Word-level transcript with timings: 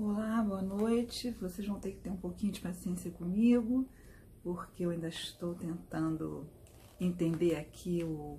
Olá, 0.00 0.40
boa 0.42 0.62
noite. 0.62 1.32
Vocês 1.40 1.66
vão 1.66 1.80
ter 1.80 1.90
que 1.90 1.98
ter 1.98 2.08
um 2.08 2.16
pouquinho 2.16 2.52
de 2.52 2.60
paciência 2.60 3.10
comigo, 3.10 3.84
porque 4.44 4.86
eu 4.86 4.90
ainda 4.90 5.08
estou 5.08 5.56
tentando 5.56 6.48
entender 7.00 7.56
aqui 7.56 8.04
o 8.04 8.38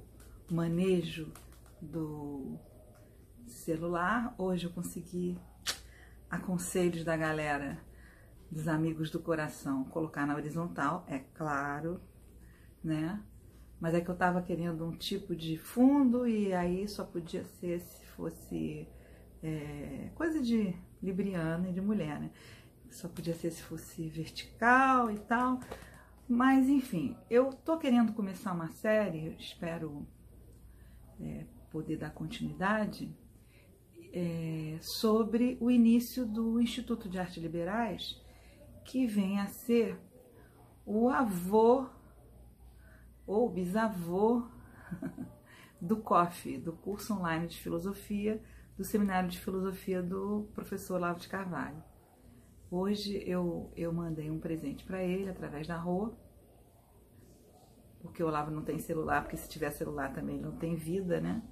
manejo 0.50 1.34
do 1.82 2.58
celular. 3.46 4.34
Hoje 4.38 4.68
eu 4.68 4.72
consegui 4.72 5.38
aconselhos 6.32 7.04
da 7.04 7.18
galera, 7.18 7.78
dos 8.50 8.70
amigos 8.70 9.12
do 9.12 9.20
coração, 9.20 9.84
colocar 9.84 10.26
na 10.26 10.36
horizontal, 10.36 11.04
é 11.10 11.20
claro, 11.20 12.00
né? 12.82 13.22
Mas 13.82 13.94
é 13.96 14.00
que 14.00 14.10
eu 14.10 14.16
tava 14.16 14.42
querendo 14.42 14.86
um 14.86 14.96
tipo 14.96 15.36
de 15.36 15.58
fundo 15.58 16.26
e 16.26 16.54
aí 16.54 16.88
só 16.88 17.04
podia 17.04 17.44
ser 17.44 17.82
se 17.82 18.06
fosse 18.06 18.88
é, 19.44 20.10
coisa 20.16 20.42
de 20.42 20.74
libriana 21.02 21.70
e 21.70 21.74
de 21.74 21.82
mulher, 21.82 22.20
né? 22.20 22.32
Só 22.90 23.08
podia 23.08 23.34
ser 23.36 23.52
se 23.52 23.62
fosse 23.62 24.10
vertical 24.10 25.12
e 25.12 25.20
tal. 25.20 25.60
Mas, 26.28 26.68
enfim, 26.68 27.18
eu 27.30 27.52
tô 27.52 27.78
querendo 27.78 28.14
começar 28.14 28.54
uma 28.54 28.70
série, 28.70 29.36
espero 29.40 30.08
é, 31.20 31.46
poder 31.72 31.98
dar 31.98 32.12
continuidade, 32.12 33.16
é, 34.14 34.78
sobre 34.82 35.58
o 35.60 35.70
início 35.70 36.26
do 36.26 36.60
Instituto 36.60 37.08
de 37.08 37.20
Artes 37.20 37.42
Liberais, 37.42 38.22
que 38.86 39.06
vem 39.06 39.40
a 39.40 39.48
ser 39.48 40.00
o 40.86 41.10
avô 41.10 41.88
ou 43.26 43.50
bisavô 43.50 44.48
do 45.80 45.98
COF, 45.98 46.58
do 46.58 46.74
curso 46.74 47.14
online 47.14 47.48
de 47.48 47.58
filosofia 47.58 48.44
do 48.80 48.86
Seminário 48.86 49.28
de 49.28 49.38
Filosofia 49.38 50.02
do 50.02 50.48
professor 50.56 50.96
Olavo 50.96 51.20
de 51.20 51.28
Carvalho. 51.28 51.84
Hoje 52.72 53.22
eu, 53.28 53.74
eu 53.76 53.92
mandei 53.92 54.32
um 54.32 54.40
presente 54.40 54.86
para 54.86 55.04
ele 55.04 55.30
através 55.30 55.68
da 55.68 55.76
rua, 55.76 56.18
porque 58.00 58.24
o 58.24 58.28
Olavo 58.28 58.50
não 58.50 58.64
tem 58.64 58.80
celular, 58.80 59.24
porque 59.24 59.36
se 59.36 59.50
tiver 59.50 59.72
celular 59.72 60.14
também 60.14 60.38
ele 60.38 60.46
não 60.46 60.56
tem 60.56 60.78
vida, 60.78 61.20
né? 61.20 61.44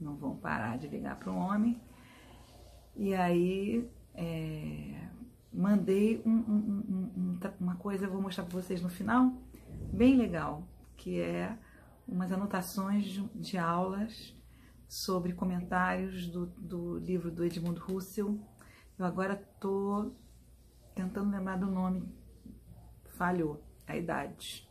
Não 0.00 0.14
vão 0.14 0.36
parar 0.36 0.78
de 0.78 0.86
ligar 0.86 1.18
para 1.18 1.32
um 1.32 1.38
homem. 1.38 1.82
E 2.94 3.12
aí 3.12 3.90
é, 4.14 5.08
mandei 5.52 6.22
um, 6.24 6.30
um, 6.30 7.08
um, 7.16 7.40
uma 7.58 7.74
coisa, 7.74 8.06
eu 8.06 8.12
vou 8.12 8.22
mostrar 8.22 8.44
para 8.44 8.54
vocês 8.54 8.80
no 8.80 8.88
final, 8.88 9.32
bem 9.92 10.16
legal, 10.16 10.62
que 10.96 11.20
é 11.20 11.58
umas 12.06 12.30
anotações 12.30 13.04
de, 13.04 13.28
de 13.34 13.58
aulas 13.58 14.37
sobre 14.88 15.34
comentários 15.34 16.26
do, 16.26 16.46
do 16.46 16.98
livro 16.98 17.30
do 17.30 17.44
Edmundo 17.44 17.80
Russell. 17.80 18.40
Eu 18.98 19.04
agora 19.04 19.36
tô 19.60 20.12
tentando 20.94 21.30
lembrar 21.30 21.58
do 21.58 21.66
nome, 21.66 22.08
falhou 23.16 23.62
a 23.86 23.96
idade. 23.96 24.66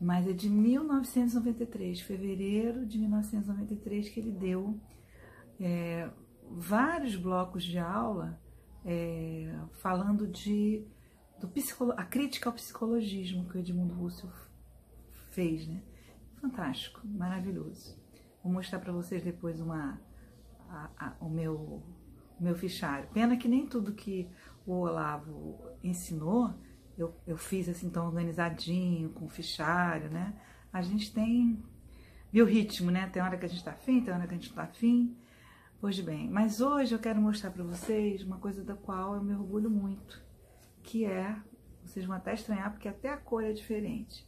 Mas 0.00 0.28
é 0.28 0.32
de 0.32 0.50
1993, 0.50 2.00
fevereiro 2.00 2.84
de 2.84 2.98
1993, 2.98 4.08
que 4.10 4.20
ele 4.20 4.32
deu 4.32 4.78
é, 5.60 6.10
vários 6.50 7.16
blocos 7.16 7.64
de 7.64 7.78
aula 7.78 8.40
é, 8.84 9.58
falando 9.80 10.26
de 10.26 10.86
do 11.40 11.50
a 11.96 12.04
crítica 12.04 12.48
ao 12.48 12.54
psicologismo 12.54 13.48
que 13.48 13.56
o 13.56 13.60
Edmundo 13.60 13.94
Russell 13.94 14.30
fez, 15.30 15.66
né? 15.66 15.82
Fantástico, 16.40 17.00
maravilhoso. 17.04 17.97
Vou 18.48 18.54
mostrar 18.54 18.78
para 18.78 18.94
vocês 18.94 19.22
depois 19.22 19.60
uma, 19.60 20.00
a, 20.70 20.88
a, 20.98 21.16
o, 21.20 21.28
meu, 21.28 21.82
meu 22.40 22.54
fichário. 22.54 23.06
Pena 23.12 23.36
que 23.36 23.46
nem 23.46 23.66
tudo 23.66 23.92
que 23.92 24.26
o 24.64 24.72
Olavo 24.72 25.60
ensinou 25.84 26.54
eu, 26.96 27.14
eu 27.26 27.36
fiz 27.36 27.68
assim 27.68 27.90
tão 27.90 28.06
organizadinho, 28.06 29.10
com 29.10 29.28
fichário, 29.28 30.08
né? 30.08 30.34
A 30.72 30.80
gente 30.80 31.12
tem. 31.12 31.62
Viu 32.32 32.46
o 32.46 32.48
ritmo, 32.48 32.90
né? 32.90 33.06
Tem 33.10 33.22
hora 33.22 33.36
que 33.36 33.44
a 33.44 33.48
gente 33.48 33.62
tá 33.62 33.72
afim, 33.72 34.00
tem 34.00 34.14
hora 34.14 34.26
que 34.26 34.32
a 34.32 34.38
gente 34.38 34.50
tá 34.50 34.62
afim. 34.62 35.14
Pois 35.78 36.00
bem, 36.00 36.30
mas 36.30 36.62
hoje 36.62 36.94
eu 36.94 36.98
quero 36.98 37.20
mostrar 37.20 37.50
para 37.50 37.62
vocês 37.62 38.22
uma 38.22 38.38
coisa 38.38 38.64
da 38.64 38.74
qual 38.74 39.14
eu 39.14 39.22
me 39.22 39.34
orgulho 39.34 39.68
muito, 39.68 40.24
que 40.82 41.04
é, 41.04 41.36
vocês 41.84 42.06
vão 42.06 42.16
até 42.16 42.32
estranhar 42.32 42.70
porque 42.70 42.88
até 42.88 43.10
a 43.10 43.18
cor 43.18 43.44
é 43.44 43.52
diferente, 43.52 44.26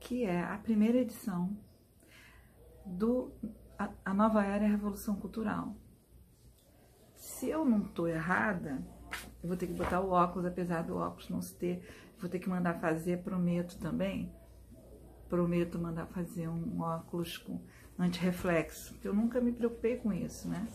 que 0.00 0.24
é 0.24 0.42
a 0.42 0.58
primeira 0.58 0.98
edição 0.98 1.56
do 2.84 3.32
a, 3.78 3.90
a 4.04 4.14
nova 4.14 4.44
era 4.44 4.64
e 4.64 4.66
a 4.66 4.70
revolução 4.70 5.16
cultural. 5.16 5.74
Se 7.14 7.48
eu 7.48 7.64
não 7.64 7.82
estou 7.82 8.08
errada, 8.08 8.82
eu 9.42 9.48
vou 9.48 9.56
ter 9.56 9.66
que 9.66 9.72
botar 9.72 10.00
o 10.00 10.10
óculos, 10.10 10.46
apesar 10.46 10.82
do 10.82 10.96
óculos 10.96 11.28
não 11.28 11.40
se 11.40 11.54
ter, 11.54 11.86
vou 12.18 12.28
ter 12.28 12.38
que 12.38 12.48
mandar 12.48 12.80
fazer, 12.80 13.22
prometo 13.22 13.78
também, 13.78 14.32
prometo 15.28 15.78
mandar 15.78 16.06
fazer 16.06 16.48
um 16.48 16.80
óculos 16.80 17.38
com 17.38 17.60
anti-reflexo, 17.98 18.92
porque 18.94 19.08
eu 19.08 19.14
nunca 19.14 19.40
me 19.40 19.52
preocupei 19.52 19.96
com 19.96 20.12
isso, 20.12 20.48
né? 20.48 20.66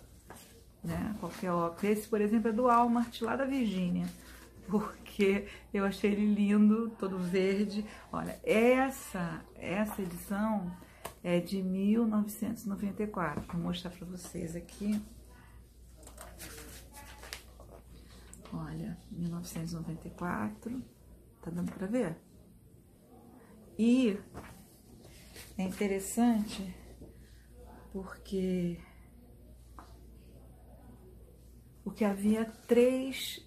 né? 0.83 1.15
Qualquer 1.19 1.51
óculos. 1.51 1.83
Esse, 1.83 2.07
por 2.07 2.21
exemplo, 2.21 2.49
é 2.49 2.53
do 2.53 2.63
Walmart, 2.63 3.21
lá 3.21 3.35
da 3.35 3.45
Virgínia, 3.45 4.07
porque 4.69 5.47
eu 5.73 5.85
achei 5.85 6.11
ele 6.11 6.33
lindo, 6.33 6.89
todo 6.97 7.17
verde. 7.17 7.85
Olha, 8.11 8.39
essa, 8.43 9.41
essa 9.55 10.01
edição 10.01 10.71
é 11.24 11.40
de 11.40 11.62
1994. 11.62 13.46
Vou 13.52 13.62
mostrar 13.62 13.91
para 13.91 14.06
vocês 14.06 14.56
aqui. 14.56 15.02
Olha, 18.53 18.97
1994. 19.12 20.84
Tá 21.41 21.52
dando 21.52 21.72
para 21.72 21.88
ver? 21.88 22.18
E 23.78 24.19
é 25.57 25.63
interessante 25.63 26.75
porque 27.91 28.80
porque 31.84 32.03
havia 32.03 32.46
três 32.68 33.40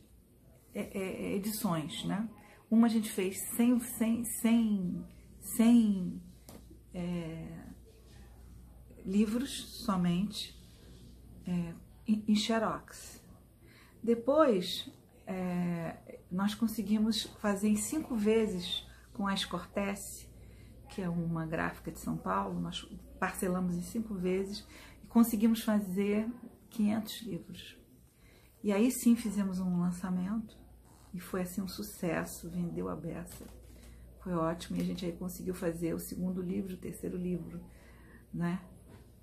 é, 0.74 0.98
é, 0.98 1.36
edições, 1.36 2.04
né? 2.04 2.28
Uma 2.70 2.86
a 2.86 2.90
gente 2.90 3.10
fez 3.10 3.38
sem, 3.54 3.78
sem, 3.80 4.24
sem, 4.24 5.06
sem 5.38 6.22
é, 6.94 7.61
livros 9.04 9.50
somente 9.84 10.58
é, 11.46 11.74
em 12.06 12.34
xerox. 12.34 13.22
Depois, 14.02 14.90
é, 15.26 16.18
nós 16.30 16.54
conseguimos 16.54 17.24
fazer 17.40 17.68
em 17.68 17.76
cinco 17.76 18.16
vezes 18.16 18.86
com 19.12 19.26
a 19.26 19.34
Escortece, 19.34 20.26
que 20.88 21.00
é 21.00 21.08
uma 21.08 21.46
gráfica 21.46 21.90
de 21.90 21.98
São 21.98 22.16
Paulo, 22.16 22.60
nós 22.60 22.82
parcelamos 23.18 23.76
em 23.76 23.82
cinco 23.82 24.14
vezes 24.14 24.66
e 25.02 25.06
conseguimos 25.06 25.62
fazer 25.62 26.28
500 26.70 27.22
livros. 27.22 27.78
E 28.62 28.72
aí 28.72 28.90
sim 28.90 29.16
fizemos 29.16 29.58
um 29.58 29.80
lançamento 29.80 30.56
e 31.14 31.20
foi 31.20 31.42
assim 31.42 31.60
um 31.60 31.68
sucesso, 31.68 32.50
vendeu 32.50 32.88
a 32.88 32.96
beça. 32.96 33.46
Foi 34.20 34.34
ótimo 34.34 34.78
e 34.78 34.80
a 34.80 34.84
gente 34.84 35.04
aí 35.04 35.12
conseguiu 35.12 35.54
fazer 35.54 35.94
o 35.94 35.98
segundo 35.98 36.40
livro, 36.40 36.74
o 36.74 36.78
terceiro 36.78 37.16
livro, 37.16 37.60
né? 38.32 38.60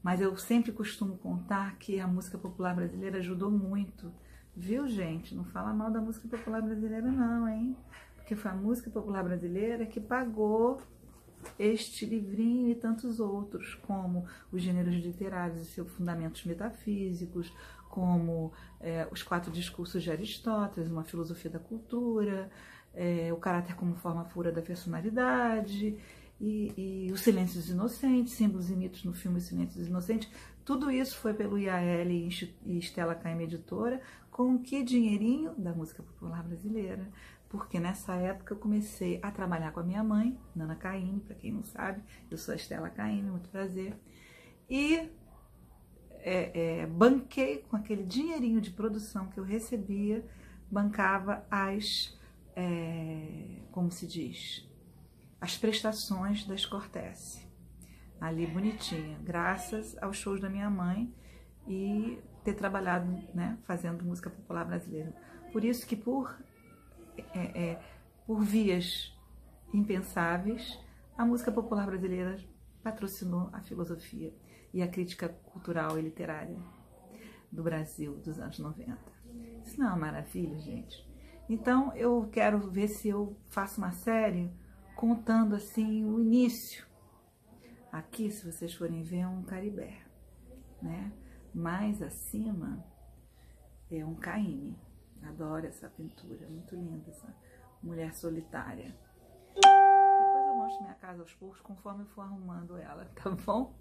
Mas 0.01 0.21
eu 0.21 0.35
sempre 0.37 0.71
costumo 0.71 1.17
contar 1.17 1.77
que 1.77 1.99
a 1.99 2.07
música 2.07 2.37
popular 2.37 2.75
brasileira 2.75 3.17
ajudou 3.17 3.51
muito, 3.51 4.11
viu, 4.55 4.87
gente? 4.87 5.35
Não 5.35 5.43
fala 5.43 5.73
mal 5.73 5.91
da 5.91 5.99
música 5.99 6.27
popular 6.27 6.61
brasileira, 6.61 7.11
não, 7.11 7.47
hein? 7.47 7.75
Porque 8.15 8.35
foi 8.35 8.51
a 8.51 8.55
música 8.55 8.89
popular 8.89 9.23
brasileira 9.23 9.85
que 9.85 9.99
pagou 9.99 10.81
este 11.57 12.05
livrinho 12.05 12.69
e 12.69 12.75
tantos 12.75 13.19
outros, 13.19 13.75
como 13.75 14.25
os 14.51 14.61
gêneros 14.61 14.95
literários 14.95 15.61
e 15.61 15.65
seus 15.65 15.89
fundamentos 15.91 16.45
metafísicos, 16.45 17.53
como 17.89 18.53
é, 18.79 19.07
os 19.11 19.23
quatro 19.23 19.51
discursos 19.51 20.03
de 20.03 20.11
Aristóteles, 20.11 20.89
uma 20.89 21.03
filosofia 21.03 21.49
da 21.49 21.59
cultura, 21.59 22.49
é, 22.93 23.31
o 23.33 23.37
caráter 23.37 23.75
como 23.75 23.95
forma 23.95 24.25
pura 24.25 24.51
da 24.51 24.61
personalidade, 24.61 25.97
e, 26.39 27.07
e 27.07 27.11
Os 27.11 27.21
Silêncios 27.21 27.69
Inocentes, 27.69 28.33
Símbolos 28.33 28.69
e 28.69 28.75
Mitos 28.75 29.03
no 29.03 29.13
filme 29.13 29.41
Silêncios 29.41 29.87
Inocentes, 29.87 30.29
tudo 30.63 30.91
isso 30.91 31.17
foi 31.17 31.33
pelo 31.33 31.57
IAL 31.57 32.07
e 32.09 32.77
Estela 32.77 33.15
Caime 33.15 33.43
Editora, 33.43 34.01
com 34.31 34.57
que 34.59 34.83
dinheirinho 34.83 35.53
da 35.57 35.73
música 35.73 36.03
popular 36.03 36.43
brasileira, 36.43 37.09
porque 37.49 37.79
nessa 37.79 38.13
época 38.15 38.53
eu 38.53 38.57
comecei 38.57 39.19
a 39.23 39.31
trabalhar 39.31 39.71
com 39.71 39.79
a 39.79 39.83
minha 39.83 40.03
mãe, 40.03 40.39
Nana 40.55 40.75
Caime, 40.75 41.19
para 41.19 41.35
quem 41.35 41.51
não 41.51 41.63
sabe, 41.63 42.03
eu 42.29 42.37
sou 42.37 42.53
a 42.53 42.55
Estela 42.55 42.89
Caime, 42.89 43.31
muito 43.31 43.49
prazer, 43.49 43.97
e 44.69 45.09
é, 46.19 46.81
é, 46.81 46.85
banquei 46.85 47.65
com 47.69 47.75
aquele 47.75 48.03
dinheirinho 48.03 48.61
de 48.61 48.69
produção 48.69 49.27
que 49.27 49.39
eu 49.39 49.43
recebia, 49.43 50.23
bancava 50.69 51.45
as, 51.49 52.15
é, 52.55 53.61
como 53.71 53.91
se 53.91 54.05
diz, 54.05 54.68
as 55.39 55.57
prestações 55.57 56.45
da 56.45 56.55
Escortece. 56.55 57.47
Ali 58.19 58.45
bonitinha, 58.45 59.17
graças 59.23 59.97
aos 60.01 60.17
shows 60.17 60.41
da 60.41 60.49
minha 60.49 60.69
mãe 60.69 61.13
e 61.67 62.21
ter 62.43 62.53
trabalhado, 62.53 63.05
né, 63.33 63.57
fazendo 63.63 64.03
música 64.03 64.29
popular 64.29 64.65
brasileira. 64.65 65.13
Por 65.51 65.63
isso 65.63 65.87
que 65.87 65.95
por, 65.95 66.37
é, 67.33 67.61
é, 67.71 67.81
por 68.25 68.41
vias 68.41 69.15
impensáveis, 69.73 70.77
a 71.17 71.25
música 71.25 71.51
popular 71.51 71.85
brasileira 71.85 72.37
patrocinou 72.83 73.49
a 73.53 73.61
filosofia 73.61 74.33
e 74.73 74.81
a 74.81 74.87
crítica 74.87 75.29
cultural 75.29 75.97
e 75.97 76.01
literária 76.01 76.57
do 77.51 77.63
Brasil 77.63 78.15
dos 78.17 78.39
anos 78.39 78.59
90. 78.59 78.97
Isso 79.63 79.79
não 79.79 79.87
é 79.87 79.89
uma 79.89 79.97
maravilha, 79.97 80.59
gente? 80.59 81.07
Então 81.49 81.95
eu 81.95 82.27
quero 82.31 82.59
ver 82.69 82.87
se 82.87 83.09
eu 83.09 83.35
faço 83.49 83.79
uma 83.79 83.91
série 83.91 84.51
contando 84.99 85.55
assim 85.55 86.03
o 86.03 86.19
início. 86.19 86.85
Aqui, 87.89 88.29
se 88.29 88.51
vocês 88.51 88.73
forem 88.73 89.01
ver, 89.01 89.19
é 89.19 89.27
um 89.29 89.43
caribé, 89.43 90.03
né? 90.81 91.13
Mais 91.55 92.01
acima 92.01 92.83
é 93.89 94.05
um 94.05 94.13
caíme. 94.13 94.77
Adoro 95.23 95.65
essa 95.65 95.87
pintura, 95.89 96.49
muito 96.49 96.75
linda 96.75 97.09
essa 97.11 97.33
mulher 97.81 98.13
solitária. 98.13 98.93
Depois 99.55 100.47
eu 100.47 100.55
mostro 100.55 100.81
minha 100.81 100.95
casa 100.95 101.21
aos 101.21 101.33
poucos 101.33 101.61
conforme 101.61 102.03
eu 102.03 102.07
for 102.07 102.23
arrumando 102.23 102.75
ela, 102.75 103.05
tá 103.15 103.29
bom? 103.29 103.73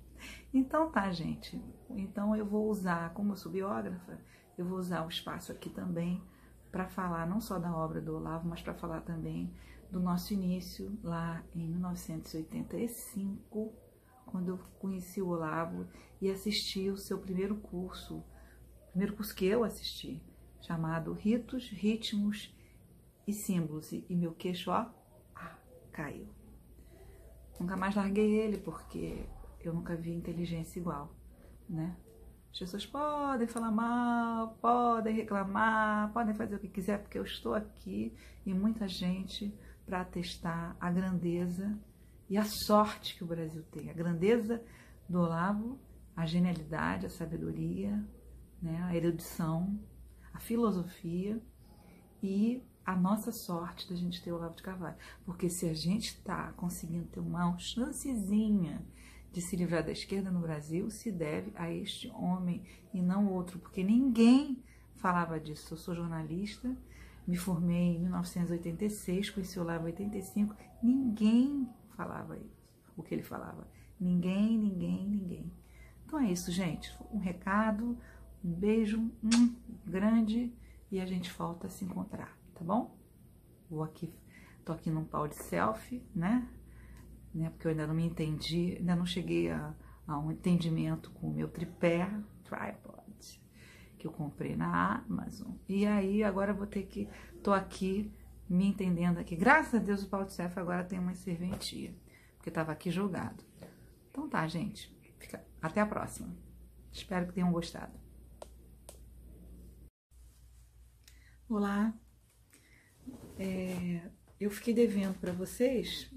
Então 0.55 0.89
tá, 0.89 1.11
gente. 1.11 1.61
Então 1.91 2.37
eu 2.37 2.47
vou 2.47 2.71
usar, 2.71 3.13
como 3.13 3.33
eu 3.33 3.37
sou 3.37 3.51
biógrafa, 3.51 4.21
eu 4.57 4.65
vou 4.65 4.79
usar 4.79 5.05
o 5.05 5.09
espaço 5.09 5.51
aqui 5.51 5.69
também 5.69 6.23
para 6.71 6.87
falar 6.87 7.27
não 7.27 7.41
só 7.41 7.59
da 7.59 7.77
obra 7.77 8.01
do 8.01 8.15
Olavo, 8.15 8.49
mas 8.49 8.63
para 8.63 8.75
falar 8.75 9.01
também 9.01 9.53
do 9.91 10.01
nosso 10.01 10.35
início 10.35 10.99
lá 11.03 11.43
em 11.55 11.67
1985, 11.67 13.73
quando 14.27 14.49
eu 14.49 14.59
conheci 14.79 15.23
o 15.23 15.29
Olavo 15.29 15.87
e 16.21 16.31
assisti 16.31 16.91
o 16.91 16.97
seu 16.97 17.19
primeiro 17.19 17.57
curso, 17.57 18.23
primeiro 18.91 19.17
curso 19.17 19.35
que 19.35 19.47
eu 19.47 19.65
assisti, 19.65 20.23
chamado 20.61 21.13
Ritos, 21.13 21.71
Ritmos 21.71 22.55
e 23.27 23.33
Símbolos. 23.33 23.93
E 23.93 24.05
meu 24.11 24.33
queixo, 24.33 24.71
ó, 24.71 24.87
ah, 25.35 25.57
caiu. 25.93 26.29
Nunca 27.59 27.77
mais 27.77 27.95
larguei 27.95 28.39
ele, 28.39 28.59
porque 28.59 29.27
eu 29.61 29.73
nunca 29.73 29.97
vi 29.97 30.13
inteligência 30.13 30.79
igual, 30.79 31.15
né? 31.69 31.97
As 32.53 32.59
pessoas 32.59 32.87
podem 32.87 33.47
falar 33.47 33.71
mal, 33.71 34.57
podem 34.61 35.15
reclamar, 35.15 36.13
podem 36.13 36.35
fazer 36.35 36.57
o 36.57 36.59
que 36.59 36.69
quiser, 36.69 36.99
porque 36.99 37.19
eu 37.19 37.25
estou 37.25 37.55
aqui 37.55 38.15
e 38.45 38.55
muita 38.55 38.89
gente 38.89 39.55
para 39.89 40.03
atestar 40.03 40.77
a 40.79 40.91
grandeza 40.91 41.79
e 42.29 42.37
a 42.37 42.45
sorte 42.45 43.17
que 43.17 43.25
o 43.25 43.27
Brasil 43.27 43.63
tem. 43.73 43.89
A 43.89 43.95
grandeza 43.95 44.63
do 45.09 45.19
Olavo, 45.19 45.81
a 46.15 46.27
genialidade, 46.27 47.07
a 47.07 47.09
sabedoria, 47.09 48.07
né, 48.61 48.83
a 48.83 48.95
erudição, 48.95 49.81
a 50.35 50.39
filosofia 50.39 51.43
e 52.23 52.63
a 52.85 52.95
nossa 52.95 53.33
sorte 53.33 53.89
da 53.89 53.97
gente 53.97 54.23
ter 54.23 54.31
o 54.31 54.37
Olavo 54.37 54.57
de 54.57 54.63
Carvalho. 54.63 54.97
Porque 55.25 55.49
se 55.49 55.67
a 55.67 55.75
gente 55.75 56.09
está 56.09 56.53
conseguindo 56.53 57.07
ter 57.07 57.21
uma 57.21 57.57
chancezinha 57.57 58.87
de 59.33 59.41
se 59.41 59.57
livrar 59.57 59.83
da 59.83 59.93
esquerda 59.93 60.31
no 60.31 60.41
Brasil 60.41 60.91
se 60.91 61.11
deve 61.11 61.51
a 61.55 61.73
este 61.73 62.11
homem 62.11 62.63
e 62.93 63.01
não 63.01 63.33
outro, 63.33 63.59
porque 63.59 63.83
ninguém 63.83 64.63
falava 64.97 65.41
disso. 65.41 65.73
Eu 65.73 65.79
sou 65.79 65.95
jornalista, 65.95 66.77
me 67.29 67.37
formei 67.37 67.97
em 67.97 68.01
1986, 68.01 69.29
conheci 69.29 69.59
o 69.59 69.63
Olavo 69.63 69.85
em 69.85 69.91
85, 69.93 70.57
ninguém 70.83 71.69
falava 71.95 72.39
o 72.97 73.03
que 73.03 73.15
ele 73.15 73.23
falava. 73.23 73.69
Ninguém, 74.01 74.57
ninguém, 74.57 75.07
ninguém. 75.07 75.53
Então 76.07 76.19
é 76.19 76.33
isso, 76.33 76.51
gente. 76.51 76.91
Um 77.13 77.19
recado, 77.19 77.99
um 78.43 78.51
beijo 78.51 78.99
um 79.23 79.55
grande 79.85 80.51
e 80.91 80.99
a 80.99 81.05
gente 81.05 81.31
volta 81.31 81.67
a 81.67 81.71
se 81.71 81.85
encontrar, 81.85 82.35
tá 82.55 82.65
bom? 82.65 82.97
Vou 83.69 83.83
aqui, 83.83 84.11
tô 84.65 84.73
aqui 84.73 84.89
num 84.89 85.05
pau 85.05 85.29
de 85.29 85.37
selfie, 85.37 86.03
né? 86.15 86.49
né? 87.35 87.51
Porque 87.51 87.67
eu 87.67 87.73
ainda 87.73 87.87
não 87.87 87.95
me 87.95 88.07
entendi, 88.07 88.77
ainda 88.79 88.97
não 88.97 89.05
cheguei 89.05 89.51
a, 89.51 89.75
a 90.07 90.19
um 90.19 90.33
entendimento 90.33 91.11
com 91.11 91.29
o 91.29 91.35
meu 91.35 91.49
tripé, 91.49 92.09
tripod, 92.45 92.98
que 93.99 94.07
eu 94.07 94.13
comprei 94.13 94.57
na 94.57 95.05
Amazon. 95.09 95.53
E 95.69 95.87
aí 95.87 96.23
agora 96.23 96.55
vou 96.55 96.67
ter 96.67 96.85
que, 96.85 97.09
tô 97.43 97.53
aqui 97.53 98.13
me 98.49 98.67
entendendo 98.67 99.19
aqui. 99.19 99.37
Graças 99.37 99.75
a 99.75 99.79
Deus 99.79 100.03
o 100.03 100.09
pau 100.09 100.25
de 100.25 100.33
selfie 100.33 100.61
agora 100.61 100.85
tem 100.85 100.99
uma 100.99 101.15
serventia, 101.15 101.95
porque 102.37 102.51
tava 102.51 102.73
aqui 102.73 102.91
jogado. 102.91 103.45
Então 104.11 104.29
tá, 104.29 104.47
gente. 104.47 104.97
Fica, 105.19 105.45
até 105.61 105.81
a 105.81 105.87
próxima. 105.87 106.35
Espero 106.93 107.27
que 107.27 107.33
tenham 107.33 107.53
gostado. 107.53 107.93
Olá. 111.49 111.93
É, 113.39 114.11
eu 114.39 114.51
fiquei 114.51 114.75
devendo 114.75 115.19
para 115.19 115.33
vocês 115.33 116.11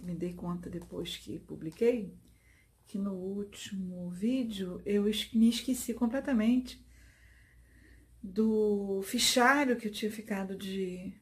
me 0.00 0.14
dei 0.14 0.32
conta 0.32 0.70
depois 0.70 1.16
que 1.16 1.38
publiquei, 1.40 2.14
que 2.86 2.98
no 2.98 3.12
último 3.14 4.10
vídeo 4.10 4.80
eu 4.84 5.04
me 5.04 5.48
esqueci 5.48 5.94
completamente 5.94 6.84
do 8.22 9.02
fichário 9.02 9.76
que 9.76 9.88
eu 9.88 9.92
tinha 9.92 10.10
ficado 10.10 10.56
de, 10.56 11.12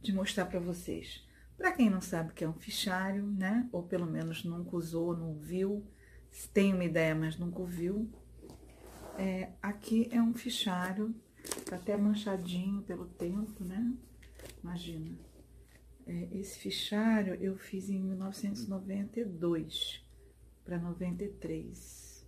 de 0.00 0.12
mostrar 0.12 0.46
para 0.46 0.60
vocês. 0.60 1.26
Para 1.56 1.72
quem 1.72 1.90
não 1.90 2.00
sabe 2.00 2.30
o 2.30 2.34
que 2.34 2.44
é 2.44 2.48
um 2.48 2.54
fichário, 2.54 3.26
né? 3.26 3.68
Ou 3.72 3.82
pelo 3.82 4.06
menos 4.06 4.44
nunca 4.44 4.76
usou, 4.76 5.16
não 5.16 5.34
viu, 5.34 5.84
tem 6.54 6.72
uma 6.72 6.84
ideia, 6.84 7.14
mas 7.14 7.36
nunca 7.36 7.64
viu. 7.64 8.08
É, 9.18 9.50
aqui 9.60 10.08
é 10.10 10.22
um 10.22 10.32
fichário, 10.32 11.14
tá 11.66 11.76
até 11.76 11.94
manchadinho 11.96 12.82
pelo 12.82 13.06
tempo, 13.06 13.64
né? 13.64 13.92
Imagina. 14.62 15.18
É, 16.06 16.28
esse 16.32 16.58
fichário 16.58 17.34
eu 17.34 17.58
fiz 17.58 17.90
em 17.90 18.00
1992 18.00 20.02
para 20.64 20.78
93. 20.78 22.24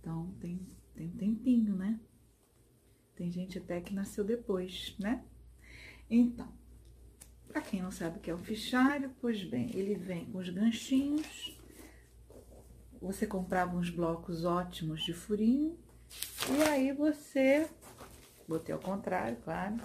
Então 0.00 0.32
tem, 0.40 0.58
tem 0.94 1.08
um 1.08 1.16
tempinho, 1.16 1.76
né? 1.76 2.00
Tem 3.22 3.30
gente 3.30 3.56
até 3.56 3.80
que 3.80 3.94
nasceu 3.94 4.24
depois, 4.24 4.96
né? 4.98 5.22
Então, 6.10 6.52
para 7.46 7.60
quem 7.60 7.80
não 7.80 7.92
sabe 7.92 8.18
o 8.18 8.20
que 8.20 8.28
é 8.28 8.34
um 8.34 8.42
fichário, 8.42 9.14
pois 9.20 9.44
bem, 9.44 9.70
ele 9.76 9.94
vem 9.94 10.24
com 10.24 10.38
os 10.38 10.48
ganchinhos. 10.48 11.56
Você 13.00 13.24
comprava 13.24 13.76
uns 13.76 13.90
blocos 13.90 14.44
ótimos 14.44 15.04
de 15.04 15.12
furinho 15.12 15.78
e 16.50 16.62
aí 16.64 16.92
você, 16.92 17.70
botei 18.48 18.74
ao 18.74 18.80
contrário, 18.80 19.38
claro, 19.44 19.76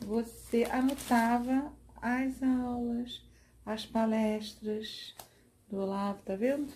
você 0.00 0.64
anotava 0.64 1.72
as 2.02 2.42
aulas, 2.42 3.24
as 3.64 3.86
palestras 3.86 5.14
do 5.68 5.76
Olavo, 5.76 6.20
tá 6.24 6.34
vendo? 6.34 6.72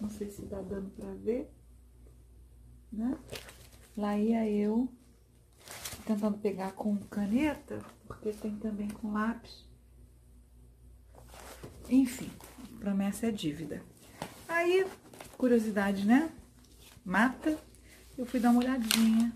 Não 0.00 0.10
sei 0.10 0.28
se 0.30 0.42
tá 0.46 0.60
dando 0.62 0.90
para 0.90 1.14
ver, 1.14 1.48
né? 2.92 3.16
Lá 3.96 4.18
ia 4.18 4.46
eu 4.50 4.92
tentando 6.06 6.38
pegar 6.38 6.72
com 6.72 6.96
caneta, 6.96 7.84
porque 8.06 8.30
tem 8.32 8.56
também 8.56 8.88
com 8.88 9.12
lápis. 9.12 9.66
Enfim, 11.90 12.30
promessa 12.78 13.26
é 13.26 13.30
dívida. 13.30 13.82
Aí, 14.48 14.86
curiosidade, 15.36 16.06
né? 16.06 16.30
Mata. 17.04 17.58
Eu 18.16 18.24
fui 18.24 18.40
dar 18.40 18.50
uma 18.50 18.60
olhadinha 18.60 19.32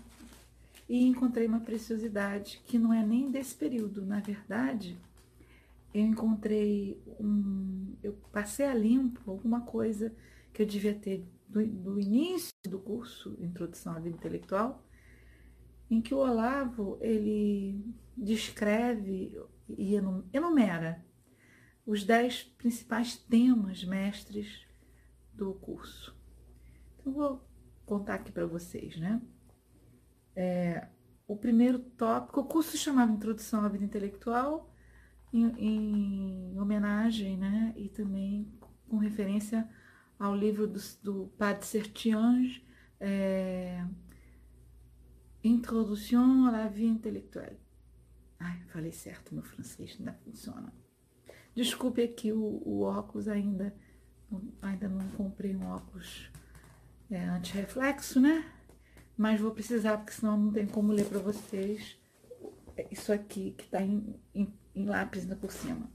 e 0.89 1.05
encontrei 1.05 1.45
uma 1.45 1.59
preciosidade 1.59 2.61
que 2.65 2.79
não 2.79 2.93
é 2.93 3.05
nem 3.05 3.29
desse 3.29 3.53
período, 3.53 4.05
na 4.05 4.19
verdade, 4.19 4.97
eu 5.93 6.01
encontrei 6.01 7.01
um. 7.19 7.95
Eu 8.01 8.13
passei 8.31 8.65
a 8.65 8.73
limpo 8.73 9.29
alguma 9.29 9.61
coisa 9.61 10.13
que 10.53 10.61
eu 10.61 10.65
devia 10.65 10.93
ter 10.93 11.25
do, 11.47 11.65
do 11.65 11.99
início 11.99 12.51
do 12.67 12.79
curso 12.79 13.37
Introdução 13.39 13.93
à 13.93 13.99
Vida 13.99 14.15
Intelectual, 14.15 14.83
em 15.91 16.01
que 16.01 16.13
o 16.13 16.19
Olavo 16.19 16.97
ele 17.01 17.93
descreve 18.15 19.37
e 19.67 19.93
enumera 20.31 21.05
os 21.85 22.05
dez 22.05 22.43
principais 22.43 23.17
temas 23.17 23.83
mestres 23.83 24.65
do 25.33 25.53
curso. 25.55 26.15
Então, 26.97 27.11
vou 27.11 27.45
contar 27.85 28.15
aqui 28.15 28.31
para 28.31 28.45
vocês, 28.45 28.97
né? 28.97 29.21
É, 30.33 30.87
o 31.27 31.35
primeiro 31.35 31.79
tópico, 31.79 32.39
o 32.39 32.45
curso 32.45 32.77
chamava 32.77 33.11
Introdução 33.11 33.65
à 33.65 33.67
Vida 33.67 33.83
Intelectual, 33.83 34.73
em, 35.33 36.53
em 36.53 36.59
homenagem, 36.59 37.35
né? 37.35 37.73
E 37.75 37.89
também 37.89 38.49
com 38.87 38.95
referência 38.97 39.69
ao 40.17 40.33
livro 40.33 40.67
do, 40.67 40.79
do 41.03 41.27
Padre 41.37 41.65
Sertiange, 41.65 42.65
é, 42.97 43.85
Introdução 45.43 46.45
à 46.47 46.51
la 46.51 46.67
vie 46.67 46.87
intellectuelle. 46.87 47.59
Ai, 48.39 48.61
falei 48.67 48.91
certo, 48.91 49.33
meu 49.33 49.43
francês 49.43 49.95
ainda 49.99 50.13
funciona. 50.13 50.73
Desculpe 51.55 52.01
aqui 52.01 52.31
o, 52.31 52.61
o 52.65 52.81
óculos 52.81 53.27
ainda, 53.27 53.75
ainda 54.61 54.87
não 54.87 55.07
comprei 55.09 55.55
um 55.55 55.65
óculos 55.65 56.31
é, 57.09 57.23
anti-reflexo, 57.25 58.19
né? 58.19 58.45
mas 59.21 59.39
vou 59.39 59.51
precisar, 59.51 59.97
porque 59.97 60.13
senão 60.13 60.35
não 60.35 60.51
tem 60.51 60.65
como 60.65 60.91
ler 60.91 61.05
para 61.05 61.19
vocês 61.19 61.95
isso 62.89 63.13
aqui 63.13 63.51
que 63.51 63.65
está 63.65 63.79
em, 63.79 64.15
em, 64.33 64.51
em 64.73 64.85
lápis 64.85 65.25
por 65.35 65.51
cima. 65.51 65.87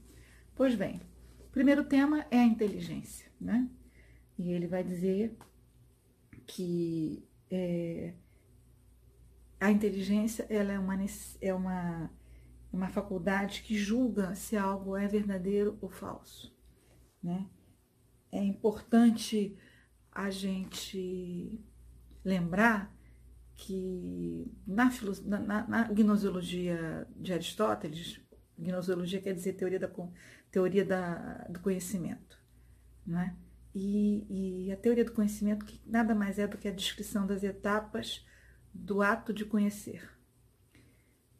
Pois 0.55 0.75
bem, 0.75 1.01
o 1.41 1.51
primeiro 1.51 1.83
tema 1.83 2.25
é 2.31 2.39
a 2.39 2.45
inteligência, 2.45 3.29
né? 3.37 3.69
E 4.39 4.51
ele 4.51 4.65
vai 4.65 4.81
dizer 4.81 5.35
que 6.45 7.27
é, 7.51 8.13
a 9.59 9.71
inteligência 9.71 10.45
ela 10.49 10.71
é 10.71 10.79
uma, 10.79 10.95
é 11.41 11.53
uma, 11.53 12.11
uma 12.71 12.89
faculdade 12.89 13.63
que 13.63 13.75
julga 13.75 14.35
se 14.35 14.55
algo 14.55 14.95
é 14.95 15.07
verdadeiro 15.07 15.77
ou 15.81 15.89
falso, 15.89 16.55
né? 17.21 17.49
É 18.31 18.43
importante 18.43 19.57
a 20.11 20.29
gente 20.29 21.63
lembrar 22.23 22.95
que 23.55 24.51
na, 24.65 24.91
na, 25.25 25.67
na 25.67 25.83
gnoseologia 25.91 27.07
de 27.15 27.33
Aristóteles, 27.33 28.21
gnoseologia 28.57 29.21
quer 29.21 29.33
dizer 29.33 29.53
teoria, 29.53 29.79
da, 29.79 29.89
teoria 30.51 30.85
da, 30.85 31.47
do 31.49 31.59
conhecimento, 31.59 32.37
não 33.05 33.19
é? 33.19 33.35
E, 33.73 34.65
e, 34.67 34.71
a 34.71 34.77
teoria 34.77 35.05
do 35.05 35.11
conhecimento 35.11 35.65
que 35.65 35.81
nada 35.85 36.15
mais 36.15 36.39
é 36.39 36.47
do 36.47 36.57
que 36.57 36.67
a 36.67 36.71
descrição 36.71 37.27
das 37.27 37.43
etapas 37.43 38.25
do 38.77 39.01
ato 39.01 39.33
de 39.33 39.45
conhecer. 39.45 40.09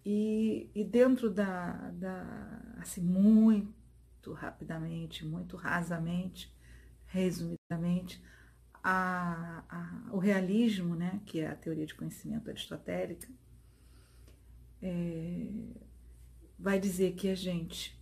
E, 0.06 0.70
e 0.74 0.84
dentro 0.84 1.30
da, 1.30 1.92
da, 1.92 2.76
assim, 2.78 3.02
muito 3.02 4.32
rapidamente, 4.34 5.26
muito 5.26 5.58
rasamente, 5.58 6.56
resumidamente, 7.06 8.22
a, 8.84 9.64
a, 9.68 10.10
o 10.14 10.18
realismo, 10.18 10.96
né, 10.96 11.22
que 11.26 11.40
é 11.40 11.48
a 11.48 11.56
teoria 11.56 11.86
de 11.86 11.94
conhecimento 11.94 12.50
aristotélica, 12.50 13.28
é, 14.82 15.50
vai 16.58 16.80
dizer 16.80 17.14
que 17.14 17.30
a 17.30 17.36
gente 17.36 18.00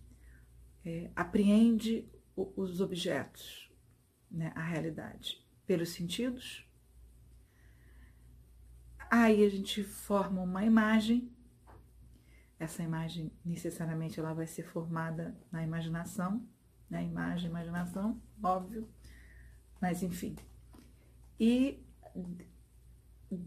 é, 0.84 1.10
apreende 1.16 2.08
os 2.36 2.80
objetos, 2.80 3.72
né, 4.30 4.52
a 4.54 4.62
realidade, 4.62 5.44
pelos 5.66 5.88
sentidos. 5.90 6.65
Aí 9.18 9.42
a 9.46 9.48
gente 9.48 9.82
forma 9.82 10.42
uma 10.42 10.62
imagem. 10.62 11.32
Essa 12.58 12.82
imagem 12.82 13.32
necessariamente 13.42 14.20
ela 14.20 14.34
vai 14.34 14.46
ser 14.46 14.62
formada 14.62 15.34
na 15.50 15.62
imaginação, 15.62 16.46
né? 16.90 17.02
Imagem, 17.02 17.48
imaginação, 17.48 18.20
óbvio. 18.42 18.86
Mas 19.80 20.02
enfim, 20.02 20.36
e 21.40 21.82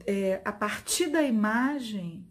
é, 0.07 0.41
a 0.43 0.51
partir 0.51 1.07
da 1.11 1.21
imagem 1.21 2.27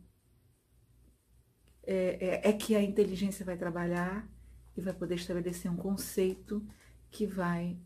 é, 1.85 2.43
é, 2.45 2.51
é 2.51 2.53
que 2.53 2.75
a 2.75 2.83
inteligência 2.83 3.45
vai 3.45 3.57
trabalhar 3.57 4.29
e 4.77 4.81
vai 4.81 4.93
poder 4.93 5.15
estabelecer 5.15 5.71
um 5.71 5.77
conceito 5.77 6.67
que 7.09 7.25
vai 7.25 7.79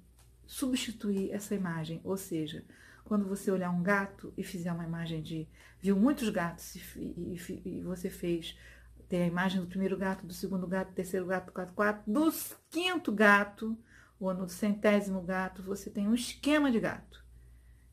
substituir 0.47 1.31
essa 1.31 1.55
imagem. 1.55 2.01
Ou 2.05 2.17
seja, 2.17 2.65
quando 3.13 3.29
você 3.29 3.51
olhar 3.51 3.69
um 3.69 3.83
gato 3.83 4.33
e 4.39 4.43
fizer 4.43 4.73
uma 4.73 4.87
imagem 4.87 5.21
de. 5.21 5.47
viu 5.79 5.95
muitos 5.95 6.31
gatos 6.31 6.75
e, 6.75 6.81
e, 6.97 7.63
e 7.63 7.83
você 7.83 8.09
fez. 8.09 8.57
Tem 9.07 9.25
a 9.25 9.27
imagem 9.27 9.61
do 9.61 9.67
primeiro 9.67 9.99
gato, 9.99 10.25
do 10.25 10.33
segundo 10.33 10.67
gato, 10.67 10.89
do 10.89 10.95
terceiro 10.95 11.27
gato, 11.27 11.45
do 11.45 11.53
quarto, 11.53 11.75
quarto, 11.75 12.11
do 12.11 12.33
quinto 12.71 13.13
gato, 13.13 13.77
ou 14.19 14.33
no 14.33 14.49
centésimo 14.49 15.21
gato, 15.21 15.63
você 15.63 15.91
tem 15.91 16.09
um 16.09 16.15
esquema 16.15 16.73
de 16.73 16.81
gato. 16.81 17.23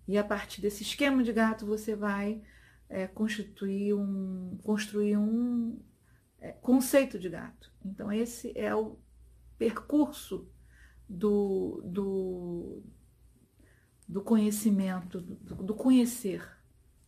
E 0.07 0.17
a 0.17 0.23
partir 0.23 0.61
desse 0.61 0.83
esquema 0.83 1.21
de 1.21 1.33
gato 1.33 1.65
você 1.65 1.97
vai 1.97 2.41
é, 2.87 3.05
constituir 3.05 3.93
um, 3.93 4.57
construir 4.63 5.17
um 5.17 5.81
é, 6.39 6.53
conceito 6.53 7.19
de 7.19 7.27
gato. 7.27 7.69
Então 7.83 8.09
esse 8.09 8.57
é 8.57 8.73
o 8.73 8.97
percurso 9.57 10.47
do, 11.09 11.81
do, 11.83 12.81
do 14.09 14.21
conhecimento, 14.21 15.21
do, 15.21 15.35
do 15.63 15.75
conhecer 15.75 16.41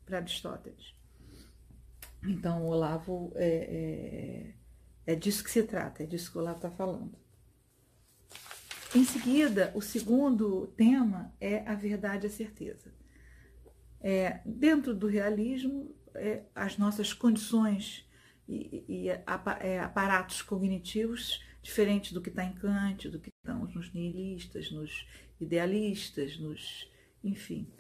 para 0.06 0.20
Aristóteles. 0.20 0.94
Então 2.24 2.64
o 2.64 2.70
Olavo 2.70 3.34
é, 3.36 4.54
é, 5.08 5.14
é 5.14 5.16
disso 5.16 5.44
que 5.44 5.50
se 5.50 5.64
trata, 5.64 6.04
é 6.04 6.06
disso 6.06 6.32
que 6.32 6.38
o 6.38 6.42
Olavo 6.42 6.58
está 6.58 6.70
falando. 6.70 7.20
Em 8.94 9.04
seguida, 9.04 9.72
o 9.74 9.82
segundo 9.82 10.68
tema 10.78 11.34
é 11.42 11.68
a 11.68 11.74
verdade 11.74 12.28
e 12.28 12.30
a 12.30 12.32
certeza. 12.32 12.94
É, 14.00 14.42
dentro 14.46 14.94
do 14.94 15.08
realismo, 15.08 15.96
é, 16.14 16.44
as 16.54 16.78
nossas 16.78 17.14
condições 17.14 18.08
e, 18.48 18.86
e 18.88 19.10
é, 19.10 19.80
aparatos 19.80 20.44
cognitivos 20.44 21.44
diferentes 21.64 22.12
do 22.12 22.22
que 22.22 22.30
está 22.30 22.44
em 22.44 22.54
Kant, 22.54 23.10
do 23.10 23.20
que 23.20 23.30
estão 23.30 23.66
nos 23.66 23.92
nihilistas, 23.92 24.72
nos 24.72 25.08
idealistas, 25.40 26.38
nos, 26.38 26.91
enfim, 27.24 27.72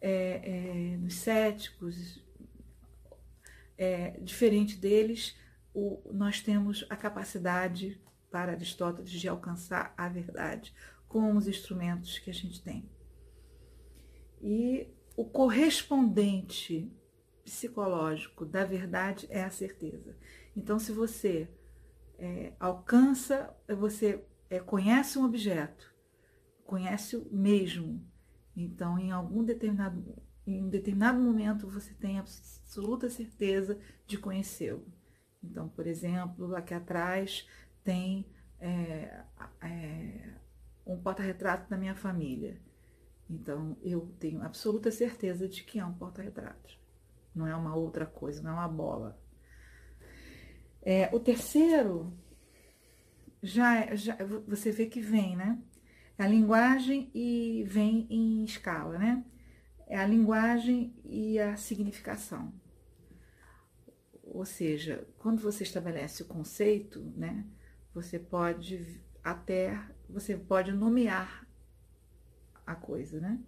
é, 0.00 0.92
é, 0.92 0.96
nos 0.96 1.14
céticos, 1.14 2.22
é, 3.78 4.18
diferente 4.20 4.76
deles, 4.76 5.36
o, 5.74 6.02
nós 6.12 6.40
temos 6.40 6.84
a 6.90 6.96
capacidade 6.96 8.00
para 8.30 8.52
Aristóteles 8.52 9.10
de 9.10 9.28
alcançar 9.28 9.94
a 9.96 10.08
verdade 10.08 10.74
com 11.08 11.36
os 11.36 11.46
instrumentos 11.46 12.18
que 12.18 12.30
a 12.30 12.34
gente 12.34 12.62
tem. 12.62 12.88
E 14.40 14.88
o 15.16 15.24
correspondente 15.24 16.90
psicológico 17.44 18.46
da 18.46 18.64
verdade 18.64 19.26
é 19.30 19.44
a 19.44 19.50
certeza. 19.50 20.16
Então, 20.56 20.78
se 20.78 20.92
você 20.92 21.48
é, 22.18 22.52
alcança, 22.58 23.54
você 23.68 24.24
é, 24.48 24.58
conhece 24.58 25.18
um 25.18 25.24
objeto, 25.24 25.92
conhece 26.64 27.16
o 27.16 27.28
mesmo, 27.30 28.04
então 28.56 28.98
em 28.98 29.10
algum 29.10 29.44
determinado, 29.44 30.02
em 30.46 30.62
um 30.62 30.68
determinado 30.68 31.20
momento 31.20 31.68
você 31.68 31.94
tem 31.94 32.18
absoluta 32.18 33.08
certeza 33.08 33.78
de 34.06 34.18
conhecê-lo. 34.18 34.86
Então, 35.42 35.68
por 35.68 35.86
exemplo, 35.86 36.54
aqui 36.54 36.72
atrás 36.72 37.48
tem 37.82 38.26
é, 38.60 39.24
é, 39.60 40.34
um 40.86 40.96
porta-retrato 41.00 41.68
da 41.68 41.76
minha 41.76 41.94
família. 41.94 42.60
Então, 43.28 43.76
eu 43.82 44.14
tenho 44.18 44.42
absoluta 44.42 44.90
certeza 44.90 45.48
de 45.48 45.64
que 45.64 45.78
é 45.78 45.84
um 45.84 45.94
porta-retrato. 45.94 46.78
Não 47.34 47.46
é 47.46 47.56
uma 47.56 47.74
outra 47.74 48.06
coisa, 48.06 48.42
não 48.42 48.50
é 48.50 48.54
uma 48.54 48.68
bola. 48.68 49.18
É, 50.82 51.08
o 51.14 51.18
terceiro, 51.18 52.12
já, 53.42 53.94
já 53.94 54.16
você 54.46 54.70
vê 54.70 54.86
que 54.86 55.00
vem, 55.00 55.36
né? 55.36 55.58
É 56.18 56.24
a 56.24 56.28
linguagem 56.28 57.10
e 57.14 57.64
vem 57.66 58.06
em 58.10 58.44
escala, 58.44 58.98
né? 58.98 59.24
É 59.86 59.96
a 59.96 60.06
linguagem 60.06 60.94
e 61.04 61.38
a 61.38 61.56
significação. 61.56 62.52
Ou 64.22 64.44
seja, 64.44 65.06
quando 65.18 65.40
você 65.40 65.62
estabelece 65.62 66.22
o 66.22 66.26
conceito, 66.26 67.00
né? 67.16 67.46
Você 67.94 68.18
pode 68.18 69.02
até, 69.22 69.78
você 70.08 70.36
pode 70.36 70.72
nomear 70.72 71.46
a 72.66 72.74
coisa, 72.74 73.20
né? 73.20 73.38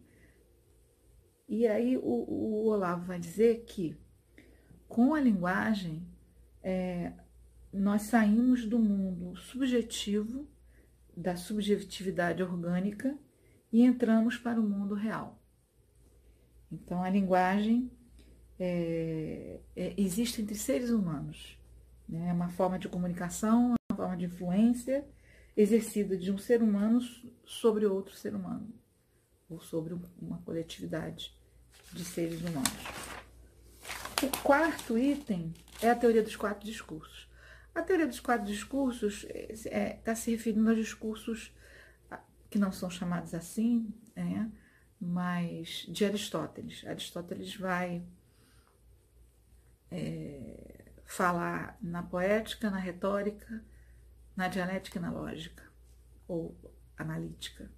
E 1.49 1.66
aí 1.66 1.97
o, 1.97 2.02
o 2.02 2.66
Olavo 2.66 3.06
vai 3.06 3.18
dizer 3.18 3.64
que 3.64 3.97
com 4.88 5.14
a 5.14 5.21
linguagem 5.21 6.06
é, 6.62 7.12
nós 7.73 8.02
saímos 8.02 8.66
do 8.66 8.78
mundo 8.78 9.37
subjetivo, 9.37 10.49
da 11.16 11.37
subjetividade 11.37 12.42
orgânica 12.42 13.16
e 13.73 13.83
entramos 13.83 14.37
para 14.37 14.61
o 14.61 14.62
mundo 14.62 14.94
real. 14.94 15.38
Então 16.71 17.02
a 17.02 17.11
linguagem 17.11 17.90
é, 18.59 19.61
é, 19.76 19.94
existe 19.97 20.42
entre 20.42 20.54
seres 20.54 20.90
humanos. 20.90 21.59
Né? 22.09 22.28
É 22.28 22.33
uma 22.33 22.49
forma 22.49 22.78
de 22.78 22.88
comunicação, 22.88 23.75
uma 23.90 23.97
forma 23.97 24.16
de 24.16 24.26
influência 24.26 25.04
exercida 25.56 26.16
de 26.16 26.33
um 26.33 26.38
ser 26.38 26.62
humano 26.62 27.00
sobre 27.44 27.87
outro 27.87 28.14
ser 28.14 28.35
humano 28.35 28.73
ou 29.49 29.61
sobre 29.61 29.94
uma 30.21 30.38
coletividade 30.38 31.33
de 31.92 32.04
seres 32.04 32.40
humanos. 32.40 32.73
O 34.23 34.42
quarto 34.42 34.99
item 34.99 35.52
é 35.83 35.90
a 35.90 35.94
teoria 35.94 36.23
dos 36.23 36.35
quatro 36.35 36.64
discursos. 36.66 37.28
A 37.75 37.83
teoria 37.83 38.07
dos 38.07 38.21
quatro 38.21 38.47
discursos 38.47 39.26
está 39.50 39.71
é, 39.71 39.95
tá 39.95 40.14
se 40.14 40.31
referindo 40.31 40.69
aos 40.69 40.78
discursos 40.78 41.52
ah, 42.11 42.21
que 42.49 42.59
não 42.59 42.71
são 42.71 42.88
chamados 42.88 43.35
assim, 43.35 43.93
né, 44.14 44.50
mas 45.00 45.85
de 45.88 46.04
Aristóteles. 46.04 46.85
Aristóteles 46.87 47.57
vai 47.57 48.04
é, 49.90 50.85
falar 51.04 51.76
na 51.83 52.02
poética, 52.02 52.71
na 52.71 52.78
retórica, 52.78 53.64
na 54.37 54.49
dialética 54.49 54.99
e 54.99 55.02
na 55.02 55.11
lógica, 55.11 55.64
ou 56.28 56.57
analítica. 56.97 57.71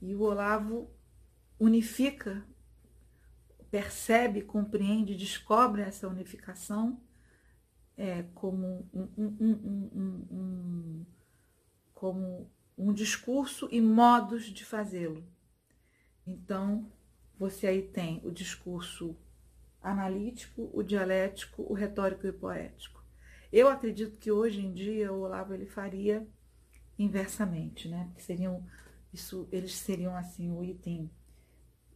E 0.00 0.14
o 0.14 0.20
Olavo 0.20 0.90
unifica 1.58 2.44
percebe, 3.70 4.42
compreende, 4.42 5.16
descobre 5.16 5.80
essa 5.80 6.06
unificação 6.06 7.00
é, 7.96 8.24
como 8.34 8.88
um, 8.92 9.08
um, 9.16 10.26
um, 10.30 11.06
como 11.94 12.50
um 12.76 12.92
discurso 12.92 13.68
e 13.70 13.80
modos 13.80 14.44
de 14.46 14.64
fazê-lo. 14.64 15.24
Então, 16.26 16.90
você 17.38 17.66
aí 17.66 17.82
tem 17.82 18.20
o 18.24 18.30
discurso 18.30 19.16
analítico, 19.82 20.70
o 20.72 20.82
dialético, 20.82 21.62
o 21.68 21.74
retórico 21.74 22.26
e 22.26 22.30
o 22.30 22.38
poético. 22.38 23.02
Eu 23.52 23.68
acredito 23.68 24.18
que 24.18 24.30
hoje 24.30 24.64
em 24.64 24.72
dia 24.72 25.12
o 25.12 25.20
Olavo 25.20 25.52
ele 25.52 25.66
faria 25.66 26.26
inversamente, 26.98 27.88
né? 27.88 28.10
seriam 28.16 28.64
isso, 29.12 29.48
eles 29.52 29.74
seriam 29.74 30.16
assim 30.16 30.50
o 30.50 30.64
item, 30.64 31.10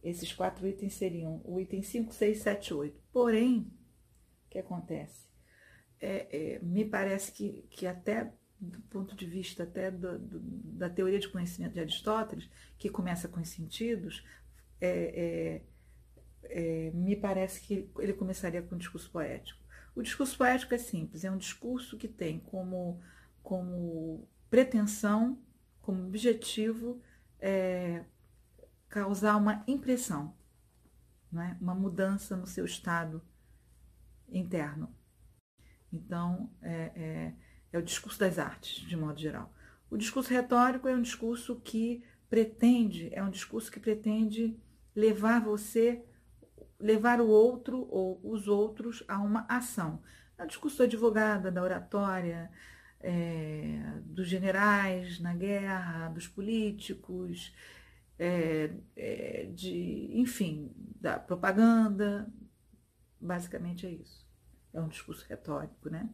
esses 0.03 0.31
quatro 0.31 0.67
itens 0.67 0.93
seriam 0.93 1.41
o 1.43 1.59
item 1.59 1.81
5, 1.81 2.13
6, 2.13 2.37
7, 2.39 2.73
8. 2.73 3.01
Porém, 3.11 3.59
o 4.45 4.49
que 4.49 4.59
acontece? 4.59 5.26
É, 5.99 6.55
é, 6.55 6.59
me 6.59 6.85
parece 6.85 7.31
que, 7.31 7.65
que 7.69 7.87
até 7.87 8.31
do 8.59 8.79
ponto 8.83 9.15
de 9.15 9.25
vista 9.25 9.63
até 9.63 9.91
do, 9.91 10.17
do, 10.17 10.39
da 10.39 10.89
teoria 10.89 11.19
de 11.19 11.29
conhecimento 11.29 11.73
de 11.73 11.79
Aristóteles, 11.79 12.49
que 12.77 12.89
começa 12.89 13.27
com 13.27 13.39
os 13.39 13.49
sentidos, 13.49 14.25
é, 14.81 15.61
é, 16.49 16.87
é, 16.87 16.91
me 16.91 17.15
parece 17.15 17.61
que 17.61 17.89
ele 17.99 18.13
começaria 18.13 18.61
com 18.61 18.75
o 18.75 18.77
discurso 18.77 19.09
poético. 19.11 19.61
O 19.95 20.01
discurso 20.01 20.37
poético 20.37 20.73
é 20.73 20.77
simples, 20.77 21.23
é 21.23 21.31
um 21.31 21.37
discurso 21.37 21.97
que 21.97 22.07
tem 22.07 22.39
como, 22.39 23.01
como 23.43 24.27
pretensão, 24.49 25.39
como 25.81 26.05
objetivo, 26.05 27.01
é, 27.39 28.05
causar 28.89 29.35
uma 29.35 29.63
impressão, 29.67 30.35
não 31.31 31.41
é? 31.41 31.57
uma 31.59 31.75
mudança 31.75 32.35
no 32.35 32.47
seu 32.47 32.65
estado 32.65 33.21
interno. 34.29 34.93
Então, 35.91 36.49
é, 36.61 36.91
é, 36.95 37.33
é 37.71 37.77
o 37.77 37.83
discurso 37.83 38.19
das 38.19 38.37
artes, 38.37 38.85
de 38.87 38.95
modo 38.95 39.19
geral. 39.19 39.53
O 39.89 39.97
discurso 39.97 40.33
retórico 40.33 40.87
é 40.87 40.95
um 40.95 41.01
discurso 41.01 41.55
que 41.61 42.03
pretende, 42.29 43.09
é 43.13 43.23
um 43.23 43.29
discurso 43.29 43.71
que 43.71 43.79
pretende 43.79 44.59
levar 44.95 45.39
você, 45.39 46.03
levar 46.79 47.21
o 47.21 47.27
outro 47.27 47.87
ou 47.89 48.19
os 48.23 48.47
outros 48.47 49.03
a 49.07 49.17
uma 49.19 49.45
ação. 49.47 50.01
É 50.37 50.43
o 50.43 50.47
discurso 50.47 50.77
do 50.77 50.83
advogado, 50.83 51.51
da 51.51 51.63
oratória, 51.63 52.51
é, 52.99 54.01
dos 54.05 54.27
generais 54.27 55.19
na 55.19 55.33
guerra, 55.33 56.09
dos 56.09 56.27
políticos, 56.27 57.55
é, 58.19 58.71
é, 58.95 59.49
de, 59.53 60.09
enfim, 60.13 60.71
da 60.99 61.17
propaganda. 61.17 62.27
Basicamente 63.19 63.85
é 63.85 63.91
isso. 63.91 64.26
É 64.73 64.81
um 64.81 64.87
discurso 64.87 65.25
retórico, 65.27 65.89
né? 65.89 66.09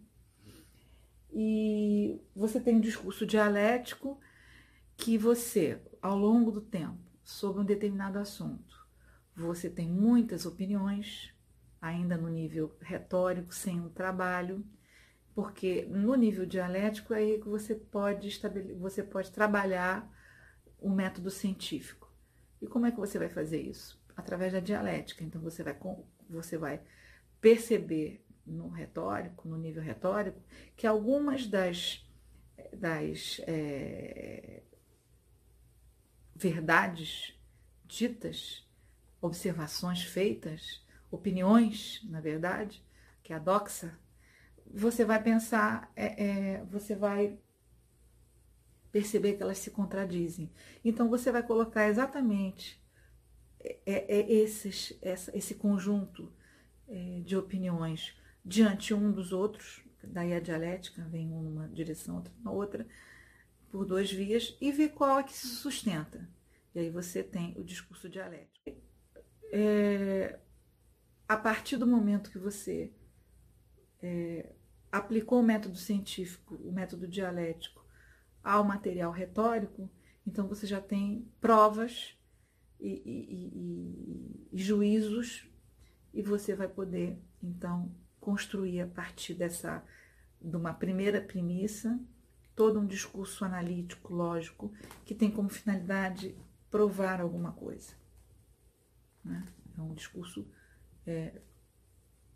E 1.31 2.21
você 2.35 2.59
tem 2.59 2.75
um 2.75 2.81
discurso 2.81 3.25
dialético 3.25 4.19
que 4.95 5.17
você, 5.17 5.81
ao 6.01 6.17
longo 6.17 6.51
do 6.51 6.61
tempo, 6.61 6.99
sobre 7.23 7.61
um 7.61 7.65
determinado 7.65 8.19
assunto, 8.19 8.87
você 9.35 9.69
tem 9.69 9.89
muitas 9.89 10.45
opiniões, 10.45 11.33
ainda 11.81 12.15
no 12.15 12.29
nível 12.29 12.75
retórico, 12.79 13.53
sem 13.53 13.79
um 13.79 13.89
trabalho, 13.89 14.63
porque 15.33 15.85
no 15.89 16.13
nível 16.15 16.45
dialético 16.45 17.13
é 17.13 17.17
aí 17.17 17.39
que 17.39 17.49
você 17.49 17.73
pode 17.73 18.39
você 18.77 19.01
pode 19.01 19.31
trabalhar 19.31 20.07
o 20.79 20.89
método 20.89 21.31
científico. 21.31 22.11
E 22.61 22.67
como 22.67 22.85
é 22.85 22.91
que 22.91 22.99
você 22.99 23.17
vai 23.17 23.29
fazer 23.29 23.61
isso? 23.61 23.99
Através 24.15 24.53
da 24.53 24.59
dialética. 24.59 25.23
Então 25.23 25.41
você 25.41 25.63
vai, 25.63 25.77
você 26.29 26.57
vai 26.57 26.81
perceber 27.41 28.22
no 28.45 28.69
retórico, 28.69 29.47
no 29.47 29.57
nível 29.57 29.81
retórico, 29.81 30.41
que 30.75 30.85
algumas 30.85 31.47
das, 31.47 32.05
das 32.73 33.41
é, 33.47 34.63
verdades 36.35 37.39
ditas, 37.85 38.67
observações 39.21 40.03
feitas, 40.03 40.85
opiniões, 41.09 42.01
na 42.09 42.19
verdade, 42.19 42.83
que 43.21 43.31
é 43.31 43.35
a 43.35 43.39
doxa, 43.39 43.97
você 44.65 45.05
vai 45.05 45.21
pensar, 45.21 45.91
é, 45.95 46.23
é, 46.25 46.63
você 46.65 46.95
vai 46.95 47.39
perceber 48.91 49.33
que 49.33 49.43
elas 49.43 49.59
se 49.59 49.71
contradizem. 49.71 50.51
Então 50.83 51.09
você 51.09 51.31
vai 51.31 51.43
colocar 51.43 51.87
exatamente 51.87 52.81
é, 53.59 53.79
é, 53.85 54.19
é 54.19 54.31
esses, 54.31 54.97
essa, 55.01 55.35
esse 55.37 55.55
conjunto 55.55 56.31
de 57.23 57.35
opiniões 57.35 58.15
diante 58.43 58.93
um 58.93 59.11
dos 59.11 59.31
outros, 59.31 59.83
daí 60.03 60.33
a 60.33 60.39
dialética 60.39 61.03
vem 61.03 61.31
uma 61.31 61.67
direção, 61.69 62.15
outra 62.15 62.33
na 62.43 62.51
outra, 62.51 62.87
por 63.71 63.85
duas 63.85 64.11
vias, 64.11 64.57
e 64.59 64.71
ver 64.71 64.89
qual 64.89 65.19
é 65.19 65.23
que 65.23 65.33
se 65.33 65.47
sustenta. 65.47 66.29
E 66.75 66.79
aí 66.79 66.89
você 66.89 67.23
tem 67.23 67.53
o 67.57 67.63
discurso 67.63 68.09
dialético. 68.09 68.71
É, 69.51 70.39
a 71.27 71.37
partir 71.37 71.77
do 71.77 71.87
momento 71.87 72.31
que 72.31 72.39
você 72.39 72.91
é, 74.01 74.53
aplicou 74.91 75.39
o 75.39 75.43
método 75.43 75.75
científico, 75.77 76.55
o 76.55 76.71
método 76.71 77.07
dialético, 77.07 77.83
ao 78.43 78.63
material 78.63 79.11
retórico, 79.11 79.89
então 80.27 80.47
você 80.47 80.67
já 80.67 80.81
tem 80.81 81.27
provas 81.39 82.17
e, 82.79 83.01
e, 83.05 83.49
e, 83.53 84.49
e 84.51 84.57
juízos 84.61 85.47
e 86.13 86.21
você 86.21 86.53
vai 86.53 86.67
poder 86.67 87.17
então 87.41 87.89
construir 88.23 88.81
a 88.81 88.87
partir 88.87 89.33
dessa 89.33 89.83
de 90.41 90.55
uma 90.55 90.73
primeira 90.73 91.21
premissa 91.21 91.99
todo 92.55 92.79
um 92.79 92.85
discurso 92.85 93.43
analítico, 93.43 94.13
lógico, 94.13 94.71
que 95.05 95.15
tem 95.15 95.29
como 95.29 95.49
finalidade 95.49 96.35
provar 96.69 97.19
alguma 97.19 97.51
coisa. 97.51 97.93
Né? 99.23 99.45
É 99.77 99.81
um 99.81 99.93
discurso 99.93 100.47
é, 101.05 101.41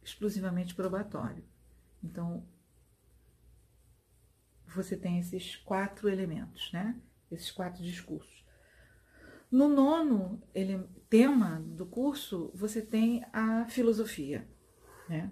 exclusivamente 0.03 0.73
probatório. 0.73 1.43
Então, 2.03 2.45
você 4.65 4.97
tem 4.97 5.19
esses 5.19 5.55
quatro 5.55 6.09
elementos, 6.09 6.71
né? 6.71 6.99
esses 7.31 7.51
quatro 7.51 7.83
discursos. 7.83 8.45
No 9.49 9.67
nono 9.67 10.41
ele, 10.53 10.83
tema 11.09 11.61
do 11.61 11.85
curso, 11.85 12.51
você 12.53 12.81
tem 12.81 13.23
a 13.31 13.65
filosofia. 13.65 14.47
Né? 15.07 15.31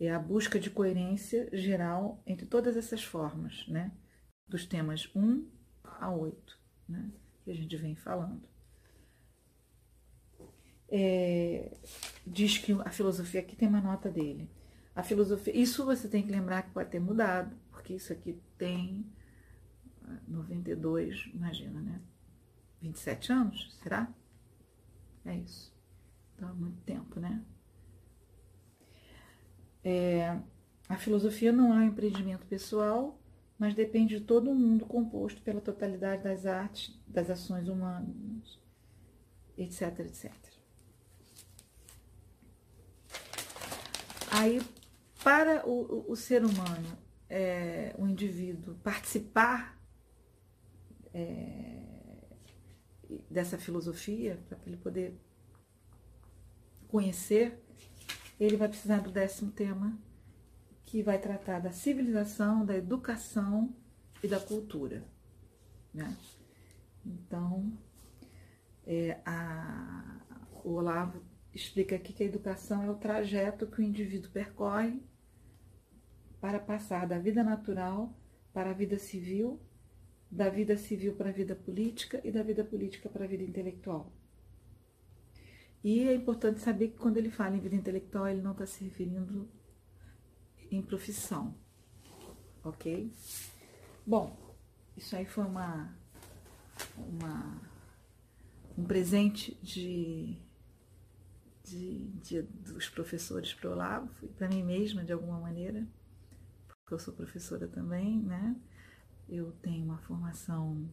É 0.00 0.10
a 0.12 0.18
busca 0.18 0.58
de 0.58 0.70
coerência 0.70 1.48
geral 1.52 2.22
entre 2.26 2.46
todas 2.46 2.76
essas 2.76 3.02
formas, 3.02 3.66
né? 3.68 3.92
Dos 4.46 4.66
temas 4.66 5.08
1 5.14 5.48
a 5.84 6.10
8, 6.10 6.58
né? 6.88 7.10
Que 7.44 7.50
a 7.50 7.54
gente 7.54 7.76
vem 7.76 7.94
falando. 7.94 8.42
É, 10.88 11.76
diz 12.26 12.58
que 12.58 12.72
a 12.72 12.90
filosofia 12.90 13.40
aqui 13.40 13.56
tem 13.56 13.68
uma 13.68 13.80
nota 13.80 14.10
dele. 14.10 14.50
A 14.94 15.02
filosofia, 15.02 15.56
isso 15.56 15.84
você 15.84 16.08
tem 16.08 16.22
que 16.22 16.30
lembrar 16.30 16.62
que 16.62 16.70
pode 16.70 16.90
ter 16.90 17.00
mudado, 17.00 17.56
porque 17.70 17.94
isso 17.94 18.12
aqui 18.12 18.40
tem 18.56 19.04
92, 20.28 21.30
imagina, 21.34 21.80
né? 21.80 22.00
27 22.80 23.32
anos, 23.32 23.76
será? 23.82 24.12
É 25.24 25.36
isso. 25.36 25.74
Então, 26.34 26.50
é 26.50 26.52
muito 26.52 26.80
tempo, 26.82 27.18
né? 27.18 27.42
É, 29.84 30.38
a 30.88 30.96
filosofia 30.96 31.52
não 31.52 31.72
é 31.74 31.76
um 31.76 31.88
empreendimento 31.88 32.46
pessoal, 32.46 33.20
mas 33.58 33.74
depende 33.74 34.18
de 34.18 34.24
todo 34.24 34.54
mundo 34.54 34.86
composto 34.86 35.42
pela 35.42 35.60
totalidade 35.60 36.22
das 36.22 36.46
artes, 36.46 36.98
das 37.06 37.30
ações 37.30 37.68
humanas, 37.68 38.58
etc, 39.56 40.00
etc. 40.00 40.32
Aí, 44.30 44.60
para 45.22 45.66
o, 45.68 46.10
o 46.10 46.16
ser 46.16 46.44
humano, 46.44 46.98
é, 47.28 47.94
o 47.96 48.06
indivíduo, 48.06 48.74
participar 48.82 49.80
é, 51.12 51.82
dessa 53.30 53.56
filosofia, 53.56 54.38
para 54.48 54.58
ele 54.66 54.76
poder 54.76 55.18
conhecer 56.88 57.63
ele 58.38 58.56
vai 58.56 58.68
precisar 58.68 58.98
do 59.00 59.10
décimo 59.10 59.50
tema, 59.50 59.98
que 60.84 61.02
vai 61.02 61.18
tratar 61.18 61.60
da 61.60 61.72
civilização, 61.72 62.64
da 62.64 62.76
educação 62.76 63.74
e 64.22 64.28
da 64.28 64.38
cultura. 64.38 65.04
Né? 65.92 66.16
Então, 67.04 67.72
é, 68.86 69.20
a, 69.24 70.20
o 70.64 70.72
Olavo 70.72 71.22
explica 71.52 71.96
aqui 71.96 72.12
que 72.12 72.22
a 72.22 72.26
educação 72.26 72.82
é 72.82 72.90
o 72.90 72.96
trajeto 72.96 73.66
que 73.66 73.80
o 73.80 73.84
indivíduo 73.84 74.30
percorre 74.30 75.00
para 76.40 76.58
passar 76.58 77.06
da 77.06 77.18
vida 77.18 77.42
natural 77.42 78.14
para 78.52 78.70
a 78.70 78.74
vida 78.74 78.98
civil, 78.98 79.60
da 80.30 80.48
vida 80.48 80.76
civil 80.76 81.14
para 81.14 81.30
a 81.30 81.32
vida 81.32 81.56
política 81.56 82.20
e 82.24 82.30
da 82.30 82.42
vida 82.42 82.64
política 82.64 83.08
para 83.08 83.24
a 83.24 83.28
vida 83.28 83.42
intelectual. 83.42 84.12
E 85.84 86.08
é 86.08 86.14
importante 86.14 86.60
saber 86.60 86.88
que 86.88 86.96
quando 86.96 87.18
ele 87.18 87.30
fala 87.30 87.54
em 87.56 87.60
vida 87.60 87.76
intelectual, 87.76 88.26
ele 88.26 88.40
não 88.40 88.52
está 88.52 88.64
se 88.64 88.82
referindo 88.82 89.46
em 90.70 90.80
profissão, 90.80 91.54
ok? 92.64 93.12
Bom, 94.06 94.34
isso 94.96 95.14
aí 95.14 95.26
foi 95.26 95.44
uma, 95.44 95.94
uma 96.96 97.60
um 98.78 98.84
presente 98.84 99.58
de, 99.62 100.38
de, 101.62 102.08
de 102.22 102.42
dos 102.42 102.88
professores 102.88 103.52
para 103.52 103.68
o 103.68 103.72
Olavo, 103.74 104.28
para 104.28 104.48
mim 104.48 104.62
mesma 104.62 105.04
de 105.04 105.12
alguma 105.12 105.38
maneira, 105.38 105.86
porque 106.66 106.94
eu 106.94 106.98
sou 106.98 107.12
professora 107.12 107.68
também, 107.68 108.22
né? 108.22 108.56
Eu 109.28 109.52
tenho 109.60 109.84
uma 109.84 109.98
formação, 109.98 110.88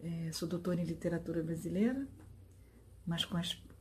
é, 0.00 0.32
sou 0.32 0.48
doutora 0.48 0.80
em 0.80 0.84
literatura 0.84 1.42
brasileira, 1.42 2.08
mas 3.06 3.24
com, 3.24 3.38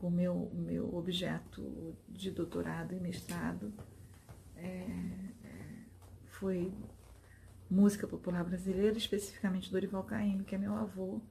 o 0.08 0.12
meu, 0.12 0.52
meu 0.54 0.96
objeto 0.96 1.96
de 2.10 2.32
doutorado 2.32 2.94
e 2.94 3.00
mestrado 3.00 3.74
é, 4.56 4.68
é, 5.44 5.86
foi 6.26 6.74
música 7.70 8.08
popular 8.08 8.44
brasileira, 8.44 8.98
especificamente 8.98 9.72
Dorival 9.72 10.04
Caymmi, 10.04 10.44
que 10.44 10.56
é 10.56 10.58
meu 10.58 10.76
avô, 10.76 11.22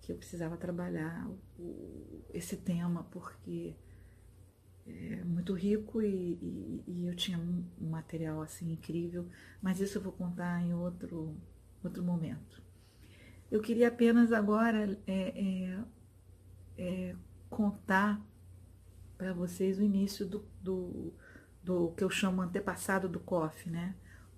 que 0.00 0.12
eu 0.12 0.16
precisava 0.16 0.56
trabalhar 0.56 1.28
o, 1.58 2.24
esse 2.32 2.56
tema 2.56 3.04
porque 3.04 3.74
é 4.86 5.24
muito 5.24 5.52
rico 5.52 6.00
e, 6.00 6.06
e, 6.06 6.84
e, 6.86 7.06
eu 7.06 7.16
tinha 7.16 7.38
um 7.38 7.64
material 7.80 8.40
assim 8.40 8.72
incrível, 8.72 9.28
mas 9.60 9.80
isso 9.80 9.98
eu 9.98 10.02
vou 10.02 10.12
contar 10.12 10.62
em 10.62 10.72
outro, 10.74 11.36
outro 11.82 12.04
momento. 12.04 12.62
Eu 13.50 13.60
queria 13.60 13.88
apenas 13.88 14.32
agora 14.32 14.96
é, 15.06 15.12
é, 15.12 15.84
é, 16.78 17.14
contar 17.48 18.20
para 19.16 19.32
vocês 19.32 19.78
o 19.78 19.82
início 19.82 20.26
do, 20.26 20.44
do, 20.62 21.14
do, 21.62 21.92
que 21.92 22.04
eu 22.04 22.10
chamo 22.10 22.42
antepassado 22.42 23.08
do 23.08 23.20
COF, 23.20 23.70
né? 23.70 23.94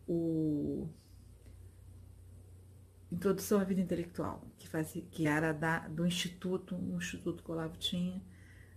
O 0.07 0.89
Introdução 3.11 3.61
à 3.61 3.65
Vida 3.65 3.81
Intelectual, 3.81 4.47
que, 4.59 4.69
fazia, 4.69 5.03
que 5.11 5.27
era 5.27 5.53
da, 5.53 5.89
do 5.89 6.07
Instituto, 6.07 6.77
um 6.77 6.99
instituto 6.99 7.43
que 7.43 7.51
o 7.51 7.55
Olavo 7.55 7.77
tinha, 7.77 8.23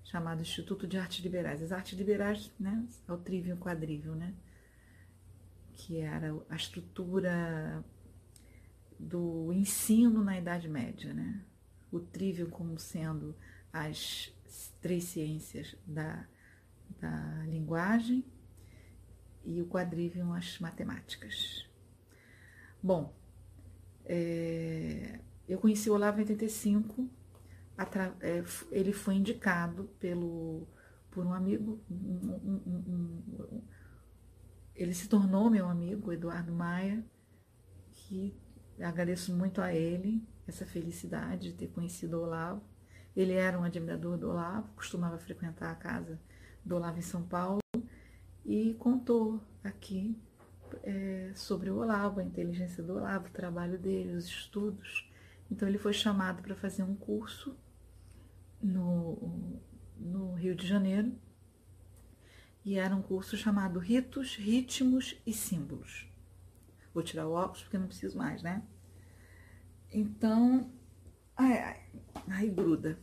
chamado 0.03 0.41
Instituto 0.41 0.87
de 0.87 0.97
Artes 0.97 1.23
Liberais. 1.23 1.61
As 1.61 1.71
artes 1.71 1.97
liberais, 1.97 2.51
né, 2.59 2.85
é 3.07 3.11
o 3.11 3.17
trívio 3.17 3.51
e 3.51 3.53
o 3.53 3.57
quadrívio, 3.57 4.15
né? 4.15 4.33
Que 5.73 5.99
era 5.99 6.33
a 6.49 6.55
estrutura 6.55 7.83
do 8.99 9.51
ensino 9.53 10.23
na 10.23 10.37
Idade 10.37 10.67
Média, 10.67 11.13
né? 11.13 11.43
O 11.91 11.99
trívio 11.99 12.49
como 12.49 12.79
sendo 12.79 13.35
as 13.71 14.33
três 14.81 15.05
ciências 15.05 15.75
da, 15.85 16.27
da 16.99 17.43
linguagem 17.47 18.25
e 19.43 19.61
o 19.61 19.67
quadrívio 19.67 20.31
as 20.33 20.59
matemáticas. 20.59 21.67
Bom, 22.81 23.13
é, 24.05 25.19
eu 25.47 25.59
conheci 25.59 25.89
o 25.89 25.93
Olavo 25.93 26.17
em 26.17 26.21
85, 26.21 27.09
é, 28.21 28.43
ele 28.71 28.93
foi 28.93 29.15
indicado 29.15 29.85
pelo, 29.99 30.67
por 31.09 31.25
um 31.25 31.33
amigo, 31.33 31.83
um, 31.89 31.95
um, 31.95 33.23
um, 33.37 33.61
ele 34.75 34.93
se 34.93 35.07
tornou 35.07 35.49
meu 35.49 35.67
amigo, 35.67 36.11
Eduardo 36.11 36.51
Maia, 36.51 37.03
que 37.91 38.35
agradeço 38.79 39.35
muito 39.35 39.61
a 39.61 39.73
ele 39.73 40.25
essa 40.47 40.65
felicidade 40.65 41.51
de 41.51 41.57
ter 41.57 41.67
conhecido 41.67 42.17
o 42.17 42.23
Olavo. 42.23 42.70
Ele 43.15 43.33
era 43.33 43.59
um 43.59 43.63
admirador 43.63 44.17
do 44.17 44.29
Olavo, 44.29 44.69
costumava 44.75 45.17
frequentar 45.17 45.71
a 45.71 45.75
casa 45.75 46.19
do 46.63 46.75
Olavo 46.75 46.99
em 46.99 47.03
São 47.03 47.23
Paulo 47.23 47.59
e 48.45 48.73
contou 48.75 49.41
aqui 49.63 50.17
é, 50.83 51.31
sobre 51.35 51.69
o 51.69 51.77
Olavo, 51.77 52.19
a 52.19 52.23
inteligência 52.23 52.83
do 52.83 52.93
Olavo, 52.93 53.27
o 53.27 53.31
trabalho 53.31 53.77
dele, 53.77 54.15
os 54.15 54.25
estudos. 54.25 55.09
Então 55.49 55.67
ele 55.67 55.77
foi 55.77 55.93
chamado 55.93 56.41
para 56.41 56.55
fazer 56.55 56.83
um 56.83 56.95
curso 56.95 57.57
no, 58.61 59.59
no 59.97 60.33
Rio 60.33 60.55
de 60.55 60.65
Janeiro 60.65 61.13
e 62.63 62.77
era 62.77 62.95
um 62.95 63.01
curso 63.01 63.35
chamado 63.35 63.79
Ritos, 63.79 64.35
Ritmos 64.35 65.17
e 65.25 65.33
Símbolos. 65.33 66.07
Vou 66.93 67.03
tirar 67.03 67.27
o 67.27 67.33
óculos 67.33 67.63
porque 67.63 67.77
não 67.77 67.87
preciso 67.87 68.17
mais, 68.17 68.43
né? 68.43 68.63
Então, 69.91 70.71
ai, 71.35 71.59
ai, 71.59 71.85
ai 72.27 72.49
gruda. 72.49 72.97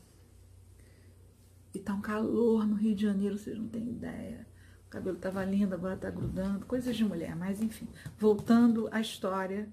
E 1.75 1.79
tá 1.79 1.95
um 1.95 2.01
calor 2.01 2.67
no 2.67 2.75
Rio 2.75 2.95
de 2.95 3.03
Janeiro, 3.03 3.39
vocês 3.39 3.59
não 3.59 3.69
têm 3.69 3.91
ideia. 3.91 4.47
O 4.87 4.91
cabelo 4.91 5.17
estava 5.17 5.45
lindo, 5.45 5.75
agora 5.75 5.95
está 5.95 6.11
grudando, 6.11 6.65
coisas 6.65 6.97
de 6.97 7.05
mulher, 7.05 7.37
mas 7.37 7.61
enfim. 7.61 7.87
Voltando 8.19 8.89
à 8.91 9.01
história, 9.01 9.69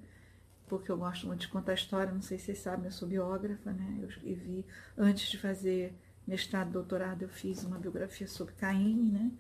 porque 0.68 0.92
eu 0.92 0.98
gosto 0.98 1.28
muito 1.28 1.42
de 1.42 1.48
contar 1.48 1.74
história, 1.74 2.12
não 2.12 2.22
sei 2.22 2.38
se 2.38 2.46
vocês 2.46 2.60
sabem, 2.60 2.86
eu 2.86 2.92
sou 2.92 3.08
biógrafa, 3.08 3.72
né? 3.72 4.00
Eu 4.02 4.10
escrevi, 4.10 4.66
antes 4.98 5.30
de 5.30 5.38
fazer 5.38 5.98
mestrado, 6.28 6.72
doutorado, 6.72 7.22
eu 7.22 7.30
fiz 7.30 7.64
uma 7.64 7.78
biografia 7.78 8.28
sobre 8.28 8.56
Caim, 8.56 9.12
né? 9.12 9.32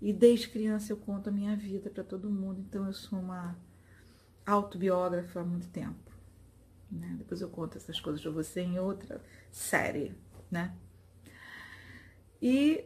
E 0.00 0.12
desde 0.12 0.48
criança 0.48 0.92
eu 0.92 0.96
conto 0.96 1.28
a 1.28 1.32
minha 1.32 1.54
vida 1.56 1.90
para 1.90 2.02
todo 2.02 2.30
mundo, 2.30 2.60
então 2.60 2.86
eu 2.86 2.92
sou 2.92 3.18
uma 3.18 3.56
autobiógrafa 4.46 5.40
há 5.40 5.44
muito 5.44 5.68
tempo. 5.68 6.11
Né? 6.92 7.14
Depois 7.18 7.40
eu 7.40 7.48
conto 7.48 7.78
essas 7.78 7.98
coisas 7.98 8.20
para 8.20 8.30
você 8.30 8.60
em 8.60 8.78
outra 8.78 9.24
série, 9.50 10.14
né? 10.50 10.76
E 12.40 12.84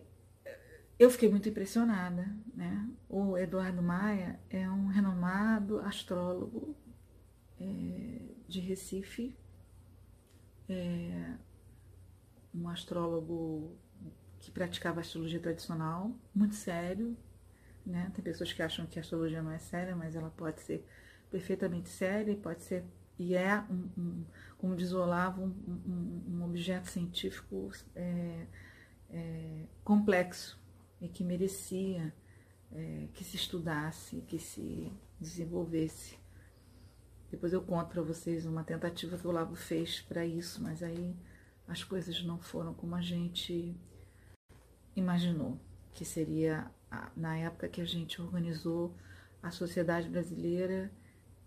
eu 0.97 1.11
fiquei 1.11 1.29
muito 1.29 1.49
impressionada, 1.49 2.25
né? 2.55 2.89
O 3.09 3.37
Eduardo 3.37 3.83
Maia 3.83 4.39
é 4.49 4.71
um 4.71 4.87
renomado 4.87 5.81
astrólogo 5.81 6.77
é, 7.59 8.21
de 8.47 8.61
Recife, 8.61 9.37
é, 10.69 11.35
um 12.55 12.69
astrólogo 12.69 13.77
que 14.39 14.53
praticava 14.53 15.01
astrologia 15.01 15.41
tradicional, 15.41 16.17
muito 16.33 16.55
sério, 16.55 17.17
né? 17.85 18.13
Tem 18.15 18.23
pessoas 18.23 18.53
que 18.53 18.63
acham 18.63 18.87
que 18.87 19.01
a 19.01 19.03
astrologia 19.03 19.43
não 19.43 19.51
é 19.51 19.59
séria, 19.59 19.97
mas 19.97 20.15
ela 20.15 20.31
pode 20.31 20.61
ser 20.61 20.87
perfeitamente 21.29 21.89
séria 21.89 22.31
e 22.31 22.37
pode 22.37 22.63
ser 22.63 22.85
e 23.19 23.35
é 23.35 23.61
um, 23.71 23.89
um 23.99 24.25
como 24.59 24.75
diz 24.75 24.93
Olavo, 24.93 25.43
um, 25.43 26.23
um, 26.29 26.45
objeto 26.45 26.89
científico 26.89 27.71
é, 27.95 28.47
é, 29.11 29.67
complexo 29.85 30.59
e 31.01 31.09
que 31.09 31.23
merecia 31.23 32.13
é, 32.73 33.09
que 33.13 33.23
se 33.23 33.37
estudasse, 33.37 34.23
que 34.23 34.39
se 34.39 34.93
desenvolvesse. 35.21 36.19
Depois 37.31 37.53
eu 37.53 37.63
conto 37.63 37.91
para 37.91 38.03
vocês 38.03 38.47
uma 38.47 38.65
tentativa 38.65 39.19
que 39.19 39.27
o 39.27 39.31
Lavo 39.33 39.57
fez 39.57 40.01
para 40.01 40.25
isso, 40.25 40.63
mas 40.63 40.83
aí 40.83 41.15
as 41.69 41.83
coisas 41.83 42.23
não 42.23 42.39
foram 42.39 42.73
como 42.73 42.95
a 42.95 43.01
gente 43.01 43.77
imaginou, 44.95 45.61
que 45.93 46.05
seria 46.05 46.71
na 47.17 47.37
época 47.37 47.69
que 47.69 47.81
a 47.81 47.85
gente 47.85 48.23
organizou 48.23 48.95
a 49.43 49.51
Sociedade 49.51 50.09
Brasileira 50.09 50.91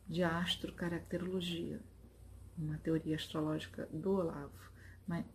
de 0.10 0.24
Astrocaracterologia, 0.24 1.80
uma 2.58 2.78
teoria 2.80 3.16
astrológica 3.16 3.88
do 3.94 4.12
Olavo, 4.12 4.52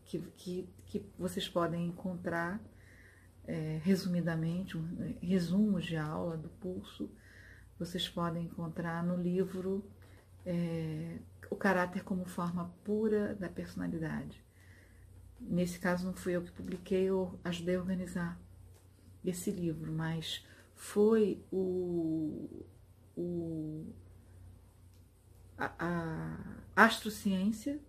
que, 0.05 0.19
que, 0.37 0.69
que 0.87 1.07
vocês 1.17 1.49
podem 1.49 1.87
encontrar 1.87 2.61
é, 3.47 3.81
resumidamente, 3.83 4.77
um, 4.77 5.03
é, 5.03 5.15
resumos 5.25 5.85
de 5.85 5.97
aula 5.97 6.37
do 6.37 6.49
pulso, 6.49 7.09
vocês 7.79 8.09
podem 8.09 8.45
encontrar 8.45 9.05
no 9.05 9.17
livro 9.17 9.85
é, 10.45 11.19
O 11.51 11.57
Caráter 11.57 12.03
como 12.03 12.25
Forma 12.25 12.73
Pura 12.85 13.35
da 13.35 13.49
Personalidade. 13.49 14.43
Nesse 15.41 15.79
caso, 15.79 16.07
não 16.07 16.15
fui 16.15 16.35
eu 16.35 16.43
que 16.43 16.51
publiquei, 16.51 17.05
eu 17.05 17.39
ajudei 17.45 17.77
a 17.77 17.81
organizar 17.81 18.41
esse 19.25 19.51
livro, 19.51 19.93
mas 19.93 20.45
foi 20.75 21.43
o, 21.53 22.65
o 23.17 23.93
a, 25.59 25.73
a 26.77 26.85
astrociência 26.85 27.81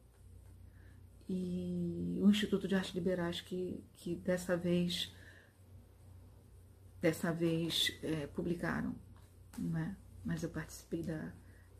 e 1.27 2.19
o 2.21 2.29
Instituto 2.29 2.67
de 2.67 2.75
Artes 2.75 2.93
Liberais 2.93 3.41
que, 3.41 3.83
que 3.95 4.15
dessa 4.15 4.55
vez 4.55 5.13
dessa 7.01 7.31
vez 7.31 7.95
é, 8.01 8.27
publicaram, 8.27 8.95
não 9.57 9.79
é? 9.79 9.95
mas 10.23 10.41
eu 10.41 10.49
participei 10.49 11.03
da, 11.03 11.31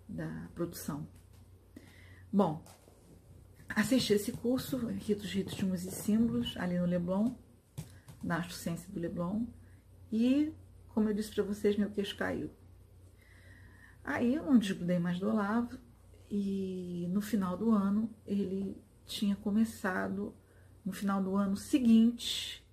da 0.08 0.50
produção. 0.54 1.08
Bom, 2.32 2.63
assisti 3.69 4.13
esse 4.13 4.32
curso, 4.32 4.78
Ritos, 4.88 5.34
Ritmos 5.34 5.84
e 5.84 5.89
Símbolos, 5.89 6.56
ali 6.58 6.78
no 6.78 6.86
Leblon, 6.86 7.36
na 8.21 8.38
Astrociência 8.38 8.91
do 8.91 9.00
Leblon, 9.00 9.48
e, 10.12 10.54
como 10.89 11.10
eu 11.10 11.13
disse 11.13 11.34
para 11.34 11.43
vocês, 11.43 11.76
meu 11.76 11.89
queixo 11.89 12.15
caiu. 12.15 12.52
Aí 14.06 14.36
eu 14.36 14.46
não 14.46 14.60
desgrudei 14.60 15.00
mais 15.00 15.20
do 15.20 15.28
Olavo, 15.28 15.80
e 16.30 17.08
no 17.12 17.22
final 17.22 17.58
do 17.58 17.72
ano 17.72 18.10
ele 18.26 18.78
tinha 19.06 19.36
começado 19.36 20.34
no 20.86 20.94
final 20.94 21.22
do 21.22 21.36
ano 21.36 21.58
seguinte, 21.58 22.63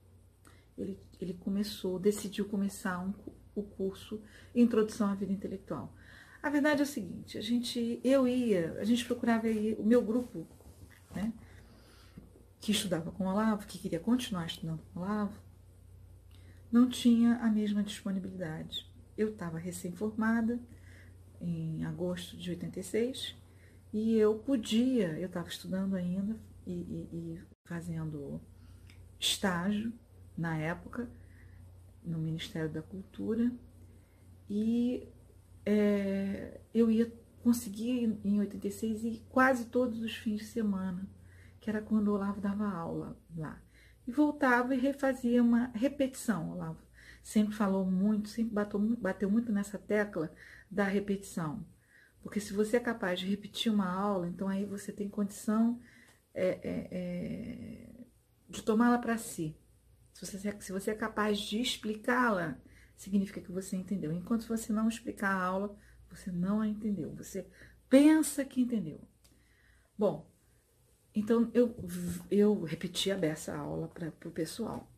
ele, 0.77 0.99
ele 1.19 1.33
começou, 1.33 1.99
decidiu 1.99 2.45
começar 2.47 2.99
um, 2.99 3.15
o 3.55 3.63
curso 3.63 4.21
Introdução 4.55 5.09
à 5.09 5.15
Vida 5.15 5.33
Intelectual. 5.33 5.95
A 6.43 6.51
verdade 6.51 6.81
é 6.81 6.85
o 6.85 6.87
seguinte, 6.87 7.39
a 7.39 7.41
gente, 7.41 7.99
eu 8.05 8.29
ia, 8.29 8.79
a 8.79 8.85
gente 8.85 9.05
procurava 9.05 9.49
ir, 9.49 9.75
o 9.79 9.85
meu 9.85 10.03
grupo, 10.03 10.47
né, 11.15 11.33
que 12.61 12.73
estudava 12.73 13.11
com 13.11 13.25
o 13.25 13.29
Olavo, 13.29 13.67
que 13.67 13.79
queria 13.79 14.01
continuar 14.01 14.47
estudando 14.47 14.83
com 14.93 15.01
o 15.01 15.03
Olavo, 15.03 15.41
não 16.71 16.89
tinha 16.89 17.37
a 17.37 17.51
mesma 17.51 17.83
disponibilidade. 17.83 18.91
Eu 19.17 19.31
estava 19.31 19.59
recém-formada, 19.59 20.59
em 21.43 21.85
agosto 21.85 22.37
de 22.37 22.51
86, 22.51 23.37
e 23.93 24.17
eu 24.17 24.39
podia, 24.39 25.19
eu 25.19 25.27
estava 25.27 25.49
estudando 25.49 25.95
ainda 25.95 26.37
e, 26.67 26.73
e, 26.73 27.09
e 27.13 27.43
fazendo 27.65 28.41
estágio 29.19 29.93
na 30.37 30.57
época 30.57 31.11
no 32.03 32.19
Ministério 32.19 32.71
da 32.71 32.83
Cultura 32.83 33.53
e 34.49 35.09
é, 35.65 36.61
eu 36.75 36.91
ia 36.91 37.13
conseguir 37.43 38.19
em 38.25 38.41
86 38.41 39.05
e 39.05 39.23
quase 39.29 39.67
todos 39.67 40.01
os 40.01 40.15
fins 40.15 40.41
de 40.41 40.47
semana, 40.47 41.07
que 41.61 41.69
era 41.69 41.83
quando 41.83 42.09
o 42.09 42.15
Olavo 42.15 42.41
dava 42.41 42.69
aula 42.69 43.17
lá. 43.37 43.61
E 44.07 44.11
voltava 44.11 44.75
e 44.75 44.79
refazia 44.79 45.43
uma 45.43 45.67
repetição. 45.75 46.53
Olavo 46.53 46.83
sempre 47.23 47.55
falou 47.55 47.85
muito, 47.85 48.29
sempre 48.29 48.53
bateu, 48.53 48.81
bateu 48.99 49.31
muito 49.31 49.53
nessa 49.53 49.79
tecla 49.79 50.33
da 50.73 50.85
repetição. 50.85 51.65
Porque 52.23 52.41
se 52.41 52.55
você 52.55 52.79
é 52.79 52.81
capaz 52.81 53.21
de 53.21 53.27
repetir 53.27 53.71
uma 53.71 53.89
aula, 53.89 54.27
então 54.27 54.49
aí 54.49 54.65
você 54.65 54.91
tem 54.91 55.09
condição 55.09 55.79
é, 56.33 56.49
é, 56.63 56.89
é, 56.91 58.05
de 58.49 58.63
tomá-la 58.63 58.99
para 58.99 59.19
si. 59.19 59.57
Se 60.15 60.25
você, 60.25 60.61
se 60.61 60.73
você 60.73 60.91
é 60.93 60.95
capaz 60.95 61.39
de 61.39 61.61
explicá-la, 61.61 62.59
significa 62.97 63.41
que 63.41 63.53
você 63.53 63.77
entendeu. 63.77 64.13
Enquanto 64.13 64.47
você 64.47 64.73
não 64.73 64.89
explicar 64.89 65.31
a 65.31 65.43
aula, 65.43 65.77
você 66.09 66.31
não 66.31 66.61
a 66.61 66.69
entendeu. 66.69 67.15
Você 67.17 67.47
pensa 67.89 68.45
que 68.45 68.61
entendeu. 68.61 69.01
Bom, 69.99 70.31
então 71.15 71.51
eu, 71.53 71.77
eu 72.31 72.63
repeti 72.63 73.11
a 73.11 73.17
beça 73.19 73.55
aula 73.55 73.89
para 73.89 74.29
o 74.29 74.33
pessoal. 74.33 74.92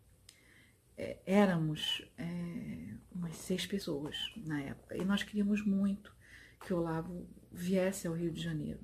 É, 0.97 1.19
éramos 1.27 2.07
é, 2.17 2.95
umas 3.13 3.37
seis 3.37 3.67
pessoas 3.67 4.17
na 4.37 4.61
época 4.63 4.97
e 4.97 5.05
nós 5.05 5.23
queríamos 5.23 5.65
muito 5.65 6.15
que 6.61 6.73
o 6.73 6.79
Olavo 6.79 7.29
viesse 7.51 8.07
ao 8.07 8.15
Rio 8.15 8.31
de 8.31 8.41
Janeiro. 8.41 8.81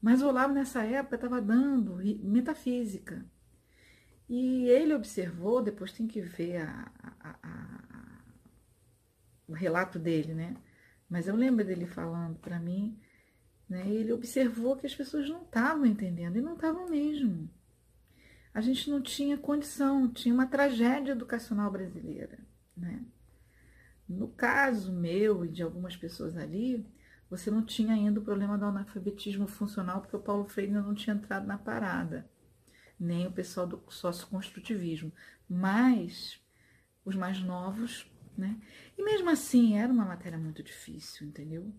Mas 0.00 0.20
o 0.20 0.28
Olavo, 0.28 0.52
nessa 0.52 0.82
época, 0.84 1.16
estava 1.16 1.40
dando 1.40 1.96
metafísica. 2.22 3.24
E 4.28 4.68
ele 4.68 4.94
observou, 4.94 5.62
depois 5.62 5.92
tem 5.92 6.06
que 6.06 6.20
ver 6.20 6.58
a, 6.58 6.92
a, 7.20 7.38
a, 7.42 8.24
o 9.48 9.52
relato 9.52 9.98
dele, 9.98 10.34
né? 10.34 10.56
Mas 11.08 11.26
eu 11.26 11.34
lembro 11.34 11.64
dele 11.64 11.86
falando 11.86 12.38
para 12.38 12.58
mim, 12.58 12.98
né? 13.68 13.88
Ele 13.88 14.12
observou 14.12 14.76
que 14.76 14.86
as 14.86 14.94
pessoas 14.94 15.28
não 15.28 15.42
estavam 15.42 15.86
entendendo, 15.86 16.36
e 16.36 16.42
não 16.42 16.54
estavam 16.54 16.88
mesmo. 16.88 17.48
A 18.54 18.60
gente 18.60 18.88
não 18.88 19.02
tinha 19.02 19.36
condição, 19.36 20.08
tinha 20.08 20.32
uma 20.32 20.46
tragédia 20.46 21.12
educacional 21.12 21.70
brasileira, 21.72 22.38
né? 22.76 23.04
No 24.08 24.28
caso 24.28 24.92
meu 24.92 25.44
e 25.44 25.48
de 25.48 25.62
algumas 25.62 25.96
pessoas 25.96 26.36
ali, 26.36 26.86
você 27.28 27.50
não 27.50 27.64
tinha 27.64 27.94
ainda 27.94 28.20
o 28.20 28.24
problema 28.24 28.56
do 28.56 28.64
analfabetismo 28.64 29.48
funcional, 29.48 30.00
porque 30.00 30.14
o 30.14 30.20
Paulo 30.20 30.44
Freire 30.44 30.72
ainda 30.72 30.86
não 30.86 30.94
tinha 30.94 31.16
entrado 31.16 31.46
na 31.46 31.58
parada, 31.58 32.30
nem 33.00 33.26
o 33.26 33.32
pessoal 33.32 33.66
do 33.66 33.82
socioconstrutivismo. 33.88 35.12
Mas 35.48 36.40
os 37.04 37.16
mais 37.16 37.40
novos, 37.40 38.08
né? 38.36 38.60
E 38.96 39.02
mesmo 39.02 39.30
assim, 39.30 39.76
era 39.76 39.92
uma 39.92 40.04
matéria 40.04 40.38
muito 40.38 40.62
difícil, 40.62 41.26
entendeu? 41.26 41.74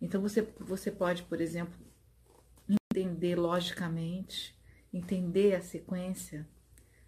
Então 0.00 0.20
você, 0.20 0.42
você 0.60 0.90
pode, 0.90 1.22
por 1.22 1.40
exemplo, 1.40 1.74
entender 2.68 3.36
logicamente, 3.36 4.57
entender 4.92 5.54
a 5.54 5.60
sequência 5.60 6.48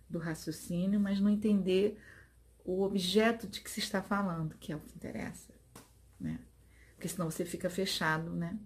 do 0.09 0.19
raciocínio, 0.19 1.01
mas 1.01 1.21
não 1.21 1.31
entender 1.31 1.99
o 2.65 2.83
objeto 2.83 3.47
de 3.47 3.61
que 3.61 3.71
se 3.71 3.81
está 3.81 4.03
falando, 4.03 4.57
que 4.59 4.73
é 4.73 4.77
o 4.77 4.81
que 4.81 4.95
interessa, 4.95 5.53
né? 6.19 6.41
Porque 6.95 7.09
senão 7.09 7.31
você 7.31 7.45
fica 7.45 7.71
fechado, 7.71 8.31
né? 8.31 8.59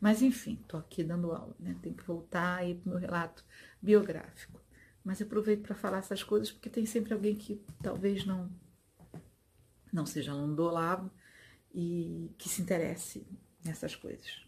Mas 0.00 0.22
enfim, 0.22 0.56
tô 0.66 0.76
aqui 0.76 1.04
dando 1.04 1.32
aula, 1.32 1.54
né? 1.60 1.76
Tem 1.82 1.92
que 1.92 2.02
voltar 2.02 2.56
aí 2.56 2.74
pro 2.74 2.90
meu 2.90 2.98
relato 2.98 3.44
biográfico. 3.80 4.60
Mas 5.04 5.20
aproveito 5.20 5.62
para 5.62 5.74
falar 5.74 5.98
essas 5.98 6.22
coisas 6.22 6.50
porque 6.50 6.70
tem 6.70 6.86
sempre 6.86 7.12
alguém 7.12 7.36
que 7.36 7.64
talvez 7.82 8.24
não 8.24 8.50
não 9.92 10.06
seja 10.06 10.32
aluno 10.32 10.56
do 10.56 10.64
Olavo 10.64 11.10
e 11.74 12.34
que 12.38 12.48
se 12.48 12.62
interesse 12.62 13.26
nessas 13.62 13.94
coisas. 13.94 14.46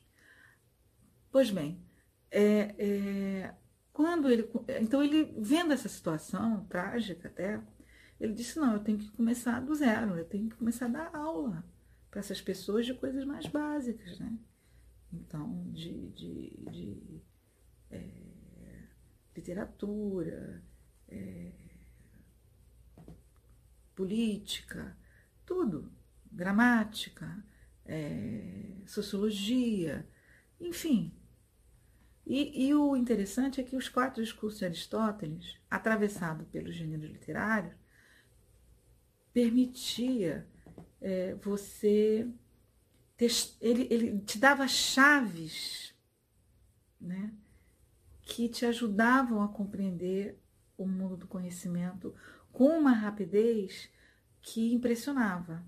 Pois 1.30 1.50
bem, 1.50 1.84
é, 2.30 2.74
é, 2.78 3.54
quando 3.94 4.28
ele, 4.28 4.50
então 4.80 5.04
ele 5.04 5.32
vendo 5.38 5.72
essa 5.72 5.88
situação 5.88 6.66
trágica 6.66 7.28
até, 7.28 7.62
ele 8.20 8.34
disse: 8.34 8.58
não, 8.58 8.74
eu 8.74 8.80
tenho 8.80 8.98
que 8.98 9.08
começar 9.12 9.60
do 9.60 9.72
zero, 9.72 10.18
eu 10.18 10.24
tenho 10.24 10.50
que 10.50 10.56
começar 10.56 10.86
a 10.86 10.88
dar 10.88 11.14
aula 11.14 11.64
para 12.10 12.18
essas 12.18 12.40
pessoas 12.40 12.84
de 12.84 12.92
coisas 12.92 13.24
mais 13.24 13.46
básicas, 13.46 14.18
né? 14.18 14.36
Então, 15.12 15.70
de, 15.72 16.08
de, 16.10 16.56
de 16.72 17.22
é, 17.88 18.82
literatura, 19.36 20.60
é, 21.08 21.52
política, 23.94 24.98
tudo, 25.46 25.92
gramática, 26.32 27.44
é, 27.84 28.82
sociologia, 28.88 30.04
enfim. 30.60 31.14
E, 32.26 32.66
e, 32.68 32.74
o 32.74 32.96
interessante 32.96 33.60
é 33.60 33.64
que 33.64 33.76
os 33.76 33.88
quatro 33.88 34.22
discursos 34.22 34.58
de 34.58 34.64
Aristóteles, 34.64 35.58
atravessado 35.70 36.46
pelos 36.46 36.74
gêneros 36.74 37.10
literários, 37.10 37.74
permitia 39.32 40.46
é, 41.00 41.34
você 41.34 42.26
ele, 43.60 43.86
ele 43.90 44.20
te 44.20 44.38
dava 44.38 44.66
chaves, 44.66 45.94
né, 47.00 47.32
que 48.22 48.48
te 48.48 48.66
ajudavam 48.66 49.42
a 49.42 49.48
compreender 49.48 50.40
o 50.76 50.86
mundo 50.86 51.16
do 51.16 51.26
conhecimento 51.26 52.14
com 52.52 52.78
uma 52.78 52.92
rapidez 52.92 53.90
que 54.40 54.72
impressionava, 54.72 55.64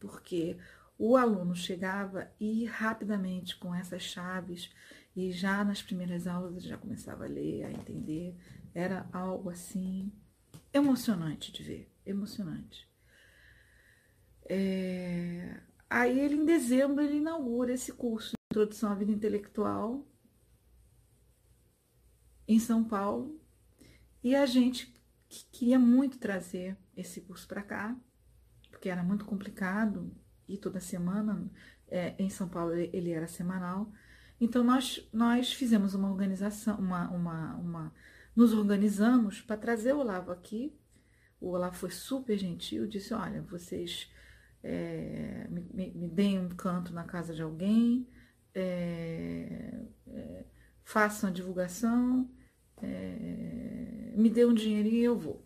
porque 0.00 0.58
o 0.98 1.16
aluno 1.16 1.54
chegava 1.54 2.30
e 2.40 2.64
rapidamente 2.64 3.56
com 3.56 3.74
essas 3.74 4.02
chaves 4.02 4.70
e 5.16 5.32
já 5.32 5.64
nas 5.64 5.82
primeiras 5.82 6.26
aulas 6.26 6.56
ele 6.56 6.68
já 6.68 6.78
começava 6.78 7.24
a 7.24 7.28
ler, 7.28 7.64
a 7.64 7.72
entender, 7.72 8.36
era 8.74 9.08
algo 9.12 9.50
assim 9.50 10.12
emocionante 10.72 11.52
de 11.52 11.62
ver, 11.62 11.92
emocionante. 12.06 12.88
É... 14.48 15.60
Aí 15.90 16.18
ele, 16.18 16.34
em 16.36 16.44
dezembro, 16.44 17.02
ele 17.02 17.16
inaugura 17.16 17.72
esse 17.72 17.92
curso 17.92 18.30
de 18.30 18.36
Introdução 18.52 18.92
à 18.92 18.94
Vida 18.94 19.10
Intelectual 19.10 20.06
em 22.46 22.58
São 22.58 22.84
Paulo. 22.84 23.40
E 24.22 24.34
a 24.34 24.46
gente 24.46 24.94
queria 25.52 25.78
muito 25.78 26.18
trazer 26.18 26.76
esse 26.96 27.20
curso 27.20 27.46
para 27.46 27.62
cá, 27.62 27.96
porque 28.70 28.88
era 28.88 29.02
muito 29.02 29.24
complicado 29.24 30.10
e 30.46 30.56
toda 30.56 30.80
semana. 30.80 31.50
É, 31.90 32.14
em 32.18 32.28
São 32.28 32.48
Paulo 32.48 32.74
ele 32.74 33.10
era 33.10 33.26
semanal. 33.26 33.90
Então 34.40 34.62
nós, 34.62 35.06
nós 35.12 35.52
fizemos 35.52 35.94
uma 35.94 36.10
organização, 36.10 36.76
uma, 36.78 37.10
uma, 37.10 37.56
uma 37.56 37.94
nos 38.34 38.52
organizamos 38.52 39.40
para 39.40 39.56
trazer 39.56 39.92
o 39.92 39.98
Olavo 39.98 40.30
aqui. 40.30 40.72
O 41.40 41.50
Olavo 41.50 41.76
foi 41.76 41.90
super 41.90 42.38
gentil, 42.38 42.86
disse: 42.86 43.12
olha, 43.12 43.42
vocês 43.42 44.10
é, 44.62 45.46
me, 45.50 45.60
me, 45.72 45.90
me 45.92 46.08
deem 46.08 46.38
um 46.38 46.48
canto 46.48 46.92
na 46.92 47.04
casa 47.04 47.34
de 47.34 47.42
alguém, 47.42 48.08
é, 48.54 49.80
é, 50.06 50.44
façam 50.84 51.30
a 51.30 51.32
divulgação, 51.32 52.30
é, 52.82 54.12
me 54.16 54.30
dê 54.30 54.44
um 54.44 54.54
dinheirinho 54.54 54.96
e 54.96 55.04
eu 55.04 55.18
vou. 55.18 55.44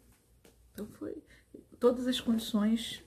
Então 0.73 0.87
foi 0.87 1.23
todas 1.79 2.07
as 2.07 2.21
condições. 2.21 3.03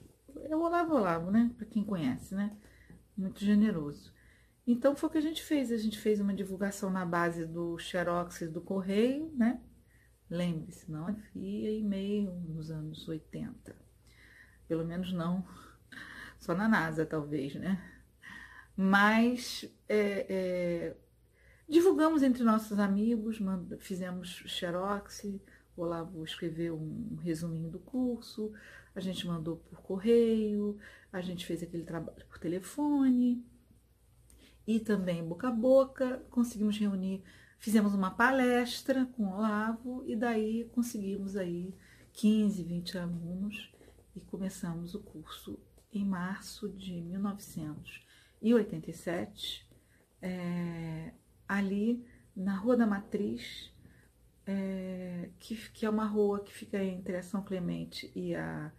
É 0.50 0.56
o 0.56 0.62
Olavo 0.62 0.96
Olavo, 0.96 1.32
né? 1.32 1.52
Para 1.58 1.66
quem 1.66 1.84
conhece, 1.84 2.36
né? 2.36 2.56
Muito 3.18 3.44
generoso. 3.44 4.15
Então 4.68 4.96
foi 4.96 5.10
o 5.10 5.12
que 5.12 5.18
a 5.18 5.22
gente 5.22 5.44
fez. 5.44 5.72
A 5.72 5.78
gente 5.78 6.00
fez 6.00 6.20
uma 6.20 6.34
divulgação 6.34 6.90
na 6.90 7.06
base 7.06 7.46
do 7.46 7.78
Xerox 7.78 8.42
do 8.50 8.62
Correio, 8.62 9.32
né? 9.36 9.62
Lembre-se, 10.30 10.90
não 10.92 11.08
havia 11.08 11.72
e-mail 11.72 12.32
nos 12.48 12.72
anos 12.72 13.08
80. 13.08 13.76
Pelo 14.68 14.84
menos 14.84 15.14
não 15.14 15.46
só 16.40 16.56
na 16.56 16.68
NASA, 16.68 17.06
talvez, 17.06 17.54
né? 17.56 17.80
Mas 18.76 19.64
é, 19.88 20.26
é, 20.28 20.98
divulgamos 21.70 22.24
entre 22.24 22.44
nossos 22.44 22.80
amigos, 22.80 23.40
fizemos 23.80 24.44
xerox, 24.48 25.24
o 25.78 25.82
Olavo 25.82 26.24
escreveu 26.24 26.76
um 26.76 27.18
resuminho 27.18 27.70
do 27.70 27.80
curso, 27.80 28.52
a 28.96 29.00
gente 29.00 29.28
mandou 29.28 29.58
por 29.58 29.82
correio, 29.82 30.78
a 31.14 31.22
gente 31.22 31.46
fez 31.46 31.62
aquele 31.62 31.84
trabalho 31.84 32.26
por 32.26 32.40
telefone 32.40 33.46
e 34.68 34.80
também 34.80 35.24
boca 35.24 35.48
a 35.50 35.52
boca, 35.52 36.26
conseguimos 36.30 36.78
reunir, 36.78 37.24
fizemos 37.60 37.94
uma 37.94 38.12
palestra 38.12 39.06
com 39.06 39.24
o 39.24 39.38
Olavo 39.38 40.04
e 40.06 40.16
daí 40.16 40.70
conseguimos 40.74 41.36
aí 41.36 41.74
15, 42.14 42.64
20 42.64 42.98
alunos 42.98 43.70
e 44.16 44.22
começamos 44.22 44.96
o 44.96 45.02
curso 45.02 45.60
em 45.92 46.06
março 46.06 46.70
de 46.70 47.02
1987, 47.02 49.70
é, 50.22 51.12
ali 51.48 52.06
na 52.36 52.58
Rua 52.58 52.76
da 52.76 52.86
Matriz, 52.86 53.72
é, 54.46 55.30
que, 55.40 55.56
que 55.72 55.86
é 55.86 55.90
uma 55.90 56.06
rua 56.06 56.44
que 56.44 56.54
fica 56.54 56.84
entre 56.84 57.16
a 57.18 57.24
São 57.24 57.42
Clemente 57.42 58.12
e 58.14 58.36
a, 58.36 58.74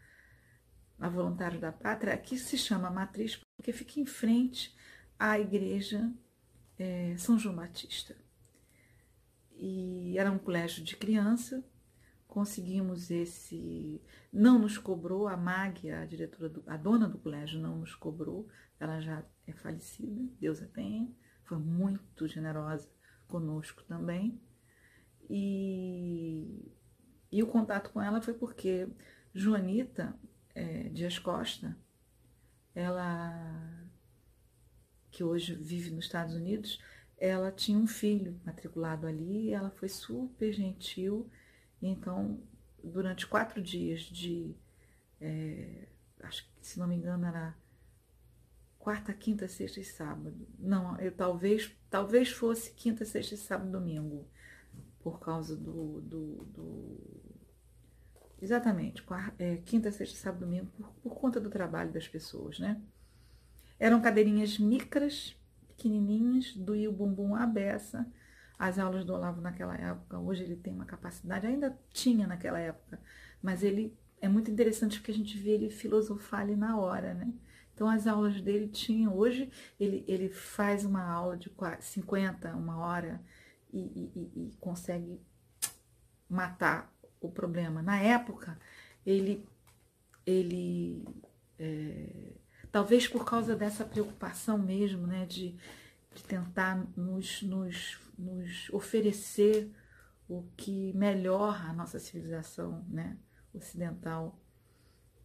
a 0.98 1.08
Voluntário 1.08 1.58
da 1.58 1.72
Pátria, 1.72 2.12
aqui 2.12 2.36
se 2.36 2.58
chama 2.58 2.90
Matriz 2.90 3.40
porque 3.56 3.72
fica 3.72 3.98
em 3.98 4.06
frente 4.06 4.75
à 5.18 5.38
igreja 5.38 6.12
é, 6.78 7.16
São 7.16 7.38
João 7.38 7.56
Batista. 7.56 8.16
E 9.52 10.18
era 10.18 10.30
um 10.30 10.38
colégio 10.38 10.84
de 10.84 10.96
criança, 10.96 11.64
conseguimos 12.26 13.10
esse. 13.10 14.02
Não 14.32 14.58
nos 14.58 14.76
cobrou, 14.76 15.26
a 15.26 15.36
Mag, 15.36 15.90
a 15.90 16.04
diretora, 16.04 16.48
do, 16.48 16.62
a 16.66 16.76
dona 16.76 17.08
do 17.08 17.18
colégio, 17.18 17.58
não 17.60 17.78
nos 17.78 17.94
cobrou, 17.94 18.46
ela 18.78 19.00
já 19.00 19.24
é 19.46 19.52
falecida, 19.52 20.30
Deus 20.38 20.62
a 20.62 20.66
tenha, 20.66 21.10
foi 21.44 21.58
muito 21.58 22.28
generosa 22.28 22.88
conosco 23.26 23.82
também. 23.84 24.38
E, 25.28 26.70
e 27.32 27.42
o 27.42 27.46
contato 27.46 27.90
com 27.90 28.02
ela 28.02 28.20
foi 28.20 28.34
porque 28.34 28.86
Joanita 29.34 30.14
é, 30.54 30.88
Dias 30.90 31.18
Costa, 31.18 31.76
ela 32.74 33.85
que 35.16 35.24
hoje 35.24 35.54
vive 35.54 35.90
nos 35.90 36.04
Estados 36.04 36.34
Unidos, 36.34 36.78
ela 37.16 37.50
tinha 37.50 37.78
um 37.78 37.86
filho 37.86 38.38
matriculado 38.44 39.06
ali, 39.06 39.50
ela 39.50 39.70
foi 39.70 39.88
super 39.88 40.52
gentil, 40.52 41.26
então 41.80 42.38
durante 42.84 43.26
quatro 43.26 43.62
dias 43.62 44.00
de, 44.02 44.54
é, 45.18 45.88
acho 46.22 46.44
que 46.44 46.66
se 46.66 46.78
não 46.78 46.86
me 46.86 46.96
engano 46.96 47.24
era 47.24 47.56
quarta, 48.78 49.14
quinta, 49.14 49.48
sexta 49.48 49.80
e 49.80 49.84
sábado. 49.84 50.46
Não, 50.58 51.00
eu 51.00 51.10
talvez, 51.10 51.74
talvez 51.88 52.28
fosse 52.30 52.72
quinta, 52.72 53.06
sexta 53.06 53.36
e 53.36 53.38
sábado, 53.38 53.70
domingo 53.70 54.28
por 55.00 55.18
causa 55.18 55.56
do. 55.56 56.02
do, 56.02 56.44
do 56.44 57.00
exatamente, 58.42 59.02
é, 59.38 59.56
quinta, 59.64 59.90
sexta, 59.90 60.18
sábado, 60.18 60.40
domingo, 60.40 60.66
por, 60.76 60.92
por 61.02 61.14
conta 61.14 61.40
do 61.40 61.48
trabalho 61.48 61.90
das 61.90 62.06
pessoas, 62.06 62.58
né? 62.58 62.78
Eram 63.78 64.00
cadeirinhas 64.00 64.58
micras, 64.58 65.36
pequenininhas, 65.68 66.54
doía 66.54 66.88
o 66.88 66.92
bumbum 66.92 67.34
à 67.34 67.46
beça. 67.46 68.06
As 68.58 68.78
aulas 68.78 69.04
do 69.04 69.12
Olavo 69.12 69.40
naquela 69.40 69.74
época, 69.74 70.18
hoje 70.18 70.42
ele 70.42 70.56
tem 70.56 70.72
uma 70.72 70.86
capacidade, 70.86 71.46
ainda 71.46 71.78
tinha 71.92 72.26
naquela 72.26 72.58
época, 72.58 72.98
mas 73.42 73.62
ele 73.62 73.94
é 74.18 74.28
muito 74.28 74.50
interessante 74.50 74.98
porque 74.98 75.10
a 75.10 75.14
gente 75.14 75.36
vê 75.36 75.50
ele 75.50 75.68
filosofar 75.68 76.40
ali 76.40 76.56
na 76.56 76.78
hora, 76.78 77.12
né? 77.12 77.34
Então 77.74 77.86
as 77.86 78.06
aulas 78.06 78.40
dele 78.40 78.68
tinham, 78.68 79.14
hoje 79.14 79.50
ele, 79.78 80.02
ele 80.08 80.30
faz 80.30 80.86
uma 80.86 81.04
aula 81.06 81.36
de 81.36 81.52
50, 81.80 82.56
uma 82.56 82.78
hora, 82.78 83.20
e, 83.70 83.78
e, 83.78 84.46
e 84.46 84.56
consegue 84.58 85.20
matar 86.28 86.90
o 87.20 87.30
problema. 87.30 87.82
Na 87.82 88.00
época, 88.00 88.58
ele, 89.04 89.46
ele 90.24 91.04
é, 91.58 92.32
talvez 92.70 93.06
por 93.06 93.24
causa 93.24 93.54
dessa 93.54 93.84
preocupação 93.84 94.58
mesmo, 94.58 95.06
né, 95.06 95.26
de, 95.26 95.56
de 96.14 96.22
tentar 96.24 96.86
nos, 96.96 97.42
nos, 97.42 97.98
nos 98.18 98.68
oferecer 98.70 99.70
o 100.28 100.42
que 100.56 100.92
melhor 100.94 101.64
a 101.66 101.72
nossa 101.72 101.98
civilização 101.98 102.84
né, 102.88 103.16
ocidental 103.54 104.38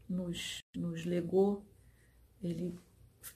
nos, 0.08 0.60
nos 0.76 1.06
legou, 1.06 1.66
ele 2.42 2.78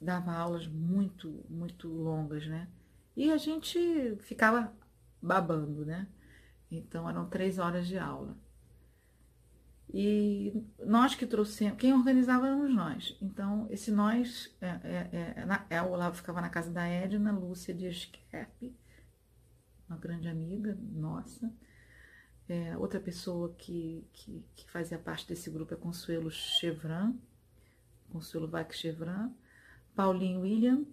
dava 0.01 0.33
aulas 0.33 0.67
muito, 0.67 1.45
muito 1.49 1.87
longas, 1.87 2.45
né? 2.47 2.67
E 3.15 3.31
a 3.31 3.37
gente 3.37 3.79
ficava 4.19 4.73
babando, 5.21 5.85
né? 5.85 6.07
Então 6.69 7.09
eram 7.09 7.29
três 7.29 7.59
horas 7.59 7.87
de 7.87 7.97
aula. 7.97 8.37
E 9.93 10.65
nós 10.85 11.15
que 11.15 11.25
trouxemos, 11.25 11.77
quem 11.77 11.93
organizava 11.93 12.47
éramos 12.47 12.73
nós. 12.73 13.17
Então, 13.21 13.67
esse 13.69 13.91
nós, 13.91 14.53
é, 14.59 14.67
é, 14.67 15.09
é, 15.69 15.75
é, 15.75 15.81
o 15.81 15.91
Olavo 15.91 16.17
ficava 16.17 16.41
na 16.41 16.49
casa 16.49 16.71
da 16.71 16.85
Edna, 16.85 17.31
Lúcia 17.31 17.73
de 17.73 17.85
Esquerpe, 17.85 18.75
uma 19.87 19.97
grande 19.97 20.27
amiga 20.27 20.77
nossa. 20.81 21.53
É, 22.47 22.77
outra 22.77 22.99
pessoa 22.99 23.53
que, 23.57 24.07
que, 24.13 24.45
que, 24.55 24.69
fazia 24.69 24.99
parte 24.99 25.27
desse 25.27 25.49
grupo 25.49 25.73
é 25.73 25.77
Consuelo 25.77 26.29
Chevran, 26.29 27.15
Consuelo 28.09 28.47
Vac 28.47 28.75
Chevran, 28.75 29.31
Paulinho 29.95 30.41
William, 30.41 30.85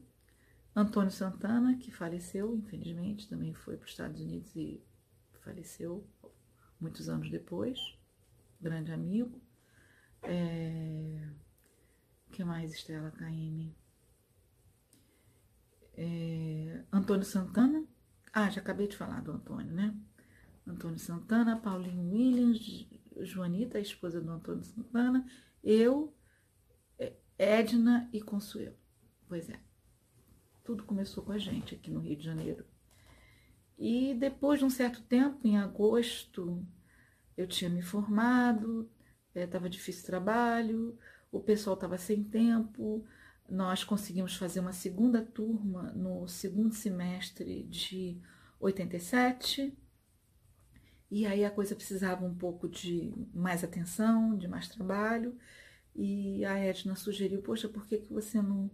Antônio 0.75 1.11
Santana, 1.11 1.77
que 1.77 1.91
faleceu, 1.91 2.57
infelizmente, 2.57 3.29
também 3.29 3.53
foi 3.53 3.77
para 3.77 3.85
os 3.85 3.91
Estados 3.91 4.21
Unidos 4.21 4.55
e 4.57 4.83
faleceu 5.43 6.07
muitos 6.81 7.09
anos 7.09 7.31
depois, 7.31 7.79
grande 8.63 8.93
amigo. 8.93 9.43
É... 10.23 11.29
que 12.31 12.45
mais, 12.45 12.73
Estela 12.73 13.11
Caime? 13.11 13.77
É... 15.95 16.85
Antônio 16.93 17.25
Santana. 17.25 17.85
Ah, 18.33 18.49
já 18.49 18.61
acabei 18.61 18.89
de 18.89 18.97
falar 18.97 19.21
do 19.21 19.33
Antônio, 19.33 19.73
né? 19.73 19.95
Antônio 20.67 20.99
Santana, 20.99 21.61
Paulinho 21.61 22.11
Williams, 22.13 22.89
Joanita, 23.21 23.79
a 23.79 23.81
esposa 23.81 24.21
do 24.21 24.31
Antônio 24.31 24.65
Santana, 24.65 25.27
eu, 25.63 26.15
Edna 27.39 28.09
e 28.13 28.21
Consuelo. 28.21 28.77
Pois 29.29 29.51
é. 29.51 29.61
Tudo 30.63 30.85
começou 30.85 31.25
com 31.25 31.33
a 31.33 31.39
gente 31.39 31.75
aqui 31.75 31.91
no 31.91 32.01
Rio 32.01 32.17
de 32.17 32.25
Janeiro. 32.25 32.65
E 33.77 34.15
depois 34.15 34.61
de 34.61 34.65
um 34.65 34.71
certo 34.71 35.03
tempo, 35.03 35.41
em 35.45 35.59
agosto, 35.59 36.65
eu 37.37 37.47
tinha 37.47 37.71
me 37.71 37.83
formado, 37.83 38.91
estava 39.35 39.67
é, 39.67 39.69
difícil 39.69 40.05
trabalho, 40.05 40.99
o 41.31 41.41
pessoal 41.41 41.75
estava 41.75 41.99
sem 41.99 42.23
tempo. 42.23 43.05
Nós 43.49 43.85
conseguimos 43.85 44.37
fazer 44.37 44.61
uma 44.61 44.73
segunda 44.73 45.23
turma 45.23 45.93
no 45.93 46.27
segundo 46.29 46.75
semestre 46.75 47.65
de 47.65 48.21
87. 48.61 49.77
E 51.11 51.27
aí 51.27 51.45
a 51.45 51.51
coisa 51.51 51.75
precisava 51.75 52.25
um 52.25 52.35
pouco 52.35 52.69
de 52.69 53.13
mais 53.35 53.63
atenção, 53.63 54.37
de 54.37 54.49
mais 54.49 54.69
trabalho. 54.69 55.37
E 55.95 56.45
a 56.45 56.57
Edna 56.59 56.97
sugeriu: 56.97 57.43
Poxa, 57.43 57.69
por 57.69 57.87
que, 57.87 57.99
que 57.99 58.13
você 58.13 58.41
não, 58.41 58.71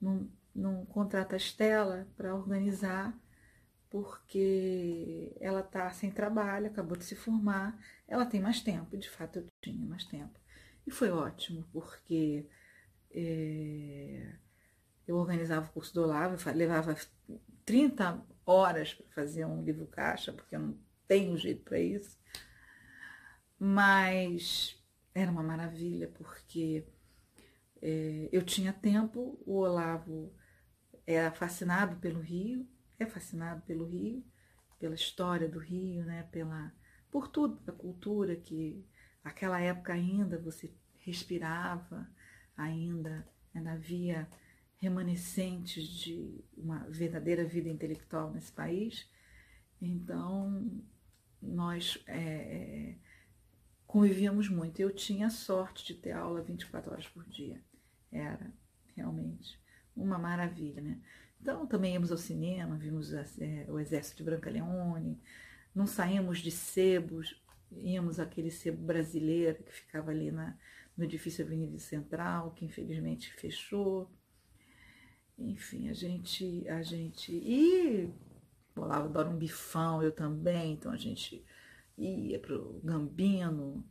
não 0.00 0.30
não 0.54 0.84
contrata 0.86 1.36
a 1.36 1.38
Estela 1.38 2.06
para 2.16 2.34
organizar, 2.34 3.16
porque 3.90 5.36
ela 5.40 5.60
está 5.60 5.90
sem 5.90 6.10
trabalho, 6.10 6.68
acabou 6.68 6.96
de 6.96 7.04
se 7.04 7.16
formar, 7.16 7.76
ela 8.06 8.24
tem 8.24 8.40
mais 8.40 8.60
tempo, 8.60 8.96
de 8.96 9.10
fato 9.10 9.40
eu 9.40 9.46
tinha 9.60 9.84
mais 9.84 10.04
tempo. 10.04 10.38
E 10.86 10.90
foi 10.90 11.10
ótimo, 11.10 11.68
porque 11.72 12.46
é, 13.10 14.36
eu 15.06 15.16
organizava 15.16 15.66
o 15.66 15.72
curso 15.72 15.92
do 15.92 16.02
Olavo, 16.02 16.36
levava 16.52 16.94
30 17.64 18.24
horas 18.46 18.94
para 18.94 19.06
fazer 19.08 19.44
um 19.44 19.62
livro 19.62 19.86
caixa, 19.86 20.32
porque 20.32 20.54
eu 20.54 20.60
não 20.60 20.78
tenho 21.08 21.36
jeito 21.36 21.62
para 21.64 21.80
isso. 21.80 22.16
Mas 23.58 24.80
era 25.12 25.30
uma 25.30 25.42
maravilha, 25.42 26.08
porque 26.08 26.86
é, 27.82 28.28
eu 28.30 28.42
tinha 28.42 28.72
tempo, 28.72 29.36
o 29.44 29.56
Olavo 29.58 30.32
é 31.06 31.28
fascinado 31.30 31.96
pelo 31.96 32.20
Rio, 32.20 32.66
é 33.02 33.06
fascinado 33.06 33.62
pelo 33.62 33.86
Rio, 33.86 34.24
pela 34.78 34.94
história 34.94 35.48
do 35.48 35.58
Rio, 35.58 36.04
né, 36.04 36.22
pela 36.30 36.72
por 37.10 37.26
tudo, 37.26 37.58
a 37.66 37.72
cultura 37.72 38.36
que 38.36 38.86
aquela 39.24 39.60
época 39.60 39.92
ainda 39.92 40.38
você 40.38 40.72
respirava, 41.00 42.08
ainda, 42.56 43.26
ainda 43.52 43.72
havia 43.72 44.28
remanescentes 44.76 45.88
de 45.88 46.44
uma 46.56 46.78
verdadeira 46.88 47.44
vida 47.44 47.68
intelectual 47.68 48.30
nesse 48.32 48.52
país. 48.52 49.10
Então, 49.82 50.80
nós 51.42 52.00
é, 52.06 52.20
é 52.20 52.98
convivíamos 53.86 54.48
muito. 54.48 54.78
Eu 54.78 54.94
tinha 54.94 55.28
sorte 55.30 55.84
de 55.84 55.94
ter 55.94 56.12
aula 56.12 56.40
24 56.42 56.92
horas 56.92 57.08
por 57.08 57.24
dia. 57.24 57.60
Era, 58.12 58.52
realmente 58.94 59.60
uma 59.96 60.18
maravilha, 60.18 60.80
né? 60.80 61.00
Então 61.40 61.66
também 61.66 61.94
íamos 61.94 62.12
ao 62.12 62.18
cinema, 62.18 62.76
vimos 62.76 63.12
é, 63.12 63.66
o 63.68 63.78
Exército 63.78 64.18
de 64.18 64.24
Branca 64.24 64.50
Leone, 64.50 65.20
não 65.74 65.86
saímos 65.86 66.38
de 66.38 66.50
sebos, 66.50 67.40
íamos 67.72 68.18
aquele 68.18 68.50
sebo 68.50 68.82
brasileiro 68.84 69.62
que 69.62 69.72
ficava 69.72 70.10
ali 70.10 70.30
na, 70.30 70.56
no 70.96 71.04
edifício 71.04 71.44
Avenida 71.44 71.78
Central, 71.78 72.52
que 72.52 72.64
infelizmente 72.64 73.32
fechou. 73.32 74.10
Enfim, 75.38 75.88
a 75.88 75.94
gente, 75.94 76.68
a 76.68 76.82
gente. 76.82 77.32
E 77.32 78.12
o 78.76 78.80
Olavo 78.82 79.06
adora 79.06 79.30
um 79.30 79.38
bifão, 79.38 80.02
eu 80.02 80.12
também, 80.12 80.74
então 80.74 80.92
a 80.92 80.96
gente 80.96 81.44
ia 81.96 82.38
pro 82.38 82.80
Gambino. 82.84 83.84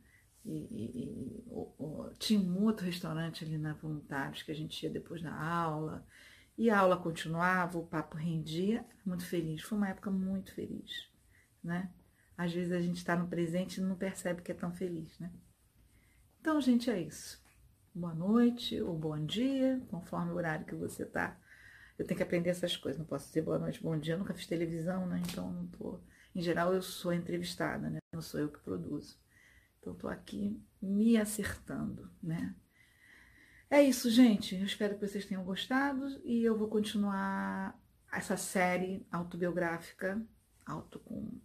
E, 0.44 0.52
e, 0.52 1.02
e 1.02 1.44
o, 1.48 1.72
o, 1.78 2.10
tinha 2.18 2.40
um 2.40 2.62
outro 2.64 2.86
restaurante 2.86 3.44
ali 3.44 3.58
na 3.58 3.74
Voluntários 3.74 4.42
que 4.42 4.50
a 4.50 4.54
gente 4.54 4.82
ia 4.82 4.90
depois 4.90 5.20
da 5.22 5.34
aula. 5.34 6.06
E 6.60 6.68
a 6.68 6.78
aula 6.78 6.98
continuava, 6.98 7.78
o 7.78 7.86
papo 7.86 8.18
rendia, 8.18 8.84
muito 9.02 9.24
feliz. 9.24 9.62
Foi 9.62 9.78
uma 9.78 9.88
época 9.88 10.10
muito 10.10 10.52
feliz, 10.52 11.08
né? 11.64 11.90
Às 12.36 12.52
vezes 12.52 12.70
a 12.70 12.82
gente 12.82 12.98
está 12.98 13.16
no 13.16 13.28
presente 13.28 13.78
e 13.78 13.82
não 13.82 13.96
percebe 13.96 14.42
que 14.42 14.52
é 14.52 14.54
tão 14.54 14.70
feliz, 14.70 15.18
né? 15.18 15.32
Então, 16.38 16.60
gente, 16.60 16.90
é 16.90 17.00
isso. 17.00 17.42
Boa 17.94 18.14
noite 18.14 18.78
ou 18.78 18.94
bom 18.94 19.24
dia, 19.24 19.80
conforme 19.88 20.32
o 20.32 20.34
horário 20.34 20.66
que 20.66 20.74
você 20.74 21.06
tá. 21.06 21.40
Eu 21.98 22.06
tenho 22.06 22.18
que 22.18 22.24
aprender 22.24 22.50
essas 22.50 22.76
coisas, 22.76 22.98
não 22.98 23.06
posso 23.06 23.28
dizer 23.28 23.40
boa 23.40 23.58
noite, 23.58 23.82
bom 23.82 23.98
dia, 23.98 24.12
eu 24.12 24.18
nunca 24.18 24.34
fiz 24.34 24.46
televisão, 24.46 25.06
né? 25.06 25.22
Então 25.30 25.50
não 25.50 25.66
tô. 25.66 25.98
Em 26.34 26.42
geral, 26.42 26.74
eu 26.74 26.82
sou 26.82 27.14
entrevistada, 27.14 27.88
né? 27.88 28.00
Não 28.12 28.20
sou 28.20 28.38
eu 28.38 28.50
que 28.50 28.60
produzo. 28.60 29.18
Então, 29.78 29.94
tô 29.94 30.08
aqui 30.08 30.62
me 30.82 31.16
acertando, 31.16 32.10
né? 32.22 32.54
É 33.70 33.80
isso, 33.82 34.10
gente. 34.10 34.56
Eu 34.56 34.64
espero 34.64 34.98
que 34.98 35.06
vocês 35.06 35.24
tenham 35.24 35.44
gostado 35.44 36.20
e 36.24 36.42
eu 36.42 36.58
vou 36.58 36.68
continuar 36.68 37.80
essa 38.12 38.36
série 38.36 39.06
autobiográfica, 39.12 40.20
auto 40.66 40.98
com 40.98 41.40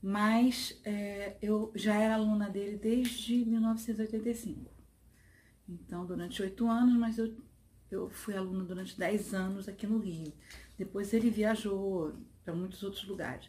Mas 0.00 0.80
é, 0.84 1.36
eu 1.42 1.72
já 1.74 1.98
era 1.98 2.14
aluna 2.14 2.48
dele 2.48 2.76
desde 2.76 3.44
1985. 3.44 4.73
Então, 5.68 6.04
durante 6.04 6.42
oito 6.42 6.68
anos, 6.68 6.94
mas 6.94 7.18
eu, 7.18 7.34
eu 7.90 8.10
fui 8.10 8.36
aluna 8.36 8.64
durante 8.64 8.98
dez 8.98 9.32
anos 9.32 9.68
aqui 9.68 9.86
no 9.86 9.98
Rio. 9.98 10.32
Depois 10.76 11.12
ele 11.12 11.30
viajou 11.30 12.14
para 12.44 12.54
muitos 12.54 12.82
outros 12.82 13.04
lugares. 13.04 13.48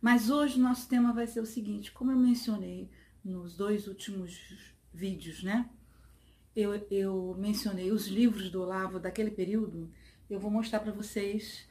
Mas 0.00 0.28
hoje 0.28 0.60
nosso 0.60 0.88
tema 0.88 1.12
vai 1.12 1.26
ser 1.26 1.40
o 1.40 1.46
seguinte, 1.46 1.90
como 1.90 2.10
eu 2.10 2.18
mencionei 2.18 2.90
nos 3.24 3.56
dois 3.56 3.86
últimos 3.86 4.38
vídeos, 4.92 5.42
né? 5.42 5.70
Eu, 6.54 6.74
eu 6.90 7.34
mencionei 7.38 7.90
os 7.90 8.06
livros 8.06 8.50
do 8.50 8.60
Olavo 8.60 9.00
daquele 9.00 9.30
período, 9.30 9.90
eu 10.28 10.38
vou 10.38 10.50
mostrar 10.50 10.80
para 10.80 10.92
vocês 10.92 11.66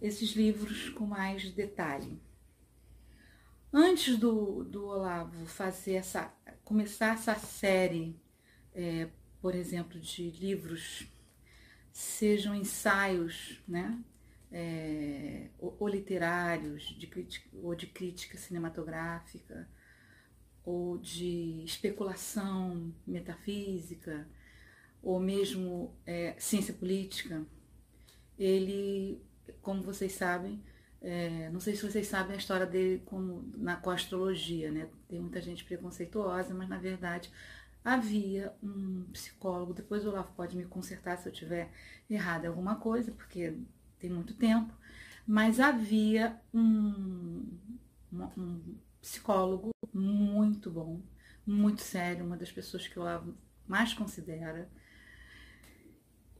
esses 0.00 0.32
livros 0.32 0.90
com 0.90 1.06
mais 1.06 1.50
detalhe. 1.50 2.20
Antes 3.72 4.16
do, 4.16 4.62
do 4.62 4.86
Olavo 4.86 5.46
fazer 5.46 5.94
essa, 5.94 6.32
começar 6.64 7.14
essa 7.14 7.34
série, 7.34 8.14
é, 8.74 9.08
por 9.40 9.54
exemplo, 9.54 9.98
de 10.00 10.30
livros, 10.30 11.06
sejam 11.92 12.54
ensaios, 12.54 13.62
né? 13.68 14.02
é, 14.54 15.48
ou, 15.58 15.76
ou, 15.80 15.88
literários, 15.88 16.84
de 16.96 17.08
crítica, 17.08 17.48
ou 17.60 17.74
de 17.74 17.88
crítica 17.88 18.38
cinematográfica, 18.38 19.68
ou 20.64 20.96
de 20.96 21.64
especulação 21.64 22.94
metafísica, 23.04 24.28
ou 25.02 25.18
mesmo 25.18 25.92
é, 26.06 26.36
ciência 26.38 26.72
política, 26.72 27.44
ele, 28.38 29.20
como 29.60 29.82
vocês 29.82 30.12
sabem, 30.12 30.62
é, 31.02 31.50
não 31.50 31.58
sei 31.60 31.74
se 31.74 31.82
vocês 31.82 32.06
sabem 32.06 32.36
a 32.36 32.38
história 32.38 32.64
dele 32.64 33.02
como, 33.04 33.42
na, 33.56 33.76
com 33.76 33.90
a 33.90 33.94
astrologia, 33.94 34.70
né? 34.70 34.88
Tem 35.08 35.20
muita 35.20 35.42
gente 35.42 35.64
preconceituosa, 35.64 36.54
mas 36.54 36.68
na 36.68 36.78
verdade 36.78 37.30
havia 37.84 38.54
um 38.62 39.04
psicólogo, 39.12 39.74
depois 39.74 40.04
o 40.04 40.08
Olavo 40.08 40.32
pode 40.34 40.56
me 40.56 40.64
consertar 40.64 41.18
se 41.18 41.28
eu 41.28 41.32
tiver 41.32 41.70
errado 42.08 42.46
alguma 42.46 42.76
coisa, 42.76 43.12
porque 43.12 43.58
tem 43.98 44.08
muito 44.08 44.34
tempo, 44.34 44.72
mas 45.26 45.60
havia 45.60 46.40
um, 46.52 47.46
um 48.12 48.76
psicólogo 49.02 49.70
muito 49.92 50.70
bom, 50.70 51.02
muito 51.46 51.82
sério, 51.82 52.24
uma 52.24 52.38
das 52.38 52.50
pessoas 52.50 52.88
que 52.88 52.96
eu 52.96 53.04
mais 53.68 53.92
considera, 53.92 54.70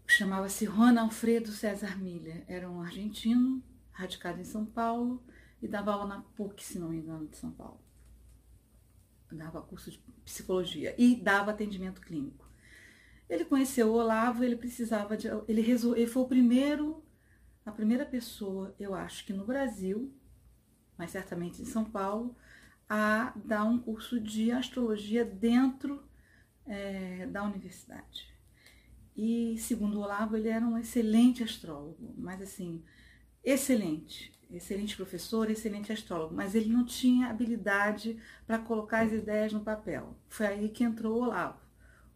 chamava-se 0.07 0.65
Juan 0.65 0.99
Alfredo 0.99 1.53
César 1.53 1.99
Miller, 1.99 2.43
era 2.49 2.71
um 2.71 2.81
argentino, 2.81 3.63
radicado 3.93 4.41
em 4.41 4.45
São 4.45 4.65
Paulo 4.65 5.23
e 5.61 5.69
dava 5.69 5.93
aula 5.93 6.07
na 6.07 6.23
PUC, 6.23 6.65
se 6.65 6.79
não 6.79 6.89
me 6.89 6.99
engano, 6.99 7.29
de 7.29 7.37
São 7.37 7.51
Paulo. 7.51 7.84
Dava 9.35 9.61
curso 9.63 9.91
de 9.91 9.99
psicologia 10.25 10.95
e 10.97 11.17
dava 11.17 11.51
atendimento 11.51 12.01
clínico. 12.01 12.49
Ele 13.29 13.45
conheceu 13.45 13.89
o 13.89 13.95
Olavo, 13.95 14.45
ele 14.45 14.57
precisava 14.57 15.17
de. 15.17 15.29
Ele, 15.49 15.61
resol, 15.61 15.97
ele 15.97 16.07
foi 16.07 16.23
o 16.23 16.29
primeiro 16.29 17.05
a 17.65 17.73
primeira 17.73 18.05
pessoa, 18.05 18.75
eu 18.79 18.95
acho 18.95 19.25
que 19.25 19.33
no 19.33 19.47
Brasil, 19.47 20.13
mas 20.99 21.11
certamente 21.11 21.63
em 21.63 21.65
São 21.65 21.85
Paulo, 21.85 22.37
a 22.89 23.33
dar 23.37 23.65
um 23.65 23.79
curso 23.79 24.21
de 24.21 24.53
astrologia 24.53 25.25
dentro 25.25 26.03
é, 26.67 27.27
da 27.27 27.43
universidade. 27.43 28.33
E 29.17 29.57
segundo 29.59 29.99
o 29.99 30.03
Olavo, 30.03 30.37
ele 30.37 30.49
era 30.49 30.67
um 30.67 30.77
excelente 30.77 31.43
astrólogo, 31.43 32.15
mas 32.19 32.43
assim, 32.43 32.85
excelente, 33.43 34.33
excelente 34.57 34.97
professor, 34.97 35.51
excelente 35.51 35.93
astrólogo, 35.93 36.35
mas 36.35 36.55
ele 36.55 36.69
não 36.69 36.85
tinha 36.85 37.29
habilidade 37.29 38.19
para 38.47 38.59
colocar 38.59 39.01
as 39.01 39.13
ideias 39.13 39.53
no 39.53 39.61
papel. 39.61 40.17
Foi 40.29 40.47
aí 40.47 40.69
que 40.69 40.85
entrou 40.85 41.19
o 41.19 41.23
Olavo. 41.25 41.59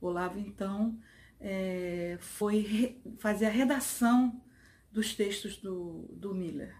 O 0.00 0.06
Olavo, 0.06 0.38
então, 0.38 0.98
é, 1.40 2.16
foi 2.20 3.00
fazer 3.18 3.46
a 3.46 3.50
redação 3.50 4.40
dos 4.90 5.14
textos 5.14 5.56
do, 5.56 6.08
do 6.12 6.34
Miller. 6.34 6.74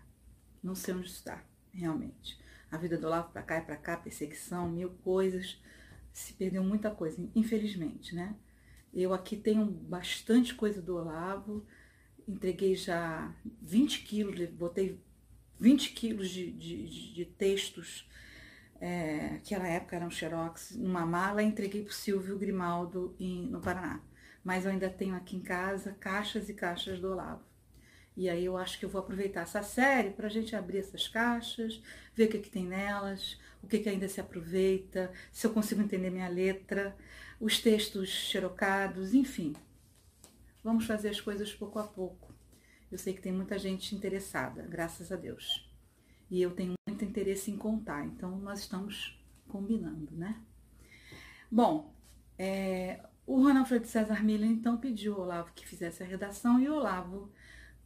Não 0.63 0.75
sei 0.75 0.95
onde 0.95 1.09
está, 1.09 1.45
realmente. 1.73 2.39
A 2.71 2.77
vida 2.77 2.99
do 2.99 3.07
Olavo 3.07 3.31
para 3.33 3.43
cá 3.43 3.59
e 3.59 3.63
para 3.63 3.77
cá, 3.77 3.97
perseguição, 3.97 4.69
mil 4.69 4.91
coisas. 5.03 5.61
Se 6.13 6.33
perdeu 6.33 6.63
muita 6.63 6.91
coisa, 6.91 7.29
infelizmente, 7.35 8.15
né? 8.15 8.35
Eu 8.93 9.13
aqui 9.13 9.37
tenho 9.37 9.65
bastante 9.67 10.55
coisa 10.55 10.83
do 10.83 10.97
Olavo. 10.97 11.65
Entreguei 12.27 12.75
já 12.75 13.35
20 13.63 14.03
quilos, 14.03 14.51
botei 14.51 15.01
20 15.61 15.93
quilos 15.93 16.31
de, 16.31 16.51
de, 16.53 17.13
de 17.15 17.25
textos, 17.25 18.09
é, 18.81 19.37
aquela 19.37 19.67
época 19.67 19.97
eram 19.97 20.11
xerox, 20.11 20.77
numa 20.77 21.05
mala, 21.05 21.43
entreguei 21.43 21.83
para 21.83 21.91
o 21.91 21.95
Silvio 21.95 22.39
Grimaldo 22.39 23.15
em, 23.19 23.47
no 23.47 23.61
Paraná. 23.61 24.01
Mas 24.45 24.65
eu 24.65 24.71
ainda 24.71 24.89
tenho 24.89 25.15
aqui 25.15 25.37
em 25.37 25.41
casa 25.41 25.97
caixas 25.99 26.49
e 26.49 26.55
caixas 26.55 27.01
do 27.01 27.11
Olavo. 27.11 27.43
E 28.17 28.29
aí 28.29 28.45
eu 28.45 28.57
acho 28.57 28.79
que 28.79 28.85
eu 28.85 28.89
vou 28.89 29.01
aproveitar 29.01 29.43
essa 29.43 29.63
série 29.63 30.11
para 30.11 30.27
a 30.27 30.31
gente 30.31 30.57
abrir 30.57 30.79
essas 30.79 31.07
caixas, 31.07 31.81
ver 32.15 32.25
o 32.25 32.29
que, 32.29 32.39
que 32.39 32.51
tem 32.51 32.65
nelas, 32.65 33.39
o 33.63 33.67
que, 33.69 33.79
que 33.79 33.89
ainda 33.89 34.09
se 34.09 34.21
aproveita, 34.21 35.13
se 35.31 35.47
eu 35.47 35.53
consigo 35.53 35.81
entender 35.83 36.11
minha 36.11 36.29
letra, 36.29 36.97
os 37.41 37.61
textos 37.61 38.09
xerocados, 38.09 39.15
enfim. 39.15 39.55
Vamos 40.65 40.85
fazer 40.85 41.11
as 41.11 41.21
coisas 41.21 41.53
pouco 41.53 41.79
a 41.79 41.85
pouco. 41.85 42.28
Eu 42.91 42.99
sei 42.99 43.13
que 43.13 43.21
tem 43.21 43.33
muita 43.33 43.59
gente 43.59 43.95
interessada, 43.95 44.63
graças 44.63 45.13
a 45.13 45.17
Deus. 45.17 45.69
E 46.31 46.41
eu 46.41 46.51
tenho 46.51 46.75
muito 46.89 47.05
interesse 47.05 47.51
em 47.51 47.57
contar, 47.57 48.05
então 48.05 48.39
nós 48.39 48.61
estamos 48.61 49.19
combinando, 49.49 50.09
né? 50.13 50.41
Bom, 51.51 51.93
é, 52.39 53.01
o 53.27 53.43
Ronaldo 53.43 53.87
César 53.87 54.23
Miller 54.23 54.51
então 54.51 54.77
pediu 54.77 55.15
ao 55.15 55.23
Olavo 55.23 55.53
que 55.55 55.67
fizesse 55.67 56.03
a 56.03 56.07
redação 56.07 56.61
e 56.61 56.69
o 56.69 56.75
Olavo 56.75 57.31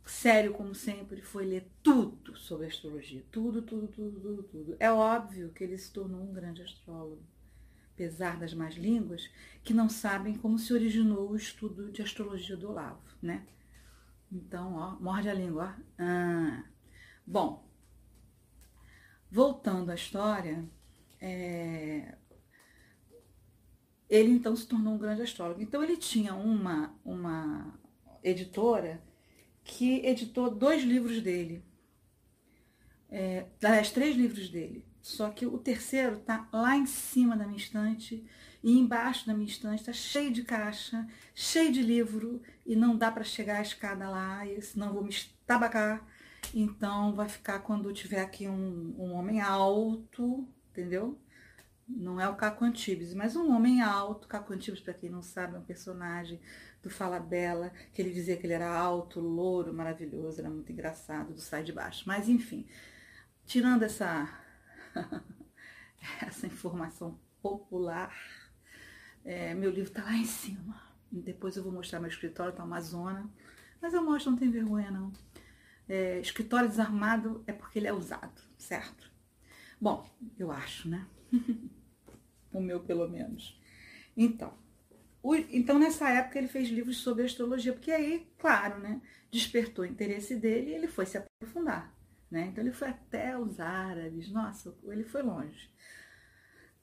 sério 0.04 0.52
como 0.52 0.74
sempre, 0.74 1.22
foi 1.22 1.44
ler 1.46 1.66
tudo 1.82 2.36
sobre 2.36 2.66
astrologia. 2.66 3.24
Tudo, 3.30 3.62
tudo, 3.62 3.86
tudo, 3.88 4.20
tudo, 4.20 4.42
tudo. 4.42 4.76
É 4.78 4.90
óbvio 4.90 5.50
que 5.50 5.62
ele 5.62 5.78
se 5.78 5.92
tornou 5.92 6.20
um 6.20 6.32
grande 6.32 6.62
astrólogo, 6.62 7.22
apesar 7.94 8.38
das 8.38 8.52
más 8.54 8.74
línguas, 8.74 9.30
que 9.62 9.72
não 9.72 9.88
sabem 9.88 10.34
como 10.34 10.58
se 10.58 10.72
originou 10.72 11.30
o 11.30 11.36
estudo 11.36 11.90
de 11.90 12.02
astrologia 12.02 12.56
do 12.56 12.70
Olavo, 12.70 13.02
né? 13.20 13.46
Então, 14.32 14.74
ó, 14.76 14.96
morde 14.98 15.28
a 15.28 15.34
língua, 15.34 15.76
ó. 15.78 16.02
Ah. 16.02 16.64
Bom, 17.26 17.68
voltando 19.30 19.90
à 19.90 19.94
história, 19.94 20.66
é... 21.20 22.16
ele 24.08 24.30
então 24.30 24.56
se 24.56 24.66
tornou 24.66 24.94
um 24.94 24.98
grande 24.98 25.20
astrólogo. 25.20 25.60
Então, 25.60 25.82
ele 25.84 25.98
tinha 25.98 26.34
uma, 26.34 26.98
uma 27.04 27.78
editora 28.22 29.04
que 29.62 30.04
editou 30.06 30.50
dois 30.50 30.82
livros 30.82 31.20
dele. 31.20 31.62
É, 33.10 33.46
aliás, 33.62 33.90
três 33.90 34.16
livros 34.16 34.48
dele. 34.48 34.86
Só 35.02 35.28
que 35.28 35.44
o 35.44 35.58
terceiro 35.58 36.20
tá 36.20 36.48
lá 36.50 36.76
em 36.76 36.86
cima 36.86 37.36
da 37.36 37.44
minha 37.44 37.58
estante 37.58 38.26
e 38.62 38.78
embaixo 38.78 39.26
da 39.26 39.34
minha 39.34 39.48
estante 39.48 39.80
está 39.80 39.92
cheio 39.92 40.32
de 40.32 40.42
caixa, 40.42 41.06
cheio 41.34 41.72
de 41.72 41.82
livro 41.82 42.40
e 42.64 42.76
não 42.76 42.96
dá 42.96 43.10
para 43.10 43.24
chegar 43.24 43.58
a 43.58 43.62
escada 43.62 44.08
lá, 44.08 44.42
senão 44.60 44.92
vou 44.92 45.02
me 45.02 45.10
estabacar. 45.10 46.06
Então 46.54 47.14
vai 47.14 47.28
ficar 47.28 47.60
quando 47.60 47.92
tiver 47.92 48.20
aqui 48.20 48.48
um, 48.48 48.94
um 48.98 49.12
homem 49.14 49.40
alto, 49.40 50.46
entendeu? 50.70 51.18
Não 51.88 52.20
é 52.20 52.28
o 52.28 52.36
Caco 52.36 52.64
Antibes, 52.64 53.14
mas 53.14 53.36
um 53.36 53.54
homem 53.54 53.82
alto. 53.82 54.28
Caco 54.28 54.52
Antibes, 54.52 54.80
para 54.80 54.94
quem 54.94 55.10
não 55.10 55.22
sabe, 55.22 55.56
é 55.56 55.58
um 55.58 55.64
personagem 55.64 56.40
do 56.82 56.90
Fala 56.90 57.18
Bela, 57.20 57.72
que 57.92 58.00
ele 58.00 58.12
dizia 58.12 58.36
que 58.36 58.46
ele 58.46 58.54
era 58.54 58.68
alto, 58.68 59.20
louro, 59.20 59.72
maravilhoso, 59.72 60.40
era 60.40 60.50
muito 60.50 60.72
engraçado, 60.72 61.32
do 61.32 61.40
Sai 61.40 61.62
de 61.62 61.72
Baixo. 61.72 62.04
Mas 62.06 62.28
enfim, 62.28 62.66
tirando 63.46 63.82
essa, 63.82 64.28
essa 66.20 66.46
informação 66.46 67.18
popular, 67.40 68.14
é, 69.24 69.54
meu 69.54 69.70
livro 69.70 69.90
está 69.90 70.02
lá 70.02 70.14
em 70.14 70.24
cima. 70.24 70.80
Depois 71.10 71.56
eu 71.56 71.62
vou 71.62 71.72
mostrar 71.72 72.00
meu 72.00 72.08
escritório, 72.08 72.54
tá 72.54 72.64
uma 72.64 72.80
zona. 72.80 73.28
Mas 73.80 73.94
eu 73.94 74.02
mostro, 74.02 74.30
não 74.30 74.38
tem 74.38 74.50
vergonha 74.50 74.90
não. 74.90 75.12
É, 75.88 76.20
escritório 76.20 76.68
desarmado 76.68 77.42
é 77.46 77.52
porque 77.52 77.78
ele 77.78 77.88
é 77.88 77.92
usado, 77.92 78.40
certo? 78.56 79.10
Bom, 79.80 80.08
eu 80.38 80.50
acho, 80.50 80.88
né? 80.88 81.06
o 82.52 82.60
meu 82.60 82.80
pelo 82.80 83.08
menos. 83.08 83.60
Então, 84.16 84.54
o, 85.22 85.36
então, 85.36 85.78
nessa 85.78 86.08
época, 86.08 86.38
ele 86.38 86.48
fez 86.48 86.68
livros 86.68 86.98
sobre 86.98 87.24
astrologia, 87.24 87.72
porque 87.72 87.92
aí, 87.92 88.26
claro, 88.38 88.80
né, 88.80 89.00
despertou 89.30 89.84
o 89.84 89.88
interesse 89.88 90.34
dele 90.34 90.70
e 90.70 90.74
ele 90.74 90.88
foi 90.88 91.06
se 91.06 91.16
aprofundar. 91.16 91.94
Né? 92.30 92.46
Então, 92.46 92.64
ele 92.64 92.72
foi 92.72 92.88
até 92.88 93.38
os 93.38 93.60
árabes, 93.60 94.30
nossa, 94.30 94.74
ele 94.84 95.04
foi 95.04 95.22
longe. 95.22 95.70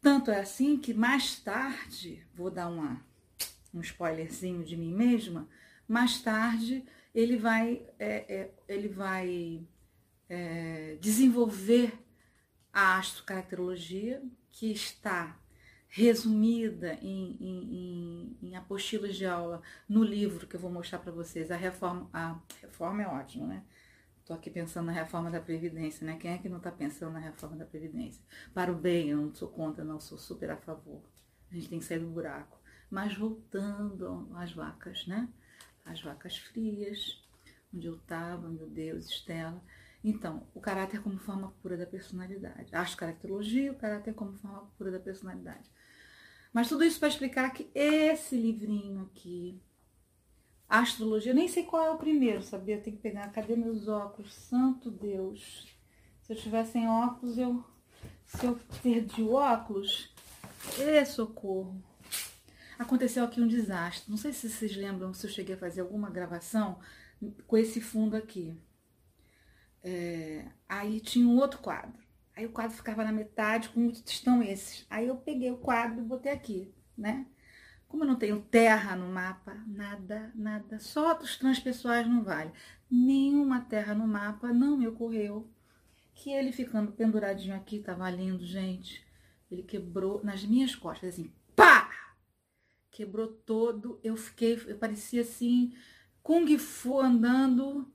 Tanto 0.01 0.31
é 0.31 0.39
assim 0.39 0.77
que 0.77 0.93
mais 0.93 1.39
tarde, 1.39 2.25
vou 2.33 2.49
dar 2.49 2.69
uma, 2.69 3.05
um 3.73 3.81
spoilerzinho 3.81 4.63
de 4.63 4.77
mim 4.77 4.93
mesma, 4.93 5.47
mais 5.87 6.21
tarde 6.21 6.85
ele 7.13 7.37
vai, 7.37 7.85
é, 7.97 8.33
é, 8.33 8.51
ele 8.67 8.87
vai 8.87 9.67
é, 10.29 10.97
desenvolver 11.01 11.93
a 12.71 12.97
astrocaracterologia, 12.97 14.21
que 14.51 14.71
está 14.71 15.37
resumida 15.87 16.99
em, 17.01 17.35
em, 17.39 18.37
em, 18.43 18.55
apostilas 18.55 19.15
de 19.15 19.25
aula 19.25 19.61
no 19.87 20.03
livro 20.03 20.45
que 20.45 20.55
eu 20.55 20.59
vou 20.59 20.69
mostrar 20.69 20.99
para 20.99 21.11
vocês. 21.11 21.49
A 21.49 21.55
reforma, 21.55 22.07
a 22.13 22.39
reforma 22.61 23.01
é 23.01 23.07
ótima, 23.07 23.47
né? 23.47 23.63
Estou 24.29 24.37
aqui 24.37 24.51
pensando 24.51 24.85
na 24.85 24.91
reforma 24.91 25.31
da 25.31 25.41
Previdência, 25.41 26.05
né? 26.05 26.15
Quem 26.15 26.29
é 26.29 26.37
que 26.37 26.47
não 26.47 26.57
está 26.57 26.71
pensando 26.71 27.13
na 27.13 27.19
reforma 27.19 27.57
da 27.57 27.65
Previdência? 27.65 28.21
Para 28.53 28.71
o 28.71 28.75
bem, 28.75 29.09
eu 29.09 29.17
não 29.17 29.33
sou 29.33 29.47
contra, 29.47 29.83
não, 29.83 29.99
sou 29.99 30.19
super 30.19 30.51
a 30.51 30.55
favor. 30.55 31.01
A 31.49 31.55
gente 31.55 31.67
tem 31.67 31.79
que 31.79 31.85
sair 31.85 31.97
do 31.97 32.05
buraco. 32.05 32.61
Mas 32.91 33.17
voltando 33.17 34.29
às 34.35 34.53
vacas, 34.53 35.07
né? 35.07 35.27
As 35.83 35.99
vacas 36.03 36.37
frias, 36.37 37.19
onde 37.73 37.87
eu 37.87 37.95
estava, 37.95 38.47
meu 38.47 38.69
Deus, 38.69 39.09
Estela. 39.09 39.59
Então, 40.03 40.45
o 40.53 40.61
caráter 40.61 41.01
como 41.01 41.17
forma 41.17 41.51
pura 41.63 41.75
da 41.75 41.87
personalidade. 41.87 42.69
Acho 42.71 42.95
caracterologia, 42.97 43.71
o 43.71 43.77
caráter 43.79 44.13
como 44.13 44.33
forma 44.33 44.69
pura 44.77 44.91
da 44.91 44.99
personalidade. 44.99 45.67
Mas 46.53 46.69
tudo 46.69 46.83
isso 46.83 46.99
para 46.99 47.09
explicar 47.09 47.49
que 47.49 47.71
esse 47.73 48.37
livrinho 48.37 49.09
aqui, 49.11 49.59
Astrologia, 50.69 51.33
nem 51.33 51.47
sei 51.47 51.63
qual 51.63 51.83
é 51.83 51.89
o 51.89 51.97
primeiro, 51.97 52.43
sabia? 52.43 52.75
Eu 52.75 52.83
tenho 52.83 52.95
que 52.95 53.01
pegar, 53.01 53.31
cadê 53.31 53.55
meus 53.55 53.87
óculos? 53.87 54.31
Santo 54.35 54.91
Deus. 54.91 55.67
Se 56.21 56.31
eu 56.31 56.37
tivesse 56.37 56.77
óculos, 56.77 57.39
eu. 57.39 57.65
Se 58.25 58.45
eu 58.45 58.59
perdi 58.83 59.23
o 59.23 59.33
óculos, 59.33 60.13
ê, 60.77 61.03
socorro. 61.03 61.81
Aconteceu 62.77 63.23
aqui 63.23 63.41
um 63.41 63.47
desastre. 63.47 64.09
Não 64.09 64.17
sei 64.17 64.31
se 64.31 64.47
vocês 64.47 64.75
lembram 64.75 65.11
se 65.11 65.25
eu 65.25 65.31
cheguei 65.31 65.55
a 65.55 65.57
fazer 65.57 65.81
alguma 65.81 66.11
gravação 66.11 66.79
com 67.47 67.57
esse 67.57 67.81
fundo 67.81 68.15
aqui. 68.15 68.55
É, 69.83 70.45
aí 70.67 70.99
tinha 70.99 71.27
um 71.27 71.37
outro 71.37 71.59
quadro. 71.59 71.99
Aí 72.35 72.45
o 72.45 72.51
quadro 72.51 72.77
ficava 72.77 73.03
na 73.03 73.11
metade, 73.11 73.69
como 73.69 73.89
estão 73.89 74.43
esses. 74.43 74.85
Aí 74.87 75.07
eu 75.07 75.15
peguei 75.17 75.49
o 75.49 75.57
quadro 75.57 75.99
e 75.99 76.03
botei 76.03 76.31
aqui, 76.31 76.71
né? 76.95 77.25
Como 77.89 78.03
eu 78.03 78.07
não 78.07 78.15
tenho 78.15 78.39
terra 78.39 78.95
no 78.95 79.11
mapa, 79.11 79.55
nada, 79.65 80.31
nada, 80.35 80.79
só 80.79 81.15
dos 81.15 81.35
transpessoais 81.35 82.07
não 82.07 82.23
vale. 82.23 82.51
Nenhuma 82.89 83.61
terra 83.61 83.95
no 83.95 84.07
mapa 84.07 84.53
não 84.53 84.77
me 84.77 84.87
ocorreu 84.87 85.49
que 86.13 86.29
ele 86.29 86.51
ficando 86.51 86.91
penduradinho 86.91 87.55
aqui, 87.55 87.79
tava 87.79 88.09
lindo, 88.11 88.45
gente. 88.45 89.03
Ele 89.49 89.63
quebrou 89.63 90.23
nas 90.23 90.45
minhas 90.45 90.75
costas, 90.75 91.15
assim, 91.15 91.31
pá! 91.55 91.89
Quebrou 92.91 93.27
todo. 93.27 93.99
Eu 94.03 94.15
fiquei, 94.15 94.61
eu 94.67 94.77
parecia 94.77 95.21
assim, 95.21 95.73
Kung 96.21 96.57
Fu 96.59 96.99
andando 96.99 97.91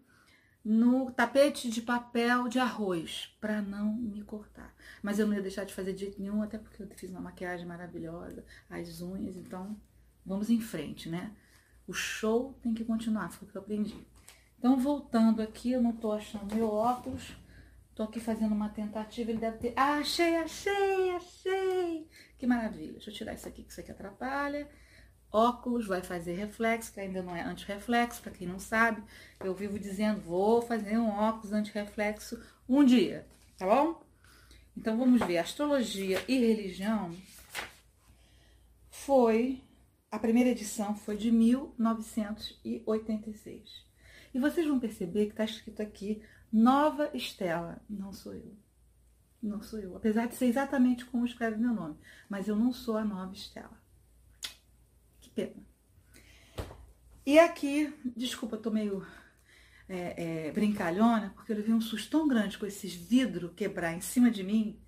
no 0.65 1.13
tapete 1.13 1.71
de 1.71 1.81
papel 1.81 2.49
de 2.49 2.59
arroz 2.59 3.33
para 3.41 3.63
não 3.63 3.95
me 3.95 4.25
cortar. 4.25 4.74
Mas 5.05 5.19
eu 5.19 5.27
não 5.27 5.35
ia 5.35 5.43
deixar 5.43 5.65
de 5.65 5.75
fazer 5.75 5.93
de 5.93 6.01
jeito 6.01 6.19
nenhum, 6.19 6.43
até 6.43 6.57
porque 6.57 6.83
eu 6.83 6.89
fiz 6.97 7.11
uma 7.11 7.21
maquiagem 7.21 7.67
maravilhosa, 7.67 8.43
as 8.71 9.03
unhas, 9.03 9.37
então 9.37 9.77
vamos 10.25 10.49
em 10.49 10.59
frente, 10.59 11.11
né? 11.11 11.31
O 11.87 11.93
show 11.93 12.59
tem 12.63 12.73
que 12.73 12.87
continuar, 12.87 13.29
foi 13.29 13.47
o 13.47 13.51
que 13.51 13.59
eu 13.59 13.61
aprendi. 13.61 13.95
Então, 14.59 14.79
voltando 14.79 15.43
aqui, 15.43 15.73
eu 15.73 15.83
não 15.83 15.93
tô 15.93 16.11
achando 16.11 16.55
meu 16.55 16.71
óculos, 16.71 17.37
tô 17.95 18.03
aqui 18.05 18.19
fazendo 18.19 18.55
uma 18.55 18.71
tentativa, 18.71 19.31
ele 19.31 19.41
deve 19.41 19.59
ter... 19.59 19.75
Ah, 19.77 19.99
achei, 19.99 20.37
achei, 20.37 21.11
achei! 21.11 22.09
Que 22.39 22.47
maravilha! 22.47 22.93
Deixa 22.93 23.11
eu 23.11 23.15
tirar 23.15 23.35
isso 23.35 23.47
aqui, 23.47 23.63
que 23.63 23.73
isso 23.73 23.81
aqui 23.81 23.91
atrapalha 23.91 24.67
óculos, 25.31 25.89
vai 25.89 26.01
fazer 26.01 26.35
reflexo, 26.35 26.93
que 26.93 27.01
ainda 27.01 27.21
não 27.21 27.35
é 27.35 27.43
antirreflexo, 27.43 28.23
para 28.23 28.31
quem 28.31 28.47
não 28.47 28.61
sabe. 28.61 29.03
Eu 29.41 29.53
vivo 29.53 29.81
dizendo, 29.81 30.21
vou 30.21 30.63
fazer 30.63 30.97
um 30.97 31.11
óculos 31.11 31.53
antirreflexo 31.53 32.41
um 32.69 32.85
dia, 32.85 33.27
tá 33.59 33.67
bom? 33.67 34.04
Então 34.77 34.99
vamos 34.99 35.25
ver, 35.25 35.39
astrologia 35.39 36.21
e 36.29 36.37
religião 36.39 37.17
foi, 38.91 39.63
a 40.11 40.19
primeira 40.19 40.51
edição 40.51 40.97
foi 40.97 41.17
de 41.17 41.31
1986. 41.31 43.87
E 44.35 44.39
vocês 44.39 44.67
vão 44.67 44.79
perceber 44.81 45.27
que 45.27 45.33
está 45.33 45.45
escrito 45.45 45.81
aqui 45.81 46.21
Nova 46.53 47.09
Estela, 47.15 47.81
não 47.89 48.13
sou 48.13 48.35
eu. 48.35 48.53
Não 49.43 49.63
sou 49.63 49.79
eu, 49.79 49.97
apesar 49.97 50.27
de 50.27 50.35
ser 50.35 50.47
exatamente 50.47 51.05
como 51.05 51.27
escreve 51.27 51.57
meu 51.57 51.75
nome, 51.75 51.97
mas 52.29 52.49
eu 52.49 52.57
não 52.57 52.73
sou 52.73 52.97
a 52.97 53.05
Nova 53.05 53.33
Estela 53.35 53.85
pena. 55.35 55.55
E 57.27 57.39
aqui, 57.39 57.93
desculpa, 58.17 58.57
tô 58.57 58.71
meio 58.71 59.07
é, 59.89 60.47
é, 60.49 60.53
brincalhona, 60.53 61.31
porque 61.35 61.53
eu 61.53 61.57
levei 61.57 61.75
um 61.75 61.81
susto 61.81 62.11
tão 62.11 62.27
grande 62.27 62.59
com 62.59 62.67
esses 62.67 62.95
vidros 62.95 63.53
quebrar 63.55 63.95
em 63.95 64.01
cima 64.01 64.31
de 64.31 64.43
mim, 64.43 64.81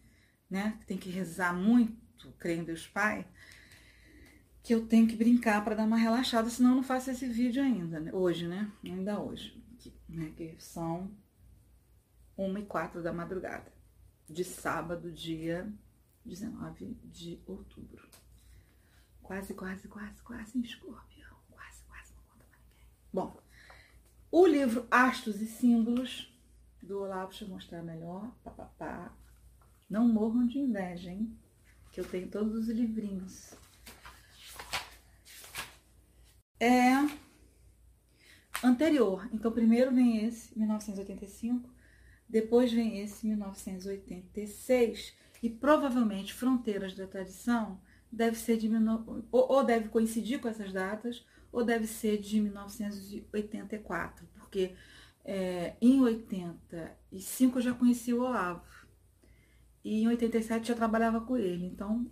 né? 0.48 0.78
Tem 0.86 0.96
que 0.96 1.10
rezar 1.10 1.54
muito, 1.54 2.32
creio 2.38 2.60
em 2.60 2.64
Deus 2.64 2.86
Pai, 2.86 3.26
que 4.62 4.74
eu 4.74 4.86
tenho 4.86 5.06
que 5.06 5.16
brincar 5.16 5.62
para 5.64 5.74
dar 5.74 5.84
uma 5.84 5.96
relaxada, 5.96 6.48
senão 6.50 6.70
eu 6.70 6.76
não 6.76 6.82
faço 6.82 7.10
esse 7.10 7.26
vídeo 7.28 7.62
ainda, 7.62 8.00
né? 8.00 8.10
hoje, 8.12 8.48
né? 8.48 8.70
Ainda 8.84 9.20
hoje, 9.20 9.62
que, 9.78 9.94
né? 10.08 10.32
que 10.36 10.56
são 10.58 11.10
uma 12.36 12.60
e 12.60 12.66
quatro 12.66 13.02
da 13.02 13.12
madrugada, 13.12 13.72
de 14.28 14.44
sábado, 14.44 15.12
dia 15.12 15.72
19 16.24 16.98
de 17.04 17.40
outubro. 17.46 18.08
Quase, 19.22 19.54
quase, 19.54 19.88
quase, 19.88 20.22
quase 20.22 20.58
em 20.58 20.62
escorpião. 20.62 21.36
Quase, 21.50 21.82
quase, 21.84 22.14
não 22.14 22.22
conta 22.24 22.44
pra 22.44 22.58
ninguém. 22.58 22.86
Bom, 23.12 23.40
o 24.30 24.46
livro 24.46 24.86
Astros 24.90 25.40
e 25.40 25.46
Símbolos, 25.46 26.32
do 26.82 27.00
Olavo, 27.00 27.30
deixa 27.30 27.44
eu 27.44 27.48
mostrar 27.48 27.82
melhor. 27.82 28.30
Pá, 28.44 28.50
pá, 28.50 28.64
pá. 28.78 29.16
Não 29.88 30.08
morram 30.08 30.46
de 30.46 30.58
inveja, 30.58 31.10
hein? 31.10 31.36
Que 31.92 32.00
eu 32.00 32.04
tenho 32.08 32.28
todos 32.28 32.54
os 32.54 32.68
livrinhos. 32.68 33.54
É 36.58 36.94
anterior. 38.62 39.28
Então, 39.32 39.52
primeiro 39.52 39.94
vem 39.94 40.24
esse, 40.24 40.56
1985, 40.58 41.68
depois 42.28 42.72
vem 42.72 43.00
esse, 43.00 43.26
1986, 43.26 45.14
e 45.42 45.50
provavelmente 45.50 46.34
Fronteiras 46.34 46.94
da 46.94 47.06
Tradição 47.06 47.80
deve 48.10 48.36
ser 48.36 48.56
de 48.56 48.68
ou, 49.30 49.52
ou 49.52 49.64
deve 49.64 49.88
coincidir 49.88 50.40
com 50.40 50.48
essas 50.48 50.72
datas, 50.72 51.24
ou 51.52 51.64
deve 51.64 51.86
ser 51.86 52.18
de 52.18 52.40
1984, 52.40 54.26
porque 54.34 54.74
é, 55.24 55.74
em 55.80 56.00
85 56.00 57.58
eu 57.58 57.62
já 57.62 57.74
conheci 57.74 58.12
o 58.12 58.22
Olavo. 58.22 58.64
E 59.84 60.02
em 60.02 60.08
87 60.08 60.68
já 60.68 60.74
trabalhava 60.74 61.20
com 61.20 61.36
ele, 61.36 61.66
então 61.66 62.10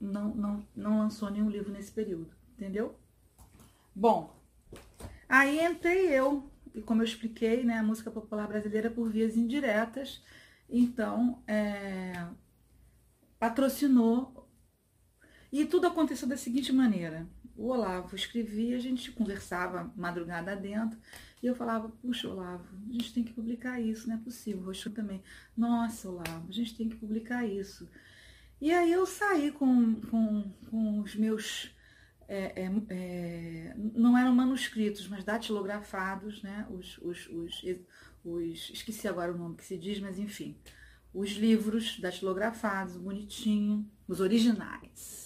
não, 0.00 0.34
não, 0.34 0.68
não 0.74 0.98
lançou 0.98 1.30
nenhum 1.30 1.50
livro 1.50 1.70
nesse 1.70 1.92
período, 1.92 2.34
entendeu? 2.52 2.98
Bom, 3.94 4.34
aí 5.28 5.62
entrei 5.64 6.08
eu, 6.08 6.50
e 6.74 6.80
como 6.80 7.02
eu 7.02 7.04
expliquei, 7.04 7.62
né, 7.62 7.78
a 7.78 7.82
música 7.82 8.10
popular 8.10 8.48
brasileira 8.48 8.90
por 8.90 9.10
vias 9.10 9.36
indiretas, 9.36 10.22
então 10.68 11.42
é, 11.46 12.26
patrocinou. 13.38 14.48
E 15.52 15.64
tudo 15.64 15.86
aconteceu 15.86 16.26
da 16.26 16.36
seguinte 16.36 16.72
maneira. 16.72 17.28
O 17.56 17.68
Olavo 17.68 18.16
escrevia, 18.16 18.76
a 18.76 18.80
gente 18.80 19.12
conversava 19.12 19.92
madrugada 19.96 20.56
dentro, 20.56 20.98
e 21.42 21.46
eu 21.46 21.54
falava, 21.54 21.88
puxa, 21.88 22.28
Olavo, 22.28 22.64
a 22.88 22.92
gente 22.92 23.12
tem 23.12 23.22
que 23.22 23.32
publicar 23.32 23.80
isso, 23.80 24.08
não 24.08 24.16
é 24.16 24.18
possível. 24.18 24.62
O 24.62 24.64
Roxo 24.64 24.90
também, 24.90 25.22
nossa, 25.56 26.08
Olavo, 26.08 26.48
a 26.48 26.52
gente 26.52 26.74
tem 26.74 26.88
que 26.88 26.96
publicar 26.96 27.46
isso. 27.46 27.88
E 28.60 28.72
aí 28.72 28.90
eu 28.90 29.04
saí 29.04 29.52
com, 29.52 30.00
com, 30.02 30.50
com 30.70 31.00
os 31.00 31.14
meus. 31.14 31.70
É, 32.26 32.62
é, 32.62 32.72
é, 32.88 33.74
não 33.76 34.16
eram 34.16 34.34
manuscritos, 34.34 35.06
mas 35.06 35.22
datilografados, 35.22 36.42
né? 36.42 36.66
Os, 36.70 36.96
os, 36.98 37.28
os, 37.28 37.62
os, 38.24 38.70
esqueci 38.70 39.06
agora 39.06 39.34
o 39.34 39.36
nome 39.36 39.56
que 39.56 39.64
se 39.64 39.76
diz, 39.76 40.00
mas 40.00 40.18
enfim, 40.18 40.56
os 41.12 41.32
livros 41.32 42.00
datilografados, 42.00 42.96
bonitinho, 42.96 43.86
os 44.08 44.20
originais. 44.20 45.23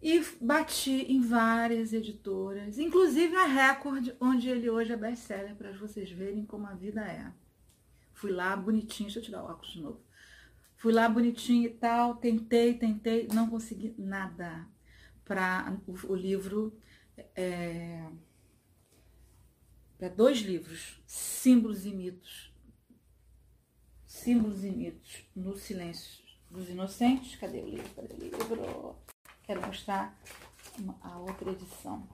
E 0.00 0.20
bati 0.40 1.06
em 1.10 1.20
várias 1.20 1.92
editoras, 1.92 2.78
inclusive 2.78 3.34
a 3.34 3.46
Record, 3.46 4.14
onde 4.20 4.48
ele 4.48 4.68
hoje 4.68 4.92
é 4.92 4.96
best-seller, 4.96 5.56
para 5.56 5.72
vocês 5.72 6.10
verem 6.10 6.44
como 6.44 6.66
a 6.66 6.74
vida 6.74 7.00
é. 7.00 7.32
Fui 8.12 8.30
lá 8.30 8.54
bonitinho, 8.56 9.06
deixa 9.06 9.18
eu 9.18 9.22
tirar 9.22 9.42
o 9.42 9.46
óculos 9.46 9.72
de 9.72 9.80
novo. 9.80 10.00
Fui 10.76 10.92
lá 10.92 11.08
bonitinho 11.08 11.66
e 11.66 11.70
tal, 11.70 12.16
tentei, 12.16 12.74
tentei, 12.74 13.26
não 13.32 13.48
consegui 13.48 13.94
nada 13.98 14.66
para 15.24 15.76
o, 15.86 16.12
o, 16.12 16.14
livro. 16.14 16.78
É, 17.34 18.06
para 19.98 20.08
dois 20.08 20.38
livros, 20.38 21.02
Símbolos 21.06 21.86
e 21.86 21.90
Mitos. 21.90 22.54
Símbolos 24.06 24.62
e 24.64 24.70
Mitos 24.70 25.24
no 25.34 25.56
Silêncio 25.56 26.22
dos 26.50 26.68
Inocentes. 26.68 27.36
Cadê 27.36 27.60
o 27.60 27.68
livro? 27.68 27.94
Cadê 27.94 28.14
o 28.14 28.18
livro? 28.18 28.96
Quero 29.46 29.64
mostrar 29.64 30.12
a 31.00 31.18
outra 31.18 31.52
edição. 31.52 32.06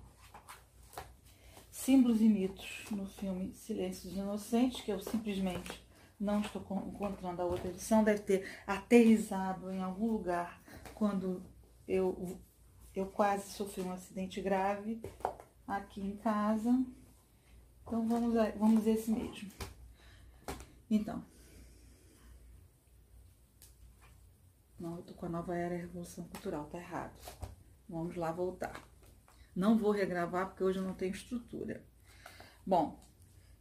Símbolos 1.70 2.20
e 2.20 2.28
mitos 2.28 2.85
no 2.91 3.07
filme 3.07 3.55
Silêncios 3.55 4.12
Inocentes, 4.12 4.83
que 4.83 4.93
eu 4.93 5.01
simplesmente 5.01 5.83
não 6.20 6.43
estou 6.43 6.62
encontrando 6.87 7.41
a 7.41 7.47
outra 7.47 7.68
edição, 7.68 8.05
deve 8.05 8.20
ter 8.20 8.62
aterrizado 8.66 9.72
em 9.72 9.83
algum 9.83 10.12
lugar 10.12 10.62
quando 10.95 11.43
eu, 11.89 12.39
eu 12.95 13.07
quase 13.07 13.51
sofri 13.53 13.83
um 13.83 13.93
acidente 13.93 14.41
grave 14.43 15.01
aqui 15.66 16.03
em 16.03 16.16
casa. 16.18 16.85
Então 17.83 18.07
vamos, 18.07 18.37
a, 18.37 18.51
vamos 18.51 18.87
esse 18.87 19.11
mesmo. 19.11 19.51
Então, 20.91 21.24
Não, 24.83 24.97
eu 24.97 25.03
tô 25.05 25.14
com 25.14 25.26
a 25.26 25.28
nova 25.28 25.55
era 25.55 25.76
Revolução 25.76 26.24
Cultural, 26.24 26.64
tá 26.64 26.76
errado. 26.76 27.16
Vamos 27.89 28.16
lá 28.16 28.33
voltar. 28.33 28.83
Não 29.55 29.78
vou 29.78 29.93
regravar 29.93 30.49
porque 30.49 30.64
hoje 30.64 30.80
eu 30.80 30.83
não 30.83 30.93
tenho 30.93 31.12
estrutura. 31.12 31.85
Bom, 32.66 33.01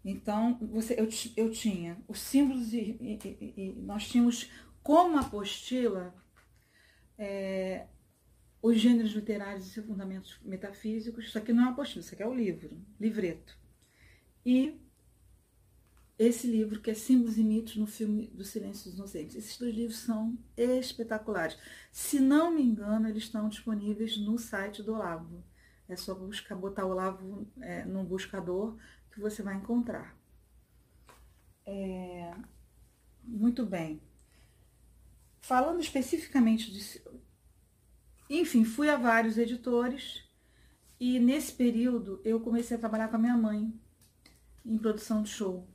então 0.04 0.58
você, 0.72 1.00
eu, 1.00 1.08
eu 1.38 1.52
tinha 1.52 2.04
os 2.08 2.20
símbolos 2.20 2.74
e, 2.74 2.98
e, 3.00 3.20
e, 3.24 3.54
e 3.56 3.82
nós 3.84 4.08
tínhamos 4.08 4.50
como 4.82 5.20
apostila 5.20 6.12
é, 7.20 7.86
os 8.60 8.80
gêneros 8.80 9.12
literários 9.12 9.78
e 9.78 9.82
fundamentos 9.84 10.40
metafísicos. 10.42 11.26
Isso 11.26 11.38
aqui 11.38 11.54
não 11.54 11.62
é 11.62 11.66
uma 11.68 11.74
apostila, 11.74 12.04
isso 12.04 12.16
aqui 12.16 12.24
é 12.24 12.28
o 12.28 12.34
livro, 12.34 12.84
livreto. 13.00 13.56
E 14.44 14.82
esse 16.24 16.46
livro 16.46 16.80
que 16.80 16.92
é 16.92 16.94
Símbolos 16.94 17.38
e 17.38 17.44
Mitos 17.44 17.76
no 17.78 17.88
filme 17.88 18.28
do 18.28 18.44
Silêncio 18.44 18.86
dos 18.86 18.94
Inocentes. 18.94 19.36
Esses 19.36 19.58
dois 19.58 19.74
livros 19.74 19.98
são 19.98 20.38
espetaculares. 20.56 21.58
Se 21.92 22.20
não 22.20 22.52
me 22.52 22.62
engano, 22.62 23.10
eles 23.10 23.24
estão 23.24 23.50
disponíveis 23.50 24.18
no 24.18 24.38
site 24.38 24.84
do 24.84 24.94
Olavo. 24.94 25.44
É 25.90 25.96
só 25.96 26.14
buscar, 26.14 26.56
botar 26.56 26.86
o 26.86 26.92
Olavo 26.92 27.48
é, 27.60 27.84
no 27.86 28.04
buscador 28.04 28.78
que 29.12 29.20
você 29.20 29.42
vai 29.42 29.56
encontrar. 29.56 30.16
É, 31.66 32.36
muito 33.24 33.66
bem. 33.66 34.00
Falando 35.42 35.82
especificamente 35.82 36.72
de. 36.72 37.02
Enfim, 38.30 38.64
fui 38.64 38.90
a 38.90 38.96
vários 38.96 39.40
editores 39.40 40.24
e 41.00 41.20
nesse 41.20 41.52
período 41.52 42.22
eu 42.24 42.40
comecei 42.40 42.78
a 42.78 42.80
trabalhar 42.80 43.08
com 43.08 43.16
a 43.16 43.20
minha 43.20 43.36
mãe 43.36 43.74
em 44.64 44.78
produção 44.78 45.24
de 45.24 45.30
show. 45.30 45.68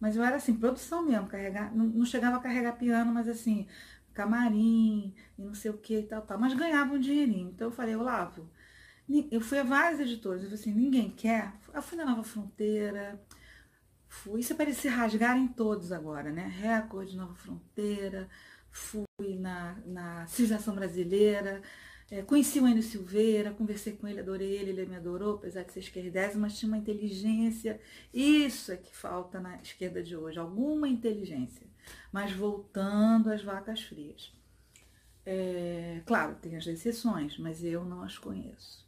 Mas 0.00 0.16
eu 0.16 0.24
era 0.24 0.36
assim, 0.36 0.54
produção 0.54 1.04
mesmo, 1.04 1.28
carregar, 1.28 1.74
não, 1.74 1.86
não 1.86 2.06
chegava 2.06 2.36
a 2.36 2.40
carregar 2.40 2.72
piano, 2.78 3.12
mas 3.12 3.28
assim, 3.28 3.66
camarim 4.14 5.14
e 5.38 5.42
não 5.42 5.54
sei 5.54 5.70
o 5.70 5.78
que 5.78 5.98
e 6.00 6.02
tal, 6.04 6.22
tal. 6.22 6.38
Mas 6.38 6.54
ganhava 6.54 6.94
um 6.94 6.98
dinheirinho. 6.98 7.50
Então 7.50 7.68
eu 7.68 7.72
falei, 7.72 7.94
Olavo, 7.96 8.48
eu 9.30 9.40
fui 9.40 9.58
a 9.58 9.64
vários 9.64 10.00
editores, 10.00 10.42
eu 10.42 10.48
falei 10.48 10.60
assim, 10.60 10.74
ninguém 10.74 11.10
quer? 11.10 11.52
Eu 11.74 11.82
fui 11.82 11.98
na 11.98 12.04
Nova 12.04 12.22
Fronteira, 12.22 13.20
fui, 14.08 14.40
isso 14.40 14.52
é 14.52 14.56
para 14.56 14.72
se 14.72 14.88
rasgarem 14.88 15.48
todos 15.48 15.92
agora, 15.92 16.30
né? 16.32 16.46
Record, 16.46 17.12
Nova 17.14 17.34
Fronteira, 17.34 18.28
fui 18.70 19.04
na, 19.38 19.76
na 19.86 20.26
Civilização 20.26 20.74
Brasileira, 20.74 21.62
é, 22.10 22.22
conheci 22.22 22.58
o 22.58 22.66
Enio 22.66 22.82
Silveira, 22.82 23.52
conversei 23.52 23.92
com 23.92 24.08
ele, 24.08 24.18
adorei 24.18 24.56
ele, 24.56 24.70
ele 24.70 24.86
me 24.86 24.96
adorou, 24.96 25.36
apesar 25.36 25.62
de 25.62 25.72
ser 25.72 25.78
esquerdésimo, 25.78 26.40
mas 26.42 26.58
tinha 26.58 26.68
uma 26.68 26.78
inteligência. 26.78 27.80
Isso 28.12 28.72
é 28.72 28.76
que 28.76 28.94
falta 28.94 29.38
na 29.38 29.56
esquerda 29.62 30.02
de 30.02 30.16
hoje, 30.16 30.38
alguma 30.38 30.88
inteligência. 30.88 31.66
Mas 32.12 32.32
voltando 32.32 33.30
às 33.30 33.42
vacas 33.42 33.82
frias. 33.82 34.32
É, 35.24 36.02
claro, 36.04 36.34
tem 36.34 36.56
as 36.56 36.66
exceções, 36.66 37.38
mas 37.38 37.62
eu 37.62 37.84
não 37.84 38.02
as 38.02 38.18
conheço. 38.18 38.84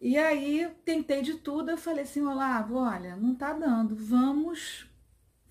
E 0.00 0.18
aí 0.18 0.68
tentei 0.84 1.22
de 1.22 1.34
tudo, 1.34 1.70
eu 1.70 1.78
falei 1.78 2.02
assim, 2.02 2.22
Olavo, 2.22 2.76
olha, 2.76 3.14
não 3.16 3.34
tá 3.34 3.52
dando, 3.52 3.94
vamos 3.94 4.90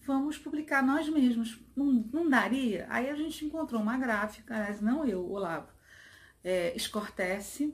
vamos 0.05 0.37
publicar 0.37 0.83
nós 0.83 1.07
mesmos. 1.07 1.59
Não, 1.75 1.85
não 2.11 2.29
daria? 2.29 2.85
Aí 2.89 3.09
a 3.09 3.15
gente 3.15 3.45
encontrou 3.45 3.81
uma 3.81 3.97
gráfica, 3.97 4.77
não 4.81 5.05
eu, 5.05 5.25
Olavo, 5.31 5.72
é, 6.43 6.75
escortece. 6.75 7.73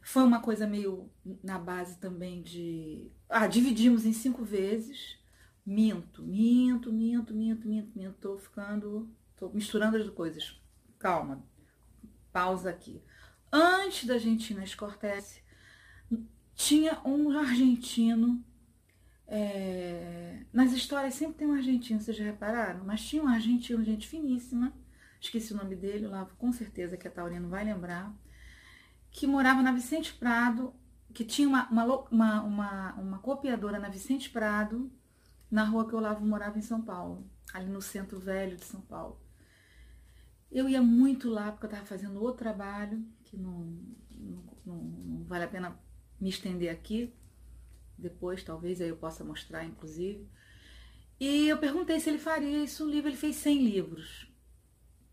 Foi 0.00 0.22
uma 0.22 0.40
coisa 0.40 0.66
meio 0.66 1.10
na 1.42 1.58
base 1.58 1.98
também 1.98 2.42
de. 2.42 3.10
Ah, 3.28 3.46
dividimos 3.46 4.06
em 4.06 4.12
cinco 4.12 4.44
vezes. 4.44 5.18
Minto, 5.64 6.22
minto, 6.22 6.92
minto, 6.92 7.34
minto, 7.34 7.68
minto, 7.68 7.98
minto. 7.98 8.16
Tô 8.20 8.38
ficando. 8.38 9.10
Tô 9.36 9.48
misturando 9.50 9.96
as 9.96 10.08
coisas. 10.10 10.60
Calma. 10.98 11.44
Pausa 12.32 12.70
aqui. 12.70 13.02
Antes 13.52 14.06
da 14.06 14.14
Argentina 14.14 14.62
escortece, 14.62 15.40
tinha 16.54 17.00
um 17.04 17.30
argentino. 17.36 18.44
É... 19.26 20.44
Nas 20.52 20.72
histórias 20.72 21.14
sempre 21.14 21.38
tem 21.38 21.48
um 21.48 21.52
argentino, 21.52 22.00
vocês 22.00 22.16
já 22.16 22.24
repararam? 22.24 22.84
Mas 22.84 23.02
tinha 23.02 23.22
um 23.22 23.28
argentino, 23.28 23.82
gente 23.82 24.06
finíssima 24.06 24.72
esqueci 25.26 25.52
o 25.52 25.56
nome 25.56 25.76
dele 25.76 26.06
lá, 26.06 26.26
com 26.38 26.52
certeza 26.52 26.96
que 26.96 27.06
a 27.06 27.10
Taurino 27.10 27.48
vai 27.48 27.64
lembrar, 27.64 28.12
que 29.10 29.26
morava 29.26 29.62
na 29.62 29.72
Vicente 29.72 30.14
Prado, 30.14 30.74
que 31.12 31.24
tinha 31.24 31.48
uma, 31.48 31.68
uma, 31.70 32.42
uma, 32.42 32.94
uma, 32.94 33.18
copiadora 33.18 33.78
na 33.78 33.88
Vicente 33.88 34.30
Prado, 34.30 34.90
na 35.50 35.64
rua 35.64 35.86
que 35.86 35.94
o 35.94 35.98
Olavo 35.98 36.24
morava 36.24 36.58
em 36.58 36.62
São 36.62 36.82
Paulo, 36.82 37.28
ali 37.52 37.70
no 37.70 37.80
centro 37.80 38.18
velho 38.18 38.56
de 38.56 38.64
São 38.64 38.80
Paulo. 38.80 39.20
Eu 40.50 40.68
ia 40.68 40.82
muito 40.82 41.28
lá 41.28 41.50
porque 41.50 41.66
eu 41.66 41.70
estava 41.70 41.86
fazendo 41.86 42.20
outro 42.20 42.38
trabalho, 42.38 43.04
que 43.24 43.36
não, 43.36 43.78
não, 44.10 44.44
não, 44.64 44.76
não, 44.76 45.24
vale 45.24 45.44
a 45.44 45.48
pena 45.48 45.78
me 46.20 46.28
estender 46.28 46.70
aqui. 46.70 47.14
Depois, 47.98 48.42
talvez, 48.42 48.80
aí 48.80 48.88
eu 48.88 48.96
possa 48.96 49.24
mostrar, 49.24 49.64
inclusive. 49.64 50.28
E 51.18 51.48
eu 51.48 51.58
perguntei 51.58 51.98
se 51.98 52.10
ele 52.10 52.18
faria 52.18 52.62
isso 52.62 52.84
um 52.84 52.90
livro. 52.90 53.08
Ele 53.08 53.16
fez 53.16 53.36
100 53.36 53.64
livros. 53.64 54.25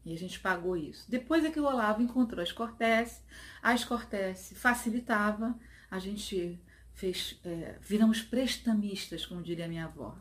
E 0.06 0.14
a 0.14 0.18
gente 0.18 0.40
pagou 0.40 0.76
isso. 0.76 1.10
Depois 1.10 1.46
é 1.46 1.52
que 1.52 1.60
o 1.60 1.66
Olavo 1.66 2.02
encontrou 2.02 2.42
a 2.42 2.44
Escortece, 2.44 3.22
a 3.62 3.74
Escortece 3.74 4.54
facilitava, 4.56 5.58
a 5.90 6.00
gente 6.00 6.62
fez, 6.94 7.40
é, 7.46 7.78
viramos 7.82 8.22
prestamistas, 8.22 9.26
como 9.26 9.42
diria 9.42 9.68
minha 9.68 9.86
avó. 9.86 10.18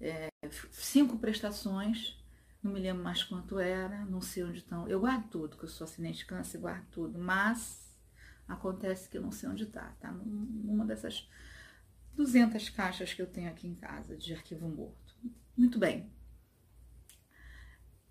É, 0.00 0.28
cinco 0.70 1.18
prestações, 1.18 2.18
não 2.62 2.72
me 2.72 2.80
lembro 2.80 3.04
mais 3.04 3.22
quanto 3.22 3.58
era, 3.58 4.04
não 4.06 4.20
sei 4.20 4.42
onde 4.44 4.58
estão. 4.58 4.88
Eu 4.88 5.00
guardo 5.00 5.28
tudo, 5.28 5.56
que 5.56 5.64
eu 5.64 5.68
sou 5.68 5.84
assinante 5.84 6.18
de 6.18 6.24
câncer, 6.24 6.58
guardo 6.58 6.86
tudo, 6.90 7.18
mas 7.18 7.94
acontece 8.48 9.08
que 9.08 9.16
eu 9.16 9.22
não 9.22 9.30
sei 9.30 9.48
onde 9.48 9.64
está, 9.64 9.94
tá? 10.00 10.10
Numa 10.12 10.84
dessas 10.84 11.28
200 12.14 12.68
caixas 12.70 13.12
que 13.12 13.22
eu 13.22 13.26
tenho 13.26 13.50
aqui 13.50 13.66
em 13.66 13.74
casa 13.74 14.16
de 14.16 14.34
arquivo 14.34 14.68
morto. 14.68 15.14
Muito 15.56 15.78
bem. 15.78 16.10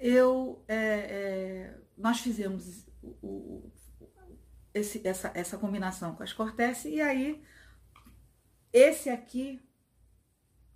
Eu, 0.06 0.64
é, 0.68 0.76
é, 0.76 1.82
nós 1.98 2.20
fizemos 2.20 2.86
o, 3.02 3.08
o, 3.22 3.72
esse, 4.74 5.06
essa, 5.08 5.32
essa 5.34 5.58
combinação 5.58 6.16
com 6.16 6.24
as 6.24 6.34
cortese 6.34 6.90
e 6.90 7.00
aí 7.00 7.42
esse 8.74 9.10
aqui, 9.10 9.62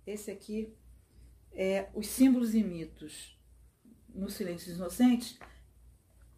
esse 0.06 0.30
aqui 0.30 0.74
é 1.52 1.90
os 1.94 2.06
símbolos 2.06 2.54
e 2.54 2.62
mitos 2.62 3.38
no 4.08 4.30
Silêncio 4.30 4.72
Inocentes. 4.72 5.38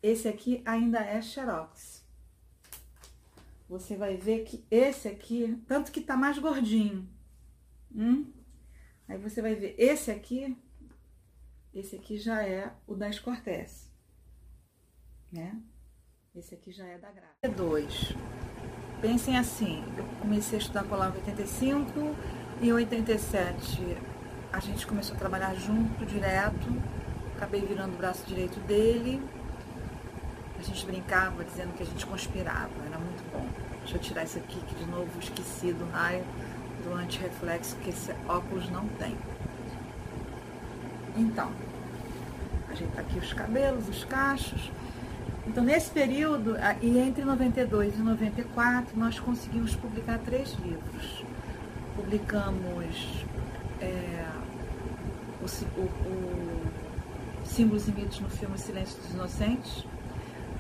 Esse 0.03 0.27
aqui 0.27 0.63
ainda 0.65 0.99
é 0.99 1.21
xerox 1.21 2.01
você 3.71 3.97
vai 3.97 4.17
ver 4.17 4.43
que 4.43 4.67
esse 4.69 5.07
aqui, 5.07 5.63
tanto 5.69 5.93
que 5.93 6.01
tá 6.01 6.17
mais 6.17 6.37
gordinho. 6.41 7.09
Hum? 7.95 8.33
Aí 9.07 9.17
você 9.17 9.41
vai 9.41 9.55
ver, 9.55 9.77
esse 9.79 10.11
aqui, 10.11 10.59
esse 11.75 11.97
aqui 11.97 12.19
já 12.19 12.43
é 12.43 12.73
o 12.87 12.95
das 12.95 13.19
Cortés, 13.19 13.91
né? 15.33 15.61
Esse 16.35 16.55
aqui 16.55 16.71
já 16.71 16.87
é 16.87 16.99
da 16.99 17.11
Graça. 17.11 17.55
Dois. 17.57 18.15
Pensem 19.01 19.37
assim, 19.37 19.83
eu 19.97 20.05
comecei 20.21 20.59
a 20.59 20.63
estudar 20.63 20.85
colar 20.85 21.11
em 21.11 21.19
85 21.19 22.17
e 22.61 22.69
em 22.69 22.73
87 22.73 23.81
a 24.53 24.61
gente 24.61 24.87
começou 24.87 25.17
a 25.17 25.19
trabalhar 25.19 25.55
junto, 25.55 26.05
direto. 26.05 26.69
Acabei 27.37 27.63
virando 27.63 27.95
o 27.95 27.97
braço 27.97 28.27
direito 28.27 28.61
dele 28.61 29.21
a 30.61 30.63
gente 30.63 30.85
brincava 30.85 31.43
dizendo 31.43 31.75
que 31.75 31.83
a 31.83 31.87
gente 31.87 32.05
conspirava, 32.05 32.71
era 32.87 32.99
muito 32.99 33.25
bom. 33.33 33.47
Deixa 33.81 33.97
eu 33.97 34.01
tirar 34.01 34.25
isso 34.25 34.39
aqui 34.39 34.61
que 34.61 34.75
de 34.75 34.85
novo 34.85 35.11
esqueci 35.19 35.73
do 35.73 35.91
raio 35.91 36.23
do 36.85 36.93
anti-reflexo 36.93 37.77
que 37.77 37.89
esse 37.89 38.13
óculos 38.29 38.69
não 38.69 38.87
tem. 38.89 39.17
Então, 41.17 41.51
a 42.69 42.75
gente 42.75 42.93
tá 42.93 43.01
aqui 43.01 43.19
os 43.19 43.33
cabelos, 43.33 43.89
os 43.89 44.05
cachos. 44.05 44.71
Então, 45.47 45.65
nesse 45.65 45.91
período, 45.91 46.57
e 46.81 46.99
entre 46.99 47.25
92 47.25 47.97
e 47.97 48.03
94, 48.03 48.99
nós 48.99 49.19
conseguimos 49.19 49.75
publicar 49.75 50.19
três 50.19 50.55
livros. 50.55 51.25
Publicamos 51.97 53.25
é, 53.81 54.25
o, 55.41 55.81
o, 55.81 55.85
o 55.85 56.71
Símbolos 57.45 57.89
e 57.89 57.93
Mitos 57.93 58.21
no 58.21 58.29
filme 58.29 58.57
Silêncio 58.59 59.01
dos 59.01 59.13
Inocentes, 59.13 59.85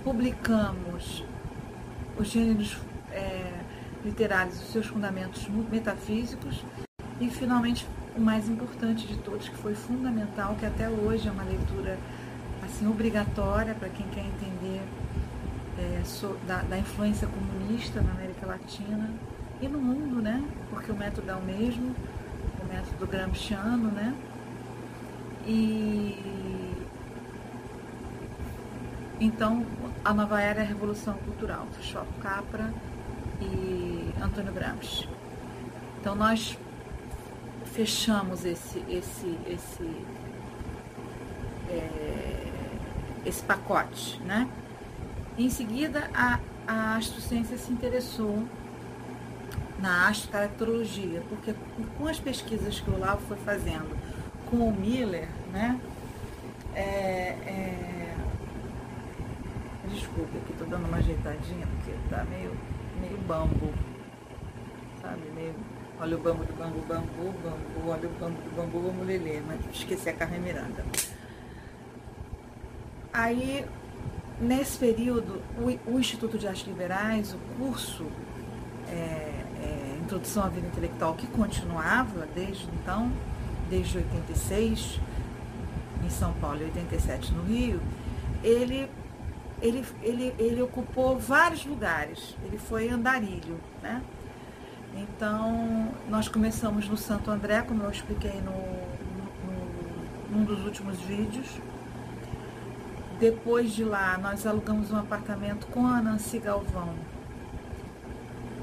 publicamos 0.02 1.24
os 2.18 2.28
gêneros 2.28 2.76
é, 3.12 3.52
literários, 4.04 4.60
os 4.60 4.72
seus 4.72 4.86
fundamentos 4.86 5.46
metafísicos 5.70 6.64
e, 7.20 7.30
finalmente, 7.30 7.86
o 8.16 8.20
mais 8.20 8.48
importante 8.48 9.06
de 9.06 9.16
todos, 9.18 9.48
que 9.48 9.56
foi 9.56 9.74
fundamental, 9.74 10.56
que 10.58 10.66
até 10.66 10.88
hoje 10.88 11.28
é 11.28 11.30
uma 11.30 11.44
leitura 11.44 11.98
assim 12.64 12.86
obrigatória 12.88 13.74
para 13.74 13.88
quem 13.88 14.06
quer 14.08 14.24
entender 14.24 14.82
é, 15.78 16.02
so, 16.04 16.36
da, 16.46 16.62
da, 16.62 16.78
influência 16.78 17.26
comunista 17.28 18.00
na 18.02 18.10
América 18.12 18.46
Latina 18.46 19.10
e 19.60 19.68
no 19.68 19.78
mundo, 19.78 20.20
né? 20.20 20.42
Porque 20.68 20.90
o 20.92 20.96
método 20.96 21.30
é 21.30 21.34
o 21.34 21.42
mesmo, 21.42 21.94
o 22.62 22.72
método 22.72 23.06
gramsciano, 23.06 23.90
né? 23.90 24.14
E 25.46 26.18
então 29.20 29.64
a 30.04 30.14
nova 30.14 30.40
era 30.40 30.60
é 30.60 30.62
a 30.62 30.66
revolução 30.66 31.14
cultural, 31.14 31.66
Foucault 31.72 32.08
Capra 32.20 32.72
e 33.40 34.12
Antônio 34.22 34.52
Gramsci. 34.52 35.08
Então 36.00 36.14
nós 36.14 36.58
fechamos 37.80 38.44
esse 38.44 38.78
esse 38.90 39.38
esse 39.46 39.90
é, 41.70 42.52
esse 43.24 43.42
pacote, 43.42 44.20
né? 44.20 44.46
em 45.38 45.48
seguida 45.48 46.10
a, 46.12 46.38
a 46.66 46.96
astrociência 46.96 47.56
se 47.56 47.72
interessou 47.72 48.44
na 49.78 50.08
astrocaracterologia, 50.08 51.22
porque 51.30 51.54
com 51.96 52.06
as 52.06 52.20
pesquisas 52.20 52.78
que 52.78 52.90
o 52.90 52.96
Olavo 52.96 53.22
foi 53.26 53.38
fazendo 53.38 53.96
com 54.50 54.68
o 54.68 54.78
Miller, 54.78 55.26
né? 55.50 55.80
É, 56.74 56.82
é, 56.82 58.16
Desculpa, 59.88 60.36
aqui 60.36 60.52
tô 60.58 60.64
dando 60.66 60.86
uma 60.86 60.98
ajeitadinha, 60.98 61.66
porque 61.66 61.92
tá 62.10 62.24
meio, 62.24 62.54
meio 63.00 63.16
bambu. 63.26 63.72
Sabe? 65.00 65.22
Meio. 65.34 65.54
Olha 66.02 66.16
o 66.16 66.20
bambu 66.20 66.44
do 66.44 66.54
bambu, 66.54 66.80
bambu, 66.88 67.34
bambu, 67.44 67.90
olha 67.90 68.08
o 68.08 68.12
bambu 68.12 68.40
do 68.40 68.56
bambu, 68.56 68.80
vamos 68.80 69.06
lelê, 69.06 69.42
mas 69.46 69.60
esqueci 69.70 70.08
a 70.08 70.14
Carmen 70.14 70.40
Miranda. 70.40 70.82
Aí, 73.12 73.66
nesse 74.40 74.78
período, 74.78 75.42
o, 75.58 75.92
o 75.92 76.00
Instituto 76.00 76.38
de 76.38 76.48
Artes 76.48 76.66
Liberais, 76.66 77.34
o 77.34 77.38
curso 77.58 78.06
é, 78.88 78.94
é, 78.94 79.98
Introdução 80.00 80.44
à 80.44 80.48
Vida 80.48 80.68
Intelectual, 80.68 81.14
que 81.16 81.26
continuava 81.26 82.26
desde 82.34 82.66
então, 82.80 83.12
desde 83.68 83.98
86, 83.98 84.98
em 86.02 86.08
São 86.08 86.32
Paulo 86.40 86.62
e 86.62 86.64
87 86.64 87.30
no 87.34 87.42
Rio, 87.42 87.78
ele 88.42 88.88
ele, 89.60 89.84
ele, 90.00 90.34
ele 90.38 90.62
ocupou 90.62 91.18
vários 91.18 91.66
lugares, 91.66 92.34
ele 92.46 92.56
foi 92.56 92.88
andarilho, 92.88 93.60
né? 93.82 94.00
Então, 95.20 95.92
nós 96.08 96.28
começamos 96.28 96.88
no 96.88 96.96
Santo 96.96 97.30
André, 97.30 97.60
como 97.60 97.82
eu 97.82 97.90
expliquei 97.90 98.40
no, 98.40 98.52
no, 99.44 100.38
num 100.38 100.44
dos 100.46 100.64
últimos 100.64 100.98
vídeos. 101.00 101.46
Depois 103.18 103.72
de 103.72 103.84
lá, 103.84 104.16
nós 104.16 104.46
alugamos 104.46 104.90
um 104.90 104.96
apartamento 104.96 105.66
com 105.66 105.86
a 105.86 106.00
Nancy 106.00 106.38
Galvão, 106.38 106.94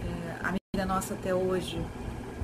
é, 0.01 0.47
amiga 0.47 0.91
nossa 0.91 1.14
até 1.14 1.32
hoje, 1.32 1.80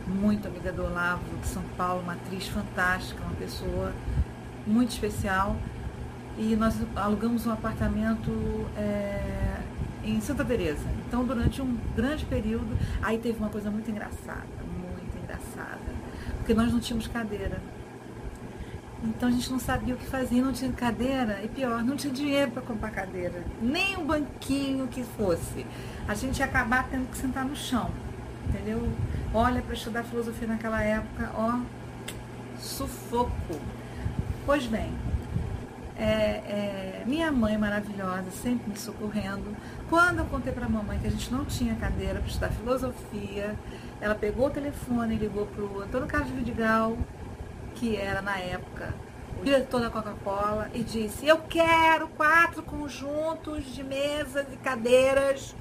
muito 0.06 0.48
amiga 0.48 0.72
do 0.72 0.86
Olavo 0.86 1.36
de 1.42 1.48
São 1.48 1.64
Paulo, 1.76 2.04
uma 2.04 2.14
atriz 2.14 2.48
fantástica, 2.48 3.20
uma 3.24 3.34
pessoa 3.34 3.92
muito 4.68 4.92
especial 4.92 5.56
e 6.38 6.56
nós 6.56 6.76
alugamos 6.96 7.48
um 7.48 7.52
apartamento 7.52 8.30
é, 8.78 9.60
em 10.04 10.22
Santa 10.22 10.46
Teresa. 10.46 11.03
Então, 11.14 11.24
durante 11.24 11.62
um 11.62 11.78
grande 11.96 12.26
período, 12.26 12.76
aí 13.00 13.20
teve 13.20 13.38
uma 13.38 13.50
coisa 13.50 13.70
muito 13.70 13.88
engraçada, 13.92 14.48
muito 14.68 15.16
engraçada, 15.16 15.78
porque 16.38 16.56
nós 16.56 16.74
não 16.74 16.80
tínhamos 16.80 17.08
cadeira. 17.08 17.62
Então 19.04 19.30
a 19.30 19.32
gente 19.32 19.52
não 19.52 19.60
sabia 19.60 19.94
o 19.94 19.98
que 20.00 20.08
fazer, 20.08 20.42
não 20.42 20.52
tinha 20.52 20.72
cadeira, 20.72 21.40
e 21.44 21.48
pior, 21.48 21.84
não 21.84 21.96
tinha 21.96 22.12
dinheiro 22.12 22.50
para 22.50 22.64
comprar 22.64 22.90
cadeira, 22.90 23.44
nem 23.62 23.96
um 23.96 24.08
banquinho 24.08 24.88
que 24.88 25.04
fosse. 25.04 25.68
A 26.08 26.16
gente 26.16 26.40
ia 26.40 26.46
acabar 26.46 26.88
tendo 26.90 27.08
que 27.12 27.18
sentar 27.20 27.46
no 27.46 27.56
chão, 27.56 27.92
entendeu? 28.50 28.82
Olha, 29.32 29.62
para 29.62 29.76
estudar 29.76 30.02
filosofia 30.02 30.48
naquela 30.48 30.82
época, 30.82 31.30
ó, 31.36 31.60
sufoco. 32.58 33.62
Pois 34.48 34.66
bem, 34.66 34.92
é, 35.98 36.04
é, 36.04 37.04
minha 37.06 37.32
mãe 37.32 37.58
maravilhosa, 37.58 38.32
sempre 38.32 38.72
me 38.72 38.78
socorrendo. 38.78 39.56
Quando 39.90 40.20
eu 40.20 40.26
contei 40.26 40.52
para 40.52 40.66
a 40.66 40.70
mamãe 40.70 41.00
que 41.00 41.08
a 41.08 41.12
gente 41.12 41.32
não 41.32 41.46
tinha 41.46 41.76
cadeira 41.76 42.20
para 42.20 42.28
estudar 42.28 42.50
filosofia, 42.50 43.56
ela 44.02 44.16
pegou 44.16 44.48
o 44.48 44.50
telefone 44.50 45.16
e 45.16 45.18
ligou 45.18 45.46
para 45.46 45.64
o 45.64 45.82
Antônio 45.82 46.08
Carlos 46.08 46.32
Vidigal, 46.32 46.98
que 47.76 47.96
era 47.96 48.22
na 48.22 48.38
época 48.38 48.94
diretor 49.44 49.82
da 49.82 49.90
Coca-Cola, 49.90 50.70
e 50.74 50.84
disse: 50.84 51.28
Eu 51.28 51.38
quero 51.38 52.08
quatro 52.10 52.64
conjuntos 52.64 53.66
de 53.66 53.84
mesas 53.84 54.46
e 54.52 54.58
cadeiras 54.58 55.56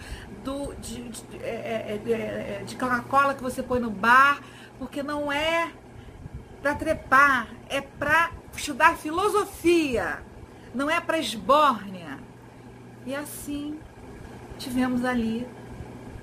do, 0.44 0.74
de, 0.74 1.08
de, 1.08 1.22
de, 1.22 1.36
é, 1.42 2.00
é, 2.06 2.60
é, 2.60 2.64
de 2.64 2.76
Coca-Cola 2.76 3.34
que 3.34 3.42
você 3.42 3.62
põe 3.62 3.80
no 3.80 3.90
bar, 3.90 4.40
porque 4.78 5.02
não 5.02 5.30
é 5.30 5.70
para 6.62 6.74
trepar, 6.74 7.48
é 7.68 7.80
para 7.80 8.30
estudar 8.58 8.96
filosofia, 8.96 10.20
não 10.74 10.90
é 10.90 11.00
para 11.00 11.18
esbórnia. 11.18 12.18
E 13.04 13.14
assim 13.14 13.78
tivemos 14.58 15.04
ali, 15.04 15.46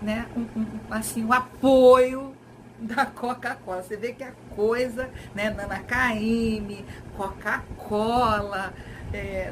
né, 0.01 0.25
um, 0.35 0.41
um, 0.59 0.65
assim, 0.89 1.25
o 1.25 1.33
apoio 1.33 2.33
da 2.79 3.05
Coca-Cola. 3.05 3.83
Você 3.83 3.97
vê 3.97 4.13
que 4.13 4.23
a 4.23 4.31
coisa, 4.55 5.09
né, 5.35 5.49
Nana 5.49 5.79
Caymmi, 5.79 6.85
Coca-Cola, 7.17 8.73
é, 9.11 9.51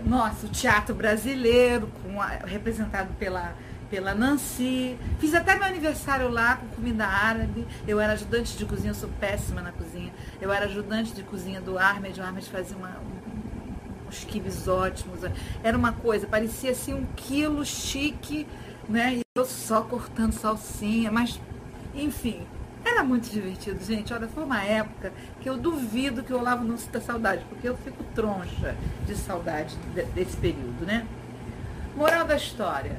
teatro 0.54 0.96
brasileiro, 0.96 1.90
com 2.02 2.22
a, 2.22 2.28
representado 2.28 3.14
pela 3.16 3.54
pela 3.90 4.14
Nancy. 4.14 4.98
Fiz 5.20 5.34
até 5.34 5.56
meu 5.56 5.66
aniversário 5.66 6.30
lá 6.30 6.58
com 6.58 6.68
comida 6.68 7.06
árabe. 7.06 7.66
Eu 7.88 8.00
era 8.00 8.14
ajudante 8.14 8.58
de 8.58 8.66
cozinha, 8.66 8.92
eu 8.92 8.96
sou 8.96 9.10
péssima 9.20 9.62
na 9.62 9.72
cozinha. 9.72 10.12
Eu 10.42 10.52
era 10.52 10.66
ajudante 10.66 11.14
de 11.14 11.24
cozinha 11.24 11.62
do 11.62 11.78
Ahmed. 11.78 12.20
O 12.20 12.24
Ahmed 12.24 12.50
fazia 12.50 12.78
uma, 12.78 12.90
um, 12.90 14.08
uns 14.08 14.24
quibes 14.24 14.68
ótimos. 14.68 15.20
Era 15.64 15.78
uma 15.78 15.94
coisa, 15.94 16.28
parecia 16.28 16.72
assim 16.72 16.94
um 16.94 17.06
quilo 17.16 17.66
chique, 17.66 18.48
né? 18.88 19.16
E 19.16 19.22
eu 19.36 19.46
só 19.46 19.82
cortando 19.82 20.34
salsinha, 20.34 21.12
mas 21.12 21.40
enfim. 21.96 22.46
Era 22.86 23.04
muito 23.04 23.30
divertido, 23.30 23.84
gente. 23.84 24.14
Olha, 24.14 24.30
foi 24.30 24.44
uma 24.46 24.64
época 24.64 25.12
que 25.42 25.50
eu 25.50 25.58
duvido 25.58 26.24
que 26.24 26.32
o 26.32 26.40
Olavo 26.40 26.64
não 26.64 26.78
sinta 26.78 27.02
saudade, 27.02 27.44
porque 27.50 27.68
eu 27.68 27.76
fico 27.76 28.02
troncha 28.16 28.76
de 29.06 29.14
saudade 29.14 29.76
desse 30.16 30.38
período, 30.38 30.86
né? 30.86 31.06
Moral 31.98 32.26
da 32.26 32.38
história 32.38 32.96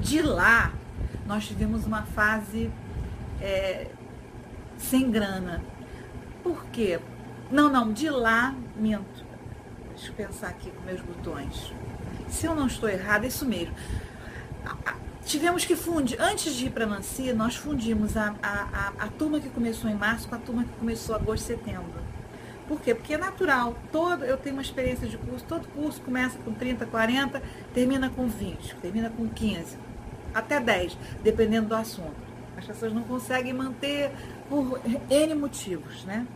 de 0.00 0.22
lá, 0.22 0.72
nós 1.26 1.46
tivemos 1.46 1.86
uma 1.86 2.02
fase 2.02 2.70
é, 3.40 3.88
sem 4.76 5.10
grana. 5.10 5.62
Por 6.42 6.64
quê? 6.66 7.00
Não, 7.50 7.70
não, 7.70 7.92
de 7.92 8.08
lá, 8.08 8.54
minto. 8.76 9.24
Deixa 9.90 10.10
eu 10.10 10.14
pensar 10.14 10.48
aqui 10.48 10.70
com 10.70 10.82
meus 10.82 11.00
botões. 11.00 11.72
Se 12.28 12.46
eu 12.46 12.54
não 12.54 12.66
estou 12.66 12.88
errada, 12.88 13.24
é 13.24 13.28
isso 13.28 13.44
mesmo. 13.44 13.74
Tivemos 15.24 15.64
que 15.64 15.76
fundir, 15.76 16.18
antes 16.20 16.54
de 16.54 16.66
ir 16.66 16.70
para 16.70 16.86
Nancy, 16.86 17.32
nós 17.32 17.56
fundimos 17.56 18.16
a, 18.16 18.34
a, 18.42 18.92
a, 19.00 19.04
a 19.04 19.08
turma 19.08 19.40
que 19.40 19.50
começou 19.50 19.90
em 19.90 19.94
março 19.94 20.28
com 20.28 20.34
a 20.34 20.38
turma 20.38 20.64
que 20.64 20.72
começou 20.78 21.14
agosto 21.14 21.44
setembro. 21.44 22.00
Por 22.66 22.80
quê? 22.80 22.94
Porque 22.94 23.14
é 23.14 23.18
natural. 23.18 23.76
Todo, 23.90 24.24
eu 24.24 24.36
tenho 24.36 24.56
uma 24.56 24.62
experiência 24.62 25.06
de 25.06 25.18
curso, 25.18 25.44
todo 25.46 25.66
curso 25.68 26.00
começa 26.00 26.38
com 26.38 26.52
30, 26.54 26.86
40, 26.86 27.42
termina 27.74 28.08
com 28.08 28.26
20, 28.26 28.76
termina 28.76 29.10
com 29.10 29.28
15 29.28 29.87
até 30.34 30.60
10, 30.60 30.96
dependendo 31.22 31.68
do 31.68 31.74
assunto. 31.74 32.28
As 32.56 32.64
pessoas 32.64 32.92
não 32.92 33.02
conseguem 33.02 33.52
manter 33.52 34.10
por 34.48 34.80
N 35.08 35.34
motivos, 35.34 36.04
né? 36.04 36.26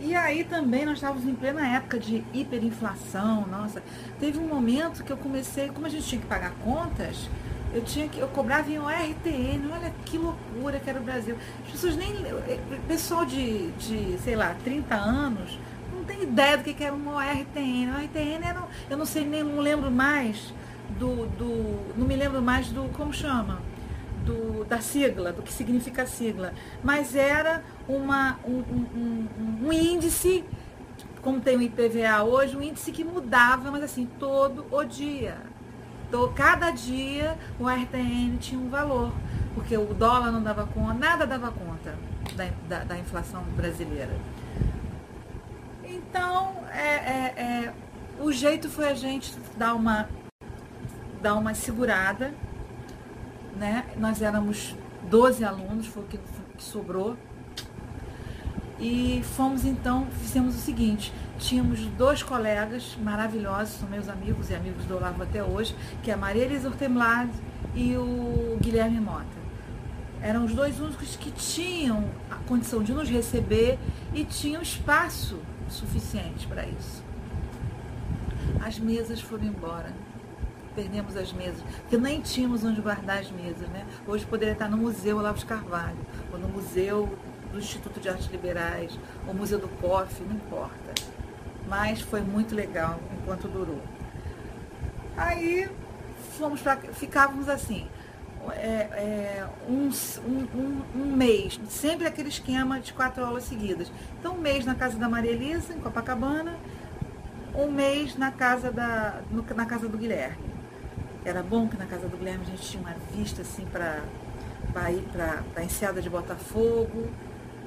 E 0.00 0.16
aí 0.16 0.44
também 0.44 0.84
nós 0.84 0.94
estávamos 0.94 1.24
em 1.24 1.34
plena 1.34 1.76
época 1.76 1.98
de 1.98 2.24
hiperinflação, 2.32 3.46
nossa. 3.46 3.82
Teve 4.18 4.38
um 4.38 4.46
momento 4.46 5.04
que 5.04 5.12
eu 5.12 5.16
comecei, 5.16 5.68
como 5.68 5.86
a 5.86 5.88
gente 5.88 6.06
tinha 6.06 6.20
que 6.20 6.26
pagar 6.26 6.52
contas, 6.64 7.28
eu 7.74 7.82
tinha 7.82 8.08
que 8.08 8.18
eu 8.18 8.28
cobrava 8.28 8.70
em 8.70 8.78
ORTN, 8.78 9.70
olha 9.72 9.92
que 10.04 10.18
loucura 10.18 10.78
que 10.78 10.90
era 10.90 11.00
o 11.00 11.02
Brasil. 11.02 11.36
As 11.64 11.72
pessoas 11.72 11.96
nem 11.96 12.12
pessoal 12.86 13.24
de, 13.24 13.70
de 13.72 14.18
sei 14.22 14.36
lá, 14.36 14.54
30 14.62 14.94
anos 14.94 15.58
não 15.94 16.04
tem 16.04 16.22
ideia 16.22 16.58
do 16.58 16.64
que 16.64 16.82
era 16.82 16.94
uma 16.94 17.12
ORTN. 17.16 17.94
ORTN 17.96 18.44
era, 18.44 18.62
eu 18.90 18.96
não 18.96 19.06
sei 19.06 19.24
nem 19.24 19.42
não 19.42 19.60
lembro 19.60 19.90
mais 19.90 20.52
do, 20.98 21.26
do 21.26 21.96
não 21.96 22.06
me 22.06 22.16
lembro 22.16 22.40
mais 22.42 22.68
do, 22.68 22.88
como 22.96 23.12
chama? 23.12 23.60
Do, 24.24 24.64
da 24.64 24.80
sigla, 24.80 25.32
do 25.32 25.42
que 25.42 25.52
significa 25.52 26.06
sigla, 26.06 26.52
mas 26.82 27.16
era 27.16 27.64
uma, 27.88 28.38
um, 28.46 28.58
um, 28.58 28.86
um, 28.94 29.66
um 29.66 29.72
índice, 29.72 30.44
como 31.20 31.40
tem 31.40 31.56
o 31.56 31.62
IPVA 31.62 32.22
hoje, 32.22 32.56
um 32.56 32.62
índice 32.62 32.92
que 32.92 33.02
mudava, 33.02 33.70
mas 33.70 33.82
assim, 33.82 34.06
todo 34.20 34.64
o 34.70 34.84
dia. 34.84 35.38
Então, 36.08 36.32
cada 36.34 36.70
dia 36.70 37.36
o 37.58 37.66
RTN 37.68 38.36
tinha 38.38 38.60
um 38.60 38.68
valor, 38.68 39.12
porque 39.54 39.76
o 39.76 39.92
dólar 39.94 40.30
não 40.30 40.42
dava 40.42 40.66
conta, 40.66 40.94
nada 40.94 41.26
dava 41.26 41.50
conta 41.50 41.94
da, 42.36 42.48
da, 42.68 42.84
da 42.84 42.98
inflação 42.98 43.42
brasileira. 43.56 44.14
Então, 45.82 46.64
é, 46.70 46.86
é, 46.86 47.34
é, 47.36 47.72
o 48.20 48.30
jeito 48.30 48.68
foi 48.68 48.88
a 48.88 48.94
gente 48.94 49.34
dar 49.56 49.74
uma 49.74 50.08
dar 51.22 51.34
uma 51.34 51.54
segurada, 51.54 52.34
né? 53.56 53.84
Nós 53.96 54.20
éramos 54.20 54.74
12 55.08 55.44
alunos, 55.44 55.86
foi 55.86 56.02
o 56.02 56.06
que, 56.06 56.18
que 56.18 56.62
sobrou. 56.62 57.16
E 58.80 59.22
fomos 59.36 59.64
então, 59.64 60.08
fizemos 60.20 60.56
o 60.56 60.58
seguinte, 60.58 61.12
tínhamos 61.38 61.86
dois 61.96 62.20
colegas 62.20 62.98
maravilhosos, 63.00 63.76
são 63.76 63.88
meus 63.88 64.08
amigos 64.08 64.50
e 64.50 64.56
amigos 64.56 64.84
do 64.86 64.96
Olavo 64.96 65.22
até 65.22 65.42
hoje, 65.42 65.76
que 66.02 66.10
é 66.10 66.14
a 66.14 66.16
Maria 66.16 66.44
Elisa 66.44 66.68
Ortemlad 66.68 67.30
e 67.76 67.96
o 67.96 68.58
Guilherme 68.60 68.98
Mota. 68.98 69.42
Eram 70.20 70.44
os 70.44 70.52
dois 70.52 70.80
únicos 70.80 71.14
que 71.14 71.30
tinham 71.30 72.04
a 72.28 72.36
condição 72.48 72.82
de 72.82 72.92
nos 72.92 73.08
receber 73.08 73.78
e 74.12 74.24
tinham 74.24 74.60
espaço 74.60 75.38
suficiente 75.68 76.48
para 76.48 76.66
isso. 76.66 77.04
As 78.60 78.78
mesas 78.80 79.20
foram 79.20 79.44
embora 79.44 79.92
perdemos 80.74 81.16
as 81.16 81.32
mesas, 81.32 81.60
porque 81.80 81.96
nem 81.96 82.20
tínhamos 82.20 82.64
onde 82.64 82.80
guardar 82.80 83.18
as 83.18 83.30
mesas, 83.30 83.68
né? 83.68 83.86
Hoje 84.06 84.26
poderia 84.26 84.52
estar 84.52 84.68
no 84.68 84.76
Museu 84.76 85.18
Olavo 85.18 85.44
Carvalho, 85.46 85.98
ou 86.32 86.38
no 86.38 86.48
Museu 86.48 87.18
do 87.52 87.58
Instituto 87.58 88.00
de 88.00 88.08
Artes 88.08 88.26
Liberais, 88.30 88.98
ou 89.26 89.34
Museu 89.34 89.58
do 89.58 89.68
COF, 89.68 90.22
não 90.22 90.36
importa. 90.36 90.94
Mas 91.68 92.00
foi 92.00 92.20
muito 92.20 92.54
legal 92.54 92.98
enquanto 93.20 93.46
durou. 93.48 93.80
Aí 95.16 95.68
fomos 96.38 96.60
para. 96.60 96.76
ficávamos 96.92 97.48
assim. 97.48 97.86
É, 98.54 98.66
é, 98.66 99.48
um, 99.68 99.88
um, 100.26 100.82
um, 100.96 101.16
mês, 101.16 101.60
sempre 101.68 102.08
aquele 102.08 102.28
esquema 102.28 102.80
de 102.80 102.92
quatro 102.92 103.24
aulas 103.24 103.44
seguidas. 103.44 103.92
Então, 104.18 104.34
um 104.34 104.40
mês 104.40 104.66
na 104.66 104.74
casa 104.74 104.98
da 104.98 105.08
Maria 105.08 105.30
Elisa, 105.30 105.72
em 105.72 105.78
Copacabana, 105.78 106.56
um 107.54 107.70
mês 107.70 108.16
na 108.16 108.32
casa, 108.32 108.72
da, 108.72 109.20
no, 109.30 109.44
na 109.54 109.64
casa 109.64 109.88
do 109.88 109.96
Guilherme. 109.96 110.51
Era 111.24 111.42
bom 111.42 111.68
que 111.68 111.76
na 111.76 111.86
casa 111.86 112.08
do 112.08 112.16
Guilherme 112.16 112.44
a 112.46 112.50
gente 112.50 112.62
tinha 112.62 112.82
uma 112.82 112.94
vista 113.14 113.42
assim 113.42 113.64
para 113.66 114.02
para 114.72 115.42
a 115.56 115.64
enseada 115.64 116.00
de 116.00 116.08
Botafogo, 116.08 117.08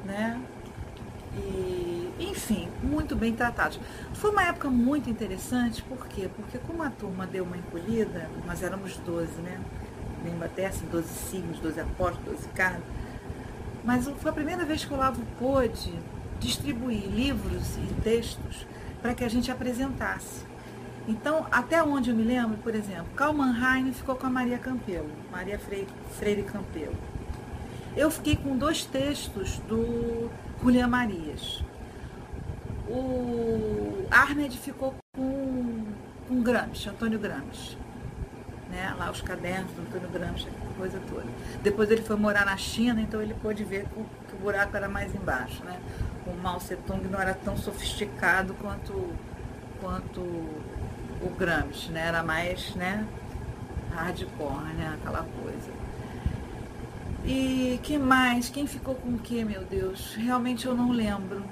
né? 0.06 0.42
E, 1.38 2.12
enfim, 2.20 2.70
muito 2.82 3.16
bem 3.16 3.36
tratados. 3.36 3.80
Foi 4.14 4.32
uma 4.32 4.44
época 4.44 4.70
muito 4.70 5.10
interessante, 5.10 5.84
por 5.84 6.08
quê? 6.08 6.30
Porque 6.36 6.58
como 6.60 6.82
a 6.82 6.90
turma 6.90 7.28
deu 7.28 7.44
uma 7.44 7.58
encolhida, 7.58 8.30
nós 8.46 8.64
éramos 8.64 8.98
12, 8.98 9.42
né? 9.42 9.60
Lembra 10.24 10.48
até 10.48 10.68
assim, 10.68 10.86
12 10.88 11.08
signos, 11.08 11.60
12 11.60 11.80
apóstolos, 11.80 12.26
12 12.26 12.48
carnes. 12.50 12.84
Mas 13.84 14.08
foi 14.08 14.32
a 14.32 14.34
primeira 14.34 14.66
vez 14.66 14.84
que 14.84 14.94
o 14.94 14.98
Lavo 14.98 15.22
pôde 15.38 15.94
distribuir 16.40 17.06
livros 17.08 17.78
e 17.78 18.02
textos 18.02 18.66
para 19.02 19.14
que 19.14 19.24
a 19.24 19.30
gente 19.30 19.52
apresentasse. 19.52 20.45
Então, 21.08 21.46
até 21.52 21.84
onde 21.84 22.10
eu 22.10 22.16
me 22.16 22.24
lembro, 22.24 22.58
por 22.58 22.74
exemplo, 22.74 23.06
Kalman 23.16 23.94
ficou 23.94 24.16
com 24.16 24.26
a 24.26 24.30
Maria 24.30 24.58
Campelo, 24.58 25.10
Maria 25.32 25.60
Freire, 25.60 25.88
Freire 26.12 26.44
Campelo. 26.44 26.96
Eu 27.96 28.10
fiquei 28.10 28.36
com 28.36 28.58
dois 28.58 28.86
textos 28.86 29.60
do 29.60 30.30
Julian 30.62 30.88
Marias. 30.88 31.64
O 32.90 34.06
Arned 34.10 34.58
ficou 34.58 34.96
com, 35.16 35.86
com 36.28 36.42
Gramsci, 36.42 36.90
Antônio 36.90 37.20
Gramsci. 37.20 37.78
Né? 38.70 38.94
Lá 38.98 39.12
os 39.12 39.22
cadernos 39.22 39.72
do 39.72 39.82
Antônio 39.84 40.10
Gramsci, 40.10 40.48
coisa 40.76 41.00
toda. 41.08 41.28
Depois 41.62 41.90
ele 41.92 42.02
foi 42.02 42.16
morar 42.16 42.46
na 42.46 42.58
China, 42.58 43.00
então 43.00 43.22
ele 43.22 43.34
pôde 43.36 43.64
ver 43.64 43.86
que 43.88 44.00
o, 44.00 44.06
que 44.28 44.36
o 44.36 44.40
buraco 44.40 44.76
era 44.76 44.90
mais 44.90 45.14
embaixo. 45.14 45.64
Né? 45.64 45.80
O 46.26 46.34
Mao 46.34 46.58
Tse 46.58 46.76
Tung 46.78 47.08
não 47.08 47.22
era 47.22 47.34
tão 47.36 47.56
sofisticado 47.56 48.56
quanto, 48.56 49.14
quanto 49.80 50.22
o 51.26 51.30
Gramsci, 51.32 51.92
né? 51.92 52.08
Era 52.08 52.24
mais, 52.24 52.76
né? 52.76 53.06
Hardcore, 53.94 54.74
né? 54.76 54.98
Aquela 55.02 55.26
coisa. 55.42 55.72
E 57.26 57.80
que 57.82 57.98
mais? 57.98 58.50
Quem 58.50 58.68
ficou 58.68 58.96
com 58.96 59.10
o 59.10 59.20
que, 59.20 59.44
meu 59.44 59.64
Deus? 59.64 60.16
Realmente 60.16 60.66
eu 60.66 60.76
não 60.76 60.92
lembro. 60.92 61.44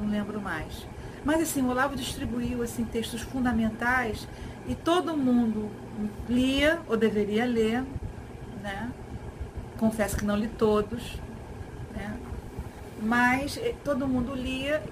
Não 0.00 0.08
lembro 0.08 0.40
mais. 0.40 0.86
Mas 1.24 1.42
assim, 1.42 1.62
o 1.62 1.68
Olavo 1.68 1.96
distribuiu 1.96 2.62
assim, 2.62 2.84
textos 2.84 3.22
fundamentais 3.22 4.28
e 4.68 4.74
todo 4.74 5.16
mundo 5.16 5.68
lia, 6.28 6.78
ou 6.86 6.96
deveria 6.96 7.44
ler, 7.44 7.82
né? 8.62 8.92
Confesso 9.78 10.16
que 10.16 10.24
não 10.24 10.36
li 10.36 10.48
todos, 10.48 11.18
né? 11.94 12.16
Mas 13.02 13.56
eh, 13.56 13.74
todo 13.84 14.06
mundo 14.06 14.34
lia, 14.34 14.82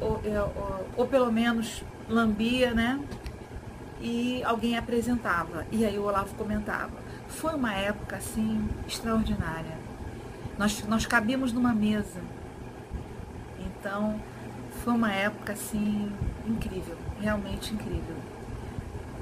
ou, 0.00 0.20
ou, 0.24 0.86
ou 0.96 1.06
pelo 1.06 1.30
menos 1.30 1.82
lambia, 2.08 2.72
né? 2.72 2.98
E 4.04 4.44
alguém 4.44 4.76
apresentava. 4.76 5.66
E 5.72 5.82
aí 5.82 5.98
o 5.98 6.04
Olavo 6.04 6.34
comentava. 6.34 6.92
Foi 7.26 7.54
uma 7.54 7.72
época 7.72 8.16
assim 8.16 8.68
extraordinária. 8.86 9.78
Nós, 10.58 10.84
nós 10.86 11.06
cabíamos 11.06 11.54
numa 11.54 11.72
mesa. 11.72 12.20
Então 13.58 14.20
foi 14.84 14.92
uma 14.92 15.10
época 15.10 15.54
assim 15.54 16.12
incrível, 16.46 16.98
realmente 17.18 17.72
incrível. 17.72 18.16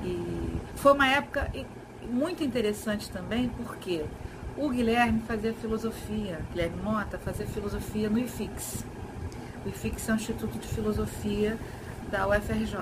E 0.05 0.61
foi 0.75 0.93
uma 0.93 1.07
época 1.07 1.49
muito 2.11 2.43
interessante 2.43 3.09
também 3.09 3.49
porque 3.51 4.05
o 4.57 4.69
Guilherme 4.69 5.21
fazia 5.21 5.55
filosofia, 5.55 6.41
Guilherme 6.51 6.83
Mota 6.83 7.19
fazia 7.19 7.47
filosofia 7.47 8.11
no 8.11 8.19
IFIX. 8.19 8.85
O 9.65 9.69
IFIX 9.69 10.09
é 10.09 10.13
um 10.13 10.17
instituto 10.17 10.59
de 10.59 10.67
filosofia 10.67 11.57
da 12.11 12.27
UFRJ. 12.27 12.77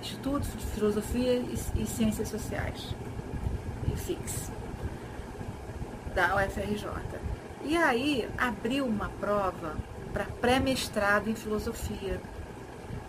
Instituto 0.00 0.46
de 0.46 0.66
Filosofia 0.66 1.34
e, 1.76 1.86
Ciências 1.86 2.28
Sociais. 2.28 2.94
Fix, 3.96 4.52
da 6.14 6.36
UFRJ. 6.36 6.86
E 7.64 7.76
aí 7.76 8.28
abriu 8.38 8.86
uma 8.86 9.08
prova 9.20 9.74
para 10.12 10.24
pré-mestrado 10.24 11.28
em 11.28 11.34
filosofia. 11.34 12.20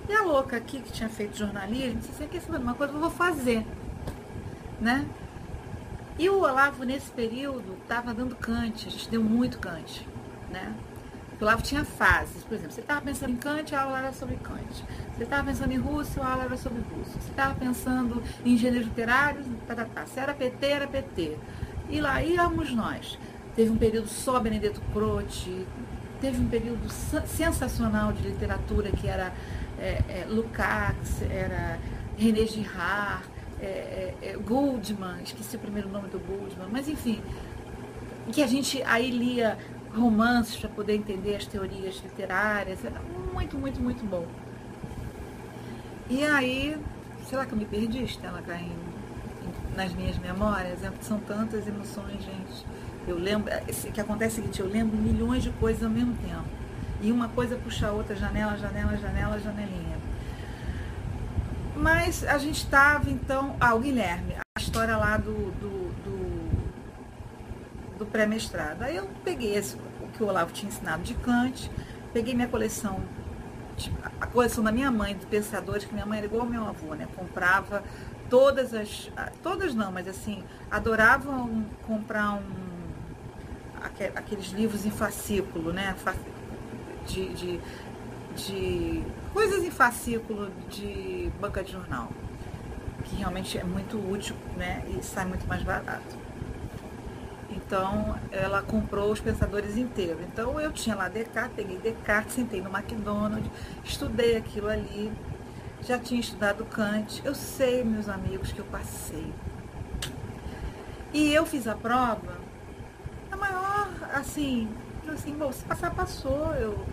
E 0.10 0.14
a 0.14 0.24
louca 0.24 0.58
aqui 0.58 0.82
que 0.82 0.92
tinha 0.92 1.10
feito 1.10 1.38
jornalismo 1.38 2.00
disse 2.00 2.12
assim, 2.12 2.28
quer 2.28 2.42
saber 2.42 2.58
uma 2.58 2.74
coisa, 2.74 2.94
eu 2.94 3.00
vou 3.00 3.12
fazer. 3.12 3.66
Né? 4.80 5.06
E 6.18 6.30
o 6.30 6.40
Olavo, 6.40 6.84
nesse 6.84 7.12
período, 7.12 7.78
estava 7.82 8.14
dando 8.14 8.36
Kant, 8.36 8.88
a 8.88 8.90
gente 8.90 9.10
deu 9.10 9.24
muito 9.24 9.60
Kant. 9.60 10.08
Né? 10.50 10.74
O 11.40 11.44
Olavo 11.44 11.62
tinha 11.62 11.86
fases, 11.86 12.44
por 12.44 12.56
exemplo, 12.56 12.74
você 12.74 12.82
estava 12.82 13.02
pensando 13.02 13.32
em 13.32 13.36
Kant, 13.36 13.76
a 13.76 13.82
aula 13.84 14.00
era 14.00 14.14
sobre 14.14 14.36
Kant. 14.38 14.84
Você 15.16 15.24
estava 15.24 15.44
pensando 15.46 15.72
em 15.72 15.78
Russo, 15.78 16.22
a 16.22 16.32
aula 16.32 16.46
era 16.46 16.58
sobre 16.58 16.80
Russo. 16.80 17.12
Você 17.12 17.30
estava 17.30 17.54
pensando 17.54 18.24
em 18.44 18.58
gêneros 18.58 18.88
literários, 18.88 19.46
tá, 19.68 19.76
tá, 19.76 19.86
tá. 19.86 20.06
se 20.08 20.20
era 20.20 20.34
PT, 20.34 20.66
era 20.66 20.88
PT. 20.88 21.38
E 21.90 22.02
lá 22.02 22.24
íamos 22.24 22.74
nós. 22.74 23.20
Teve 23.56 23.70
um 23.70 23.78
período 23.78 24.08
só 24.08 24.40
Benedetto 24.40 24.82
Croce, 24.94 25.66
teve 26.20 26.42
um 26.42 26.48
período 26.48 26.90
sensacional 26.90 28.12
de 28.12 28.24
literatura 28.24 28.92
que 28.92 29.08
era 29.08 29.32
é, 29.80 30.02
é, 30.10 30.26
Lukács, 30.28 31.22
era 31.24 31.80
René 32.18 32.46
Girard, 32.46 33.24
é, 33.62 33.66
é, 33.66 34.16
é, 34.22 34.38
Goldman, 34.38 35.22
esqueci 35.24 35.56
o 35.56 35.60
primeiro 35.60 35.90
nome 35.90 36.08
do 36.10 36.20
Goldman, 36.20 36.68
mas 36.72 36.88
enfim, 36.88 37.22
que 38.32 38.44
a 38.44 38.48
gente 38.48 38.82
aí 38.84 39.10
lia 39.10 39.58
romances 39.98 40.56
para 40.56 40.70
poder 40.70 40.96
entender 40.96 41.36
as 41.36 41.46
teorias 41.46 42.02
literárias, 42.04 42.84
era 42.84 43.02
muito, 43.34 43.58
muito, 43.58 43.82
muito 43.82 44.06
bom. 44.06 44.26
E 46.10 46.24
aí, 46.24 46.78
sei 47.28 47.38
lá 47.38 47.46
que 47.46 47.52
eu 47.52 47.58
me 47.58 47.66
perdi, 47.66 48.04
Estela, 48.04 48.42
em, 48.60 48.72
nas 49.76 49.94
minhas 49.94 50.18
memórias, 50.18 50.84
é, 50.84 50.92
são 51.02 51.20
tantas 51.20 51.68
emoções, 51.68 52.24
gente. 52.24 52.66
Eu 53.08 53.18
lembro, 53.18 53.54
o 53.54 53.92
que 53.92 54.02
acontece 54.02 54.38
é 54.38 54.40
o 54.40 54.44
seguinte, 54.44 54.60
eu 54.60 54.68
lembro 54.68 54.98
milhões 54.98 55.44
de 55.44 55.50
coisas 55.52 55.84
ao 55.84 55.90
mesmo 55.90 56.16
tempo. 56.16 56.46
E 57.02 57.12
uma 57.12 57.30
coisa 57.30 57.56
puxa 57.58 57.88
a 57.88 57.92
outra, 57.92 58.16
janela, 58.16 58.58
janela, 58.58 58.98
janela, 58.98 59.40
janelinha. 59.40 59.98
Mas 61.76 62.24
a 62.24 62.38
gente 62.38 62.58
estava, 62.58 63.10
então. 63.10 63.56
Ah, 63.60 63.76
o 63.76 63.80
Guilherme, 63.80 64.36
a 64.36 64.60
história 64.60 64.98
lá 64.98 65.16
do, 65.18 65.52
do, 65.52 65.94
do, 66.04 66.50
do 68.00 68.06
pré-mestrado. 68.06 68.82
Aí 68.82 68.96
eu 68.96 69.08
peguei 69.24 69.56
esse, 69.56 69.78
que 70.18 70.24
o 70.24 70.28
Olavo 70.28 70.52
tinha 70.52 70.70
ensinado 70.70 71.04
de 71.04 71.14
Kant, 71.14 71.70
peguei 72.12 72.34
minha 72.34 72.48
coleção, 72.48 73.00
a 74.20 74.26
coleção 74.26 74.64
da 74.64 74.72
minha 74.72 74.90
mãe, 74.90 75.16
de 75.16 75.26
pensadores, 75.28 75.86
que 75.86 75.94
minha 75.94 76.06
mãe 76.06 76.18
era 76.18 76.26
igual 76.26 76.42
ao 76.42 76.50
meu 76.50 76.68
avô, 76.68 76.96
né? 76.96 77.08
Comprava 77.16 77.84
todas 78.30 78.74
as. 78.74 79.12
Todas 79.44 79.76
não, 79.76 79.92
mas 79.92 80.08
assim, 80.08 80.44
adorava 80.72 81.32
um, 81.32 81.64
comprar 81.86 82.34
um. 82.34 82.68
Aqueles 84.16 84.48
livros 84.48 84.86
em 84.86 84.92
fascículo, 84.92 85.72
né? 85.72 85.96
De, 87.06 87.30
de, 87.34 87.60
de 88.36 89.04
coisas 89.34 89.64
em 89.64 89.72
fascículo 89.72 90.52
de 90.70 91.32
banca 91.40 91.64
de 91.64 91.72
jornal, 91.72 92.10
que 93.06 93.16
realmente 93.16 93.58
é 93.58 93.64
muito 93.64 93.98
útil 93.98 94.36
né, 94.58 94.84
e 94.90 95.02
sai 95.02 95.26
muito 95.26 95.48
mais 95.48 95.64
barato. 95.64 96.17
Então 97.50 98.18
ela 98.32 98.62
comprou 98.62 99.12
os 99.12 99.20
pensadores 99.20 99.78
inteiros. 99.78 100.22
Então 100.22 100.60
eu 100.60 100.72
tinha 100.72 100.96
lá 100.96 101.08
Descartes, 101.08 101.56
peguei 101.56 101.78
Descartes, 101.78 102.36
sentei 102.36 102.62
no 102.62 102.70
McDonald's, 102.70 103.50
estudei 103.84 104.36
aquilo 104.36 104.68
ali, 104.68 105.12
já 105.82 105.98
tinha 105.98 106.20
estudado 106.20 106.66
Kant. 106.66 107.22
Eu 107.24 107.34
sei, 107.34 107.84
meus 107.84 108.10
amigos, 108.10 108.52
que 108.52 108.60
eu 108.60 108.66
passei. 108.66 109.34
E 111.14 111.34
eu 111.34 111.46
fiz 111.46 111.68
a 111.68 111.76
prova, 111.76 112.38
a 113.32 113.38
maior, 113.38 113.90
assim, 114.14 114.70
assim, 115.08 115.34
bom, 115.34 115.52
se 115.52 115.64
passar, 115.64 115.92
passou. 115.96 116.54
Eu 116.54 116.86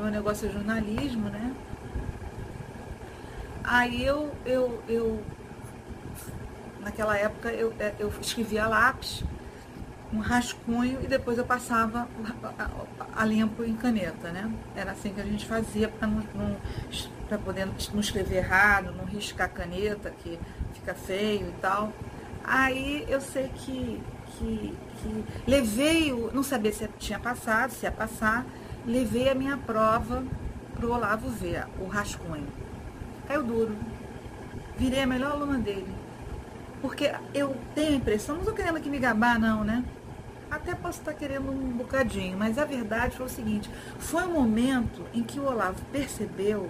meu 0.00 0.10
negócio 0.10 0.48
é 0.48 0.52
jornalismo, 0.52 1.28
né? 1.28 1.54
Aí 3.62 4.04
eu, 4.04 4.32
eu, 4.46 4.82
eu 4.88 5.22
naquela 6.80 7.16
época 7.18 7.52
eu, 7.52 7.72
é, 7.78 7.94
eu 7.98 8.10
escrevia 8.20 8.66
lápis, 8.66 9.22
um 10.12 10.18
rascunho 10.18 10.98
e 11.02 11.06
depois 11.06 11.38
eu 11.38 11.44
passava 11.44 12.08
a, 13.14 13.24
limpo 13.24 13.62
em 13.62 13.74
caneta, 13.74 14.30
né? 14.30 14.50
Era 14.74 14.92
assim 14.92 15.12
que 15.12 15.20
a 15.20 15.24
gente 15.24 15.46
fazia 15.46 15.88
para 15.88 16.08
não, 16.08 16.22
não 16.34 16.56
para 17.28 17.38
poder 17.38 17.68
não 17.94 18.00
escrever 18.00 18.38
errado, 18.38 18.92
não 18.92 19.04
riscar 19.04 19.46
a 19.46 19.48
caneta 19.48 20.10
que 20.10 20.38
fica 20.74 20.94
feio 20.94 21.48
e 21.48 21.54
tal. 21.60 21.92
Aí 22.42 23.06
eu 23.08 23.20
sei 23.20 23.48
que, 23.54 24.02
que, 24.32 24.76
que 24.96 25.24
levei, 25.46 26.12
o, 26.12 26.32
não 26.32 26.42
sabia 26.42 26.72
se 26.72 26.88
tinha 26.98 27.18
passado, 27.18 27.70
se 27.70 27.86
ia 27.86 27.92
passar, 27.92 28.44
levei 28.84 29.28
a 29.28 29.34
minha 29.34 29.56
prova 29.56 30.24
pro 30.74 30.92
Olavo 30.92 31.28
ver, 31.28 31.66
o 31.78 31.86
rascunho. 31.86 32.48
Caiu 33.28 33.44
duro. 33.44 33.76
Virei 34.76 35.02
a 35.02 35.06
melhor 35.06 35.32
aluna 35.32 35.58
dele. 35.58 35.94
Porque 36.80 37.12
eu 37.34 37.54
tenho 37.74 37.92
a 37.92 37.96
impressão, 37.96 38.34
não 38.34 38.42
estou 38.42 38.56
querendo 38.56 38.78
aqui 38.78 38.88
me 38.88 38.98
gabar 38.98 39.38
não, 39.38 39.62
né? 39.62 39.84
Até 40.50 40.74
posso 40.74 40.98
estar 40.98 41.14
querendo 41.14 41.50
um 41.50 41.70
bocadinho, 41.76 42.36
mas 42.36 42.58
a 42.58 42.64
verdade 42.64 43.16
foi 43.16 43.26
o 43.26 43.28
seguinte, 43.28 43.70
foi 43.98 44.24
um 44.24 44.32
momento 44.32 45.06
em 45.14 45.22
que 45.22 45.38
o 45.38 45.44
Olavo 45.44 45.80
percebeu 45.92 46.68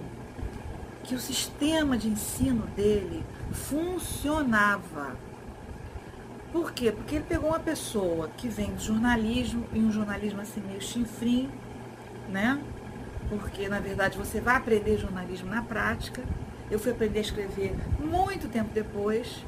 que 1.02 1.14
o 1.14 1.18
sistema 1.18 1.96
de 1.96 2.08
ensino 2.08 2.66
dele 2.76 3.24
funcionava. 3.52 5.16
Por 6.52 6.72
quê? 6.72 6.92
Porque 6.92 7.16
ele 7.16 7.24
pegou 7.24 7.50
uma 7.50 7.60
pessoa 7.60 8.28
que 8.36 8.48
vem 8.48 8.74
do 8.74 8.80
jornalismo, 8.82 9.66
e 9.72 9.78
um 9.78 9.90
jornalismo 9.90 10.40
assim 10.40 10.60
meio 10.60 10.82
chinfrim, 10.82 11.48
né? 12.28 12.60
Porque 13.28 13.68
na 13.68 13.80
verdade 13.80 14.18
você 14.18 14.40
vai 14.40 14.56
aprender 14.56 14.98
jornalismo 14.98 15.48
na 15.48 15.62
prática. 15.62 16.22
Eu 16.70 16.78
fui 16.78 16.92
aprender 16.92 17.20
a 17.20 17.22
escrever 17.22 17.74
muito 17.98 18.48
tempo 18.48 18.70
depois, 18.74 19.44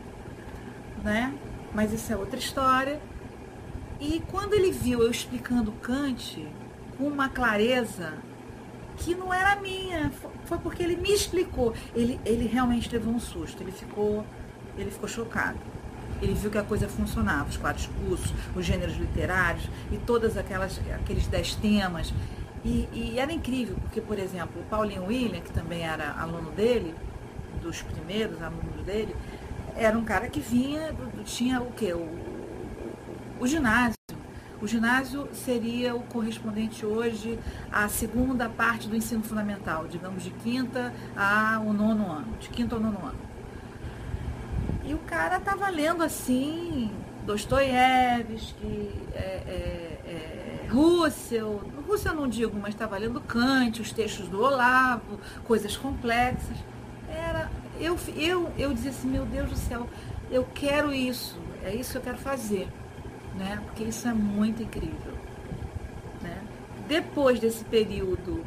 né? 1.05 1.35
Mas 1.75 1.93
isso 1.93 2.13
é 2.13 2.17
outra 2.17 2.39
história. 2.39 3.01
E 4.03 4.21
quando 4.33 4.55
ele 4.55 4.73
viu 4.73 5.01
eu 5.01 5.11
explicando 5.13 5.71
Kant 5.71 6.45
com 6.99 7.05
uma 7.05 7.29
clareza 7.29 8.15
que 8.97 9.15
não 9.15 9.33
era 9.33 9.55
minha, 9.55 10.11
foi 10.45 10.59
porque 10.59 10.83
ele 10.83 10.97
me 10.97 11.13
explicou. 11.13 11.73
Ele, 11.95 12.21
ele 12.27 12.49
realmente 12.49 12.91
levou 12.91 13.15
um 13.15 13.21
susto, 13.21 13.63
ele 13.63 13.71
ficou, 13.71 14.27
ele 14.77 14.91
ficou 14.91 15.09
chocado. 15.09 15.61
Ele 16.21 16.35
viu 16.35 16.51
que 16.51 16.59
a 16.59 16.65
coisa 16.65 16.89
funcionava, 16.89 17.49
os 17.49 17.57
quatro 17.57 17.89
cursos, 18.05 18.33
os 18.57 18.67
gêneros 18.67 18.97
literários 18.97 19.71
e 19.93 19.97
todas 19.99 20.37
aquelas 20.37 20.81
aqueles 20.97 21.29
dez 21.29 21.55
temas. 21.55 22.13
E, 22.65 22.89
e, 22.93 23.19
era 23.21 23.33
incrível, 23.33 23.77
porque, 23.83 24.01
por 24.01 24.19
exemplo, 24.19 24.61
o 24.61 24.65
Paulinho 24.65 25.05
William, 25.07 25.41
que 25.41 25.53
também 25.53 25.83
era 25.83 26.11
aluno 26.11 26.51
dele, 26.51 26.93
dos 27.63 27.83
primeiros 27.83 28.43
alunos 28.43 28.85
dele, 28.85 29.15
era 29.77 29.97
um 29.97 30.05
cara 30.05 30.29
que 30.29 30.41
vinha, 30.41 30.93
tinha 31.25 31.61
o 31.61 31.71
quê? 31.73 31.93
O, 31.93 32.22
o, 33.43 33.47
ginásio. 33.47 33.99
O 34.61 34.67
ginásio 34.69 35.29
seria 35.35 35.97
o 35.97 36.03
correspondente 36.05 36.87
hoje 36.87 37.37
à 37.73 37.89
segunda 37.89 38.49
parte 38.49 38.89
do 38.89 38.95
ensino 38.95 39.25
fundamental, 39.25 39.89
digamos, 39.89 40.23
de 40.23 40.31
quinta 40.31 40.95
ao 41.17 41.73
nono 41.73 42.09
ano, 42.09 42.37
de 42.39 42.49
quinto 42.49 42.77
ao 42.77 42.81
nono 42.81 42.99
ano. 43.05 43.19
E 44.85 44.95
o 44.95 44.99
cara 44.99 45.39
estava 45.39 45.69
lendo 45.71 46.05
assim, 46.05 46.93
Dostoiévski, 47.27 48.91
é, 49.13 49.19
é, 49.19 50.01
é, 50.07 50.69
Russell, 50.71 51.61
Russell 51.89 52.15
não 52.15 52.29
digo, 52.29 52.57
mas 52.61 52.75
estava 52.75 52.97
lendo 52.97 53.21
Kant, 53.21 53.81
os 53.81 53.91
textos 53.91 54.29
do 54.29 54.41
Olavo, 54.41 55.19
coisas 55.45 55.77
complexas. 55.77 56.57
Era, 57.09 57.51
eu, 57.81 57.99
eu, 58.17 58.53
eu 58.57 58.73
dizia 58.73 58.91
assim, 58.91 59.09
meu 59.09 59.27
Deus 59.27 59.51
do 59.51 59.57
céu, 59.57 59.89
eu 60.31 60.47
quero 60.55 60.95
isso, 60.95 61.37
é 61.65 61.75
isso 61.75 61.91
que 61.93 61.99
eu 61.99 62.03
quero 62.03 62.19
fazer, 62.19 62.69
né? 63.37 63.61
Porque 63.65 63.85
isso 63.85 64.07
é 64.09 64.13
muito 64.13 64.63
incrível. 64.63 65.13
Né? 66.21 66.39
Depois 66.89 67.41
desse 67.41 67.65
período 67.65 68.45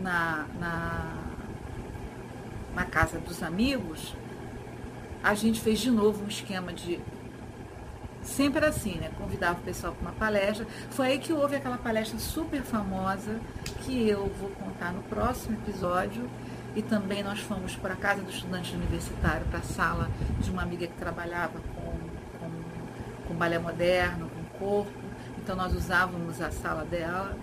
na, 0.00 0.46
na, 0.58 1.14
na 2.74 2.84
casa 2.84 3.18
dos 3.18 3.42
amigos, 3.42 4.14
a 5.22 5.34
gente 5.34 5.60
fez 5.60 5.80
de 5.80 5.90
novo 5.90 6.24
um 6.24 6.28
esquema 6.28 6.72
de 6.72 7.00
sempre 8.22 8.64
assim, 8.64 8.96
né? 8.96 9.10
Convidava 9.16 9.58
o 9.58 9.62
pessoal 9.62 9.92
para 9.94 10.02
uma 10.02 10.12
palestra. 10.12 10.66
Foi 10.90 11.08
aí 11.08 11.18
que 11.18 11.32
houve 11.32 11.56
aquela 11.56 11.78
palestra 11.78 12.18
super 12.18 12.62
famosa 12.62 13.40
que 13.82 14.08
eu 14.08 14.30
vou 14.38 14.50
contar 14.50 14.92
no 14.92 15.02
próximo 15.02 15.56
episódio. 15.56 16.28
E 16.76 16.82
também 16.82 17.24
nós 17.24 17.40
fomos 17.40 17.74
para 17.74 17.94
a 17.94 17.96
casa 17.96 18.22
do 18.22 18.30
estudante 18.30 18.74
universitário, 18.74 19.44
para 19.46 19.58
a 19.58 19.62
sala 19.62 20.08
de 20.38 20.50
uma 20.50 20.62
amiga 20.62 20.86
que 20.86 20.94
trabalhava 20.94 21.58
com 23.28 23.34
balé 23.34 23.58
moderno, 23.58 24.30
com 24.30 24.58
corpo. 24.58 24.90
Então 25.36 25.54
nós 25.54 25.74
usávamos 25.74 26.40
a 26.40 26.50
sala 26.50 26.84
dela 26.84 27.36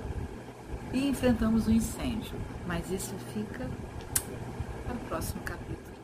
e 0.91 1.07
enfrentamos 1.07 1.67
um 1.67 1.71
incêndio. 1.71 2.35
Mas 2.65 2.89
isso 2.91 3.15
fica 3.33 3.69
para 4.85 4.95
o 4.95 4.99
próximo 5.07 5.41
capítulo. 5.43 5.95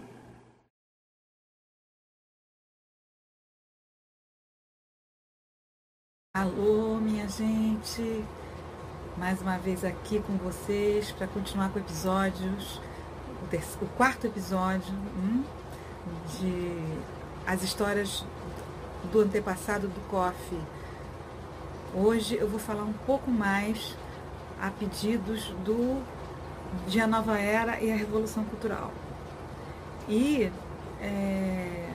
Alô, 6.34 6.98
minha 7.00 7.28
gente, 7.28 8.26
mais 9.18 9.42
uma 9.42 9.58
vez 9.58 9.84
aqui 9.84 10.22
com 10.22 10.38
vocês 10.38 11.12
para 11.12 11.28
continuar 11.28 11.70
com 11.72 11.80
episódios, 11.80 12.80
o, 13.82 13.86
quarto 13.98 14.28
episódio 14.28 14.94
hum, 14.94 15.44
de 16.40 17.12
as 17.46 17.64
histórias 17.64 18.24
do 19.12 19.22
antepassado 19.22 19.88
do 19.88 20.10
COF. 20.10 20.58
Hoje 21.94 22.36
eu 22.36 22.48
vou 22.48 22.60
falar 22.60 22.84
um 22.84 22.94
pouco 23.06 23.30
mais 23.32 23.96
a 24.62 24.70
pedidos 24.70 25.46
do 25.66 26.02
de 26.88 27.02
A 27.02 27.08
Nova 27.08 27.38
Era 27.38 27.82
e 27.82 27.92
a 27.92 27.96
Revolução 27.96 28.44
Cultural. 28.46 28.92
E 30.08 30.52
é, 31.02 31.90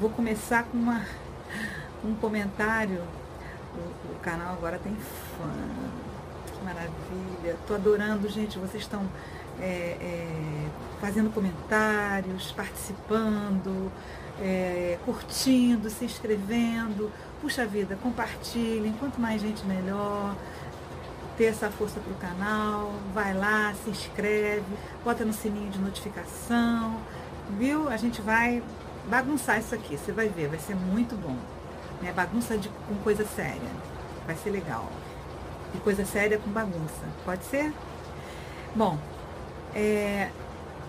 vou 0.00 0.10
começar 0.10 0.64
com 0.64 0.76
uma, 0.76 1.04
um 2.04 2.14
comentário 2.14 3.02
o, 3.74 4.12
o 4.12 4.18
canal 4.20 4.54
agora 4.54 4.78
tem 4.78 4.94
fã. 4.94 5.50
Que 6.52 6.64
maravilha. 6.64 7.56
Tô 7.66 7.74
adorando, 7.74 8.28
gente. 8.28 8.58
Vocês 8.58 8.82
estão 8.82 9.08
é, 9.60 9.96
é, 10.00 10.68
fazendo 11.00 11.30
comentários, 11.30 12.52
participando, 12.52 13.90
é, 14.40 14.98
curtindo, 15.04 15.90
se 15.90 16.04
inscrevendo. 16.04 17.10
Puxa 17.40 17.66
vida, 17.66 17.96
compartilhem. 18.02 18.92
Quanto 18.98 19.20
mais 19.20 19.40
gente, 19.40 19.64
melhor. 19.64 20.34
Ter 21.36 21.46
essa 21.46 21.70
força 21.70 22.00
para 22.00 22.12
o 22.12 22.16
canal. 22.16 22.92
Vai 23.14 23.34
lá, 23.34 23.74
se 23.82 23.90
inscreve, 23.90 24.64
bota 25.04 25.24
no 25.24 25.32
sininho 25.32 25.70
de 25.70 25.78
notificação. 25.78 26.98
Viu? 27.58 27.88
A 27.88 27.96
gente 27.96 28.20
vai 28.20 28.62
bagunçar 29.08 29.58
isso 29.58 29.74
aqui. 29.74 29.96
Você 29.96 30.12
vai 30.12 30.28
ver, 30.28 30.48
vai 30.48 30.58
ser 30.58 30.76
muito 30.76 31.16
bom. 31.16 31.36
Né? 32.00 32.12
Bagunça 32.12 32.56
de, 32.56 32.68
com 32.68 32.94
coisa 33.02 33.24
séria. 33.24 33.70
Vai 34.26 34.36
ser 34.36 34.50
legal. 34.50 34.88
E 35.74 35.78
coisa 35.78 36.04
séria 36.04 36.38
com 36.38 36.50
bagunça. 36.50 37.06
Pode 37.24 37.44
ser? 37.44 37.72
Bom, 38.74 38.98
é, 39.74 40.30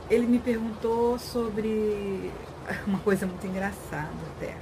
ele 0.09 0.27
me 0.27 0.39
perguntou 0.39 1.17
sobre 1.17 2.31
uma 2.85 2.99
coisa 2.99 3.25
muito 3.25 3.45
engraçada 3.45 4.09
até. 4.35 4.55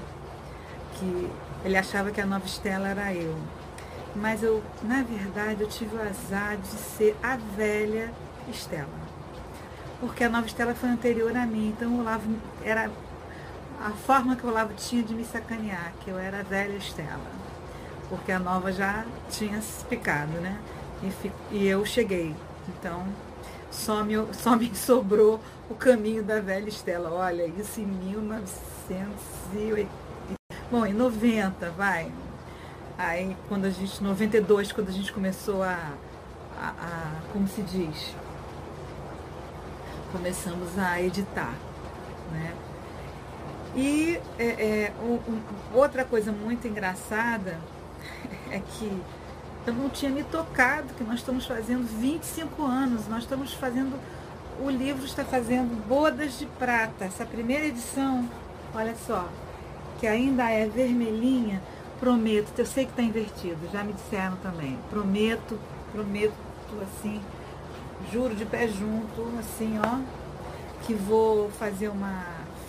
Que 0.93 1.29
ele 1.63 1.77
achava 1.77 2.11
que 2.11 2.21
a 2.21 2.25
nova 2.25 2.45
Estela 2.45 2.89
era 2.89 3.13
eu. 3.13 3.35
Mas 4.15 4.43
eu, 4.43 4.61
na 4.83 5.03
verdade, 5.03 5.61
eu 5.61 5.67
tive 5.69 5.95
o 5.95 6.01
azar 6.01 6.57
de 6.57 6.67
ser 6.67 7.15
a 7.23 7.37
velha 7.37 8.11
Estela. 8.49 8.89
Porque 9.99 10.23
a 10.23 10.29
nova 10.29 10.47
Estela 10.47 10.73
foi 10.73 10.89
anterior 10.89 11.35
a 11.35 11.45
mim, 11.45 11.69
então 11.69 11.95
o 11.95 11.99
Olavo 12.01 12.35
era 12.63 12.89
a 13.79 13.91
forma 13.91 14.35
que 14.35 14.45
o 14.45 14.49
Olavo 14.49 14.73
tinha 14.73 15.01
de 15.01 15.13
me 15.13 15.23
sacanear, 15.23 15.93
que 16.01 16.09
eu 16.09 16.17
era 16.17 16.41
a 16.41 16.43
velha 16.43 16.75
Estela, 16.77 17.31
porque 18.09 18.31
a 18.31 18.39
nova 18.39 18.71
já 18.71 19.05
tinha 19.29 19.61
se 19.61 19.85
picado, 19.85 20.33
né? 20.33 20.59
E, 21.01 21.31
e 21.51 21.67
eu 21.67 21.85
cheguei. 21.85 22.35
Então, 22.67 23.05
só 23.71 24.03
me, 24.03 24.13
só 24.33 24.55
me 24.55 24.73
sobrou 24.75 25.39
o 25.71 25.75
caminho 25.75 26.21
da 26.21 26.41
velha 26.41 26.67
Estela. 26.67 27.09
Olha, 27.11 27.45
isso 27.45 27.79
em 27.79 27.85
1980. 27.85 29.89
Bom, 30.69 30.85
em 30.85 30.91
90, 30.93 31.71
vai. 31.71 32.11
Aí, 32.97 33.37
quando 33.47 33.63
a 33.65 33.69
gente, 33.69 34.03
92, 34.03 34.73
quando 34.73 34.89
a 34.89 34.91
gente 34.91 35.13
começou 35.13 35.63
a, 35.63 35.93
a, 36.59 36.69
a 36.69 37.21
como 37.31 37.47
se 37.47 37.61
diz? 37.61 38.13
Começamos 40.11 40.77
a 40.77 41.01
editar, 41.01 41.55
né? 42.31 42.53
E 43.73 44.19
é, 44.37 44.45
é, 44.45 44.91
um, 45.01 45.17
outra 45.73 46.03
coisa 46.03 46.33
muito 46.33 46.67
engraçada 46.67 47.57
é 48.51 48.59
que 48.59 49.01
eu 49.65 49.73
não 49.73 49.89
tinha 49.89 50.11
me 50.11 50.23
tocado 50.23 50.93
que 50.95 51.03
nós 51.03 51.19
estamos 51.19 51.45
fazendo 51.45 51.85
25 51.85 52.65
anos, 52.65 53.07
nós 53.07 53.23
estamos 53.23 53.53
fazendo, 53.53 53.97
o 54.63 54.69
livro 54.69 55.03
está 55.05 55.25
fazendo 55.25 55.75
Bodas 55.87 56.37
de 56.37 56.45
Prata, 56.45 57.05
essa 57.05 57.25
primeira 57.25 57.65
edição, 57.65 58.29
olha 58.75 58.95
só, 59.07 59.27
que 59.99 60.05
ainda 60.05 60.49
é 60.49 60.67
vermelhinha, 60.67 61.61
prometo, 61.99 62.51
eu 62.57 62.65
sei 62.65 62.85
que 62.85 62.91
está 62.91 63.01
invertido, 63.01 63.57
já 63.71 63.83
me 63.83 63.93
disseram 63.93 64.35
também, 64.37 64.77
prometo, 64.89 65.59
prometo 65.91 66.33
assim, 66.83 67.19
juro 68.11 68.35
de 68.35 68.45
pé 68.45 68.67
junto, 68.67 69.33
assim, 69.39 69.79
ó, 69.83 69.99
que 70.85 70.93
vou 70.93 71.49
fazer 71.51 71.89
uma 71.89 72.23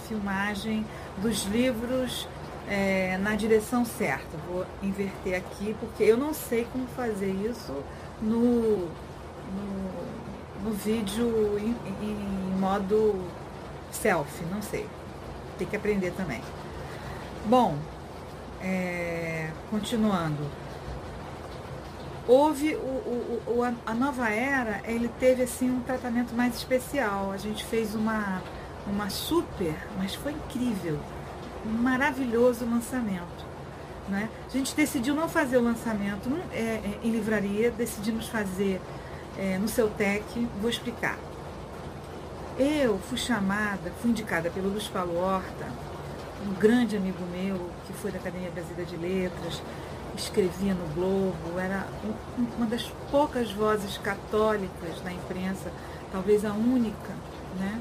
filmagem 0.08 0.86
dos 1.18 1.44
livros 1.44 2.26
é, 2.68 3.18
na 3.18 3.34
direção 3.34 3.84
certa. 3.84 4.36
Vou 4.48 4.64
inverter 4.82 5.36
aqui, 5.36 5.76
porque 5.78 6.02
eu 6.02 6.16
não 6.16 6.32
sei 6.32 6.66
como 6.72 6.86
fazer 6.88 7.30
isso 7.30 7.74
no, 8.20 8.86
no, 8.86 10.11
no 10.62 10.70
vídeo 10.70 11.58
em, 11.58 11.76
em 12.02 12.58
modo 12.58 13.20
selfie, 13.90 14.44
não 14.50 14.62
sei. 14.62 14.86
Tem 15.58 15.66
que 15.66 15.76
aprender 15.76 16.12
também. 16.12 16.40
Bom, 17.46 17.76
é, 18.60 19.50
continuando. 19.70 20.50
Houve 22.26 22.76
o, 22.76 22.78
o, 22.78 23.42
o, 23.48 23.62
a 23.84 23.94
nova 23.94 24.30
era, 24.30 24.80
ele 24.84 25.10
teve 25.18 25.42
assim 25.42 25.68
um 25.68 25.80
tratamento 25.80 26.34
mais 26.34 26.54
especial. 26.54 27.32
A 27.32 27.36
gente 27.36 27.64
fez 27.64 27.94
uma 27.94 28.40
uma 28.86 29.08
super, 29.10 29.74
mas 29.96 30.14
foi 30.14 30.32
incrível, 30.32 30.98
um 31.64 31.70
maravilhoso 31.70 32.64
lançamento. 32.64 33.52
Né? 34.08 34.28
A 34.46 34.56
gente 34.56 34.74
decidiu 34.74 35.14
não 35.14 35.28
fazer 35.28 35.58
o 35.58 35.62
lançamento 35.62 36.28
é, 36.52 36.60
é, 36.60 36.98
em 37.02 37.10
livraria, 37.10 37.70
decidimos 37.70 38.28
fazer 38.28 38.80
é, 39.38 39.58
no 39.58 39.68
seu 39.68 39.88
tech, 39.90 40.24
vou 40.60 40.70
explicar. 40.70 41.18
Eu 42.58 42.98
fui 42.98 43.16
chamada, 43.16 43.90
fui 44.00 44.10
indicada 44.10 44.50
pelo 44.50 44.68
Luiz 44.68 44.86
Paulo 44.88 45.16
Horta, 45.18 45.66
um 46.46 46.54
grande 46.54 46.96
amigo 46.96 47.24
meu, 47.32 47.70
que 47.86 47.92
foi 47.92 48.10
da 48.10 48.18
Academia 48.18 48.50
Brasileira 48.50 48.84
de 48.84 48.96
Letras, 48.96 49.62
escrevia 50.16 50.74
no 50.74 50.86
Globo, 50.94 51.58
era 51.58 51.86
um, 52.04 52.44
uma 52.56 52.66
das 52.66 52.92
poucas 53.10 53.50
vozes 53.52 53.96
católicas 53.98 55.02
na 55.02 55.12
imprensa, 55.12 55.72
talvez 56.10 56.44
a 56.44 56.52
única, 56.52 57.12
né? 57.58 57.80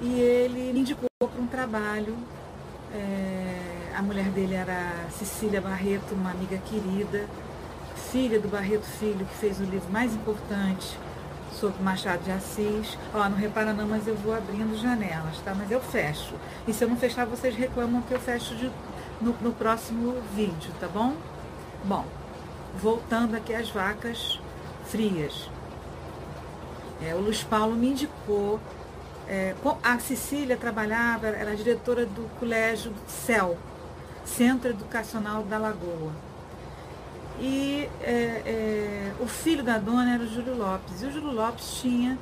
E 0.00 0.18
ele 0.18 0.72
me 0.72 0.80
indicou 0.80 1.08
para 1.18 1.40
um 1.40 1.46
trabalho. 1.46 2.16
É, 2.94 3.92
a 3.96 4.02
mulher 4.02 4.26
dele 4.30 4.54
era 4.54 5.06
Cecília 5.10 5.60
Barreto, 5.60 6.14
uma 6.14 6.30
amiga 6.30 6.58
querida, 6.58 7.26
filha 8.12 8.38
do 8.38 8.46
Barreto 8.46 8.84
Filho, 8.84 9.24
que 9.24 9.34
fez 9.36 9.58
o 9.58 9.64
livro 9.64 9.90
mais 9.90 10.14
importante 10.14 10.98
sobre 11.58 11.82
Machado 11.82 12.22
de 12.22 12.30
Assis. 12.30 12.98
Ó, 13.14 13.26
não 13.26 13.38
repara 13.38 13.72
não, 13.72 13.88
mas 13.88 14.06
eu 14.06 14.14
vou 14.14 14.34
abrindo 14.34 14.78
janelas, 14.78 15.38
tá? 15.42 15.54
Mas 15.54 15.70
eu 15.70 15.80
fecho. 15.80 16.34
E 16.68 16.74
se 16.74 16.84
eu 16.84 16.90
não 16.90 16.96
fechar, 16.96 17.24
vocês 17.24 17.56
reclamam 17.56 18.02
que 18.02 18.12
eu 18.12 18.20
fecho 18.20 18.54
de, 18.54 18.70
no, 19.18 19.32
no 19.40 19.52
próximo 19.54 20.20
vídeo, 20.36 20.70
tá 20.78 20.86
bom? 20.88 21.14
Bom, 21.84 22.04
voltando 22.76 23.34
aqui 23.34 23.54
às 23.54 23.70
vacas 23.70 24.38
frias. 24.88 25.48
É, 27.02 27.14
o 27.14 27.18
Luiz 27.18 27.42
Paulo 27.42 27.74
me 27.74 27.92
indicou 27.92 28.60
é, 29.26 29.54
a 29.82 29.98
Cecília 29.98 30.58
trabalhava, 30.58 31.28
era 31.28 31.56
diretora 31.56 32.04
do 32.04 32.28
colégio 32.38 32.92
CEL, 33.08 33.56
Centro 34.26 34.68
Educacional 34.68 35.44
da 35.44 35.56
Lagoa. 35.56 36.31
E 37.44 37.90
é, 38.02 38.12
é, 38.46 39.12
o 39.18 39.26
filho 39.26 39.64
da 39.64 39.76
dona 39.76 40.14
era 40.14 40.22
o 40.22 40.28
Júlio 40.28 40.56
Lopes. 40.56 41.02
E 41.02 41.06
o 41.06 41.10
Júlio 41.10 41.32
Lopes 41.32 41.80
tinha 41.80 42.16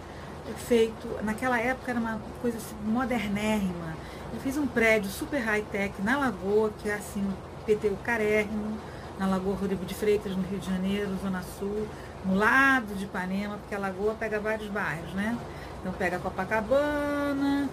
feito, 0.66 1.06
naquela 1.22 1.60
época 1.60 1.90
era 1.90 2.00
uma 2.00 2.18
coisa 2.40 2.56
assim, 2.56 2.74
modernérrima. 2.86 3.94
Ele 4.32 4.40
fez 4.40 4.56
um 4.56 4.66
prédio 4.66 5.10
super 5.10 5.38
high-tech 5.38 5.92
na 6.02 6.16
Lagoa, 6.16 6.72
que 6.82 6.88
é 6.88 6.94
assim, 6.94 7.22
PTU 7.66 7.98
carérrimo, 8.02 8.78
na 9.18 9.26
Lagoa 9.26 9.56
Rodrigo 9.56 9.84
de 9.84 9.94
Freitas, 9.94 10.34
no 10.34 10.42
Rio 10.42 10.58
de 10.58 10.66
Janeiro, 10.66 11.10
Zona 11.22 11.42
Sul, 11.58 11.86
no 12.24 12.34
lado 12.34 12.94
de 12.94 13.04
Ipanema, 13.04 13.58
porque 13.58 13.74
a 13.74 13.78
Lagoa 13.78 14.14
pega 14.18 14.40
vários 14.40 14.70
bairros, 14.70 15.12
né? 15.12 15.36
Então 15.82 15.92
pega 15.92 16.18
Copacabana, 16.18 17.68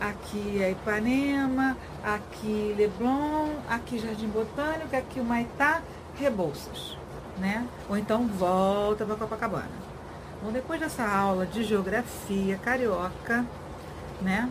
aqui 0.00 0.62
é 0.62 0.70
Ipanema, 0.70 1.76
aqui 2.04 2.72
Leblon, 2.78 3.48
aqui 3.68 3.98
Jardim 3.98 4.28
Botânico, 4.28 4.94
aqui 4.94 5.18
o 5.18 5.24
Maitá, 5.24 5.82
Rebouças, 6.16 6.96
né? 7.38 7.66
Ou 7.88 7.96
então 7.96 8.26
volta 8.26 9.04
para 9.04 9.16
Copacabana. 9.16 9.84
Bom, 10.42 10.52
depois 10.52 10.78
dessa 10.78 11.04
aula 11.04 11.46
de 11.46 11.64
geografia 11.64 12.58
carioca, 12.58 13.44
né? 14.20 14.50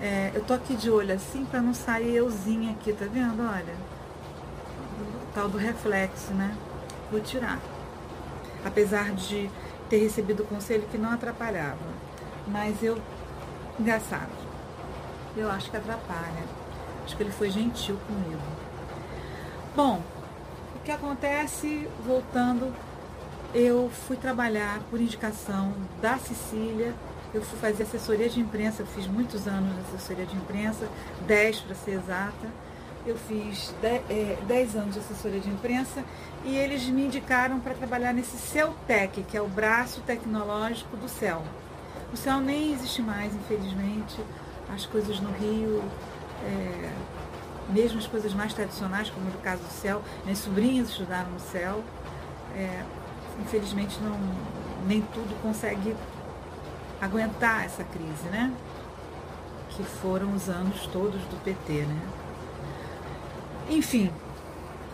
É, 0.00 0.32
eu 0.34 0.42
tô 0.42 0.54
aqui 0.54 0.74
de 0.74 0.90
olho 0.90 1.14
assim 1.14 1.44
para 1.44 1.60
não 1.60 1.74
sair 1.74 2.14
euzinha 2.14 2.72
aqui, 2.72 2.92
tá 2.92 3.04
vendo? 3.04 3.42
Olha, 3.42 3.74
o 4.98 5.32
tal 5.34 5.48
do 5.48 5.58
reflexo, 5.58 6.32
né? 6.32 6.56
Vou 7.10 7.20
tirar. 7.20 7.60
Apesar 8.64 9.12
de 9.12 9.50
ter 9.90 9.98
recebido 9.98 10.42
o 10.42 10.46
conselho 10.46 10.86
que 10.90 10.96
não 10.96 11.10
atrapalhava. 11.12 11.78
Mas 12.46 12.82
eu. 12.82 12.98
Engraçado. 13.78 14.30
Eu 15.36 15.50
acho 15.50 15.70
que 15.70 15.76
atrapalha. 15.76 16.44
Acho 17.04 17.16
que 17.16 17.22
ele 17.22 17.32
foi 17.32 17.50
gentil 17.50 17.98
comigo. 18.06 18.42
Bom, 19.74 20.02
o 20.80 20.82
que 20.82 20.90
acontece, 20.90 21.86
voltando, 22.06 22.74
eu 23.54 23.90
fui 24.06 24.16
trabalhar 24.16 24.80
por 24.90 24.98
indicação 24.98 25.74
da 26.00 26.16
Sicília, 26.16 26.94
eu 27.34 27.42
fui 27.42 27.58
fazer 27.58 27.82
assessoria 27.82 28.28
de 28.28 28.40
imprensa, 28.40 28.82
eu 28.82 28.86
fiz 28.86 29.06
muitos 29.06 29.46
anos 29.46 29.74
de 29.74 29.80
assessoria 29.82 30.24
de 30.24 30.34
imprensa, 30.34 30.88
10 31.26 31.60
para 31.60 31.74
ser 31.74 31.90
exata. 31.92 32.70
Eu 33.06 33.16
fiz 33.16 33.74
10 33.80 34.74
é, 34.74 34.78
anos 34.78 34.94
de 34.94 35.00
assessoria 35.00 35.40
de 35.40 35.48
imprensa 35.48 36.04
e 36.44 36.54
eles 36.54 36.84
me 36.86 37.06
indicaram 37.06 37.58
para 37.58 37.72
trabalhar 37.72 38.12
nesse 38.12 38.36
CELTEC, 38.36 39.22
que 39.22 39.36
é 39.36 39.40
o 39.40 39.48
braço 39.48 40.02
tecnológico 40.02 40.96
do 40.96 41.08
CEL. 41.08 41.42
O 42.12 42.16
CEL 42.16 42.40
nem 42.40 42.74
existe 42.74 43.00
mais, 43.00 43.34
infelizmente. 43.34 44.20
As 44.68 44.84
coisas 44.84 45.18
no 45.18 45.30
Rio, 45.32 45.82
é, 46.44 46.92
mesmo 47.72 47.98
as 47.98 48.06
coisas 48.06 48.32
mais 48.34 48.52
tradicionais, 48.52 49.10
como 49.10 49.26
no 49.26 49.38
caso 49.38 49.62
do 49.62 49.70
CEL, 49.70 50.02
minhas 50.24 50.38
sobrinhas 50.38 50.88
estudaram 50.88 51.30
no 51.30 51.40
CEL. 51.40 51.82
É, 52.56 52.82
infelizmente, 53.40 53.98
não, 54.00 54.18
nem 54.86 55.00
tudo 55.00 55.40
consegue 55.42 55.96
aguentar 57.00 57.64
essa 57.64 57.84
crise, 57.84 58.28
né? 58.30 58.52
Que 59.70 59.82
foram 59.82 60.34
os 60.34 60.48
anos 60.48 60.86
todos 60.88 61.20
do 61.22 61.42
PT, 61.42 61.72
né? 61.82 62.00
Enfim, 63.70 64.10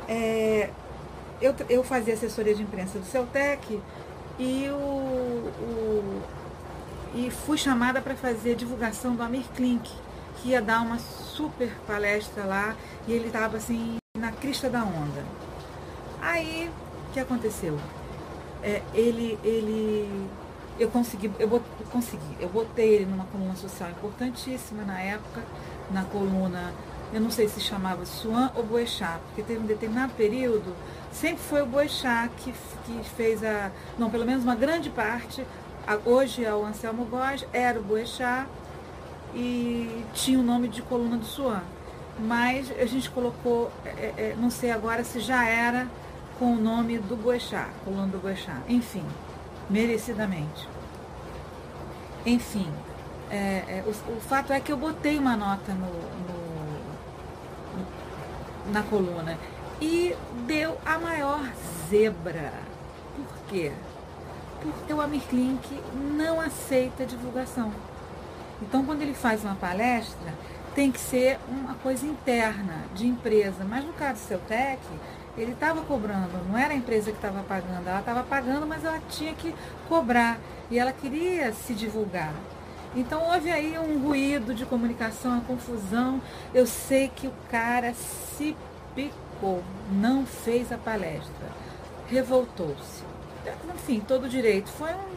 é, 0.09 0.71
eu, 1.41 1.55
eu 1.69 1.83
fazia 1.83 2.15
assessoria 2.15 2.55
de 2.55 2.63
imprensa 2.63 2.99
do 2.99 3.07
Celtec 3.07 3.81
e, 4.39 4.69
o, 4.69 4.75
o 4.75 6.23
e 7.15 7.31
fui 7.31 7.57
chamada 7.57 8.01
para 8.01 8.15
fazer 8.15 8.55
divulgação 8.55 9.17
do 9.17 9.23
Amir 9.23 9.45
Klink, 9.55 9.91
que 10.47 10.53
ia 10.53 10.63
dar 10.63 10.81
uma 10.81 10.99
super 10.99 11.69
palestra 11.87 12.45
lá 12.45 12.77
e 13.09 13.13
ele 13.13 13.27
estava 13.27 13.57
assim 13.57 13.97
na 14.17 14.31
crista 14.31 14.71
da 14.71 14.85
onda. 14.85 15.25
Aí, 16.23 16.71
o 17.09 17.13
que 17.13 17.19
aconteceu? 17.19 17.77
É, 18.63 18.81
ele, 18.95 19.39
ele, 19.43 20.29
eu 20.79 20.89
consegui, 20.89 21.31
eu, 21.39 21.49
bot, 21.49 21.65
eu 21.81 21.87
consegui, 21.87 22.37
eu 22.39 22.49
botei 22.49 22.95
ele 22.95 23.07
numa 23.07 23.25
coluna 23.25 23.57
social 23.57 23.91
importantíssima 23.91 24.85
na 24.85 25.01
época, 25.01 25.43
na 25.91 26.05
coluna 26.05 26.73
eu 27.13 27.21
não 27.21 27.31
sei 27.31 27.49
se 27.49 27.61
chamava 27.61 28.05
Suan 28.05 28.51
ou 28.57 28.65
Boechat, 28.65 29.21
porque 29.27 29.43
teve 29.43 29.61
um 29.61 29.67
determinado 29.67 30.13
período, 30.15 30.75
sempre 31.13 31.43
foi 31.43 31.63
o 31.63 31.67
Boechat 31.67 32.31
que, 32.39 32.53
que 32.85 33.11
fez 33.11 33.45
a, 33.45 33.71
não, 33.97 34.11
pelo 34.11 34.25
menos 34.25 34.43
uma 34.43 34.57
grande 34.57 34.91
parte, 34.91 35.45
a, 35.87 35.97
hoje 36.05 36.45
é 36.45 36.53
o 36.53 36.65
Anselmo 36.65 37.05
Góes, 37.05 37.47
era 37.53 37.79
o 37.79 37.83
Boechat 37.83 38.49
e 39.37 40.05
tinha 40.15 40.39
o 40.39 40.43
nome 40.43 40.67
de 40.67 40.81
coluna 40.81 41.19
do 41.19 41.27
Suan. 41.27 41.63
Mas 42.19 42.73
a 42.81 42.87
gente 42.87 43.11
colocou, 43.11 43.71
é, 43.85 43.91
é, 43.91 44.15
é, 44.17 44.37
não 44.39 44.49
sei 44.49 44.71
agora 44.71 45.05
se 45.05 45.21
já 45.21 45.47
era 45.47 45.87
com 46.39 46.55
o 46.55 46.57
nome 46.57 46.99
do 46.99 47.15
Boechat, 47.15 47.69
coluna 47.85 48.07
do 48.07 48.19
Boechat. 48.19 48.63
Enfim, 48.67 49.05
merecidamente. 49.69 50.67
Enfim, 52.25 52.67
é, 53.31 53.37
é, 53.69 53.85
o, 53.87 53.91
o, 53.91 54.21
fato 54.21 54.53
é 54.53 54.61
que 54.61 54.73
eu 54.73 54.79
botei 54.79 55.19
uma 55.19 55.37
nota 55.37 55.73
no, 55.75 55.87
no 55.87 56.47
na 58.73 58.83
coluna. 58.83 59.39
E 59.81 60.17
deu 60.47 60.79
a 60.87 60.99
maior 60.99 61.43
zebra. 61.91 62.53
Por 63.15 63.27
quê? 63.49 63.73
Porque 64.63 64.93
o 64.93 65.01
Amir 65.03 65.21
Klink 65.29 65.79
não 66.17 66.41
aceita 66.41 67.05
divulgação. 67.05 67.71
Então, 68.63 68.85
quando 68.85 69.03
ele 69.03 69.15
faz 69.15 69.45
uma 69.45 69.55
palestra, 69.55 70.33
tem 70.75 70.93
que 70.93 71.01
ser 71.01 71.39
uma 71.49 71.75
coisa 71.75 72.07
interna, 72.07 72.85
de 72.95 73.07
empresa. 73.07 73.65
Mas 73.65 73.85
no 73.85 73.93
caso 73.95 74.21
do 74.21 74.29
Celtec, 74.29 74.81
ele 75.37 75.53
estava 75.53 75.83
cobrando, 75.83 76.39
não 76.49 76.57
era 76.57 76.73
a 76.73 76.77
empresa 76.77 77.11
que 77.11 77.19
estava 77.19 77.43
pagando, 77.43 77.87
ela 77.87 78.01
estava 78.01 78.23
pagando, 78.23 78.67
mas 78.67 78.85
ela 78.85 79.01
tinha 79.09 79.35
que 79.35 79.55
cobrar. 79.89 80.39
E 80.71 80.79
ela 80.79 80.93
queria 80.93 81.53
se 81.53 81.75
divulgar. 81.75 82.33
Então 82.95 83.23
houve 83.31 83.51
aí 83.51 83.79
um 83.79 83.99
ruído 84.03 84.55
de 84.55 84.65
comunicação, 84.65 85.33
uma 85.33 85.41
confusão. 85.43 86.21
Eu 86.55 86.67
sei 86.67 87.09
que 87.15 87.27
o 87.27 87.33
cara 87.51 87.93
se 87.95 88.57
picou, 88.95 89.63
não 89.93 90.25
fez 90.25 90.73
a 90.73 90.79
palestra, 90.79 91.47
revoltou-se. 92.09 93.05
Enfim, 93.75 94.01
todo 94.01 94.29
direito. 94.29 94.71
Foi 94.71 94.93
um, 94.93 95.17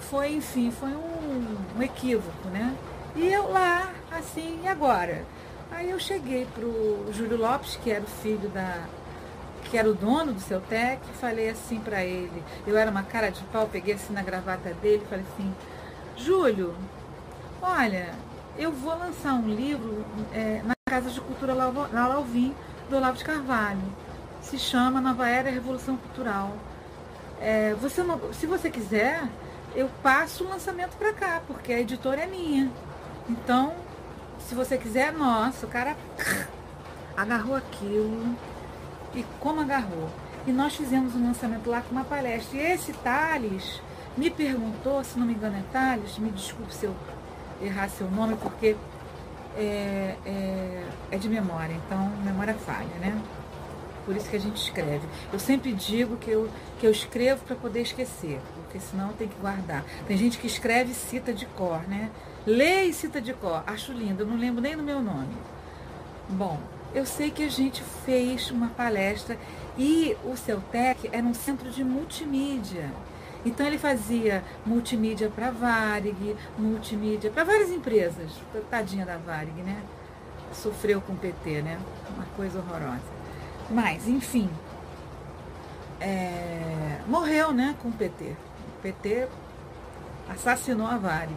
foi, 0.00 0.34
enfim, 0.34 0.70
foi 0.70 0.90
um, 0.90 1.56
um 1.76 1.82
equívoco, 1.82 2.48
né? 2.48 2.76
E 3.16 3.26
eu 3.32 3.50
lá, 3.50 3.92
assim, 4.10 4.60
e 4.62 4.68
agora? 4.68 5.24
Aí 5.70 5.90
eu 5.90 5.98
cheguei 5.98 6.46
pro 6.54 7.06
Júlio 7.12 7.36
Lopes, 7.36 7.76
que 7.82 7.90
era 7.90 8.02
o 8.02 8.06
filho 8.06 8.48
da. 8.48 8.84
que 9.64 9.76
era 9.76 9.88
o 9.88 9.94
dono 9.94 10.32
do 10.32 10.40
seu 10.40 10.60
tec, 10.60 11.00
falei 11.20 11.50
assim 11.50 11.78
para 11.78 12.04
ele. 12.04 12.42
Eu 12.66 12.76
era 12.76 12.90
uma 12.90 13.02
cara 13.02 13.30
de 13.30 13.42
pau, 13.44 13.68
peguei 13.70 13.94
assim 13.94 14.12
na 14.12 14.22
gravata 14.22 14.72
dele, 14.74 15.04
falei 15.08 15.24
assim, 15.32 15.54
Júlio, 16.16 16.74
olha, 17.60 18.14
eu 18.58 18.72
vou 18.72 18.96
lançar 18.96 19.34
um 19.34 19.48
livro 19.48 20.04
é, 20.32 20.62
na 20.64 20.74
Casa 20.88 21.10
de 21.10 21.20
Cultura 21.20 21.54
La 21.54 22.14
Alvim, 22.14 22.54
do 22.88 22.96
Olavo 22.96 23.16
de 23.16 23.24
Carvalho. 23.24 23.82
Se 24.40 24.58
chama 24.58 25.00
Nova 25.00 25.28
Era 25.28 25.50
Revolução 25.50 25.96
Cultural. 25.96 26.56
É, 27.40 27.74
você 27.74 28.02
não, 28.02 28.32
se 28.32 28.46
você 28.46 28.70
quiser, 28.70 29.22
eu 29.74 29.90
passo 30.02 30.44
o 30.44 30.48
lançamento 30.48 30.96
para 30.96 31.12
cá, 31.12 31.42
porque 31.46 31.72
a 31.72 31.80
editora 31.80 32.22
é 32.22 32.26
minha. 32.26 32.70
Então, 33.28 33.74
se 34.40 34.54
você 34.54 34.78
quiser, 34.78 35.12
nossa, 35.12 35.66
o 35.66 35.68
cara 35.68 35.96
agarrou 37.16 37.54
aquilo. 37.56 38.36
E 39.14 39.24
como 39.40 39.60
agarrou? 39.60 40.08
E 40.46 40.52
nós 40.52 40.74
fizemos 40.74 41.14
um 41.14 41.26
lançamento 41.26 41.68
lá 41.68 41.82
com 41.82 41.92
uma 41.92 42.04
palestra. 42.04 42.56
E 42.58 42.72
esse 42.72 42.92
Thales 42.92 43.82
me 44.16 44.30
perguntou, 44.30 45.02
se 45.04 45.18
não 45.18 45.26
me 45.26 45.34
engano 45.34 45.56
é 45.56 45.62
Thales, 45.72 46.18
me 46.18 46.30
desculpe 46.30 46.74
se 46.74 46.86
eu 46.86 46.94
errar 47.62 47.88
seu 47.88 48.10
nome, 48.10 48.36
porque 48.36 48.76
é, 49.56 50.16
é, 50.24 50.84
é 51.10 51.18
de 51.18 51.28
memória, 51.28 51.74
então 51.74 52.10
memória 52.24 52.54
falha, 52.54 52.94
né? 53.00 53.20
Por 54.04 54.16
isso 54.16 54.28
que 54.30 54.36
a 54.36 54.40
gente 54.40 54.56
escreve. 54.56 55.06
Eu 55.32 55.38
sempre 55.38 55.72
digo 55.72 56.16
que 56.16 56.30
eu, 56.30 56.48
que 56.80 56.86
eu 56.86 56.90
escrevo 56.90 57.44
para 57.44 57.56
poder 57.56 57.82
esquecer, 57.82 58.40
porque 58.68 58.78
senão 58.78 59.14
tem 59.14 59.26
que 59.26 59.40
guardar. 59.40 59.82
Tem 60.06 60.16
gente 60.16 60.38
que 60.38 60.46
escreve 60.46 60.92
e 60.92 60.94
cita 60.94 61.32
de 61.32 61.46
cor, 61.46 61.80
né? 61.88 62.10
Lê 62.46 62.84
e 62.84 62.92
cita 62.92 63.20
de 63.20 63.32
cor. 63.32 63.64
Acho 63.66 63.92
lindo, 63.92 64.22
eu 64.22 64.26
não 64.26 64.36
lembro 64.36 64.60
nem 64.60 64.76
do 64.76 64.82
meu 64.82 65.00
nome. 65.02 65.34
Bom, 66.28 66.60
eu 66.94 67.06
sei 67.06 67.30
que 67.30 67.42
a 67.42 67.48
gente 67.48 67.82
fez 68.04 68.50
uma 68.50 68.68
palestra 68.68 69.38
e 69.76 70.14
o 70.22 70.36
Celtec 70.36 71.08
era 71.10 71.24
um 71.26 71.32
centro 71.32 71.70
de 71.70 71.82
multimídia. 71.82 72.90
Então 73.44 73.66
ele 73.66 73.78
fazia 73.78 74.44
multimídia 74.66 75.30
para 75.30 75.50
Varig, 75.50 76.36
multimídia 76.58 77.30
para 77.30 77.44
várias 77.44 77.70
empresas. 77.70 78.30
Tadinha 78.70 79.06
da 79.06 79.16
Varig, 79.16 79.62
né? 79.62 79.82
Sofreu 80.52 81.00
com 81.00 81.14
o 81.14 81.16
PT, 81.16 81.62
né? 81.62 81.78
Uma 82.14 82.26
coisa 82.36 82.58
horrorosa. 82.58 83.18
Mas, 83.70 84.08
enfim, 84.08 84.48
é... 86.00 86.98
morreu, 87.06 87.52
né, 87.52 87.74
com 87.82 87.88
o 87.88 87.92
PT. 87.92 88.34
PT 88.82 89.28
assassinou 90.28 90.86
a 90.86 90.96
Varig. 90.96 91.34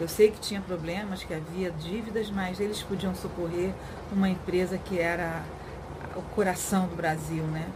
Eu 0.00 0.08
sei 0.08 0.30
que 0.30 0.38
tinha 0.38 0.60
problemas, 0.60 1.24
que 1.24 1.34
havia 1.34 1.70
dívidas, 1.70 2.30
mas 2.30 2.60
eles 2.60 2.82
podiam 2.82 3.14
socorrer 3.14 3.72
uma 4.12 4.28
empresa 4.28 4.78
que 4.78 4.98
era 4.98 5.42
o 6.14 6.22
coração 6.34 6.86
do 6.86 6.94
Brasil, 6.94 7.42
né? 7.44 7.68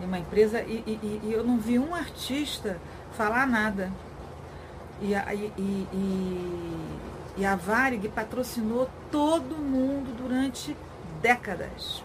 uma 0.00 0.18
empresa 0.18 0.62
e, 0.62 0.82
e, 0.86 1.20
e, 1.24 1.32
eu 1.32 1.44
não 1.44 1.58
vi 1.58 1.78
um 1.78 1.94
artista 1.94 2.78
falar 3.16 3.46
nada. 3.46 3.90
E 5.00 5.14
a, 5.14 5.34
e, 5.34 5.86
e, 7.36 7.46
a 7.46 7.54
Varig 7.54 8.08
patrocinou 8.08 8.88
todo 9.10 9.56
mundo 9.56 10.16
durante 10.16 10.76
décadas. 11.20 12.02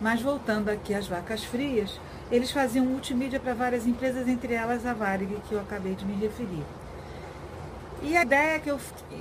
Mas 0.00 0.20
voltando 0.20 0.70
aqui 0.70 0.94
às 0.94 1.06
vacas 1.06 1.44
frias, 1.44 2.00
eles 2.30 2.50
faziam 2.50 2.84
multimídia 2.84 3.38
para 3.38 3.54
várias 3.54 3.86
empresas, 3.86 4.26
entre 4.28 4.54
elas 4.54 4.84
a 4.86 4.92
Varig, 4.92 5.36
que 5.48 5.54
eu 5.54 5.60
acabei 5.60 5.94
de 5.94 6.04
me 6.04 6.14
referir. 6.14 6.64
E 8.02 8.16
a 8.16 8.22
ideia 8.22 8.58
que 8.58 8.70
eu. 8.70 8.78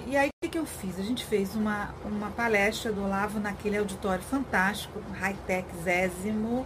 E 0.07 0.17
aí 0.17 0.29
o 0.43 0.49
que 0.49 0.57
eu 0.57 0.65
fiz? 0.65 0.99
A 0.99 1.03
gente 1.03 1.25
fez 1.25 1.55
uma, 1.55 1.93
uma 2.03 2.29
palestra 2.31 2.91
do 2.91 3.03
Olavo 3.03 3.39
naquele 3.39 3.77
auditório 3.77 4.23
fantástico, 4.23 4.99
high-tech 5.13 5.65
zésimo, 5.83 6.65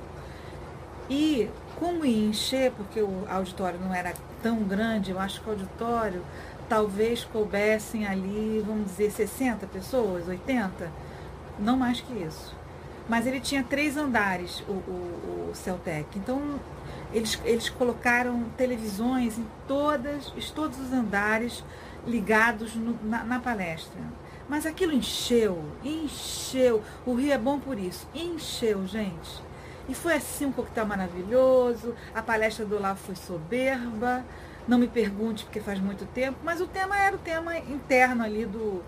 e 1.09 1.47
como 1.79 2.03
ia 2.03 2.29
encher, 2.29 2.71
porque 2.71 2.99
o 3.01 3.25
auditório 3.29 3.79
não 3.79 3.93
era 3.93 4.13
tão 4.41 4.63
grande, 4.63 5.11
eu 5.11 5.19
acho 5.19 5.41
que 5.41 5.47
o 5.47 5.51
auditório 5.51 6.23
talvez 6.67 7.23
coubessem 7.23 8.07
ali, 8.07 8.63
vamos 8.65 8.87
dizer, 8.87 9.11
60 9.11 9.67
pessoas, 9.67 10.27
80, 10.27 10.91
não 11.59 11.77
mais 11.77 12.01
que 12.01 12.13
isso. 12.13 12.56
Mas 13.07 13.25
ele 13.25 13.39
tinha 13.39 13.63
três 13.63 13.95
andares, 13.95 14.61
o, 14.67 14.73
o, 14.73 15.49
o 15.51 15.55
Celtec. 15.55 16.07
Então, 16.17 16.59
eles, 17.13 17.39
eles 17.45 17.69
colocaram 17.69 18.45
televisões 18.57 19.37
em 19.37 19.45
todas, 19.67 20.31
todos 20.53 20.79
os 20.79 20.91
andares 20.91 21.63
ligados 22.05 22.75
no, 22.75 22.97
na, 23.03 23.23
na 23.23 23.39
palestra. 23.39 24.01
Mas 24.49 24.65
aquilo 24.65 24.93
encheu, 24.93 25.63
encheu. 25.83 26.81
O 27.05 27.13
Rio 27.13 27.33
é 27.33 27.37
bom 27.37 27.59
por 27.59 27.77
isso. 27.77 28.07
Encheu, 28.13 28.85
gente. 28.87 29.47
E 29.89 29.93
foi 29.93 30.15
assim 30.15 30.45
um 30.45 30.51
coquetel 30.51 30.85
maravilhoso, 30.85 31.95
a 32.13 32.21
palestra 32.21 32.65
do 32.65 32.75
Olavo 32.75 32.99
foi 32.99 33.15
soberba, 33.15 34.23
não 34.67 34.77
me 34.77 34.87
pergunte 34.87 35.45
porque 35.45 35.61
faz 35.61 35.79
muito 35.79 36.05
tempo, 36.07 36.39
mas 36.43 36.59
o 36.59 36.67
tema 36.67 36.97
era 36.97 37.15
o 37.15 37.19
tema 37.19 37.57
interno 37.57 38.21
ali 38.21 38.45
do, 38.45 38.83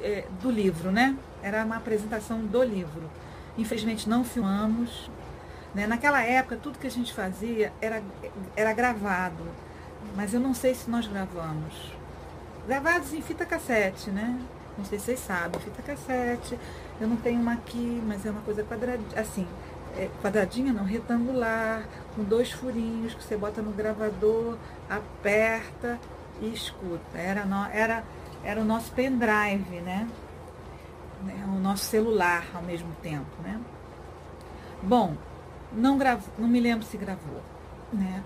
é, 0.00 0.24
do 0.42 0.50
livro, 0.50 0.90
né? 0.90 1.16
Era 1.42 1.64
uma 1.64 1.76
apresentação 1.76 2.40
do 2.40 2.62
livro. 2.62 3.10
Infelizmente 3.56 4.08
não 4.08 4.24
filmamos. 4.24 5.10
Né? 5.74 5.86
Naquela 5.86 6.22
época, 6.22 6.56
tudo 6.56 6.78
que 6.78 6.86
a 6.86 6.90
gente 6.90 7.12
fazia 7.12 7.72
era, 7.80 8.02
era 8.56 8.72
gravado, 8.72 9.44
mas 10.16 10.32
eu 10.32 10.40
não 10.40 10.54
sei 10.54 10.74
se 10.74 10.90
nós 10.90 11.06
gravamos. 11.06 11.92
Gravados 12.66 13.12
em 13.12 13.22
fita 13.22 13.46
cassete, 13.46 14.10
né? 14.10 14.38
Não 14.76 14.84
sei 14.84 14.98
se 14.98 15.06
vocês 15.06 15.20
sabem, 15.20 15.60
fita 15.60 15.82
cassete. 15.82 16.58
Eu 17.00 17.08
não 17.08 17.16
tenho 17.16 17.40
uma 17.40 17.52
aqui, 17.54 18.02
mas 18.06 18.24
é 18.24 18.30
uma 18.30 18.40
coisa 18.42 18.62
quadradinha, 18.62 19.20
assim, 19.20 19.46
é, 19.96 20.08
quadradinha 20.22 20.72
não, 20.72 20.84
retangular, 20.84 21.84
com 22.14 22.22
dois 22.22 22.52
furinhos 22.52 23.14
que 23.14 23.22
você 23.22 23.36
bota 23.36 23.62
no 23.62 23.72
gravador, 23.72 24.56
aperta 24.88 25.98
e 26.40 26.52
escuta. 26.52 27.16
Era, 27.16 27.44
era, 27.72 28.04
era 28.44 28.60
o 28.60 28.64
nosso 28.64 28.92
pendrive, 28.92 29.80
né? 29.80 30.08
né? 31.22 31.44
O 31.48 31.58
nosso 31.58 31.84
celular 31.84 32.46
ao 32.54 32.62
mesmo 32.62 32.92
tempo, 33.02 33.30
né? 33.42 33.60
Bom, 34.82 35.16
não, 35.72 35.98
gravo, 35.98 36.30
não 36.38 36.48
me 36.48 36.60
lembro 36.60 36.86
se 36.86 36.96
gravou, 36.96 37.42
né? 37.92 38.22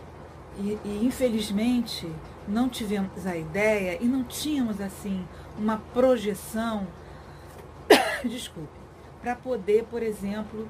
E, 0.58 0.78
e, 0.84 1.00
infelizmente 1.06 2.10
não 2.46 2.68
tivemos 2.68 3.26
a 3.26 3.36
ideia 3.36 3.96
e 4.00 4.04
não 4.04 4.22
tínhamos 4.22 4.80
assim 4.80 5.26
uma 5.56 5.78
projeção, 5.94 6.86
desculpe, 8.24 8.68
para 9.22 9.34
poder, 9.34 9.84
por 9.84 10.02
exemplo, 10.02 10.68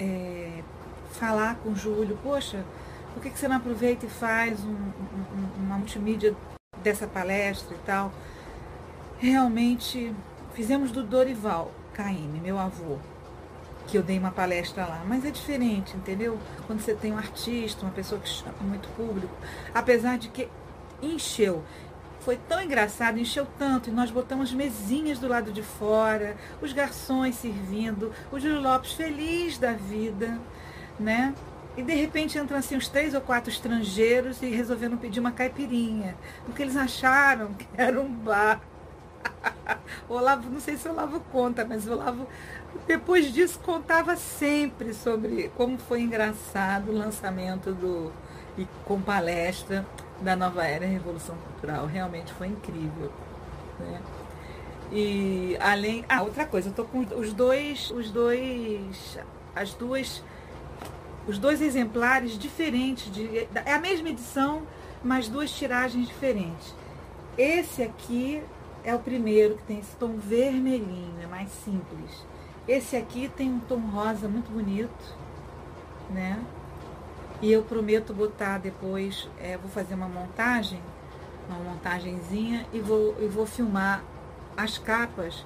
é, 0.00 0.62
falar 1.12 1.56
com 1.56 1.70
o 1.70 1.76
Júlio, 1.76 2.18
poxa, 2.22 2.64
por 3.12 3.22
que, 3.22 3.30
que 3.30 3.38
você 3.38 3.46
não 3.46 3.56
aproveita 3.56 4.06
e 4.06 4.08
faz 4.08 4.64
um, 4.64 4.72
um, 4.72 5.64
uma 5.64 5.78
multimídia 5.78 6.34
dessa 6.82 7.06
palestra 7.06 7.76
e 7.76 7.78
tal? 7.80 8.12
Realmente 9.18 10.14
fizemos 10.54 10.90
do 10.90 11.02
Dorival 11.02 11.70
Caime, 11.92 12.40
meu 12.40 12.58
avô, 12.58 12.98
que 13.86 13.96
eu 13.96 14.02
dei 14.02 14.18
uma 14.18 14.30
palestra 14.30 14.84
lá, 14.84 15.02
mas 15.06 15.24
é 15.24 15.30
diferente, 15.30 15.96
entendeu? 15.96 16.38
Quando 16.66 16.80
você 16.80 16.94
tem 16.94 17.12
um 17.12 17.18
artista, 17.18 17.82
uma 17.82 17.92
pessoa 17.92 18.20
que 18.20 18.28
chama 18.28 18.54
muito 18.60 18.88
público, 18.90 19.34
apesar 19.72 20.18
de 20.18 20.28
que 20.28 20.48
encheu. 21.00 21.62
Foi 22.20 22.36
tão 22.36 22.62
engraçado, 22.62 23.18
encheu 23.18 23.46
tanto, 23.58 23.90
e 23.90 23.92
nós 23.92 24.10
botamos 24.10 24.52
mesinhas 24.52 25.18
do 25.18 25.28
lado 25.28 25.52
de 25.52 25.62
fora, 25.62 26.36
os 26.62 26.72
garçons 26.72 27.34
servindo, 27.34 28.12
o 28.32 28.40
Júlio 28.40 28.60
Lopes 28.60 28.92
feliz 28.92 29.58
da 29.58 29.72
vida, 29.72 30.38
né? 30.98 31.34
E 31.76 31.82
de 31.82 31.92
repente 31.94 32.38
entram 32.38 32.56
assim 32.56 32.76
uns 32.76 32.88
três 32.88 33.14
ou 33.14 33.20
quatro 33.20 33.50
estrangeiros 33.50 34.40
e 34.40 34.46
resolveram 34.46 34.96
pedir 34.96 35.20
uma 35.20 35.32
caipirinha, 35.32 36.16
porque 36.46 36.62
eles 36.62 36.76
acharam 36.76 37.52
que 37.52 37.66
era 37.76 38.00
um 38.00 38.10
bar. 38.10 38.60
Olavo, 40.08 40.48
não 40.50 40.60
sei 40.60 40.76
se 40.76 40.88
o 40.88 40.92
Olavo 40.92 41.20
conta, 41.32 41.64
mas 41.64 41.86
o 41.86 41.92
Olavo, 41.92 42.26
depois 42.86 43.32
disso, 43.32 43.58
contava 43.60 44.16
sempre 44.16 44.92
sobre 44.92 45.50
como 45.56 45.78
foi 45.78 46.02
engraçado 46.02 46.90
o 46.90 46.94
lançamento 46.94 47.72
do. 47.72 48.12
e 48.56 48.66
com 48.84 49.00
palestra 49.00 49.86
da 50.20 50.36
nova 50.36 50.64
era 50.64 50.86
Revolução 50.86 51.36
Cultural. 51.36 51.86
Realmente 51.86 52.32
foi 52.32 52.48
incrível. 52.48 53.10
Né? 53.78 54.00
E 54.92 55.56
além. 55.60 56.04
Ah, 56.08 56.22
outra 56.22 56.44
coisa, 56.44 56.68
eu 56.68 56.72
tô 56.72 56.84
com 56.84 57.00
os 57.00 57.32
dois. 57.32 57.90
Os 57.90 58.10
dois. 58.10 59.18
As 59.54 59.74
duas. 59.74 60.22
Os 61.26 61.38
dois 61.38 61.60
exemplares 61.60 62.38
diferentes. 62.38 63.10
De, 63.12 63.48
é 63.64 63.72
a 63.72 63.78
mesma 63.78 64.10
edição, 64.10 64.62
mas 65.02 65.28
duas 65.28 65.50
tiragens 65.50 66.06
diferentes. 66.06 66.74
Esse 67.36 67.82
aqui 67.82 68.42
é 68.84 68.94
o 68.94 68.98
primeiro 68.98 69.56
que 69.56 69.62
tem 69.62 69.78
esse 69.78 69.96
tom 69.96 70.16
vermelhinho, 70.18 71.14
é 71.22 71.26
mais 71.26 71.50
simples. 71.50 72.24
Esse 72.68 72.96
aqui 72.96 73.28
tem 73.28 73.50
um 73.50 73.58
tom 73.60 73.78
rosa 73.78 74.28
muito 74.28 74.50
bonito, 74.52 75.16
né? 76.10 76.44
E 77.40 77.50
eu 77.50 77.62
prometo 77.62 78.12
botar 78.12 78.58
depois, 78.58 79.28
é, 79.40 79.56
vou 79.56 79.70
fazer 79.70 79.94
uma 79.94 80.08
montagem, 80.08 80.80
uma 81.48 81.58
montagenzinha 81.58 82.66
e 82.72 82.80
vou, 82.80 83.16
e 83.20 83.26
vou 83.26 83.46
filmar 83.46 84.02
as 84.56 84.78
capas, 84.78 85.44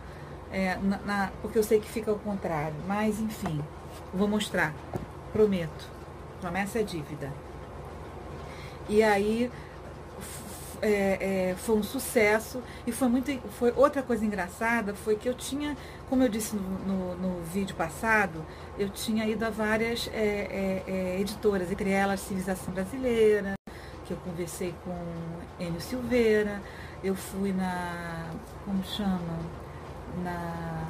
é, 0.51 0.77
na, 0.77 0.99
na, 0.99 1.33
porque 1.41 1.59
eu 1.59 1.63
sei 1.63 1.81
que 1.81 1.89
fica 1.89 2.11
ao 2.11 2.19
contrário. 2.19 2.77
Mas 2.87 3.21
enfim, 3.21 3.61
vou 4.13 4.29
mostrar, 4.29 4.75
prometo. 5.33 5.91
Promessa 6.41 6.81
é 6.81 6.83
dívida. 6.83 7.33
E 8.89 9.03
aí 9.03 9.51
é, 10.83 11.51
é, 11.51 11.55
foi 11.57 11.77
um 11.77 11.83
sucesso. 11.83 12.63
E 12.87 12.93
foi 12.93 13.09
muito 13.09 13.31
foi 13.51 13.73
outra 13.77 14.03
coisa 14.03 14.25
engraçada 14.25 14.95
foi 14.95 15.17
que 15.17 15.29
eu 15.29 15.35
tinha 15.35 15.77
como 16.09 16.23
eu 16.23 16.29
disse 16.29 16.57
no, 16.57 16.63
no, 16.63 17.15
no 17.17 17.43
vídeo 17.45 17.77
passado 17.77 18.45
eu 18.79 18.89
tinha 18.89 19.27
ido 19.27 19.45
a 19.45 19.51
várias 19.51 20.09
é, 20.13 20.83
é, 20.87 20.91
é 20.91 21.21
editoras 21.21 21.71
entre 21.71 21.91
elas 21.91 22.21
Civilização 22.21 22.73
Brasileira 22.73 23.55
que 24.05 24.13
eu 24.13 24.17
conversei 24.19 24.75
com 24.85 24.97
Enio 25.63 25.81
Silveira 25.81 26.63
eu 27.03 27.15
fui 27.15 27.53
na 27.53 28.31
como 28.65 28.83
chama? 28.85 29.39
Na 30.25 30.85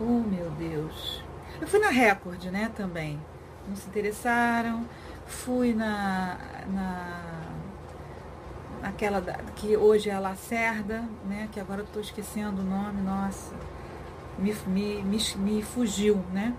oh 0.00 0.20
meu 0.28 0.50
Deus. 0.50 1.22
Eu 1.60 1.68
fui 1.68 1.78
na 1.78 1.88
Record 1.88 2.44
né 2.46 2.70
também. 2.74 3.20
Não 3.68 3.76
se 3.76 3.88
interessaram. 3.88 4.84
Fui 5.26 5.72
na, 5.72 6.36
na 6.68 7.41
aquela 8.82 9.20
da, 9.20 9.34
que 9.56 9.76
hoje 9.76 10.10
é 10.10 10.14
a 10.14 10.18
Lacerda, 10.18 11.04
né? 11.26 11.48
Que 11.52 11.60
agora 11.60 11.80
eu 11.80 11.84
estou 11.84 12.02
esquecendo 12.02 12.60
o 12.60 12.64
nome, 12.64 13.00
nossa, 13.02 13.54
me, 14.38 14.52
me, 14.66 15.02
me, 15.02 15.18
me 15.36 15.62
fugiu, 15.62 16.16
né? 16.32 16.54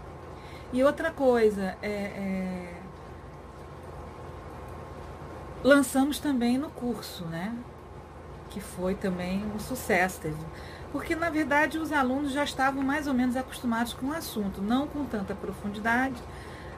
E 0.72 0.84
outra 0.84 1.12
coisa, 1.12 1.78
é, 1.82 1.88
é, 1.88 2.74
lançamos 5.64 6.20
também 6.20 6.58
no 6.58 6.70
curso, 6.70 7.26
né? 7.26 7.56
Que 8.50 8.60
foi 8.60 8.96
também 8.96 9.46
um 9.54 9.60
sucesso. 9.60 10.22
Teve, 10.22 10.38
porque 10.92 11.16
na 11.16 11.30
verdade 11.30 11.78
os 11.78 11.92
alunos 11.92 12.32
já 12.32 12.44
estavam 12.44 12.84
mais 12.84 13.08
ou 13.08 13.14
menos 13.14 13.36
acostumados 13.36 13.94
com 13.94 14.08
o 14.08 14.14
assunto, 14.14 14.62
não 14.62 14.88
com 14.88 15.06
tanta 15.06 15.36
profundidade, 15.36 16.22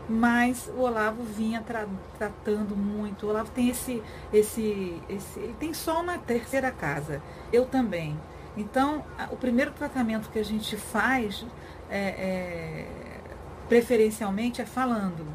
mas 0.08 0.72
o 0.76 0.82
Olavo 0.82 1.24
vinha 1.24 1.62
tra 1.62 1.88
tratando 2.18 2.76
muito. 2.76 3.26
O 3.26 3.30
Olavo 3.30 3.52
tem 3.52 3.70
esse, 3.70 4.02
esse, 4.32 5.02
esse, 5.10 5.40
ele 5.40 5.56
tem 5.60 5.74
só 5.74 6.02
uma 6.02 6.18
terceira 6.18 6.72
casa. 6.72 7.22
Eu 7.52 7.66
também. 7.66 8.18
Então, 8.56 9.04
o 9.32 9.36
primeiro 9.36 9.72
tratamento 9.72 10.30
que 10.30 10.40
a 10.40 10.44
gente 10.44 10.78
faz, 10.78 11.46
é, 11.90 12.00
é, 12.00 12.88
preferencialmente, 13.68 14.62
é 14.62 14.66
falando. 14.66 15.26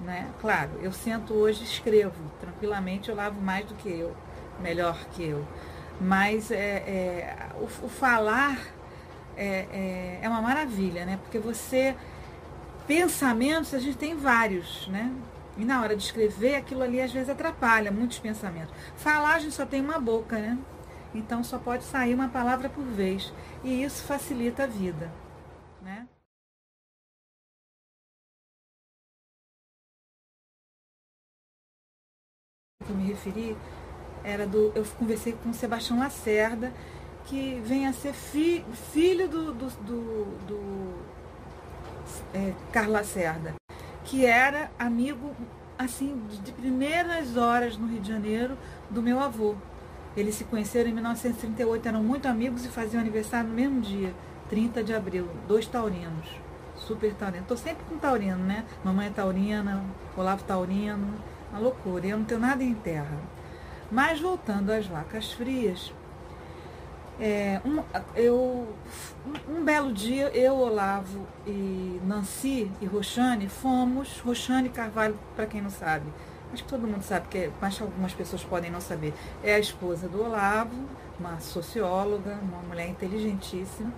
Né? 0.00 0.28
Claro, 0.40 0.70
eu 0.82 0.92
sento 0.92 1.34
hoje 1.34 1.60
e 1.60 1.64
escrevo 1.64 2.30
tranquilamente, 2.40 3.10
eu 3.10 3.14
lavo 3.14 3.40
mais 3.40 3.66
do 3.66 3.74
que 3.74 3.88
eu, 3.88 4.16
melhor 4.60 4.98
que 5.12 5.22
eu. 5.22 5.46
Mas 6.00 6.50
é, 6.50 6.56
é 6.56 7.36
o, 7.60 7.64
o, 7.64 7.88
falar 7.88 8.58
é, 9.36 9.66
é, 9.70 10.18
é 10.22 10.28
uma 10.28 10.40
maravilha, 10.40 11.04
né? 11.04 11.18
Porque 11.22 11.38
você 11.38 11.94
pensamentos 12.90 13.72
a 13.72 13.78
gente 13.78 13.96
tem 13.96 14.16
vários, 14.16 14.88
né? 14.88 15.14
E 15.56 15.64
na 15.64 15.80
hora 15.80 15.94
de 15.94 16.02
escrever, 16.02 16.56
aquilo 16.56 16.82
ali 16.82 17.00
às 17.00 17.12
vezes 17.12 17.28
atrapalha 17.30 17.92
muitos 17.92 18.18
pensamentos. 18.18 18.74
Falar, 18.96 19.34
a 19.34 19.38
gente 19.38 19.54
só 19.54 19.64
tem 19.64 19.80
uma 19.80 20.00
boca, 20.00 20.36
né? 20.36 20.58
Então 21.14 21.44
só 21.44 21.56
pode 21.56 21.84
sair 21.84 22.14
uma 22.14 22.28
palavra 22.28 22.68
por 22.68 22.84
vez. 22.84 23.32
E 23.62 23.84
isso 23.84 24.02
facilita 24.04 24.64
a 24.64 24.66
vida, 24.66 25.08
né? 25.80 26.08
Que 32.84 32.90
eu 32.90 32.96
me 32.96 33.04
referi 33.06 33.56
era 34.24 34.48
do. 34.48 34.72
Eu 34.74 34.84
conversei 34.98 35.32
com 35.32 35.50
o 35.50 35.54
Sebastião 35.54 36.00
Lacerda, 36.00 36.72
que 37.26 37.60
vem 37.60 37.86
a 37.86 37.92
ser 37.92 38.14
fi, 38.14 38.64
filho 38.92 39.28
do, 39.28 39.54
do, 39.54 39.70
do, 39.70 40.24
do 40.46 41.09
é, 42.34 42.52
Carla 42.72 43.04
Cerda, 43.04 43.54
que 44.04 44.26
era 44.26 44.70
amigo 44.78 45.34
assim 45.78 46.20
de 46.44 46.52
primeiras 46.52 47.36
horas 47.36 47.76
no 47.76 47.86
Rio 47.86 48.00
de 48.00 48.08
Janeiro 48.08 48.56
do 48.90 49.02
meu 49.02 49.18
avô. 49.18 49.54
Eles 50.16 50.34
se 50.34 50.44
conheceram 50.44 50.90
em 50.90 50.92
1938, 50.92 51.88
eram 51.88 52.02
muito 52.02 52.26
amigos 52.26 52.64
e 52.64 52.68
faziam 52.68 53.00
aniversário 53.00 53.48
no 53.48 53.54
mesmo 53.54 53.80
dia, 53.80 54.12
30 54.48 54.82
de 54.82 54.92
abril, 54.92 55.28
dois 55.46 55.66
taurinos, 55.66 56.28
super 56.76 57.14
taurinos. 57.14 57.42
Estou 57.42 57.56
sempre 57.56 57.84
com 57.88 57.96
taurino, 57.96 58.38
né? 58.38 58.64
Mamãe 58.84 59.06
é 59.06 59.10
taurina, 59.10 59.84
Olavo 60.16 60.42
taurino, 60.42 61.14
uma 61.50 61.60
loucura. 61.60 62.06
Eu 62.06 62.18
não 62.18 62.24
tenho 62.24 62.40
nada 62.40 62.62
em 62.62 62.74
terra. 62.74 63.18
Mas 63.90 64.20
voltando 64.20 64.70
às 64.70 64.86
vacas 64.86 65.32
frias, 65.32 65.92
É, 67.20 67.60
um, 67.66 67.82
eu, 68.16 68.74
um 69.46 69.62
belo 69.62 69.92
dia, 69.92 70.28
eu, 70.34 70.56
Olavo 70.56 71.26
e 71.46 72.00
Nancy 72.02 72.70
e 72.80 72.86
Roxane 72.86 73.46
fomos, 73.46 74.20
Roxane 74.20 74.70
Carvalho, 74.70 75.18
para 75.36 75.44
quem 75.44 75.60
não 75.60 75.68
sabe, 75.68 76.06
acho 76.50 76.64
que 76.64 76.68
todo 76.70 76.86
mundo 76.86 77.02
sabe, 77.02 77.28
que, 77.28 77.50
mas 77.60 77.78
algumas 77.78 78.14
pessoas 78.14 78.42
podem 78.42 78.70
não 78.70 78.80
saber, 78.80 79.12
é 79.44 79.54
a 79.54 79.58
esposa 79.58 80.08
do 80.08 80.24
Olavo, 80.24 80.74
uma 81.18 81.38
socióloga, 81.40 82.38
uma 82.42 82.62
mulher 82.62 82.88
inteligentíssima, 82.88 83.92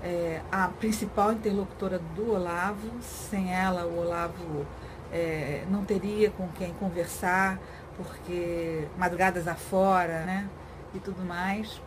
é, 0.00 0.40
a 0.52 0.68
principal 0.68 1.32
interlocutora 1.32 1.98
do 2.14 2.32
Olavo, 2.32 2.92
sem 3.00 3.52
ela 3.52 3.84
o 3.86 3.98
Olavo 3.98 4.64
é, 5.12 5.64
não 5.68 5.84
teria 5.84 6.30
com 6.30 6.46
quem 6.50 6.72
conversar, 6.74 7.58
porque 7.96 8.86
madrugadas 8.96 9.48
afora, 9.48 10.20
né, 10.24 10.48
e 10.94 11.00
tudo 11.00 11.24
mais. 11.24 11.80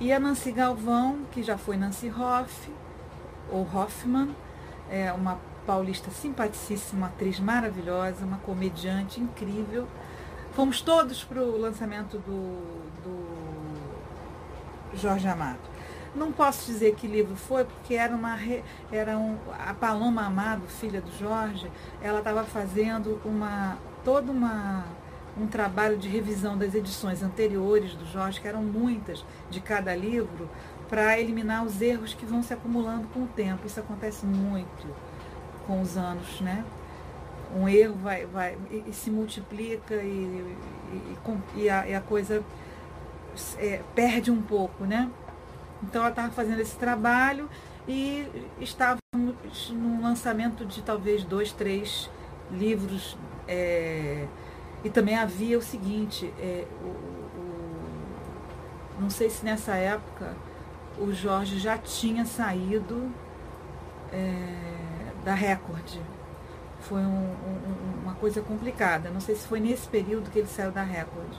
E 0.00 0.12
a 0.12 0.18
Nancy 0.18 0.50
Galvão, 0.50 1.20
que 1.30 1.42
já 1.42 1.56
foi 1.56 1.76
Nancy 1.76 2.10
Hoff, 2.10 2.70
ou 3.50 3.62
Hoffman, 3.62 4.34
é 4.90 5.12
uma 5.12 5.38
paulista 5.64 6.10
simpaticíssima, 6.10 7.06
atriz 7.06 7.38
maravilhosa, 7.38 8.24
uma 8.24 8.38
comediante 8.38 9.20
incrível. 9.20 9.86
Fomos 10.52 10.80
todos 10.80 11.22
para 11.22 11.40
o 11.40 11.56
lançamento 11.56 12.18
do, 12.18 12.58
do 13.02 14.96
Jorge 14.96 15.28
Amado. 15.28 15.60
Não 16.14 16.32
posso 16.32 16.66
dizer 16.66 16.94
que 16.96 17.06
livro 17.06 17.36
foi, 17.36 17.64
porque 17.64 17.94
era 17.94 18.14
uma 18.14 18.36
era 18.90 19.16
um, 19.16 19.36
a 19.58 19.74
Paloma 19.74 20.26
Amado, 20.26 20.66
filha 20.68 21.00
do 21.00 21.10
Jorge, 21.18 21.70
ela 22.02 22.18
estava 22.18 22.44
fazendo 22.44 23.20
uma 23.24 23.78
toda 24.04 24.30
uma 24.30 24.84
um 25.36 25.46
trabalho 25.46 25.96
de 25.96 26.08
revisão 26.08 26.56
das 26.56 26.74
edições 26.74 27.22
anteriores 27.22 27.94
do 27.94 28.06
Jorge, 28.06 28.40
que 28.40 28.46
eram 28.46 28.62
muitas 28.62 29.24
de 29.50 29.60
cada 29.60 29.94
livro, 29.94 30.48
para 30.88 31.18
eliminar 31.18 31.64
os 31.64 31.80
erros 31.80 32.14
que 32.14 32.24
vão 32.24 32.42
se 32.42 32.52
acumulando 32.52 33.08
com 33.08 33.24
o 33.24 33.26
tempo. 33.26 33.66
Isso 33.66 33.80
acontece 33.80 34.24
muito 34.24 34.86
com 35.66 35.80
os 35.80 35.96
anos, 35.96 36.40
né? 36.40 36.64
Um 37.56 37.68
erro 37.68 37.94
vai, 37.94 38.26
vai 38.26 38.56
e, 38.70 38.84
e 38.88 38.92
se 38.92 39.10
multiplica 39.10 39.94
e, 39.94 40.56
e, 40.92 41.16
e, 41.56 41.68
a, 41.68 41.98
a, 41.98 42.00
coisa 42.00 42.44
é, 43.58 43.80
perde 43.94 44.30
um 44.30 44.42
pouco, 44.42 44.84
né? 44.84 45.10
Então 45.82 46.02
ela 46.02 46.10
estava 46.10 46.32
fazendo 46.32 46.60
esse 46.60 46.76
trabalho 46.76 47.48
e 47.88 48.26
estávamos 48.60 49.00
no 49.70 50.02
lançamento 50.02 50.64
de 50.64 50.82
talvez 50.82 51.24
dois, 51.24 51.52
três 51.52 52.10
livros. 52.50 53.16
É, 53.46 54.26
e 54.84 54.90
também 54.90 55.16
havia 55.16 55.58
o 55.58 55.62
seguinte, 55.62 56.32
é, 56.38 56.66
o, 56.82 56.86
o, 56.86 57.54
não 59.00 59.08
sei 59.08 59.30
se 59.30 59.42
nessa 59.42 59.74
época 59.74 60.36
o 60.98 61.12
Jorge 61.12 61.58
já 61.58 61.78
tinha 61.78 62.26
saído 62.26 63.10
é, 64.12 65.12
da 65.24 65.34
Record. 65.34 65.98
Foi 66.80 67.00
um, 67.00 67.32
um, 67.32 68.02
uma 68.02 68.14
coisa 68.14 68.42
complicada. 68.42 69.08
Não 69.08 69.20
sei 69.20 69.34
se 69.34 69.48
foi 69.48 69.58
nesse 69.58 69.88
período 69.88 70.30
que 70.30 70.38
ele 70.38 70.48
saiu 70.48 70.70
da 70.70 70.82
Record. 70.82 71.32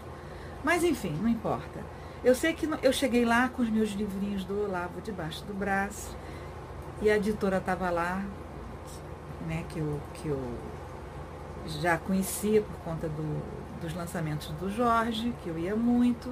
Mas 0.64 0.84
enfim, 0.84 1.16
não 1.22 1.30
importa. 1.30 1.80
Eu 2.24 2.34
sei 2.34 2.54
que 2.54 2.68
eu 2.82 2.92
cheguei 2.92 3.24
lá 3.24 3.48
com 3.50 3.62
os 3.62 3.70
meus 3.70 3.92
livrinhos 3.92 4.44
do 4.44 4.64
Olavo 4.64 5.00
debaixo 5.02 5.46
do 5.46 5.54
braço 5.54 6.18
e 7.00 7.12
a 7.12 7.18
editora 7.18 7.58
estava 7.58 7.92
lá, 7.92 8.24
né, 9.48 9.64
que 9.70 9.78
eu, 9.78 10.02
que 10.16 10.30
eu 10.30 10.40
já 11.66 11.98
conhecia 11.98 12.62
por 12.62 12.76
conta 12.84 13.08
do, 13.08 13.42
dos 13.82 13.94
lançamentos 13.94 14.48
do 14.60 14.70
Jorge, 14.70 15.34
que 15.44 15.50
eu 15.50 15.58
ia 15.58 15.76
muito, 15.76 16.32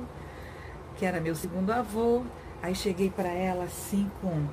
que 0.97 1.05
era 1.05 1.19
meu 1.19 1.35
segundo 1.35 1.72
avô. 1.72 2.23
Aí 2.61 2.73
cheguei 2.73 3.10
para 3.10 3.30
ela 3.30 3.65
assim 3.65 4.10
com. 4.22 4.47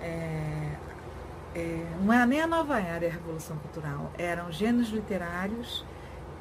É, 0.00 0.74
é, 1.54 1.86
não 2.00 2.12
era 2.12 2.26
nem 2.26 2.40
a 2.40 2.46
nova 2.46 2.78
era 2.78 3.06
a 3.06 3.10
Revolução 3.10 3.56
Cultural, 3.56 4.12
eram 4.18 4.52
gêneros 4.52 4.90
literários 4.90 5.84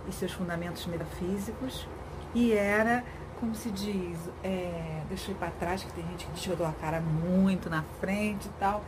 e 0.08 0.12
seus 0.12 0.32
fundamentos 0.32 0.86
metafísicos, 0.86 1.88
e 2.36 2.54
era, 2.54 3.04
como 3.40 3.56
se 3.56 3.72
diz, 3.72 4.18
é, 4.44 5.02
deixa 5.10 5.32
eu 5.32 5.36
ir 5.36 5.38
para 5.38 5.50
trás, 5.52 5.84
que 5.84 5.92
tem 5.94 6.06
gente 6.10 6.26
que 6.28 6.34
tirou 6.34 6.68
a 6.68 6.72
cara 6.74 7.00
muito 7.00 7.70
na 7.70 7.84
frente 8.00 8.48
e 8.48 8.52
tal, 8.60 8.84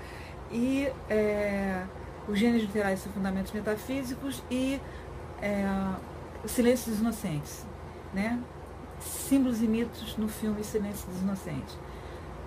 e 0.51 0.91
é, 1.09 1.83
os 2.29 2.37
gêneros 2.37 2.61
literários 2.63 3.01
são 3.01 3.11
fundamentos 3.11 3.51
metafísicos 3.51 4.43
e 4.51 4.79
é, 5.41 5.65
Silêncio 6.45 6.91
dos 6.91 7.01
Inocentes, 7.01 7.65
né? 8.13 8.39
Símbolos 8.99 9.61
e 9.61 9.67
mitos 9.67 10.15
no 10.17 10.27
filme 10.27 10.63
Silêncio 10.63 11.09
dos 11.09 11.21
Inocentes. 11.21 11.77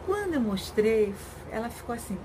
Quando 0.06 0.34
eu 0.34 0.40
mostrei, 0.40 1.14
ela 1.50 1.68
ficou 1.68 1.94
assim. 1.94 2.18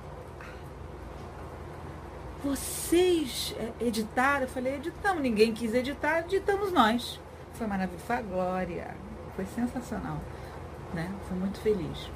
Vocês 2.43 3.55
é, 3.57 3.85
editaram? 3.85 4.43
Eu 4.43 4.47
falei, 4.47 4.75
editamos. 4.75 5.21
Ninguém 5.21 5.53
quis 5.53 5.73
editar, 5.73 6.19
editamos 6.19 6.71
nós. 6.71 7.19
Foi 7.53 7.65
maravilhoso. 7.65 8.05
Foi 8.05 8.15
a 8.17 8.21
glória. 8.21 8.95
Foi 9.35 9.45
sensacional. 9.45 10.19
Né? 10.93 11.11
Foi 11.27 11.38
muito 11.38 11.59
feliz. 11.59 12.09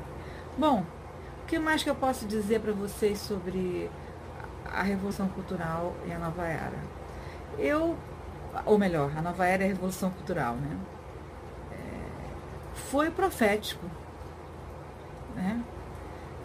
Bom, 0.58 0.86
o 1.44 1.46
que 1.48 1.58
mais 1.58 1.84
que 1.84 1.90
eu 1.90 1.96
posso 1.96 2.26
dizer 2.26 2.60
para 2.60 2.74
vocês 2.74 3.20
sobre 3.20 3.90
a 4.74 4.82
Revolução 4.82 5.28
Cultural 5.28 5.96
e 6.06 6.12
a 6.12 6.18
Nova 6.18 6.46
Era. 6.46 6.80
Eu, 7.58 7.98
ou 8.66 8.78
melhor, 8.78 9.12
a 9.18 9.22
Nova 9.22 9.46
Era 9.46 9.64
e 9.64 9.66
a 9.66 9.70
Revolução 9.70 10.10
Cultural, 10.12 10.56
né? 10.56 10.78
É, 11.72 11.78
foi 12.74 13.12
profético. 13.12 13.86
Né? 15.36 15.62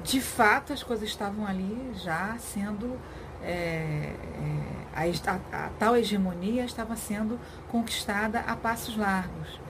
De 0.02 0.20
fato, 0.20 0.72
as 0.72 0.82
coisas 0.82 1.08
estavam 1.08 1.46
ali 1.46 1.92
já 1.94 2.36
sendo. 2.38 2.98
É, 3.42 4.12
é, 4.14 4.76
a, 4.94 5.30
a, 5.30 5.66
a 5.66 5.68
tal 5.78 5.96
hegemonia 5.96 6.64
estava 6.64 6.96
sendo 6.96 7.38
conquistada 7.68 8.40
a 8.40 8.56
passos 8.56 8.96
largos. 8.96 9.60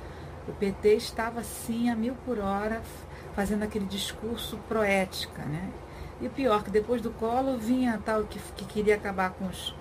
O 0.49 0.53
PT 0.53 0.95
estava, 0.95 1.43
sim, 1.43 1.91
a 1.91 1.97
mil 1.97 2.15
por 2.25 2.39
hora, 2.39 2.81
fazendo 3.35 3.65
aquele 3.65 3.87
discurso 3.87 4.57
proética, 4.69 5.43
né? 5.43 5.71
E 6.21 6.27
o 6.27 6.31
pior, 6.31 6.65
que 6.65 6.71
depois 6.71 7.01
do 7.03 7.11
colo 7.11 7.59
vinha 7.59 8.01
tal 8.05 8.25
que, 8.25 8.39
que 8.57 8.65
queria 8.65 8.95
acabar 8.95 9.31
com 9.31 9.47
os. 9.47 9.75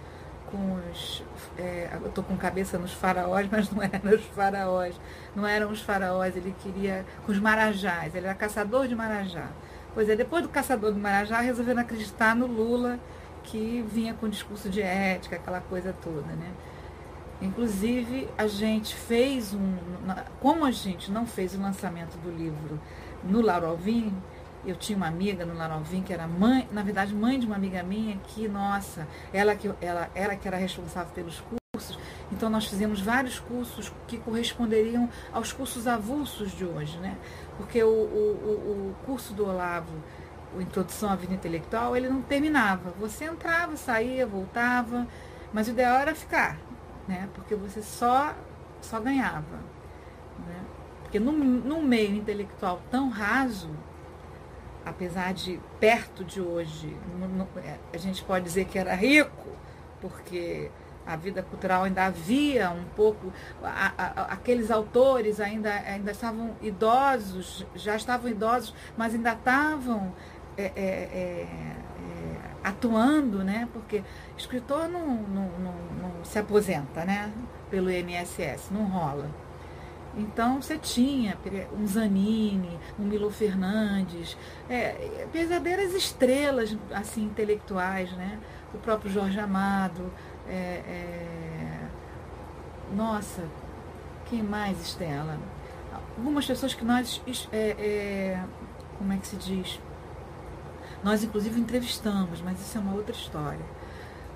Com 0.51 0.79
os 0.91 1.23
é, 1.57 1.89
eu 2.01 2.07
estou 2.07 2.23
com 2.23 2.35
cabeça 2.37 2.77
nos 2.77 2.93
faraós, 2.93 3.47
mas 3.51 3.71
não 3.71 3.81
eram 3.81 4.15
os 4.15 4.25
faraós. 4.25 4.95
Não 5.35 5.47
eram 5.47 5.71
os 5.71 5.81
faraós, 5.81 6.35
ele 6.35 6.53
queria. 6.61 7.05
com 7.25 7.31
os 7.31 7.39
marajás, 7.39 8.13
ele 8.15 8.25
era 8.25 8.35
caçador 8.35 8.87
de 8.87 8.95
marajá. 8.95 9.49
Pois 9.93 10.09
é, 10.09 10.15
depois 10.15 10.43
do 10.43 10.49
caçador 10.49 10.93
de 10.93 10.99
marajá, 10.99 11.39
resolveram 11.39 11.81
acreditar 11.81 12.35
no 12.35 12.47
Lula, 12.47 12.99
que 13.43 13.85
vinha 13.89 14.13
com 14.13 14.27
discurso 14.27 14.69
de 14.69 14.81
ética, 14.81 15.37
aquela 15.37 15.61
coisa 15.61 15.95
toda, 16.03 16.33
né? 16.33 16.51
Inclusive, 17.41 18.27
a 18.37 18.47
gente 18.47 18.95
fez 18.95 19.53
um. 19.53 19.77
Como 20.41 20.65
a 20.65 20.71
gente 20.71 21.11
não 21.11 21.25
fez 21.25 21.53
o 21.53 21.61
lançamento 21.61 22.17
do 22.17 22.31
livro 22.31 22.79
no 23.23 23.41
Lauro 23.41 23.77
eu 24.65 24.75
tinha 24.75 24.97
uma 24.97 25.07
amiga 25.07 25.45
no 25.45 25.53
Larovim 25.53 26.01
que 26.01 26.13
era 26.13 26.27
mãe, 26.27 26.67
na 26.71 26.81
verdade 26.81 27.13
mãe 27.13 27.39
de 27.39 27.45
uma 27.45 27.55
amiga 27.55 27.83
minha 27.83 28.17
que, 28.27 28.47
nossa, 28.47 29.07
ela 29.33 29.55
que, 29.55 29.71
ela, 29.81 30.09
ela 30.15 30.35
que 30.35 30.47
era 30.47 30.57
responsável 30.57 31.13
pelos 31.13 31.41
cursos, 31.41 31.99
então 32.31 32.49
nós 32.49 32.65
fizemos 32.65 33.01
vários 33.01 33.39
cursos 33.39 33.91
que 34.07 34.17
corresponderiam 34.17 35.09
aos 35.31 35.53
cursos 35.53 35.87
avulsos 35.87 36.51
de 36.51 36.65
hoje, 36.65 36.97
né? 36.97 37.17
Porque 37.57 37.83
o, 37.83 37.87
o, 37.87 38.91
o 38.91 38.95
curso 39.05 39.33
do 39.33 39.47
Olavo, 39.47 39.93
o 40.55 40.61
Introdução 40.61 41.09
à 41.09 41.15
Vida 41.15 41.33
Intelectual, 41.33 41.95
ele 41.95 42.09
não 42.09 42.21
terminava. 42.21 42.91
Você 42.99 43.25
entrava, 43.25 43.77
saía, 43.77 44.25
voltava, 44.25 45.07
mas 45.53 45.67
o 45.67 45.71
ideal 45.71 45.99
era 45.99 46.15
ficar, 46.15 46.57
né? 47.07 47.29
Porque 47.33 47.55
você 47.55 47.81
só, 47.81 48.33
só 48.81 48.99
ganhava. 48.99 49.57
Né? 50.45 50.59
Porque 51.03 51.19
num, 51.19 51.33
num 51.33 51.81
meio 51.81 52.15
intelectual 52.15 52.81
tão 52.89 53.09
raso, 53.09 53.69
apesar 54.85 55.33
de 55.33 55.59
perto 55.79 56.23
de 56.23 56.39
hoje, 56.39 56.95
é, 57.57 57.77
a 57.93 57.97
gente 57.97 58.23
pode 58.23 58.45
dizer 58.45 58.65
que 58.65 58.77
era 58.77 58.93
rico, 58.93 59.49
porque 59.99 60.69
a 61.05 61.15
vida 61.15 61.43
cultural 61.43 61.83
ainda 61.83 62.05
havia 62.05 62.71
um 62.71 62.83
pouco, 62.95 63.31
aqueles 64.29 64.71
autores 64.71 65.39
ainda, 65.39 65.71
ainda 65.71 66.11
estavam 66.11 66.55
idosos, 66.61 67.65
já 67.75 67.95
estavam 67.95 68.29
idosos, 68.29 68.73
mas 68.97 69.13
ainda 69.13 69.33
estavam 69.33 70.13
é, 70.57 70.63
é, 70.63 70.69
é, 70.75 71.47
é 71.47 71.85
atuando, 72.63 73.43
né? 73.43 73.67
Porque 73.71 74.03
escritor 74.35 74.89
não, 74.89 75.05
não, 75.05 75.49
não, 75.59 75.75
não 76.01 76.25
se 76.25 76.39
aposenta, 76.39 77.05
né? 77.05 77.31
Pelo 77.69 77.91
INSS, 77.91 78.71
não 78.71 78.85
rola. 78.85 79.29
Então 80.17 80.61
você 80.61 80.77
tinha 80.77 81.37
um 81.77 81.85
Zanini, 81.85 82.79
um 82.97 83.03
Milo 83.03 83.29
Fernandes, 83.29 84.37
é, 84.69 85.27
estrelas 85.93 86.77
assim 86.91 87.23
intelectuais, 87.25 88.11
né? 88.13 88.39
O 88.73 88.77
próprio 88.77 89.11
Jorge 89.11 89.39
Amado, 89.39 90.11
é, 90.47 90.81
é... 90.87 91.79
nossa, 92.93 93.43
quem 94.25 94.41
mais 94.41 94.79
Estela? 94.81 95.37
Algumas 96.17 96.45
pessoas 96.45 96.73
que 96.73 96.85
nós 96.85 97.21
é, 97.51 97.69
é, 97.77 98.43
como 98.97 99.11
é 99.11 99.17
que 99.17 99.27
se 99.27 99.35
diz? 99.35 99.79
Nós, 101.03 101.23
inclusive, 101.23 101.59
entrevistamos, 101.59 102.41
mas 102.41 102.59
isso 102.59 102.77
é 102.77 102.81
uma 102.81 102.93
outra 102.93 103.13
história. 103.13 103.65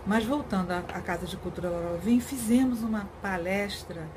Mas 0.05 0.23
voltando 0.23 0.71
à, 0.71 0.81
Casa 0.81 1.25
de 1.25 1.35
Cultura 1.37 1.69
Laura 1.69 1.89
Alvim, 1.89 2.19
fizemos 2.19 2.83
uma 2.83 3.07
palestra 3.21 4.07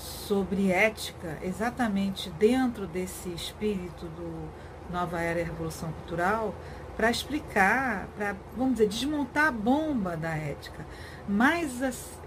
sobre 0.00 0.70
ética, 0.70 1.38
exatamente 1.42 2.30
dentro 2.30 2.86
desse 2.86 3.28
espírito 3.30 4.06
do 4.06 4.48
Nova 4.90 5.20
Era 5.20 5.40
e 5.40 5.44
Revolução 5.44 5.92
Cultural, 5.92 6.54
para 6.96 7.10
explicar, 7.10 8.08
para, 8.16 8.34
vamos 8.56 8.74
dizer, 8.74 8.88
desmontar 8.88 9.48
a 9.48 9.52
bomba 9.52 10.16
da 10.16 10.34
ética. 10.34 10.84
Mas 11.28 11.80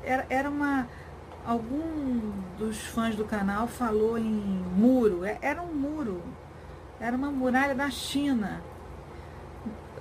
era, 0.04 0.50
uma. 0.50 0.88
Algum 1.45 2.32
dos 2.58 2.80
fãs 2.88 3.16
do 3.16 3.26
canal 3.26 3.68
falou 3.68 4.18
em 4.18 4.24
muro. 4.24 5.26
É, 5.26 5.38
era 5.41 5.62
um 5.62 5.74
muro. 5.74 6.22
Era 7.00 7.16
uma 7.16 7.30
muralha 7.30 7.76
da 7.76 7.90
China. 7.90 8.64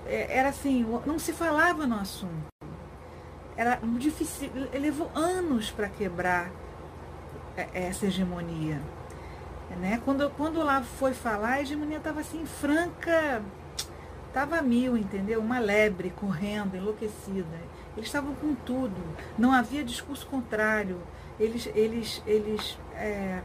É, 0.07 0.39
era 0.39 0.51
assim, 0.51 0.87
não 1.05 1.19
se 1.19 1.33
falava 1.33 1.87
no 1.87 1.97
assunto. 1.97 2.47
Era 3.57 3.79
difícil, 3.99 4.51
levou 4.73 5.11
anos 5.15 5.71
para 5.71 5.89
quebrar 5.89 6.51
essa 7.73 8.07
hegemonia. 8.07 8.81
Né? 9.81 10.01
Quando, 10.05 10.29
quando 10.31 10.63
lá 10.63 10.83
foi 10.83 11.15
falar, 11.15 11.55
a 11.55 11.61
hegemonia 11.63 11.99
estava 11.99 12.21
assim, 12.21 12.45
franca, 12.45 13.43
estava 14.29 14.61
mil, 14.63 14.97
entendeu? 14.97 15.41
Uma 15.41 15.59
lebre 15.59 16.11
correndo, 16.11 16.77
enlouquecida. 16.77 17.73
Eles 17.97 18.07
estavam 18.09 18.35
com 18.35 18.55
tudo, 18.55 19.01
não 19.39 19.53
havia 19.53 19.85
discurso 19.85 20.27
contrário. 20.27 20.99
Eles, 21.39 21.67
eles, 21.75 22.23
eles, 22.27 22.79
é, 22.95 23.41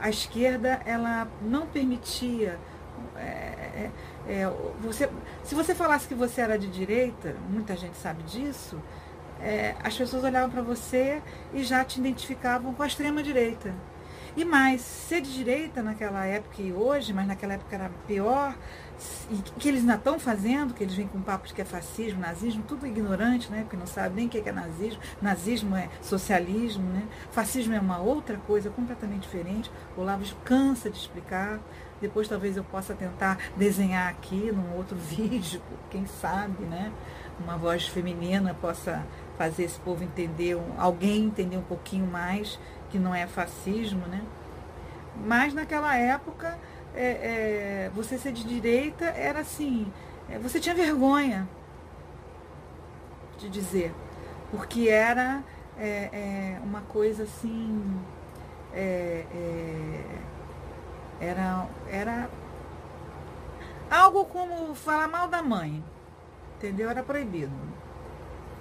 a 0.00 0.08
esquerda, 0.08 0.80
ela 0.84 1.28
não 1.42 1.66
permitia. 1.66 2.58
É, 3.16 3.20
é, 3.20 3.90
é 4.26 4.52
você, 4.80 5.08
se 5.44 5.54
você 5.54 5.74
falasse 5.74 6.08
que 6.08 6.14
você 6.14 6.40
era 6.40 6.58
de 6.58 6.68
direita, 6.68 7.36
muita 7.48 7.76
gente 7.76 7.96
sabe 7.96 8.22
disso, 8.24 8.80
é, 9.40 9.74
as 9.82 9.96
pessoas 9.96 10.24
olhavam 10.24 10.50
para 10.50 10.62
você 10.62 11.22
e 11.52 11.62
já 11.62 11.84
te 11.84 12.00
identificavam 12.00 12.74
com 12.74 12.82
a 12.82 12.86
extrema 12.86 13.22
direita. 13.22 13.74
E 14.36 14.44
mais, 14.44 14.82
ser 14.82 15.20
de 15.20 15.32
direita 15.32 15.82
naquela 15.82 16.24
época 16.24 16.62
e 16.62 16.72
hoje, 16.72 17.12
mas 17.12 17.26
naquela 17.26 17.54
época 17.54 17.74
era 17.74 17.90
pior, 18.06 18.54
e 19.30 19.36
que 19.58 19.68
eles 19.68 19.80
ainda 19.80 19.94
estão 19.94 20.18
fazendo, 20.18 20.74
que 20.74 20.84
eles 20.84 20.94
vêm 20.94 21.08
com 21.08 21.20
papo 21.20 21.46
de 21.46 21.54
que 21.54 21.60
é 21.60 21.64
fascismo, 21.64 22.20
nazismo, 22.20 22.62
tudo 22.62 22.86
ignorante, 22.86 23.50
né? 23.50 23.62
Porque 23.62 23.76
não 23.76 23.86
sabe 23.86 24.14
nem 24.14 24.26
o 24.26 24.28
que 24.28 24.48
é 24.48 24.52
nazismo. 24.52 25.00
Nazismo 25.20 25.76
é 25.76 25.88
socialismo, 26.00 26.88
né? 26.88 27.02
Fascismo 27.32 27.74
é 27.74 27.80
uma 27.80 27.98
outra 27.98 28.36
coisa 28.46 28.70
completamente 28.70 29.22
diferente. 29.22 29.70
O 29.96 30.02
Olavo 30.02 30.24
cansa 30.44 30.90
de 30.90 30.98
explicar. 30.98 31.58
Depois 32.00 32.28
talvez 32.28 32.56
eu 32.56 32.62
possa 32.62 32.94
tentar 32.94 33.38
desenhar 33.56 34.08
aqui 34.08 34.52
num 34.52 34.76
outro 34.76 34.94
vídeo, 35.02 35.60
quem 35.90 36.06
sabe, 36.06 36.64
né? 36.64 36.92
Uma 37.40 37.56
voz 37.56 37.88
feminina 37.88 38.54
possa 38.54 39.04
fazer 39.38 39.62
esse 39.62 39.78
povo 39.78 40.02
entender, 40.02 40.60
alguém 40.76 41.26
entender 41.26 41.56
um 41.56 41.62
pouquinho 41.62 42.06
mais 42.06 42.58
que 42.90 42.98
não 42.98 43.14
é 43.14 43.26
fascismo, 43.26 44.04
né? 44.08 44.20
Mas 45.24 45.54
naquela 45.54 45.96
época, 45.96 46.58
é, 46.94 47.06
é, 47.86 47.90
você 47.94 48.18
ser 48.18 48.32
de 48.32 48.42
direita 48.42 49.04
era 49.04 49.40
assim, 49.40 49.90
é, 50.28 50.38
você 50.38 50.58
tinha 50.58 50.74
vergonha 50.74 51.48
de 53.38 53.48
dizer, 53.48 53.94
porque 54.50 54.88
era 54.88 55.42
é, 55.78 56.10
é, 56.12 56.60
uma 56.64 56.80
coisa 56.82 57.22
assim, 57.22 58.00
é, 58.74 59.24
era, 61.20 61.68
era 61.88 62.28
algo 63.88 64.24
como 64.24 64.74
falar 64.74 65.06
mal 65.06 65.28
da 65.28 65.42
mãe, 65.42 65.82
entendeu? 66.56 66.90
Era 66.90 67.02
proibido. 67.02 67.52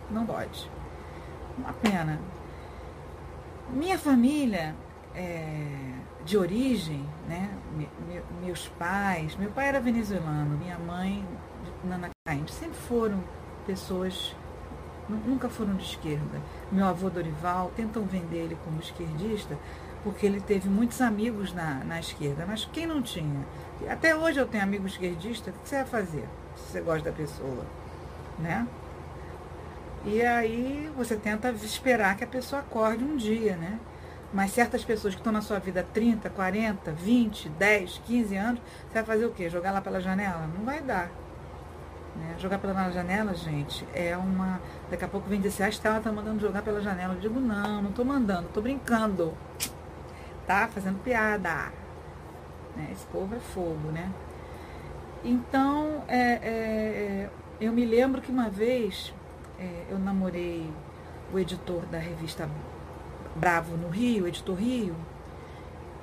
Não 0.10 0.26
pode. 0.26 0.70
Uma 1.58 1.74
pena. 1.74 2.20
Minha 3.70 3.98
família 3.98 4.76
é, 5.14 5.94
de 6.24 6.38
origem, 6.38 7.06
né? 7.28 7.50
Me, 7.76 7.90
me, 8.08 8.22
meus 8.46 8.68
pais, 8.80 9.36
meu 9.36 9.50
pai 9.52 9.68
era 9.68 9.80
venezuelano, 9.80 10.58
minha 10.58 10.78
mãe, 10.78 11.26
Nana 11.84 12.10
Caim, 12.26 12.46
sempre 12.48 12.78
foram 12.78 13.22
pessoas, 13.66 14.36
nunca 15.10 15.50
foram 15.50 15.76
de 15.76 15.84
esquerda. 15.84 16.42
Meu 16.72 16.86
avô 16.86 17.10
Dorival, 17.10 17.72
tentam 17.76 18.04
vender 18.04 18.38
ele 18.38 18.58
como 18.64 18.80
esquerdista, 18.80 19.58
porque 20.04 20.26
ele 20.26 20.40
teve 20.40 20.70
muitos 20.70 21.02
amigos 21.02 21.54
na, 21.54 21.84
na 21.84 22.00
esquerda, 22.00 22.46
mas 22.48 22.66
quem 22.72 22.86
não 22.86 23.02
tinha? 23.02 23.46
Até 23.90 24.16
hoje 24.16 24.40
eu 24.40 24.48
tenho 24.48 24.64
amigos 24.64 24.94
esquerdistas, 24.94 25.54
o 25.54 25.60
que 25.60 25.68
você 25.68 25.76
vai 25.78 25.86
fazer 25.86 26.28
se 26.56 26.72
você 26.72 26.82
gosta 26.82 27.10
da 27.10 27.16
pessoa? 27.16 27.66
Né? 28.40 28.68
E 30.06 30.22
aí 30.22 30.90
você 30.96 31.16
tenta 31.16 31.50
esperar 31.52 32.16
que 32.16 32.24
a 32.24 32.28
pessoa 32.28 32.62
acorde 32.62 33.04
um 33.04 33.18
dia, 33.18 33.56
né? 33.56 33.80
Mas 34.34 34.52
certas 34.52 34.84
pessoas 34.84 35.14
que 35.14 35.20
estão 35.20 35.32
na 35.32 35.42
sua 35.42 35.60
vida 35.60 35.86
30, 35.94 36.30
40, 36.30 36.92
20, 36.92 37.50
10, 37.50 38.02
15 38.06 38.36
anos, 38.36 38.62
você 38.88 38.94
vai 38.94 39.04
fazer 39.04 39.26
o 39.26 39.32
quê? 39.32 39.50
Jogar 39.50 39.72
lá 39.72 39.82
pela 39.82 40.02
janela? 40.02 40.48
Não 40.54 40.66
vai 40.66 40.82
dar. 40.82 41.10
Né? 42.16 42.36
Jogar 42.38 42.58
pela 42.58 42.90
janela, 42.90 43.34
gente, 43.34 43.88
é 43.94 44.18
uma. 44.18 44.60
Daqui 44.90 45.06
a 45.06 45.08
pouco 45.08 45.30
vem 45.30 45.40
dizer, 45.40 45.64
ah, 45.64 45.70
Estela 45.70 46.00
tá 46.00 46.12
mandando 46.12 46.42
jogar 46.42 46.62
pela 46.62 46.82
janela. 46.82 47.14
Eu 47.14 47.20
digo, 47.20 47.40
não, 47.40 47.82
não 47.82 47.92
tô 47.92 48.04
mandando, 48.04 48.50
tô 48.50 48.62
brincando. 48.62 49.34
Tá? 50.46 50.68
Fazendo 50.68 51.02
piada. 51.04 51.72
Né? 52.76 52.90
Esse 52.92 53.06
povo 53.08 53.36
é 53.36 53.40
fogo, 53.40 53.92
né? 53.92 54.12
Então, 55.24 56.04
é, 56.08 56.20
é, 56.20 56.40
é 56.44 57.30
eu 57.60 57.72
me 57.72 57.86
lembro 57.86 58.22
que 58.22 58.32
uma 58.32 58.50
vez 58.50 59.14
é, 59.60 59.86
eu 59.90 60.00
namorei 60.00 60.70
o 61.34 61.40
editor 61.40 61.86
da 61.88 61.98
revista 61.98 62.50
Bravo 63.36 63.76
no 63.76 63.90
Rio, 63.90 64.28
editor 64.28 64.56
Rio, 64.56 64.96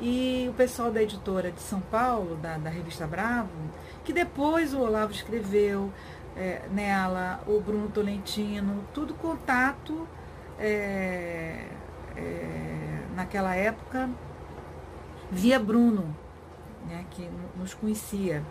e 0.01 0.47
o 0.51 0.55
pessoal 0.55 0.91
da 0.91 1.03
editora 1.03 1.51
de 1.51 1.61
São 1.61 1.81
Paulo, 1.81 2.37
da, 2.37 2.59
da 2.59 2.71
revista 2.71 3.07
Bravo, 3.07 3.51
que 4.05 4.13
depois 4.13 4.75
o 4.75 4.81
Olavo 4.81 5.13
escreveu 5.13 5.93
é, 6.37 6.63
nela, 6.71 7.41
o 7.47 7.61
Bruno 7.61 7.89
Tolentino, 7.89 8.85
tudo 8.93 9.15
contato 9.15 10.07
é, 10.59 11.67
é, 12.17 12.99
naquela 13.15 13.55
época 13.55 14.09
via 15.31 15.59
Bruno, 15.59 16.15
né, 16.89 17.05
que 17.11 17.29
nos 17.57 17.75
conhecia. 17.75 18.43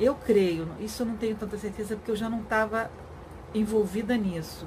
Eu 0.00 0.14
creio, 0.14 0.68
isso 0.80 1.02
eu 1.02 1.06
não 1.06 1.16
tenho 1.16 1.36
tanta 1.36 1.56
certeza 1.58 1.96
porque 1.96 2.10
eu 2.10 2.16
já 2.16 2.28
não 2.28 2.40
estava 2.40 2.90
envolvida 3.54 4.16
nisso. 4.16 4.66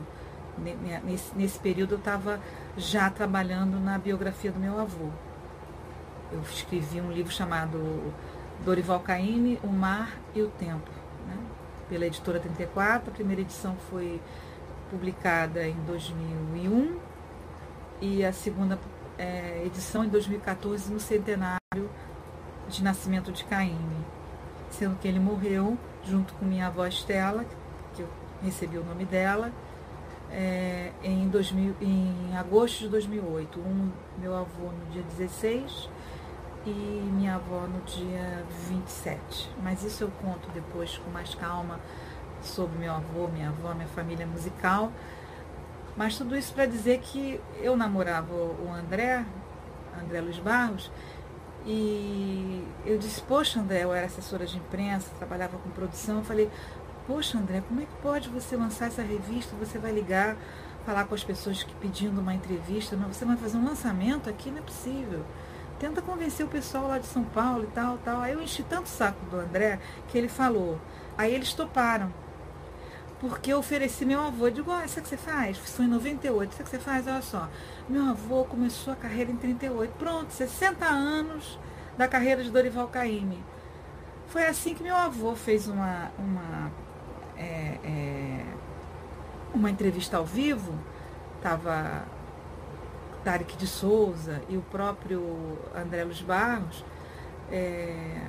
Nesse, 1.03 1.35
nesse 1.35 1.59
período 1.59 1.95
eu 1.95 1.97
estava 1.97 2.39
já 2.77 3.09
trabalhando 3.09 3.79
na 3.79 3.97
biografia 3.97 4.51
do 4.51 4.59
meu 4.59 4.79
avô. 4.79 5.09
Eu 6.31 6.41
escrevi 6.41 7.01
um 7.01 7.11
livro 7.11 7.31
chamado 7.31 8.13
Dorival 8.63 8.99
Caymmi, 9.01 9.59
O 9.63 9.67
Mar 9.67 10.17
e 10.33 10.41
o 10.41 10.47
Tempo, 10.47 10.89
né? 11.27 11.37
pela 11.89 12.05
editora 12.05 12.39
34. 12.39 13.09
A 13.09 13.13
primeira 13.13 13.41
edição 13.41 13.75
foi 13.89 14.21
publicada 14.89 15.67
em 15.67 15.75
2001 15.85 16.97
e 18.01 18.23
a 18.23 18.31
segunda 18.31 18.79
é, 19.17 19.63
edição 19.65 20.05
em 20.05 20.09
2014 20.09 20.93
no 20.93 20.99
centenário 20.99 21.89
de 22.69 22.83
nascimento 22.83 23.31
de 23.31 23.43
Caymmi 23.43 24.14
sendo 24.69 24.97
que 24.99 25.07
ele 25.07 25.19
morreu 25.19 25.77
junto 26.03 26.33
com 26.33 26.45
minha 26.45 26.67
avó 26.67 26.85
Estela, 26.85 27.45
que 27.93 28.01
eu 28.01 28.09
recebi 28.43 28.77
o 28.77 28.83
nome 28.83 29.05
dela, 29.05 29.51
é, 30.31 30.91
em, 31.03 31.27
2000, 31.29 31.75
em 31.81 32.37
agosto 32.37 32.79
de 32.79 32.89
2008. 32.89 33.59
Um, 33.59 33.91
meu 34.19 34.35
avô 34.35 34.71
no 34.71 34.85
dia 34.91 35.03
16 35.03 35.89
e 36.65 36.69
minha 36.69 37.35
avó 37.35 37.67
no 37.67 37.81
dia 37.81 38.43
27. 38.69 39.49
Mas 39.61 39.83
isso 39.83 40.03
eu 40.03 40.11
conto 40.21 40.49
depois 40.53 40.97
com 40.97 41.09
mais 41.11 41.35
calma 41.35 41.79
sobre 42.41 42.77
meu 42.77 42.93
avô, 42.93 43.27
minha 43.27 43.49
avó, 43.49 43.73
minha 43.73 43.87
família 43.87 44.25
musical. 44.25 44.91
Mas 45.95 46.17
tudo 46.17 46.35
isso 46.35 46.53
para 46.53 46.65
dizer 46.65 46.99
que 46.99 47.39
eu 47.61 47.77
namorava 47.77 48.33
o 48.33 48.69
André, 48.73 49.25
André 50.01 50.19
Luiz 50.19 50.39
Barros, 50.39 50.91
e 51.65 52.63
eu 52.85 52.97
disse, 52.97 53.21
poxa 53.21 53.59
André, 53.59 53.83
eu 53.83 53.93
era 53.93 54.05
assessora 54.05 54.45
de 54.45 54.57
imprensa, 54.57 55.09
trabalhava 55.17 55.57
com 55.57 55.69
produção, 55.71 56.17
eu 56.17 56.23
falei, 56.23 56.49
poxa 57.07 57.37
André, 57.37 57.63
como 57.67 57.81
é 57.81 57.85
que 57.85 57.95
pode 58.01 58.29
você 58.29 58.55
lançar 58.55 58.87
essa 58.87 59.01
revista? 59.01 59.55
Você 59.59 59.79
vai 59.79 59.91
ligar, 59.91 60.37
falar 60.85 61.05
com 61.05 61.15
as 61.15 61.23
pessoas 61.23 61.63
que 61.63 61.73
pedindo 61.75 62.21
uma 62.21 62.33
entrevista, 62.33 62.95
não, 62.95 63.11
você 63.11 63.25
vai 63.25 63.35
fazer 63.35 63.57
um 63.57 63.65
lançamento 63.65 64.29
aqui, 64.29 64.51
não 64.51 64.59
é 64.59 64.61
possível. 64.61 65.25
Tenta 65.79 66.01
convencer 66.01 66.45
o 66.45 66.49
pessoal 66.49 66.87
lá 66.87 66.99
de 66.99 67.05
São 67.05 67.23
Paulo 67.23 67.63
e 67.63 67.67
tal, 67.67 67.97
tal. 67.97 68.21
Aí 68.21 68.31
eu 68.31 68.41
enchi 68.41 68.63
tanto 68.63 68.85
o 68.85 68.89
saco 68.89 69.25
do 69.25 69.37
André 69.37 69.79
que 70.07 70.17
ele 70.17 70.29
falou. 70.29 70.79
Aí 71.17 71.33
eles 71.33 71.53
toparam. 71.53 72.13
Porque 73.29 73.51
eu 73.51 73.59
ofereci 73.59 74.05
meu 74.05 74.21
avô. 74.21 74.49
Digo, 74.49 74.71
olha, 74.71 74.87
sabe 74.87 75.01
o 75.01 75.03
que 75.03 75.09
você 75.09 75.17
faz? 75.17 75.57
Isso 75.57 75.81
em 75.81 75.87
98. 75.87 76.51
Sabe 76.51 76.61
o 76.61 76.65
que 76.65 76.69
você 76.69 76.79
faz? 76.79 77.07
Olha 77.07 77.21
só. 77.21 77.49
Meu 77.89 78.05
avô 78.09 78.45
começou 78.45 78.93
a 78.93 78.95
carreira 78.95 79.31
em 79.31 79.35
38. 79.35 79.91
Pronto, 79.97 80.31
60 80.31 80.85
anos 80.85 81.59
da 81.97 82.07
carreira 82.07 82.43
de 82.43 82.51
Dorival 82.51 82.87
Caymmi. 82.87 83.43
Foi 84.27 84.45
assim 84.45 84.73
que 84.73 84.83
meu 84.83 84.95
avô 84.95 85.35
fez 85.35 85.67
uma, 85.67 86.11
uma, 86.17 86.71
é, 87.37 87.77
é, 87.83 88.45
uma 89.53 89.69
entrevista 89.69 90.17
ao 90.17 90.25
vivo. 90.25 90.73
Tava 91.41 92.03
Tarek 93.23 93.57
de 93.57 93.67
Souza 93.67 94.41
e 94.49 94.57
o 94.57 94.61
próprio 94.61 95.57
André 95.75 96.03
Luiz 96.03 96.21
Barros. 96.21 96.83
É, 97.51 98.27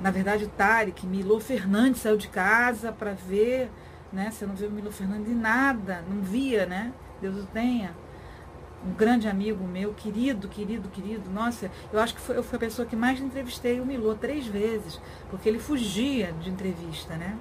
na 0.00 0.10
verdade, 0.10 0.44
o 0.44 0.48
Tarek, 0.48 1.06
Milô 1.06 1.40
Fernandes 1.40 2.02
saiu 2.02 2.16
de 2.16 2.28
casa 2.28 2.92
para 2.92 3.12
ver, 3.12 3.70
né? 4.14 4.30
Você 4.30 4.46
não 4.46 4.54
vê 4.54 4.66
o 4.66 4.70
Milô 4.70 4.90
Fernandes 4.90 5.26
de 5.26 5.34
nada, 5.34 6.04
não 6.08 6.22
via, 6.22 6.64
né? 6.66 6.92
Deus 7.20 7.36
o 7.42 7.46
tenha 7.46 7.92
um 8.86 8.92
grande 8.92 9.26
amigo 9.26 9.64
meu, 9.66 9.94
querido, 9.94 10.46
querido, 10.48 10.88
querido. 10.90 11.30
Nossa, 11.30 11.70
eu 11.92 11.98
acho 11.98 12.14
que 12.14 12.20
foi, 12.20 12.36
eu 12.36 12.42
fui 12.42 12.56
a 12.56 12.60
pessoa 12.60 12.86
que 12.86 12.94
mais 12.94 13.20
entrevistei 13.20 13.80
o 13.80 13.86
Milô 13.86 14.14
três 14.14 14.46
vezes, 14.46 15.00
porque 15.30 15.48
ele 15.48 15.58
fugia 15.58 16.32
de 16.40 16.50
entrevista, 16.50 17.16
né? 17.16 17.36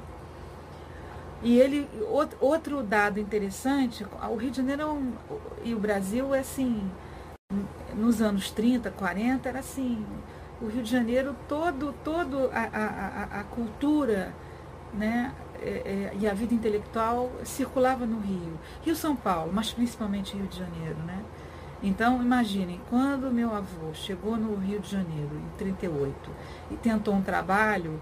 E 1.43 1.59
ele, 1.59 1.89
outro 2.39 2.81
dado 2.81 3.19
interessante, 3.19 4.05
o 4.29 4.35
Rio 4.35 4.49
de 4.49 4.57
Janeiro 4.57 4.81
é 4.81 5.67
e 5.67 5.75
o 5.75 5.79
Brasil 5.79 6.33
é 6.33 6.39
assim, 6.39 6.89
nos 7.93 8.21
anos 8.21 8.49
30, 8.49 8.89
40, 8.91 9.49
era 9.49 9.59
assim, 9.59 10.05
o 10.61 10.67
Rio 10.67 10.81
de 10.81 10.89
Janeiro, 10.89 11.35
todo, 11.49 11.93
todo 12.01 12.49
a, 12.53 12.69
a, 12.73 13.41
a 13.41 13.43
cultura, 13.43 14.33
né, 14.93 15.33
é, 15.65 16.11
é, 16.13 16.17
e 16.19 16.27
a 16.27 16.33
vida 16.33 16.53
intelectual 16.53 17.31
circulava 17.43 18.05
no 18.05 18.19
Rio. 18.19 18.59
Rio 18.83 18.95
São 18.95 19.15
Paulo, 19.15 19.51
mas 19.53 19.71
principalmente 19.71 20.35
Rio 20.35 20.47
de 20.47 20.59
Janeiro, 20.59 20.97
né? 21.05 21.23
Então, 21.81 22.21
imaginem, 22.21 22.79
quando 22.89 23.29
meu 23.29 23.53
avô 23.53 23.93
chegou 23.93 24.37
no 24.37 24.55
Rio 24.55 24.79
de 24.79 24.89
Janeiro, 24.89 25.31
em 25.35 25.57
38, 25.57 26.31
e 26.71 26.77
tentou 26.77 27.13
um 27.13 27.21
trabalho, 27.21 28.01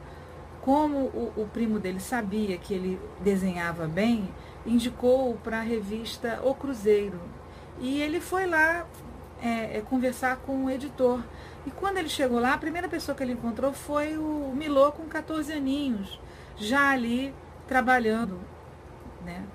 como 0.61 0.97
o, 0.97 1.33
o 1.35 1.49
primo 1.51 1.79
dele 1.79 1.99
sabia 1.99 2.57
que 2.57 2.73
ele 2.73 2.99
desenhava 3.21 3.87
bem, 3.87 4.29
indicou 4.65 5.35
para 5.43 5.57
a 5.59 5.63
revista 5.63 6.39
O 6.43 6.53
Cruzeiro. 6.53 7.19
E 7.79 7.99
ele 7.99 8.21
foi 8.21 8.45
lá 8.45 8.85
é, 9.41 9.77
é, 9.77 9.81
conversar 9.81 10.37
com 10.37 10.65
o 10.65 10.69
editor. 10.69 11.19
E 11.65 11.71
quando 11.71 11.97
ele 11.97 12.09
chegou 12.09 12.39
lá, 12.39 12.53
a 12.53 12.57
primeira 12.59 12.87
pessoa 12.87 13.15
que 13.15 13.23
ele 13.23 13.33
encontrou 13.33 13.73
foi 13.73 14.15
o 14.15 14.53
Milô 14.55 14.91
com 14.91 15.05
14 15.05 15.51
aninhos, 15.51 16.19
já 16.55 16.91
ali 16.91 17.33
trabalhando, 17.67 18.39
né? 19.25 19.47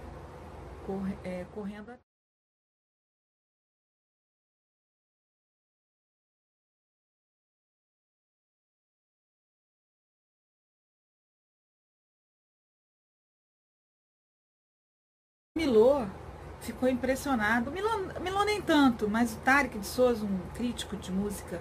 Corre, 0.86 1.18
é, 1.24 1.44
correndo. 1.54 1.92
Milô 15.56 16.06
ficou 16.60 16.88
impressionado. 16.88 17.70
Milô, 17.70 17.88
Milô 18.20 18.44
nem 18.44 18.60
tanto, 18.60 19.08
mas 19.08 19.32
o 19.34 19.38
Tarek 19.40 19.78
de 19.78 19.86
Souza, 19.86 20.24
um 20.24 20.38
crítico 20.54 20.96
de 20.96 21.10
música 21.10 21.60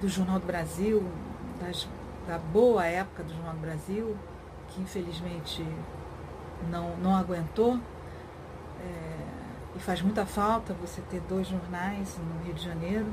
do 0.00 0.08
Jornal 0.08 0.38
do 0.40 0.46
Brasil, 0.46 1.02
das, 1.60 1.88
da 2.26 2.38
boa 2.38 2.84
época 2.86 3.22
do 3.24 3.32
Jornal 3.34 3.54
do 3.54 3.60
Brasil, 3.60 4.16
que 4.74 4.82
infelizmente 4.82 5.64
não, 6.70 6.96
não 6.96 7.14
aguentou. 7.14 7.78
É, 8.80 9.76
e 9.76 9.78
faz 9.78 10.02
muita 10.02 10.26
falta 10.26 10.74
você 10.74 11.00
ter 11.02 11.20
dois 11.28 11.48
jornais 11.48 12.18
no 12.18 12.44
Rio 12.44 12.54
de 12.54 12.64
Janeiro. 12.64 13.06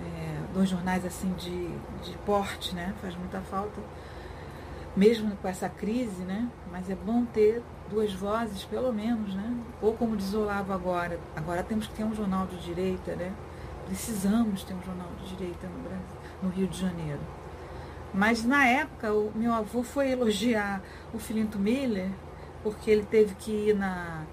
É, 0.00 0.40
dois 0.54 0.68
jornais 0.68 1.04
assim 1.04 1.32
de, 1.34 1.68
de 2.02 2.16
porte, 2.24 2.74
né? 2.74 2.94
Faz 3.02 3.14
muita 3.16 3.40
falta. 3.40 3.80
Mesmo 4.96 5.36
com 5.36 5.46
essa 5.46 5.68
crise, 5.68 6.22
né? 6.22 6.48
Mas 6.70 6.88
é 6.88 6.94
bom 6.94 7.24
ter 7.24 7.62
duas 7.88 8.12
vozes, 8.12 8.64
pelo 8.64 8.92
menos, 8.92 9.34
né? 9.34 9.56
Ou 9.80 9.94
como 9.94 10.16
diz 10.16 10.32
Olavo 10.32 10.72
agora, 10.72 11.20
agora 11.36 11.62
temos 11.62 11.86
que 11.86 11.94
ter 11.94 12.04
um 12.04 12.14
jornal 12.14 12.46
de 12.46 12.58
direita, 12.58 13.14
né? 13.14 13.32
Precisamos 13.86 14.64
ter 14.64 14.74
um 14.74 14.82
jornal 14.82 15.08
de 15.18 15.36
direita 15.36 15.66
no, 15.66 15.82
Brasil, 15.82 16.06
no 16.42 16.48
Rio 16.48 16.66
de 16.66 16.78
Janeiro. 16.78 17.20
Mas 18.12 18.44
na 18.44 18.66
época, 18.66 19.12
o 19.12 19.32
meu 19.34 19.52
avô 19.52 19.82
foi 19.82 20.10
elogiar 20.10 20.82
o 21.14 21.18
Filinto 21.18 21.58
Miller, 21.58 22.10
porque 22.62 22.90
ele 22.90 23.04
teve 23.04 23.34
que 23.36 23.50
ir 23.50 23.74
na. 23.74 24.24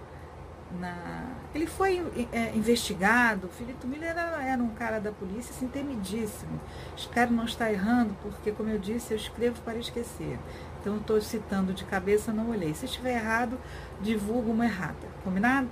na 0.80 1.24
ele 1.54 1.68
foi 1.68 2.04
é, 2.32 2.56
investigado. 2.56 3.48
O 3.48 3.49
Filinto 3.49 3.88
Miller 3.88 4.10
era, 4.10 4.44
era, 4.44 4.62
um 4.62 4.70
cara 4.70 4.99
da 4.99 5.12
polícia 5.12 5.54
assim, 5.56 5.68
temidíssimo. 5.68 6.60
Espero 6.95 7.32
não 7.32 7.45
estar 7.45 7.72
errando, 7.72 8.16
porque, 8.22 8.52
como 8.52 8.70
eu 8.70 8.80
disse, 8.80 9.14
eu 9.14 9.18
escrevo 9.18 9.62
para 9.62 9.78
esquecer. 9.78 10.40
Então, 10.82 10.98
estou 10.98 11.22
citando 11.22 11.74
de 11.74 11.86
cabeça, 11.86 12.32
não 12.32 12.49
olhei. 12.49 12.74
Se 12.74 12.86
estiver 12.86 13.16
errado, 13.16 13.60
divulgo 14.02 14.52
uma 14.52 14.66
errata. 14.66 15.08
Combinado? 15.24 15.70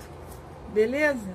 Beleza? 0.72 1.34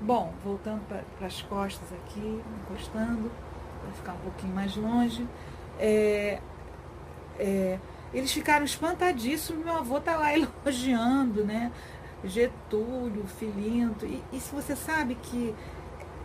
Bom, 0.00 0.32
voltando 0.42 0.80
para 0.88 1.26
as 1.26 1.42
costas 1.42 1.92
aqui, 1.92 2.42
encostando, 2.62 3.30
para 3.82 3.92
ficar 3.92 4.12
um 4.14 4.18
pouquinho 4.20 4.54
mais 4.54 4.74
longe. 4.74 5.26
É, 5.80 6.38
é, 7.38 7.78
eles 8.12 8.30
ficaram 8.30 8.64
espantadíssimos, 8.64 9.64
meu 9.64 9.76
avô 9.76 9.98
tá 9.98 10.16
lá 10.16 10.32
elogiando, 10.36 11.42
né? 11.44 11.72
Getúlio, 12.22 13.26
Filinto. 13.26 14.04
E, 14.04 14.22
e 14.32 14.38
se 14.38 14.54
você 14.54 14.76
sabe 14.76 15.14
que 15.14 15.54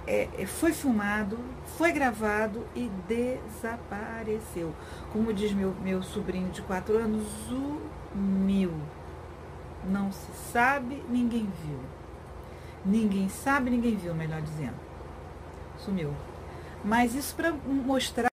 é, 0.06 0.28
é, 0.38 0.46
foi 0.46 0.74
filmado, 0.74 1.40
foi 1.78 1.92
gravado 1.92 2.68
e 2.76 2.92
desapareceu. 3.08 4.74
Como 5.14 5.34
diz 5.34 5.54
meu, 5.54 5.74
meu 5.82 6.04
sobrinho 6.04 6.50
de 6.50 6.62
4 6.62 6.98
anos, 6.98 7.26
sumiu. 7.48 8.74
Não 9.86 10.12
se 10.12 10.32
sabe, 10.52 11.04
ninguém 11.10 11.50
viu. 11.64 11.80
Ninguém 12.84 13.30
sabe, 13.30 13.70
ninguém 13.70 13.96
viu, 13.96 14.14
melhor 14.14 14.42
dizendo. 14.42 14.76
Sumiu. 15.78 16.14
Mas 16.84 17.16
isso 17.16 17.36
para 17.36 17.52
mostrar 17.52 18.30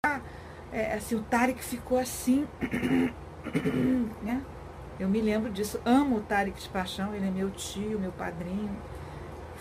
é, 0.71 0.93
assim, 0.93 1.15
o 1.15 1.21
Tarek 1.21 1.63
ficou 1.63 1.97
assim, 1.97 2.47
né? 4.21 4.41
Eu 4.99 5.07
me 5.07 5.21
lembro 5.21 5.51
disso, 5.51 5.79
amo 5.85 6.17
o 6.17 6.21
Tarek 6.21 6.59
de 6.59 6.69
paixão, 6.69 7.13
ele 7.13 7.27
é 7.27 7.31
meu 7.31 7.51
tio, 7.51 7.99
meu 7.99 8.11
padrinho. 8.11 8.75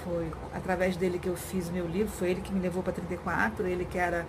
Foi 0.02 0.30
através 0.54 0.96
dele 0.96 1.18
que 1.18 1.28
eu 1.28 1.36
fiz 1.36 1.68
meu 1.68 1.86
livro, 1.86 2.10
foi 2.10 2.30
ele 2.30 2.40
que 2.40 2.52
me 2.52 2.60
levou 2.60 2.82
para 2.82 2.92
34, 2.92 3.66
ele 3.66 3.84
que 3.84 3.98
era 3.98 4.26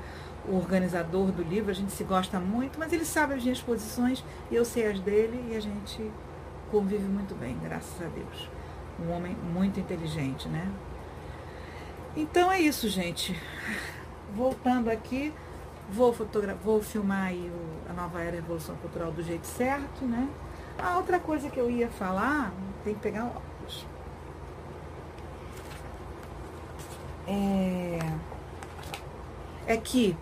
o 0.48 0.56
organizador 0.56 1.32
do 1.32 1.44
livro, 1.44 1.72
a 1.72 1.74
gente 1.74 1.92
se 1.92 2.04
gosta 2.04 2.40
muito, 2.40 2.80
mas 2.80 2.92
ele 2.94 3.06
sabe 3.06 3.34
as 3.34 3.44
minhas 3.44 3.62
posições 3.62 4.24
e 4.50 4.56
eu 4.56 4.64
sei 4.64 4.88
as 4.88 5.00
dele 5.00 5.46
e 5.52 5.56
a 5.56 5.60
gente 5.60 6.12
convive 6.72 7.04
muito 7.04 7.36
bem, 7.36 7.58
graças 7.64 8.02
a 8.02 8.10
Deus. 8.10 8.50
Um 9.00 9.12
homem 9.12 9.36
muito 9.54 9.80
inteligente, 9.80 10.48
né? 10.48 10.70
Então 12.16 12.52
é 12.52 12.60
isso, 12.60 12.90
gente. 12.90 13.40
Voltando 14.34 14.90
aqui, 14.90 15.34
Vou, 15.90 16.16
vou 16.64 16.82
filmar 16.82 17.34
o, 17.34 17.52
a 17.90 17.94
nova 17.94 18.22
era 18.22 18.36
Revolução 18.36 18.76
Cultural 18.78 19.12
do 19.12 19.24
jeito 19.24 19.48
certo, 19.48 20.06
né? 20.06 20.28
A 20.78 20.98
outra 20.98 21.20
coisa 21.20 21.50
que 21.50 21.60
eu 21.60 21.72
ia 21.72 21.88
falar, 21.90 22.52
tem 22.84 22.94
que 22.94 23.00
pegar 23.00 23.26
óculos. 23.26 23.86
É, 27.28 28.00
é 29.66 29.78
que 29.78 30.16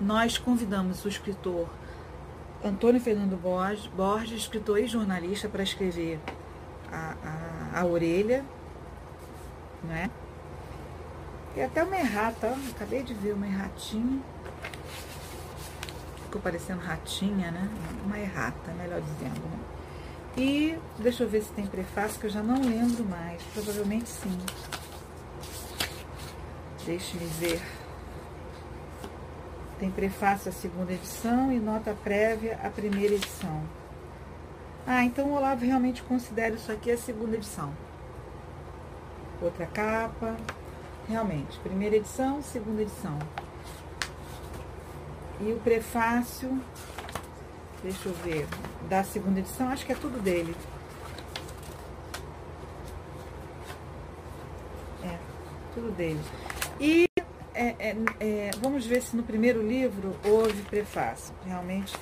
nós 0.00 0.38
convidamos 0.38 1.04
o 1.04 1.08
escritor 1.08 1.68
Antônio 2.64 3.00
Fernando 3.00 3.40
Borges, 3.40 3.86
Borges 3.86 4.40
escritor 4.40 4.80
e 4.80 4.86
jornalista, 4.86 5.48
para 5.48 5.62
escrever 5.62 6.18
a, 6.90 7.14
a, 7.74 7.80
a 7.80 7.84
orelha, 7.84 8.44
né? 9.84 10.10
E 11.56 11.62
até 11.62 11.82
uma 11.82 11.96
errata, 11.96 12.54
acabei 12.74 13.02
de 13.02 13.14
ver 13.14 13.32
uma 13.32 13.46
erratinha. 13.46 14.20
Ficou 16.28 16.42
parecendo 16.42 16.80
ratinha, 16.80 17.50
né? 17.50 17.70
Uma 18.04 18.18
errata, 18.18 18.70
melhor 18.72 19.00
dizendo, 19.00 19.40
né? 19.40 19.58
E 20.36 20.78
deixa 20.98 21.22
eu 21.22 21.28
ver 21.28 21.42
se 21.42 21.50
tem 21.52 21.66
prefácio, 21.66 22.20
que 22.20 22.26
eu 22.26 22.30
já 22.30 22.42
não 22.42 22.60
lembro 22.60 23.02
mais. 23.06 23.42
Provavelmente 23.54 24.10
sim. 24.10 24.38
Deixe-me 26.84 27.24
ver. 27.24 27.62
Tem 29.78 29.90
prefácio 29.90 30.50
a 30.50 30.52
segunda 30.52 30.92
edição 30.92 31.50
e 31.50 31.58
nota 31.58 31.96
prévia 32.04 32.60
a 32.62 32.68
primeira 32.68 33.14
edição. 33.14 33.62
Ah, 34.86 35.02
então 35.04 35.28
o 35.28 35.34
Olavo 35.34 35.64
realmente 35.64 36.02
considera 36.02 36.54
isso 36.54 36.70
aqui 36.70 36.90
a 36.90 36.98
segunda 36.98 37.36
edição. 37.36 37.72
Outra 39.40 39.64
capa. 39.64 40.36
Realmente, 41.08 41.58
primeira 41.60 41.96
edição, 41.96 42.42
segunda 42.42 42.82
edição. 42.82 43.18
E 45.40 45.52
o 45.52 45.60
prefácio 45.60 46.60
deixa 47.82 48.08
eu 48.08 48.14
ver, 48.14 48.46
da 48.88 49.04
segunda 49.04 49.40
edição, 49.40 49.68
acho 49.68 49.86
que 49.86 49.92
é 49.92 49.94
tudo 49.94 50.20
dele. 50.20 50.54
É, 55.04 55.18
tudo 55.74 55.90
dele. 55.92 56.20
E 56.80 57.06
é, 57.54 57.74
é, 57.78 57.96
é, 58.20 58.50
vamos 58.60 58.86
ver 58.86 59.02
se 59.02 59.16
no 59.16 59.22
primeiro 59.22 59.66
livro 59.66 60.16
houve 60.24 60.62
prefácio. 60.62 61.34
Realmente, 61.44 61.96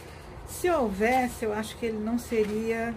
se 0.47 0.71
houvesse, 0.71 1.45
eu 1.45 1.53
acho 1.53 1.77
que 1.77 1.87
ele 1.87 1.99
não 1.99 2.19
seria. 2.19 2.95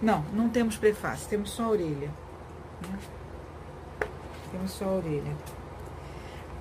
Não, 0.00 0.22
não 0.32 0.48
temos 0.48 0.76
prefácio, 0.76 1.28
temos 1.28 1.50
só 1.50 1.64
a 1.64 1.68
orelha. 1.70 2.10
Né? 2.88 2.98
Temos 4.52 4.70
só 4.70 4.84
a 4.84 4.92
orelha. 4.92 5.57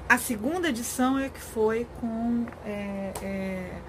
A 0.10 0.18
segunda 0.18 0.70
edição 0.70 1.20
é 1.20 1.28
que 1.28 1.42
foi 1.42 1.86
com 2.00 2.46
é, 2.66 3.12
é, 3.22 3.82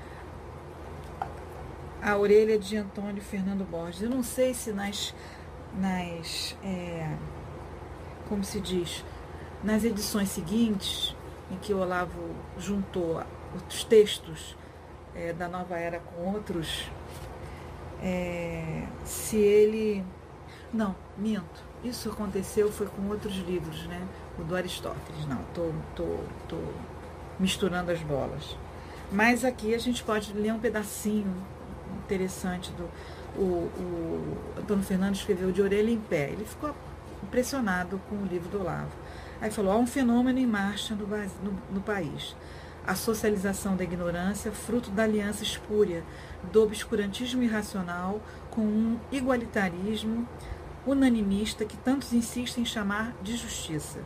a 2.02 2.16
orelha 2.16 2.58
de 2.58 2.76
Antônio 2.76 3.22
Fernando 3.22 3.64
Borges. 3.64 4.02
Eu 4.02 4.10
não 4.10 4.24
sei 4.24 4.52
se 4.52 4.72
nas, 4.72 5.14
nas 5.76 6.56
é, 6.64 7.16
como 8.28 8.42
se 8.42 8.60
diz, 8.60 9.04
nas 9.62 9.84
edições 9.84 10.28
seguintes, 10.30 11.14
em 11.52 11.56
que 11.56 11.72
o 11.72 11.78
Olavo 11.78 12.34
juntou 12.58 13.22
os 13.70 13.84
textos 13.84 14.56
é, 15.14 15.32
da 15.32 15.46
Nova 15.46 15.78
Era 15.78 16.00
com 16.00 16.34
outros, 16.34 16.90
é, 18.02 18.88
se 19.04 19.36
ele. 19.36 20.04
Não, 20.72 20.96
minto. 21.16 21.67
Isso 21.84 22.10
aconteceu 22.10 22.72
foi 22.72 22.86
com 22.86 23.08
outros 23.08 23.36
livros, 23.36 23.86
né? 23.86 24.00
O 24.38 24.42
do 24.42 24.56
Aristóteles. 24.56 25.26
Não, 25.26 25.38
tô, 25.54 25.70
tô, 25.94 26.18
tô 26.48 26.58
misturando 27.38 27.92
as 27.92 28.00
bolas. 28.00 28.56
Mas 29.12 29.44
aqui 29.44 29.74
a 29.74 29.78
gente 29.78 30.02
pode 30.02 30.32
ler 30.32 30.52
um 30.52 30.58
pedacinho 30.58 31.32
interessante 32.04 32.72
do. 32.72 32.88
O, 33.36 33.70
o 33.78 34.36
Antônio 34.58 34.82
Fernando 34.82 35.14
escreveu 35.14 35.52
de 35.52 35.62
orelha 35.62 35.90
em 35.90 36.00
pé. 36.00 36.30
Ele 36.30 36.44
ficou 36.44 36.74
impressionado 37.22 38.00
com 38.08 38.16
o 38.16 38.26
livro 38.26 38.48
do 38.48 38.60
Olavo. 38.60 38.90
Aí 39.40 39.50
falou: 39.50 39.72
há 39.72 39.76
um 39.76 39.86
fenômeno 39.86 40.38
em 40.38 40.46
marcha 40.46 40.94
no, 40.94 41.06
no, 41.06 41.58
no 41.72 41.80
país. 41.80 42.34
A 42.86 42.94
socialização 42.94 43.76
da 43.76 43.84
ignorância, 43.84 44.50
fruto 44.50 44.90
da 44.90 45.04
aliança 45.04 45.42
espúria 45.42 46.02
do 46.50 46.62
obscurantismo 46.62 47.42
irracional 47.42 48.20
com 48.50 48.62
um 48.62 48.98
igualitarismo 49.12 50.26
unanimista 50.90 51.64
que 51.64 51.76
tantos 51.76 52.12
insistem 52.12 52.62
em 52.62 52.66
chamar 52.66 53.12
de 53.22 53.36
justiça. 53.36 54.00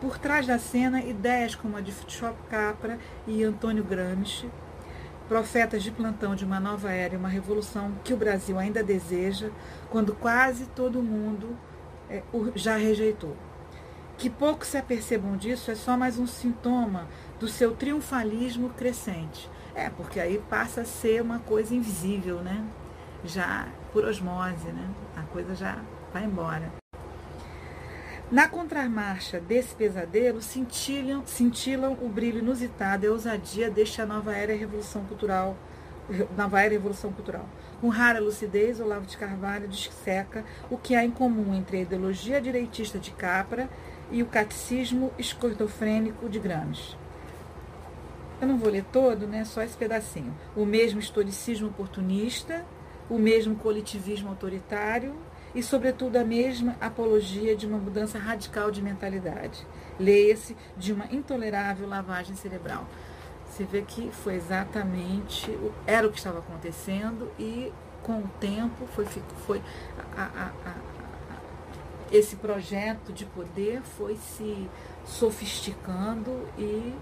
Por 0.00 0.18
trás 0.18 0.46
da 0.46 0.58
cena, 0.58 1.00
ideias 1.00 1.54
como 1.54 1.76
a 1.76 1.80
de 1.80 1.92
Chop 2.08 2.36
Capra 2.48 2.98
e 3.26 3.42
Antônio 3.44 3.84
Gramsci, 3.84 4.50
profetas 5.28 5.82
de 5.82 5.90
plantão 5.90 6.34
de 6.34 6.44
uma 6.44 6.60
nova 6.60 6.90
era 6.90 7.14
e 7.14 7.16
uma 7.16 7.28
revolução 7.28 7.92
que 8.02 8.12
o 8.12 8.16
Brasil 8.16 8.58
ainda 8.58 8.82
deseja, 8.82 9.50
quando 9.90 10.14
quase 10.14 10.66
todo 10.66 11.02
mundo 11.02 11.56
é, 12.10 12.22
já 12.54 12.76
rejeitou. 12.76 13.36
Que 14.16 14.30
poucos 14.30 14.68
se 14.68 14.78
apercebam 14.78 15.36
disso 15.36 15.70
é 15.70 15.74
só 15.74 15.96
mais 15.96 16.18
um 16.18 16.26
sintoma 16.26 17.08
do 17.40 17.48
seu 17.48 17.74
triunfalismo 17.74 18.70
crescente. 18.70 19.50
É, 19.74 19.90
porque 19.90 20.20
aí 20.20 20.40
passa 20.48 20.82
a 20.82 20.84
ser 20.84 21.20
uma 21.20 21.40
coisa 21.40 21.74
invisível, 21.74 22.40
né? 22.40 22.64
Já 23.24 23.66
por 23.92 24.04
osmose, 24.04 24.68
né? 24.68 24.88
A 25.16 25.22
coisa 25.22 25.54
já 25.54 25.78
vai 26.14 26.24
embora. 26.24 26.72
Na 28.30 28.48
contramarcha 28.48 29.40
desse 29.40 29.74
pesadelo, 29.74 30.40
cintilam, 30.40 31.26
cintilam 31.26 31.98
o 32.00 32.08
brilho 32.08 32.38
inusitado 32.38 33.04
e 33.04 33.08
a 33.08 33.12
ousadia 33.12 33.68
desta 33.68 34.06
nova 34.06 34.34
era 34.34 34.54
revolução 34.54 35.04
cultural, 35.04 35.56
nova 36.38 36.60
era 36.60 36.72
revolução 36.72 37.12
cultural. 37.12 37.46
Com 37.80 37.88
rara 37.88 38.20
lucidez, 38.20 38.80
Olavo 38.80 39.06
de 39.06 39.18
Carvalho 39.18 39.68
disseca 39.68 40.44
o 40.70 40.78
que 40.78 40.94
há 40.94 41.04
em 41.04 41.10
comum 41.10 41.52
entre 41.52 41.78
a 41.78 41.80
ideologia 41.82 42.40
direitista 42.40 42.98
de 42.98 43.10
Capra 43.10 43.68
e 44.10 44.22
o 44.22 44.26
catecismo 44.26 45.12
esquizofrênico 45.18 46.28
de 46.28 46.38
Gramsci. 46.38 46.96
Eu 48.40 48.48
não 48.48 48.56
vou 48.56 48.70
ler 48.70 48.84
todo, 48.92 49.26
né? 49.26 49.44
Só 49.44 49.62
esse 49.62 49.76
pedacinho. 49.76 50.34
O 50.56 50.64
mesmo 50.64 51.00
historicismo 51.00 51.68
oportunista, 51.68 52.64
o 53.10 53.18
mesmo 53.18 53.56
coletivismo 53.56 54.28
autoritário 54.28 55.14
e, 55.54 55.62
sobretudo, 55.62 56.16
a 56.16 56.24
mesma 56.24 56.76
apologia 56.80 57.54
de 57.56 57.66
uma 57.66 57.78
mudança 57.78 58.18
radical 58.18 58.70
de 58.70 58.82
mentalidade. 58.82 59.66
Leia-se 59.98 60.56
de 60.76 60.92
uma 60.92 61.06
intolerável 61.12 61.88
lavagem 61.88 62.34
cerebral. 62.34 62.86
Você 63.46 63.64
vê 63.64 63.82
que 63.82 64.10
foi 64.10 64.34
exatamente 64.34 65.56
era 65.86 66.06
o 66.06 66.10
que 66.10 66.18
estava 66.18 66.40
acontecendo 66.40 67.30
e 67.38 67.72
com 68.02 68.18
o 68.18 68.28
tempo 68.40 68.86
foi, 68.88 69.06
foi 69.46 69.62
a, 70.16 70.22
a, 70.22 70.70
a, 70.70 70.74
esse 72.10 72.36
projeto 72.36 73.12
de 73.12 73.24
poder 73.24 73.80
foi 73.82 74.16
se 74.16 74.68
sofisticando 75.04 76.48
e 76.58 76.94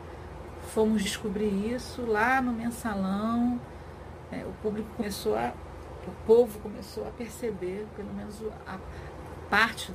fomos 0.75 1.03
descobrir 1.03 1.75
isso 1.75 2.05
lá 2.07 2.41
no 2.41 2.53
mensalão. 2.53 3.61
É, 4.31 4.45
o 4.45 4.53
público 4.63 4.89
começou 4.97 5.37
a, 5.37 5.53
o 6.09 6.27
povo 6.27 6.59
começou 6.61 7.07
a 7.07 7.11
perceber, 7.11 7.87
pelo 7.97 8.13
menos 8.13 8.43
a 8.67 8.79
parte, 9.49 9.93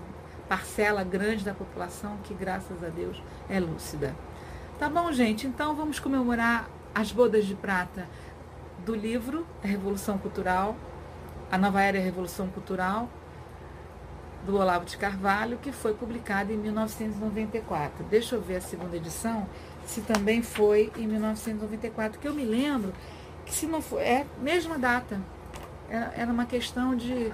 parcela 0.47 1.03
grande 1.03 1.43
da 1.43 1.53
população 1.53 2.17
que, 2.23 2.33
graças 2.33 2.83
a 2.83 2.89
Deus, 2.89 3.21
é 3.49 3.59
lúcida. 3.59 4.15
Tá 4.79 4.89
bom, 4.89 5.11
gente? 5.11 5.47
Então 5.47 5.75
vamos 5.75 5.99
comemorar 5.99 6.69
as 6.93 7.11
bodas 7.11 7.45
de 7.45 7.55
prata 7.55 8.07
do 8.85 8.95
livro 8.95 9.45
A 9.63 9.67
Revolução 9.67 10.17
Cultural, 10.17 10.75
a 11.51 11.57
Nova 11.57 11.81
Era 11.81 11.97
e 11.97 12.01
a 12.01 12.03
Revolução 12.03 12.47
Cultural, 12.47 13.09
do 14.45 14.55
Olavo 14.55 14.85
de 14.85 14.97
Carvalho, 14.97 15.57
que 15.57 15.71
foi 15.71 15.93
publicado 15.93 16.53
em 16.53 16.57
1994. 16.57 18.05
Deixa 18.05 18.35
eu 18.35 18.41
ver 18.41 18.57
a 18.57 18.61
segunda 18.61 18.95
edição, 18.95 19.47
se 19.85 20.01
também 20.01 20.41
foi 20.41 20.91
em 20.95 21.07
1994, 21.07 22.19
que 22.19 22.27
eu 22.27 22.33
me 22.33 22.45
lembro 22.45 22.93
que 23.45 23.53
se 23.53 23.65
não 23.65 23.81
foi, 23.81 24.01
é 24.03 24.25
mesma 24.41 24.77
data. 24.77 25.19
Era, 25.89 26.31
uma 26.31 26.45
questão 26.45 26.95
de 26.95 27.31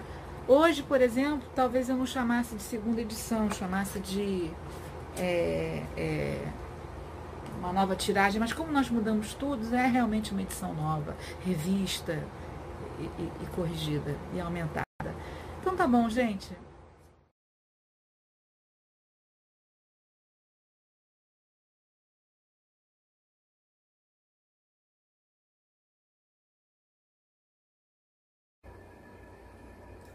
hoje, 0.47 0.84
por 0.84 1.01
exemplo, 1.01 1.41
talvez 1.55 1.89
eu 1.89 1.97
não 1.97 2.05
chamasse 2.05 2.55
de 2.55 2.61
segunda 2.61 3.01
edição, 3.01 3.49
chamasse 3.51 3.99
de 3.99 4.51
é, 5.17 5.84
é, 5.97 6.47
uma 7.59 7.73
nova 7.73 7.95
tiragem, 7.95 8.39
mas 8.39 8.53
como 8.53 8.71
nós 8.71 8.89
mudamos 8.89 9.34
tudo, 9.34 9.73
é 9.75 9.88
realmente 9.88 10.31
uma 10.31 10.41
edição 10.41 10.73
nova, 10.73 11.15
revista 11.43 12.23
e, 12.99 13.03
e, 13.03 13.31
e 13.41 13.45
corrigida 13.55 14.15
e 14.34 14.39
aumentada. 14.39 14.84
Então 15.59 15.75
tá 15.75 15.88
bom, 15.88 16.09
gente. 16.09 16.51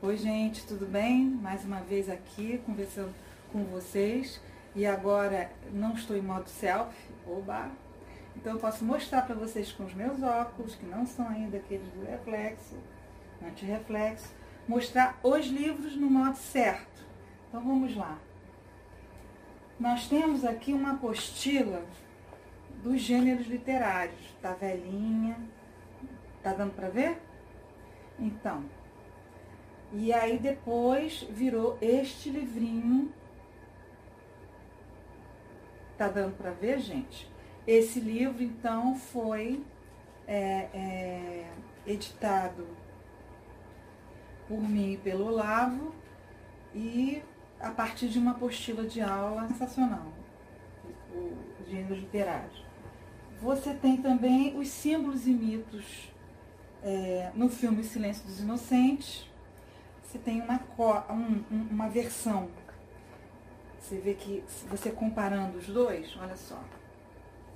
Oi, 0.00 0.16
gente, 0.16 0.64
tudo 0.64 0.86
bem? 0.86 1.24
Mais 1.24 1.64
uma 1.64 1.80
vez 1.80 2.08
aqui 2.08 2.62
conversando 2.64 3.12
com 3.50 3.64
vocês. 3.64 4.40
E 4.72 4.86
agora 4.86 5.50
não 5.72 5.94
estou 5.94 6.16
em 6.16 6.20
modo 6.22 6.48
selfie, 6.48 7.12
oba! 7.26 7.68
Então 8.36 8.52
eu 8.52 8.60
posso 8.60 8.84
mostrar 8.84 9.22
para 9.22 9.34
vocês 9.34 9.72
com 9.72 9.84
os 9.84 9.92
meus 9.94 10.22
óculos, 10.22 10.76
que 10.76 10.86
não 10.86 11.04
são 11.04 11.26
ainda 11.26 11.56
aqueles 11.56 11.88
do 11.88 12.06
reflexo, 12.08 12.76
anti-reflexo, 13.44 14.32
mostrar 14.68 15.18
os 15.20 15.46
livros 15.46 15.96
no 15.96 16.08
modo 16.08 16.36
certo. 16.36 17.04
Então 17.48 17.60
vamos 17.60 17.96
lá. 17.96 18.16
Nós 19.80 20.08
temos 20.08 20.44
aqui 20.44 20.72
uma 20.72 20.92
apostila 20.92 21.82
dos 22.84 23.00
gêneros 23.00 23.48
literários. 23.48 24.32
Tá 24.40 24.52
velhinha. 24.52 25.36
Tá 26.40 26.52
dando 26.52 26.76
para 26.76 26.88
ver? 26.88 27.20
Então, 28.16 28.62
e 29.92 30.12
aí 30.12 30.38
depois 30.38 31.26
virou 31.30 31.78
este 31.80 32.30
livrinho. 32.30 33.12
Tá 35.96 36.08
dando 36.08 36.36
para 36.36 36.50
ver, 36.50 36.78
gente? 36.78 37.30
Esse 37.66 38.00
livro, 38.00 38.42
então, 38.42 38.94
foi 38.94 39.64
é, 40.26 40.68
é, 40.74 41.50
editado 41.86 42.66
por 44.46 44.60
mim 44.60 44.92
e 44.92 44.96
pelo 44.98 45.26
Olavo 45.26 45.94
e 46.74 47.22
a 47.60 47.70
partir 47.70 48.08
de 48.08 48.18
uma 48.18 48.32
apostila 48.32 48.86
de 48.86 49.00
aula 49.00 49.48
sensacional, 49.48 50.12
os 51.60 51.68
gêneros 51.68 51.98
literários. 51.98 52.64
Você 53.40 53.74
tem 53.74 53.96
também 53.96 54.56
os 54.58 54.68
símbolos 54.68 55.26
e 55.26 55.30
mitos 55.30 56.12
é, 56.82 57.30
no 57.34 57.48
filme 57.48 57.82
Silêncio 57.84 58.24
dos 58.24 58.40
Inocentes, 58.40 59.28
você 60.08 60.18
tem 60.18 60.40
uma, 60.40 60.58
um, 61.10 61.44
uma 61.70 61.88
versão. 61.90 62.48
Você 63.78 63.98
vê 63.98 64.14
que 64.14 64.42
você 64.70 64.90
comparando 64.90 65.58
os 65.58 65.66
dois, 65.66 66.16
olha 66.16 66.34
só. 66.34 66.56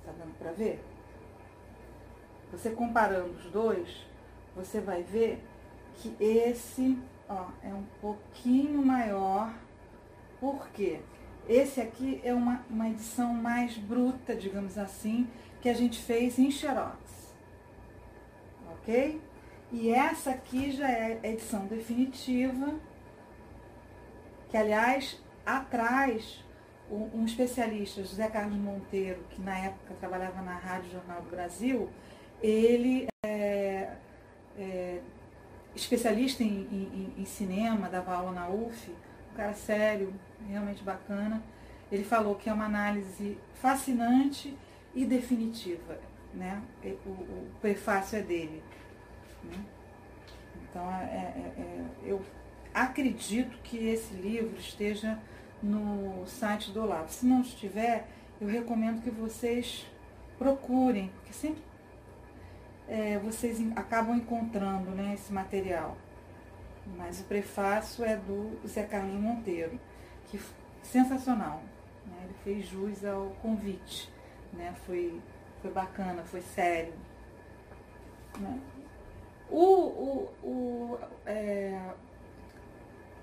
Tá 0.05 0.11
dando 0.11 0.37
para 0.37 0.51
ver? 0.51 0.79
Você 2.51 2.69
comparando 2.69 3.31
os 3.31 3.45
dois, 3.45 4.05
você 4.55 4.79
vai 4.79 5.01
ver 5.01 5.43
que 5.95 6.15
esse 6.19 6.99
ó, 7.27 7.47
é 7.63 7.73
um 7.73 7.85
pouquinho 7.99 8.85
maior. 8.85 9.51
Por 10.39 10.67
quê? 10.69 11.01
Esse 11.49 11.81
aqui 11.81 12.21
é 12.23 12.35
uma, 12.35 12.63
uma 12.69 12.87
edição 12.87 13.33
mais 13.33 13.75
bruta, 13.77 14.35
digamos 14.35 14.77
assim, 14.77 15.27
que 15.59 15.69
a 15.69 15.73
gente 15.73 15.99
fez 15.99 16.37
em 16.37 16.51
Xerox. 16.51 17.33
Ok? 18.73 19.19
E 19.73 19.89
essa 19.89 20.29
aqui 20.29 20.71
já 20.71 20.87
é 20.87 21.19
a 21.23 21.27
edição 21.27 21.65
definitiva, 21.65 22.75
que 24.47 24.55
aliás, 24.55 25.19
atrás, 25.43 26.45
um 26.91 27.25
especialista, 27.25 28.03
José 28.03 28.27
Carlos 28.27 28.55
Monteiro, 28.55 29.23
que 29.31 29.41
na 29.41 29.57
época 29.57 29.95
trabalhava 29.99 30.43
na 30.43 30.55
Rádio 30.55 30.91
Jornal 30.91 31.23
do 31.23 31.29
Brasil, 31.31 31.89
ele 32.39 33.07
é, 33.25 33.95
é 34.55 35.01
especialista 35.75 36.43
em, 36.43 36.67
em, 36.71 37.13
em, 37.17 37.25
cinema, 37.25 37.89
dava 37.89 38.13
aula 38.13 38.31
na 38.31 38.47
UF, 38.47 38.91
um 39.31 39.35
cara 39.35 39.53
sério, 39.53 40.13
realmente 40.47 40.83
bacana. 40.83 41.41
Ele 41.91 42.03
falou 42.03 42.35
que 42.35 42.47
é 42.47 42.53
uma 42.53 42.65
análise 42.65 43.39
fascinante 43.55 44.55
e 44.93 45.03
definitiva. 45.03 45.97
Né? 46.31 46.61
O, 47.07 47.09
o 47.09 47.51
prefácio 47.59 48.19
é 48.19 48.21
dele. 48.21 48.61
Né? 49.43 49.65
Então, 50.69 50.89
é, 50.91 51.03
é, 51.03 51.61
é, 51.61 51.85
eu 52.03 52.21
acredito 52.73 53.57
que 53.63 53.77
esse 53.77 54.13
livro 54.15 54.57
esteja 54.57 55.19
no 55.61 56.25
site 56.25 56.71
do 56.71 56.81
Olavo. 56.81 57.09
Se 57.09 57.25
não 57.25 57.41
estiver, 57.41 58.07
eu 58.41 58.47
recomendo 58.47 59.01
que 59.01 59.09
vocês 59.09 59.85
procurem, 60.37 61.09
porque 61.09 61.31
sempre 61.31 61.61
é, 62.87 63.17
vocês 63.19 63.59
acabam 63.75 64.17
encontrando 64.17 64.91
né, 64.91 65.13
esse 65.13 65.31
material. 65.31 65.97
Mas 66.97 67.21
o 67.21 67.23
prefácio 67.23 68.03
é 68.03 68.17
do 68.17 68.59
Zé 68.67 68.83
Carlos 68.83 69.19
Monteiro, 69.19 69.79
que 70.27 70.39
sensacional. 70.81 71.63
Né? 72.05 72.17
Ele 72.23 72.33
fez 72.43 72.67
jus 72.67 73.05
ao 73.05 73.29
convite. 73.41 74.11
Né? 74.51 74.73
Foi, 74.85 75.21
foi 75.61 75.71
bacana, 75.71 76.23
foi 76.23 76.41
sério. 76.41 76.93
Né? 78.37 78.59
O, 79.53 79.59
o, 79.61 80.47
o, 80.47 80.99
é, 81.27 81.79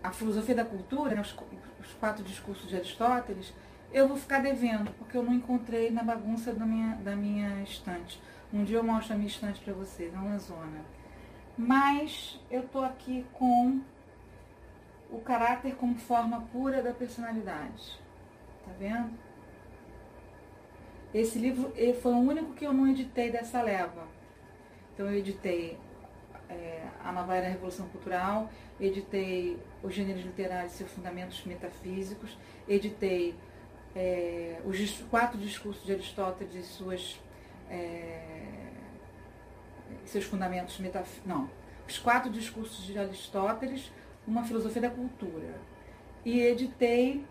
a 0.01 0.13
filosofia 0.13 0.55
da 0.55 0.65
cultura, 0.65 1.13
né, 1.13 1.21
os, 1.21 1.35
os, 1.81 1.93
quatro 1.95 2.23
discursos 2.23 2.69
de 2.69 2.77
Aristóteles, 2.77 3.53
eu 3.93 4.07
vou 4.07 4.17
ficar 4.17 4.41
devendo, 4.41 4.93
porque 4.93 5.17
eu 5.17 5.25
não 5.25 5.35
encontrei 5.35 5.91
na 5.91 6.05
bagunça 6.05 6.53
da 6.53 6.65
minha, 6.65 6.95
da 6.99 7.17
minha 7.17 7.61
estante. 7.65 8.23
Um 8.53 8.63
dia 8.63 8.77
eu 8.77 8.85
mostro 8.85 9.15
a 9.15 9.17
minha 9.17 9.27
estante 9.27 9.61
para 9.61 9.75
vocês, 9.75 10.15
é 10.15 10.17
uma 10.17 10.39
zona. 10.39 10.85
Mas 11.59 12.41
eu 12.49 12.63
tô 12.63 12.79
aqui 12.79 13.27
com 13.33 13.81
o 15.11 15.19
caráter 15.19 15.75
como 15.75 15.97
forma 15.97 16.43
pura 16.53 16.81
da 16.81 16.93
personalidade. 16.93 18.01
Tá 18.65 18.71
vendo? 18.79 19.11
Esse 21.13 21.41
livro 21.41 21.73
foi 22.01 22.13
o 22.13 22.19
único 22.19 22.53
que 22.53 22.65
eu 22.65 22.73
não 22.73 22.87
editei 22.87 23.33
dessa 23.33 23.61
leva. 23.61 24.07
Então 24.95 25.07
eu 25.07 25.19
editei 25.19 25.77
é, 26.51 26.83
A 27.05 27.13
Nova 27.13 27.35
Era 27.35 27.49
Revolução 27.49 27.89
Cultural, 27.89 28.51
editei 28.81 29.57
Os 29.83 29.95
Gêneros 29.95 30.23
Literários 30.23 30.75
e 30.75 30.77
seus 30.77 30.91
Fundamentos 30.91 31.45
Metafísicos, 31.45 32.37
editei 32.69 33.35
é, 33.95 34.61
os 34.65 35.03
quatro 35.11 35.39
discursos 35.39 35.85
de 35.85 35.93
Aristóteles 35.93 36.55
e 36.55 36.63
suas 36.63 37.21
é, 37.71 38.21
seus 40.05 40.25
fundamentos 40.25 40.79
metafísicos. 40.79 41.27
Não, 41.27 41.49
os 41.89 41.99
quatro 41.99 42.31
discursos 42.31 42.85
de 42.85 42.99
Aristóteles, 42.99 43.91
uma 44.27 44.45
filosofia 44.45 44.83
da 44.83 44.91
cultura. 44.91 45.55
E 46.25 46.41
editei 46.41 47.25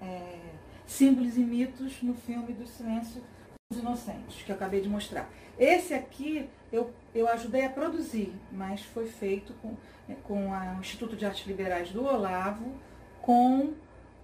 é, 0.00 0.38
símbolos 0.86 1.36
e 1.36 1.40
mitos 1.40 2.02
no 2.02 2.14
filme 2.14 2.52
do 2.52 2.66
Silêncio 2.66 3.22
Inocentes, 3.72 4.42
que 4.42 4.50
eu 4.50 4.56
acabei 4.56 4.80
de 4.80 4.88
mostrar. 4.88 5.30
Esse 5.56 5.94
aqui 5.94 6.50
eu, 6.72 6.92
eu 7.14 7.28
ajudei 7.28 7.64
a 7.64 7.70
produzir, 7.70 8.34
mas 8.50 8.82
foi 8.82 9.06
feito 9.06 9.52
com, 9.62 9.76
é, 10.08 10.14
com 10.24 10.52
a, 10.52 10.74
o 10.76 10.80
Instituto 10.80 11.14
de 11.14 11.24
Artes 11.24 11.46
Liberais 11.46 11.92
do 11.92 12.04
Olavo, 12.04 12.74
com 13.22 13.72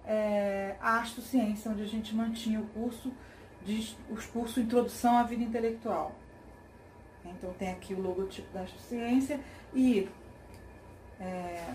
é, 0.05 0.75
a 0.81 0.99
Astrociência, 0.99 1.71
onde 1.71 1.81
a 1.81 1.87
gente 1.87 2.13
mantinha 2.13 2.59
o 2.59 2.65
curso 2.67 3.13
de, 3.65 3.95
os 4.09 4.25
cursos 4.25 4.57
Introdução 4.57 5.17
à 5.17 5.23
Vida 5.23 5.45
Intelectual. 5.45 6.13
Então 7.23 7.53
tem 7.53 7.71
aqui 7.71 7.93
o 7.93 8.01
logotipo 8.01 8.51
da 8.53 8.63
Astrociência 8.63 9.39
e 9.73 10.09
é, 11.21 11.73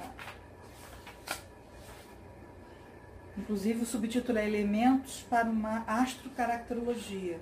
inclusive 3.39 3.81
o 3.81 3.87
subtítulo 3.87 4.37
é 4.37 4.47
Elementos 4.47 5.23
para 5.31 5.49
uma 5.49 5.85
Astrocaracterologia. 5.87 7.41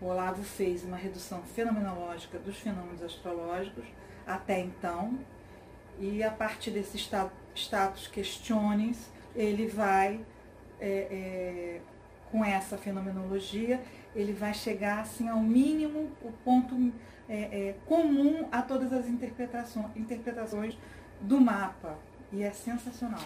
O 0.00 0.06
Olavo 0.06 0.42
fez 0.42 0.84
uma 0.84 0.96
redução 0.96 1.42
fenomenológica 1.42 2.38
dos 2.38 2.58
fenômenos 2.58 3.02
astrológicos 3.02 3.84
até 4.26 4.60
então, 4.60 5.18
e 5.98 6.22
a 6.22 6.30
partir 6.30 6.70
desse 6.70 6.98
status 7.54 8.06
questiones, 8.08 9.10
ele 9.34 9.66
vai, 9.66 10.20
é, 10.80 10.88
é, 10.88 11.80
com 12.30 12.44
essa 12.44 12.76
fenomenologia, 12.76 13.80
ele 14.14 14.32
vai 14.32 14.52
chegar 14.52 15.00
assim 15.00 15.28
ao 15.28 15.40
mínimo, 15.40 16.10
o 16.22 16.32
ponto 16.44 16.74
é, 17.28 17.34
é, 17.68 17.74
comum 17.86 18.46
a 18.52 18.60
todas 18.62 18.92
as 18.92 19.06
interpretações, 19.06 19.96
interpretações 19.96 20.76
do 21.20 21.40
mapa. 21.40 21.96
E 22.32 22.42
é 22.42 22.50
sensacional 22.50 23.24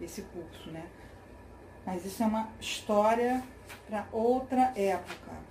esse 0.00 0.22
curso, 0.22 0.70
né? 0.70 0.84
Mas 1.86 2.04
isso 2.04 2.22
é 2.22 2.26
uma 2.26 2.48
história 2.60 3.42
para 3.88 4.06
outra 4.12 4.72
época. 4.76 5.49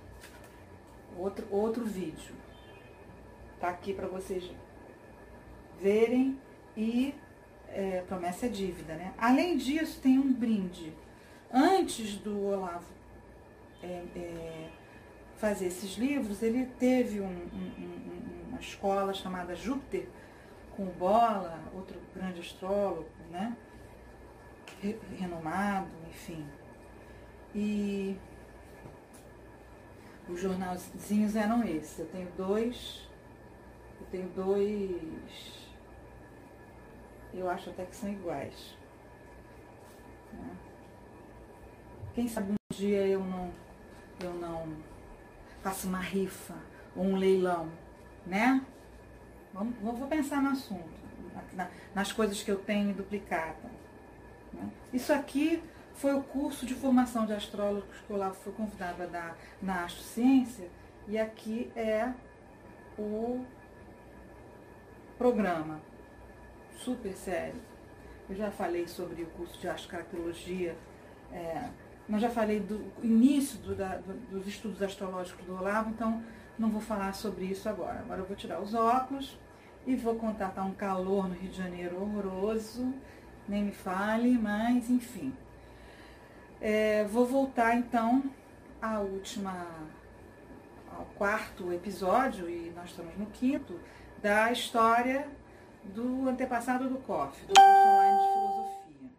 Outro, 1.16 1.46
outro 1.50 1.84
vídeo. 1.84 2.34
Tá 3.60 3.68
aqui 3.68 3.92
para 3.92 4.06
vocês 4.06 4.50
verem 5.80 6.38
e 6.76 7.14
é, 7.68 8.02
promessa 8.06 8.46
é 8.46 8.48
dívida, 8.48 8.94
né? 8.94 9.14
Além 9.18 9.56
disso, 9.56 10.00
tem 10.00 10.18
um 10.18 10.32
brinde. 10.32 10.92
Antes 11.52 12.16
do 12.16 12.46
Olavo 12.46 12.92
é, 13.82 14.04
é, 14.16 14.68
fazer 15.36 15.66
esses 15.66 15.96
livros, 15.96 16.42
ele 16.42 16.66
teve 16.78 17.20
um, 17.20 17.26
um, 17.26 18.48
uma 18.48 18.60
escola 18.60 19.12
chamada 19.12 19.54
Júpiter, 19.54 20.06
com 20.76 20.84
Bola, 20.86 21.58
outro 21.74 21.98
grande 22.14 22.40
astrólogo, 22.40 23.08
né? 23.30 23.56
Renomado, 25.18 25.90
enfim. 26.08 26.46
E 27.54 28.16
os 30.32 30.40
jornalzinhos 30.40 31.36
eram 31.36 31.64
esses. 31.64 31.98
Eu 31.98 32.06
tenho 32.06 32.28
dois. 32.36 33.08
Eu 34.00 34.06
tenho 34.10 34.28
dois. 34.30 35.68
Eu 37.32 37.48
acho 37.48 37.70
até 37.70 37.84
que 37.84 37.96
são 37.96 38.10
iguais. 38.10 38.76
Né? 40.32 40.50
Quem 42.14 42.28
sabe 42.28 42.52
um 42.52 42.74
dia 42.74 43.06
eu 43.06 43.20
não, 43.20 43.52
eu 44.20 44.34
não 44.34 44.76
faço 45.62 45.86
uma 45.86 46.00
rifa 46.00 46.56
ou 46.96 47.04
um 47.04 47.16
leilão, 47.16 47.70
né? 48.26 48.64
Vamos, 49.52 49.74
vou 49.80 50.08
pensar 50.08 50.42
no 50.42 50.50
assunto, 50.50 50.88
na, 51.52 51.68
nas 51.94 52.12
coisas 52.12 52.42
que 52.42 52.50
eu 52.50 52.58
tenho 52.58 52.94
duplicada. 52.94 53.70
Né? 54.52 54.70
Isso 54.92 55.12
aqui 55.12 55.62
foi 56.00 56.14
o 56.14 56.22
curso 56.22 56.64
de 56.64 56.74
formação 56.74 57.26
de 57.26 57.34
astrólogos 57.34 57.98
que 58.06 58.10
eu 58.10 58.16
lá 58.16 58.30
fui 58.30 58.54
convidada 58.54 59.04
a 59.04 59.06
dar 59.06 59.36
na 59.60 59.84
Astrociência, 59.84 60.66
e 61.06 61.18
aqui 61.18 61.70
é 61.76 62.10
o 62.98 63.44
programa, 65.18 65.78
super 66.78 67.12
sério. 67.12 67.60
Eu 68.30 68.34
já 68.34 68.50
falei 68.50 68.88
sobre 68.88 69.24
o 69.24 69.26
curso 69.26 69.60
de 69.60 69.68
astrocaracterologia, 69.68 70.74
é, 71.30 71.68
mas 72.08 72.22
já 72.22 72.30
falei 72.30 72.60
do 72.60 72.82
início 73.02 73.58
do, 73.58 73.74
da, 73.74 73.96
do, 73.98 74.14
dos 74.30 74.46
estudos 74.46 74.80
astrológicos 74.80 75.44
do 75.44 75.54
Olavo, 75.54 75.90
então 75.90 76.22
não 76.58 76.70
vou 76.70 76.80
falar 76.80 77.12
sobre 77.12 77.44
isso 77.44 77.68
agora. 77.68 77.98
Agora 77.98 78.22
eu 78.22 78.26
vou 78.26 78.36
tirar 78.36 78.58
os 78.58 78.72
óculos 78.72 79.38
e 79.86 79.94
vou 79.96 80.14
contar, 80.14 80.48
tá 80.48 80.62
um 80.62 80.72
calor 80.72 81.28
no 81.28 81.34
Rio 81.34 81.50
de 81.50 81.58
Janeiro 81.58 82.00
horroroso, 82.00 82.90
nem 83.46 83.64
me 83.64 83.72
fale, 83.72 84.38
mas 84.38 84.88
enfim. 84.88 85.34
É, 86.60 87.04
vou 87.04 87.24
voltar 87.24 87.74
então 87.74 88.22
à 88.82 88.98
última, 89.00 89.66
ao 90.94 91.06
quarto 91.16 91.72
episódio, 91.72 92.50
e 92.50 92.70
nós 92.76 92.90
estamos 92.90 93.16
no 93.16 93.26
quinto, 93.26 93.80
da 94.22 94.52
história 94.52 95.26
do 95.82 96.28
antepassado 96.28 96.86
do 96.86 96.98
COF, 96.98 97.40
do 97.46 97.54
curso 97.54 97.88
online 97.88 98.18
de 98.18 98.32
filosofia. 98.34 99.10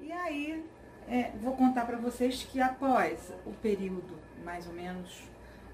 E 0.00 0.12
aí, 0.12 0.66
é, 1.08 1.32
vou 1.40 1.56
contar 1.56 1.86
para 1.86 1.96
vocês 1.96 2.42
que 2.44 2.60
após 2.60 3.32
o 3.46 3.52
período, 3.52 4.18
mais 4.44 4.66
ou 4.66 4.74
menos, 4.74 5.22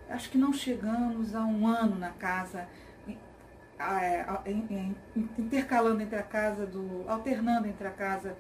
acho 0.09 0.31
que 0.31 0.39
não 0.39 0.53
chegamos 0.53 1.35
a 1.35 1.41
um 1.41 1.67
ano 1.67 1.99
na 1.99 2.11
casa, 2.11 2.69
é, 3.81 4.25
intercalando 5.37 6.01
entre 6.01 6.19
a 6.19 6.23
casa 6.23 6.65
do. 6.65 7.05
alternando 7.09 7.67
entre 7.67 7.87
a 7.87 7.93
casa 7.93 8.37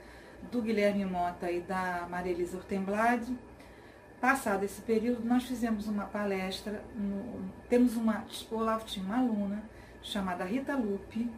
do 0.50 0.62
Guilherme 0.62 1.04
Mota 1.04 1.50
e 1.50 1.60
da 1.60 2.06
Maria 2.08 2.32
Elisa. 2.32 2.58
Passado 4.20 4.64
esse 4.64 4.82
período, 4.82 5.24
nós 5.24 5.44
fizemos 5.44 5.86
uma 5.86 6.04
palestra, 6.04 6.82
no, 6.96 7.48
temos 7.68 7.94
uma, 7.94 8.24
o 8.50 8.54
Olavo 8.56 8.84
tinha 8.84 9.04
uma 9.04 9.18
aluna 9.18 9.62
chamada 10.02 10.44
Rita 10.44 10.74
Lupe, 10.74 11.30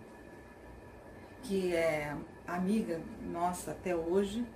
que 1.43 1.75
é 1.75 2.17
amiga 2.47 2.99
nossa 3.31 3.73
até 3.73 3.95
hoje, 3.95 4.47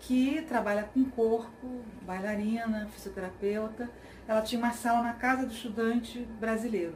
que 0.00 0.42
trabalha 0.42 0.84
com 0.84 1.02
corpo, 1.06 1.80
bailarina, 2.02 2.88
fisioterapeuta. 2.92 3.88
Ela 4.28 4.42
tinha 4.42 4.58
uma 4.58 4.72
sala 4.72 5.02
na 5.02 5.14
casa 5.14 5.46
do 5.46 5.52
estudante 5.52 6.18
brasileiro, 6.38 6.94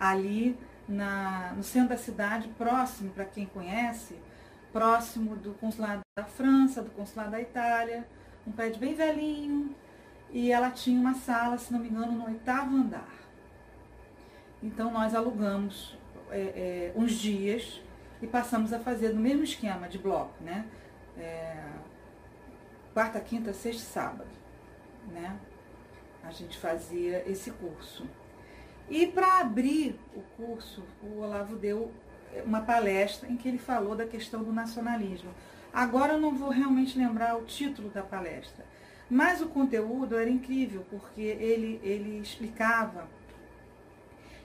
ali 0.00 0.58
na, 0.88 1.52
no 1.56 1.62
centro 1.62 1.90
da 1.90 1.96
cidade, 1.96 2.48
próximo, 2.58 3.10
para 3.10 3.24
quem 3.24 3.46
conhece, 3.46 4.16
próximo 4.76 5.36
do 5.36 5.54
consulado 5.54 6.02
da 6.14 6.26
França, 6.26 6.82
do 6.82 6.90
consulado 6.90 7.30
da 7.30 7.40
Itália, 7.40 8.06
um 8.46 8.52
prédio 8.52 8.78
bem 8.78 8.94
velhinho, 8.94 9.74
e 10.30 10.52
ela 10.52 10.70
tinha 10.70 11.00
uma 11.00 11.14
sala, 11.14 11.56
se 11.56 11.72
não 11.72 11.80
me 11.80 11.88
engano, 11.88 12.12
no 12.12 12.26
oitavo 12.26 12.76
andar. 12.76 13.08
Então 14.62 14.90
nós 14.92 15.14
alugamos 15.14 15.96
é, 16.30 16.40
é, 16.40 16.92
uns 16.94 17.12
dias 17.12 17.80
e 18.20 18.26
passamos 18.26 18.70
a 18.70 18.78
fazer 18.78 19.14
no 19.14 19.20
mesmo 19.20 19.44
esquema 19.44 19.88
de 19.88 19.96
bloco, 19.96 20.34
né? 20.42 20.66
É, 21.16 21.56
quarta, 22.92 23.18
quinta, 23.18 23.54
sexta 23.54 23.82
e 23.82 23.86
sábado, 23.86 24.30
né? 25.10 25.38
A 26.22 26.30
gente 26.30 26.58
fazia 26.58 27.24
esse 27.26 27.50
curso. 27.50 28.06
E 28.90 29.06
para 29.06 29.40
abrir 29.40 29.98
o 30.14 30.20
curso, 30.36 30.82
o 31.02 31.20
Olavo 31.20 31.56
deu 31.56 31.90
uma 32.44 32.60
palestra 32.60 33.28
em 33.28 33.36
que 33.36 33.48
ele 33.48 33.58
falou 33.58 33.94
da 33.94 34.06
questão 34.06 34.42
do 34.42 34.52
nacionalismo. 34.52 35.30
Agora 35.72 36.14
eu 36.14 36.20
não 36.20 36.34
vou 36.34 36.50
realmente 36.50 36.98
lembrar 36.98 37.36
o 37.36 37.44
título 37.44 37.90
da 37.90 38.02
palestra, 38.02 38.64
mas 39.08 39.40
o 39.40 39.46
conteúdo 39.46 40.16
era 40.16 40.28
incrível, 40.28 40.84
porque 40.90 41.20
ele, 41.20 41.80
ele 41.82 42.18
explicava 42.18 43.08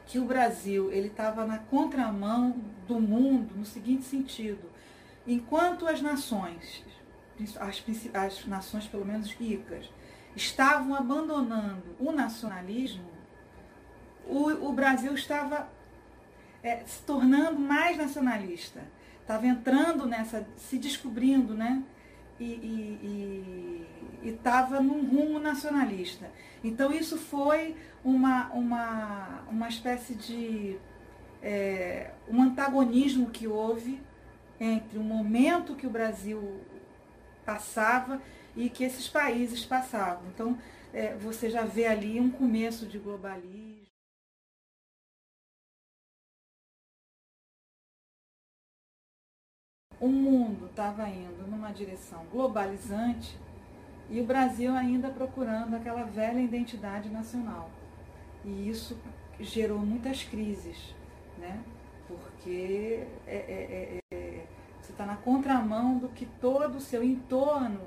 que 0.06 0.20
o 0.20 0.26
Brasil 0.26 0.92
ele 0.92 1.08
estava 1.08 1.46
na 1.46 1.58
contramão 1.58 2.60
do 2.88 3.00
mundo 3.00 3.56
no 3.56 3.66
seguinte 3.66 4.04
sentido: 4.04 4.70
enquanto 5.26 5.88
as 5.88 6.02
nações, 6.02 6.84
as, 7.60 7.84
as 8.14 8.46
nações 8.46 8.88
pelo 8.88 9.06
menos 9.06 9.32
ricas, 9.32 9.90
estavam 10.36 10.96
abandonando 10.96 11.96
o 12.00 12.12
nacionalismo, 12.12 13.10
o, 14.26 14.70
o 14.70 14.74
Brasil 14.74 15.14
estava 15.14 15.68
é, 16.64 16.84
se 16.86 17.02
tornando 17.04 17.60
mais 17.60 17.98
nacionalista, 17.98 18.82
estava 19.22 19.48
entrando 19.48 20.06
nessa, 20.06 20.46
se 20.58 20.78
descobrindo, 20.78 21.54
né? 21.54 21.84
E 22.40 23.86
estava 24.24 24.80
num 24.80 25.06
rumo 25.06 25.40
nacionalista. 25.40 26.30
Então 26.64 26.92
isso 26.92 27.18
foi 27.18 27.76
uma, 28.04 28.48
uma, 28.50 29.44
uma 29.48 29.68
espécie 29.68 30.16
de 30.16 30.78
é, 31.42 32.12
um 32.28 32.42
antagonismo 32.42 33.30
que 33.30 33.48
houve 33.48 34.02
entre 34.60 34.98
o 34.98 35.04
momento 35.04 35.76
que 35.76 35.88
o 35.88 35.90
Brasil 35.90 36.62
passava 37.46 38.22
e 38.56 38.70
que 38.70 38.84
esses 38.84 39.08
países 39.08 39.66
passavam. 39.66 40.24
Então 40.34 40.58
é, 40.94 41.16
você 41.16 41.50
já 41.50 41.64
vê 41.64 41.88
ali 41.88 42.20
um 42.20 42.30
começo 42.30 42.86
de 42.86 42.98
globalismo. 43.00 43.71
O 50.02 50.08
mundo 50.08 50.66
estava 50.66 51.08
indo 51.08 51.48
numa 51.48 51.72
direção 51.72 52.26
globalizante 52.32 53.38
e 54.10 54.20
o 54.20 54.26
Brasil 54.26 54.74
ainda 54.74 55.10
procurando 55.12 55.76
aquela 55.76 56.04
velha 56.04 56.40
identidade 56.40 57.08
nacional. 57.08 57.70
E 58.44 58.68
isso 58.68 58.98
gerou 59.40 59.78
muitas 59.78 60.24
crises, 60.24 60.96
né? 61.38 61.62
porque 62.08 63.06
é, 63.28 63.36
é, 63.36 64.00
é, 64.12 64.16
é 64.16 64.46
você 64.82 64.92
está 64.92 65.06
na 65.06 65.16
contramão 65.16 66.00
do 66.00 66.10
que 66.10 66.26
todo 66.26 66.78
o 66.78 66.82
seu 66.82 67.04
entorno 67.04 67.82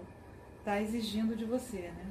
está 0.61 0.81
exigindo 0.81 1.35
de 1.35 1.45
você. 1.45 1.91
Né? 1.91 2.07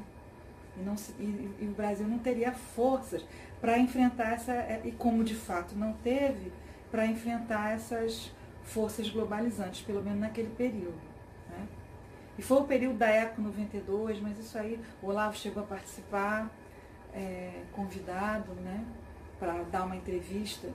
E, 0.77 0.81
não, 0.81 0.95
e, 1.17 1.63
e 1.63 1.67
o 1.67 1.73
Brasil 1.73 2.05
não 2.05 2.19
teria 2.19 2.51
forças 2.51 3.25
para 3.61 3.79
enfrentar 3.79 4.33
essa, 4.33 4.53
e 4.83 4.91
como 4.91 5.23
de 5.23 5.33
fato 5.33 5.75
não 5.75 5.93
teve, 5.93 6.51
para 6.91 7.05
enfrentar 7.05 7.71
essas 7.71 8.31
forças 8.63 9.09
globalizantes, 9.09 9.81
pelo 9.81 10.01
menos 10.01 10.19
naquele 10.19 10.49
período. 10.49 11.13
E 12.37 12.41
foi 12.41 12.57
o 12.57 12.63
período 12.63 12.97
da 12.97 13.09
Eco 13.09 13.41
92, 13.41 14.19
mas 14.19 14.37
isso 14.39 14.57
aí 14.57 14.79
o 15.01 15.07
Olavo 15.07 15.37
chegou 15.37 15.63
a 15.63 15.65
participar, 15.65 16.49
é, 17.13 17.61
convidado, 17.73 18.53
né, 18.55 18.83
para 19.39 19.61
dar 19.63 19.85
uma 19.85 19.95
entrevista, 19.95 20.69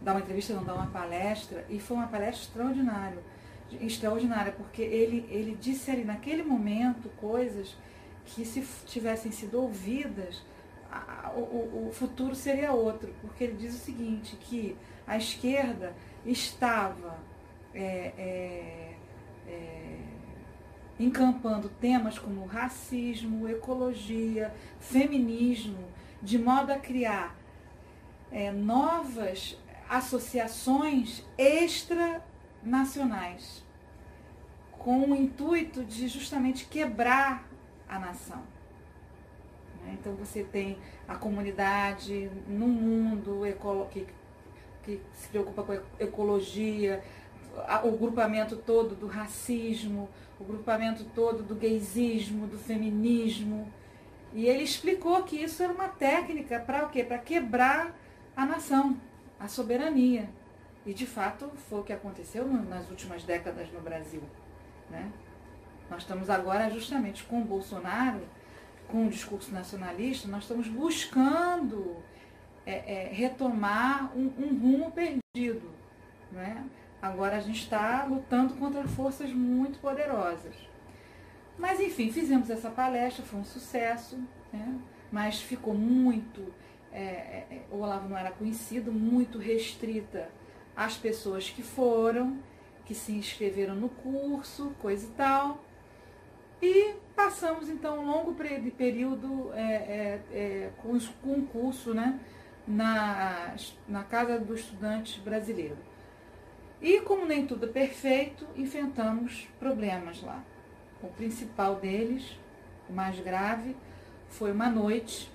dar 0.00 0.12
uma 0.12 0.20
entrevista, 0.20 0.54
não, 0.54 0.64
dar 0.64 0.74
uma 0.74 0.88
palestra, 0.88 1.64
e 1.68 1.78
foi 1.78 1.96
uma 1.96 2.08
palestra 2.08 2.42
extraordinária, 2.42 3.18
extraordinária, 3.80 4.52
porque 4.52 4.82
ele, 4.82 5.26
ele 5.30 5.56
disse 5.60 5.90
ali 5.90 6.04
naquele 6.04 6.42
momento 6.42 7.08
coisas 7.20 7.76
que 8.26 8.44
se 8.44 8.66
tivessem 8.86 9.30
sido 9.30 9.60
ouvidas, 9.60 10.42
a, 10.90 11.30
o, 11.36 11.88
o 11.88 11.92
futuro 11.92 12.34
seria 12.34 12.72
outro, 12.72 13.14
porque 13.20 13.44
ele 13.44 13.56
diz 13.56 13.74
o 13.74 13.78
seguinte, 13.78 14.36
que 14.36 14.76
a 15.06 15.16
esquerda 15.16 15.94
estava 16.26 17.18
é, 17.74 18.12
é, 18.16 18.94
é 19.48 19.98
encampando 20.98 21.68
temas 21.68 22.18
como 22.18 22.46
racismo, 22.46 23.46
ecologia, 23.48 24.52
feminismo, 24.78 25.84
de 26.22 26.38
modo 26.38 26.72
a 26.72 26.78
criar 26.78 27.36
é, 28.30 28.50
novas 28.50 29.58
associações 29.88 31.22
extranacionais, 31.36 33.62
com 34.72 35.10
o 35.10 35.16
intuito 35.16 35.84
de 35.84 36.08
justamente 36.08 36.64
quebrar 36.66 37.46
a 37.88 37.98
nação. 37.98 38.42
Né? 39.84 39.96
Então 40.00 40.14
você 40.14 40.42
tem 40.42 40.78
a 41.06 41.16
comunidade 41.16 42.30
no 42.48 42.66
mundo 42.66 43.42
que, 43.90 44.06
que 44.82 45.00
se 45.12 45.28
preocupa 45.28 45.62
com 45.62 45.78
ecologia, 45.98 47.04
o 47.84 47.92
grupamento 47.92 48.56
todo 48.56 48.94
do 48.94 49.06
racismo, 49.06 50.08
o 50.38 50.44
grupamento 50.44 51.04
todo 51.14 51.42
do 51.42 51.54
gaysismo, 51.54 52.46
do 52.46 52.58
feminismo. 52.58 53.70
E 54.32 54.46
ele 54.46 54.64
explicou 54.64 55.22
que 55.22 55.36
isso 55.36 55.62
era 55.62 55.72
uma 55.72 55.88
técnica 55.88 56.58
para 56.60 56.84
o 56.84 56.88
quê? 56.90 57.04
Para 57.04 57.18
quebrar 57.18 57.94
a 58.36 58.44
nação, 58.44 58.96
a 59.38 59.46
soberania. 59.48 60.28
E 60.84 60.92
de 60.92 61.06
fato 61.06 61.50
foi 61.68 61.80
o 61.80 61.84
que 61.84 61.92
aconteceu 61.92 62.46
nas 62.46 62.90
últimas 62.90 63.22
décadas 63.22 63.70
no 63.72 63.80
Brasil. 63.80 64.22
Né? 64.90 65.10
Nós 65.88 66.02
estamos 66.02 66.28
agora 66.28 66.68
justamente 66.70 67.24
com 67.24 67.40
o 67.40 67.44
Bolsonaro, 67.44 68.20
com 68.88 69.06
o 69.06 69.10
discurso 69.10 69.52
nacionalista, 69.52 70.28
nós 70.28 70.42
estamos 70.42 70.68
buscando 70.68 71.96
é, 72.66 73.06
é, 73.06 73.08
retomar 73.12 74.12
um, 74.16 74.26
um 74.38 74.58
rumo 74.58 74.92
perdido. 74.92 75.70
Né? 76.30 76.64
Agora 77.04 77.36
a 77.36 77.40
gente 77.40 77.60
está 77.60 78.06
lutando 78.06 78.54
contra 78.54 78.88
forças 78.88 79.30
muito 79.30 79.78
poderosas. 79.78 80.54
Mas 81.58 81.78
enfim, 81.78 82.10
fizemos 82.10 82.48
essa 82.48 82.70
palestra, 82.70 83.22
foi 83.22 83.40
um 83.40 83.44
sucesso, 83.44 84.18
né? 84.50 84.78
mas 85.12 85.38
ficou 85.38 85.74
muito. 85.74 86.42
É, 86.90 87.02
é, 87.02 87.46
é, 87.50 87.62
o 87.70 87.80
Olavo 87.80 88.08
não 88.08 88.16
era 88.16 88.30
conhecido, 88.30 88.90
muito 88.90 89.36
restrita 89.36 90.30
às 90.74 90.96
pessoas 90.96 91.50
que 91.50 91.62
foram, 91.62 92.38
que 92.86 92.94
se 92.94 93.12
inscreveram 93.12 93.74
no 93.74 93.90
curso, 93.90 94.74
coisa 94.80 95.06
e 95.06 95.10
tal. 95.10 95.62
E 96.62 96.94
passamos 97.14 97.68
então 97.68 97.98
um 97.98 98.06
longo 98.06 98.34
período 98.34 99.52
é, 99.52 99.62
é, 99.62 100.20
é 100.32 100.70
com, 100.78 100.98
com 101.22 101.32
o 101.40 101.46
curso 101.48 101.92
né, 101.92 102.18
na, 102.66 103.56
na 103.86 104.04
Casa 104.04 104.38
do 104.38 104.54
Estudante 104.54 105.20
Brasileiro. 105.20 105.92
E 106.84 107.00
como 107.00 107.24
nem 107.24 107.46
tudo 107.46 107.64
é 107.64 107.68
perfeito, 107.70 108.46
enfrentamos 108.54 109.48
problemas 109.58 110.20
lá. 110.20 110.44
O 111.02 111.08
principal 111.08 111.76
deles, 111.76 112.38
o 112.90 112.92
mais 112.92 113.18
grave, 113.20 113.74
foi 114.28 114.52
uma 114.52 114.68
noite. 114.68 115.32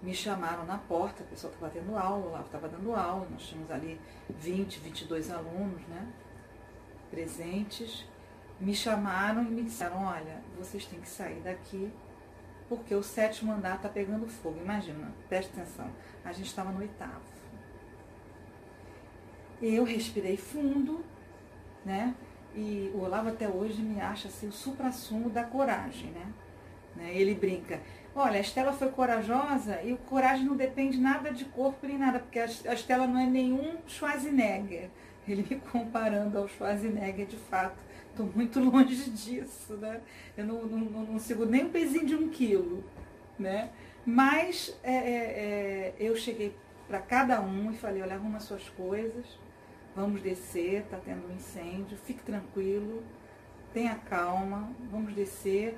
Me 0.00 0.14
chamaram 0.14 0.64
na 0.64 0.78
porta, 0.78 1.22
a 1.22 1.26
pessoa 1.26 1.52
estava 1.52 1.70
tendo 1.70 1.94
aula, 1.94 2.30
lá 2.30 2.40
estava 2.40 2.66
dando 2.66 2.94
aula, 2.94 3.28
nós 3.30 3.42
tínhamos 3.42 3.70
ali 3.70 4.00
20, 4.30 4.80
22 4.80 5.30
alunos, 5.30 5.82
né? 5.86 6.08
Presentes. 7.10 8.08
Me 8.58 8.74
chamaram 8.74 9.42
e 9.42 9.50
me 9.50 9.64
disseram, 9.64 10.02
olha, 10.02 10.40
vocês 10.56 10.86
têm 10.86 10.98
que 10.98 11.10
sair 11.10 11.42
daqui 11.42 11.92
porque 12.70 12.94
o 12.94 13.02
sétimo 13.02 13.52
andar 13.52 13.76
está 13.76 13.90
pegando 13.90 14.26
fogo. 14.26 14.58
Imagina, 14.62 15.12
preste 15.28 15.50
atenção. 15.52 15.90
A 16.24 16.32
gente 16.32 16.46
estava 16.46 16.72
no 16.72 16.80
oitavo. 16.80 17.25
Eu 19.60 19.84
respirei 19.84 20.36
fundo, 20.36 21.04
né? 21.84 22.14
E 22.54 22.90
o 22.94 23.02
Olavo 23.02 23.28
até 23.28 23.48
hoje 23.48 23.82
me 23.82 24.00
acha 24.00 24.28
assim, 24.28 24.48
o 24.48 24.52
supra-sumo 24.52 25.28
da 25.28 25.44
coragem, 25.44 26.10
né? 26.10 26.26
né? 26.96 27.12
Ele 27.14 27.34
brinca. 27.34 27.80
Olha, 28.14 28.38
a 28.38 28.40
Estela 28.40 28.72
foi 28.72 28.88
corajosa 28.88 29.82
e 29.82 29.92
o 29.92 29.98
coragem 29.98 30.46
não 30.46 30.56
depende 30.56 30.98
nada 30.98 31.30
de 31.30 31.44
corpo 31.44 31.86
nem 31.86 31.98
nada, 31.98 32.18
porque 32.18 32.38
a 32.38 32.74
Estela 32.74 33.06
não 33.06 33.20
é 33.20 33.26
nenhum 33.26 33.76
Schwarzenegger. 33.86 34.88
Ele 35.28 35.44
me 35.48 35.56
comparando 35.70 36.38
ao 36.38 36.48
Schwarzenegger, 36.48 37.26
de 37.26 37.36
fato, 37.36 37.76
estou 38.10 38.26
muito 38.34 38.58
longe 38.64 39.10
disso, 39.10 39.74
né? 39.74 40.00
Eu 40.36 40.46
não, 40.46 40.62
não, 40.64 40.78
não, 40.78 41.46
nem 41.46 41.64
um 41.64 41.70
pezinho 41.70 42.06
de 42.06 42.14
um 42.14 42.28
quilo, 42.28 42.82
né? 43.38 43.70
Mas 44.04 44.74
é, 44.82 44.94
é, 44.94 45.04
é 45.04 45.94
eu 45.98 46.16
cheguei 46.16 46.56
para 46.88 47.00
cada 47.00 47.40
um 47.40 47.70
e 47.70 47.76
falei, 47.76 48.00
olha, 48.00 48.14
arruma 48.14 48.40
suas 48.40 48.68
coisas, 48.70 49.26
vamos 49.96 50.20
descer, 50.20 50.82
está 50.82 50.98
tendo 50.98 51.26
um 51.26 51.34
incêndio, 51.34 51.96
fique 52.04 52.22
tranquilo, 52.22 53.02
tenha 53.72 53.94
calma, 53.94 54.70
vamos 54.90 55.14
descer. 55.14 55.74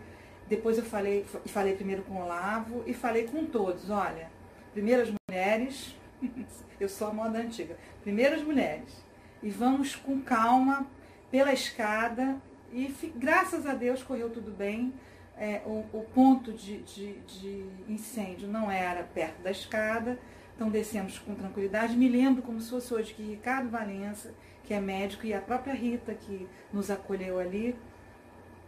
Depois 0.48 0.76
eu 0.76 0.84
falei, 0.84 1.24
falei 1.46 1.76
primeiro 1.76 2.02
com 2.02 2.14
o 2.14 2.24
Olavo 2.24 2.82
e 2.84 2.92
falei 2.92 3.28
com 3.28 3.46
todos, 3.46 3.88
olha, 3.88 4.28
primeiras 4.72 5.08
mulheres, 5.28 5.94
eu 6.80 6.88
sou 6.88 7.08
a 7.08 7.12
moda 7.14 7.38
antiga, 7.38 7.76
primeiras 8.02 8.42
mulheres, 8.42 9.04
e 9.40 9.50
vamos 9.50 9.94
com 9.94 10.20
calma 10.20 10.84
pela 11.30 11.52
escada 11.52 12.40
e 12.72 12.92
graças 13.16 13.66
a 13.66 13.74
Deus 13.74 14.02
correu 14.02 14.30
tudo 14.30 14.50
bem. 14.50 14.92
É, 15.40 15.62
o, 15.64 15.84
o, 15.92 16.04
ponto 16.12 16.52
de, 16.52 16.78
de, 16.78 17.12
de, 17.20 17.64
incêndio 17.88 18.48
não 18.48 18.68
era 18.68 19.04
perto 19.04 19.40
da 19.40 19.52
escada, 19.52 20.18
então 20.58 20.68
descemos 20.68 21.20
com 21.20 21.36
tranquilidade. 21.36 21.96
Me 21.96 22.08
lembro 22.08 22.42
como 22.42 22.60
se 22.60 22.68
fosse 22.68 22.92
hoje 22.92 23.14
que 23.14 23.22
Ricardo 23.22 23.70
Valença, 23.70 24.34
que 24.64 24.74
é 24.74 24.80
médico, 24.80 25.24
e 25.24 25.32
a 25.32 25.40
própria 25.40 25.72
Rita, 25.72 26.12
que 26.12 26.48
nos 26.72 26.90
acolheu 26.90 27.38
ali, 27.38 27.76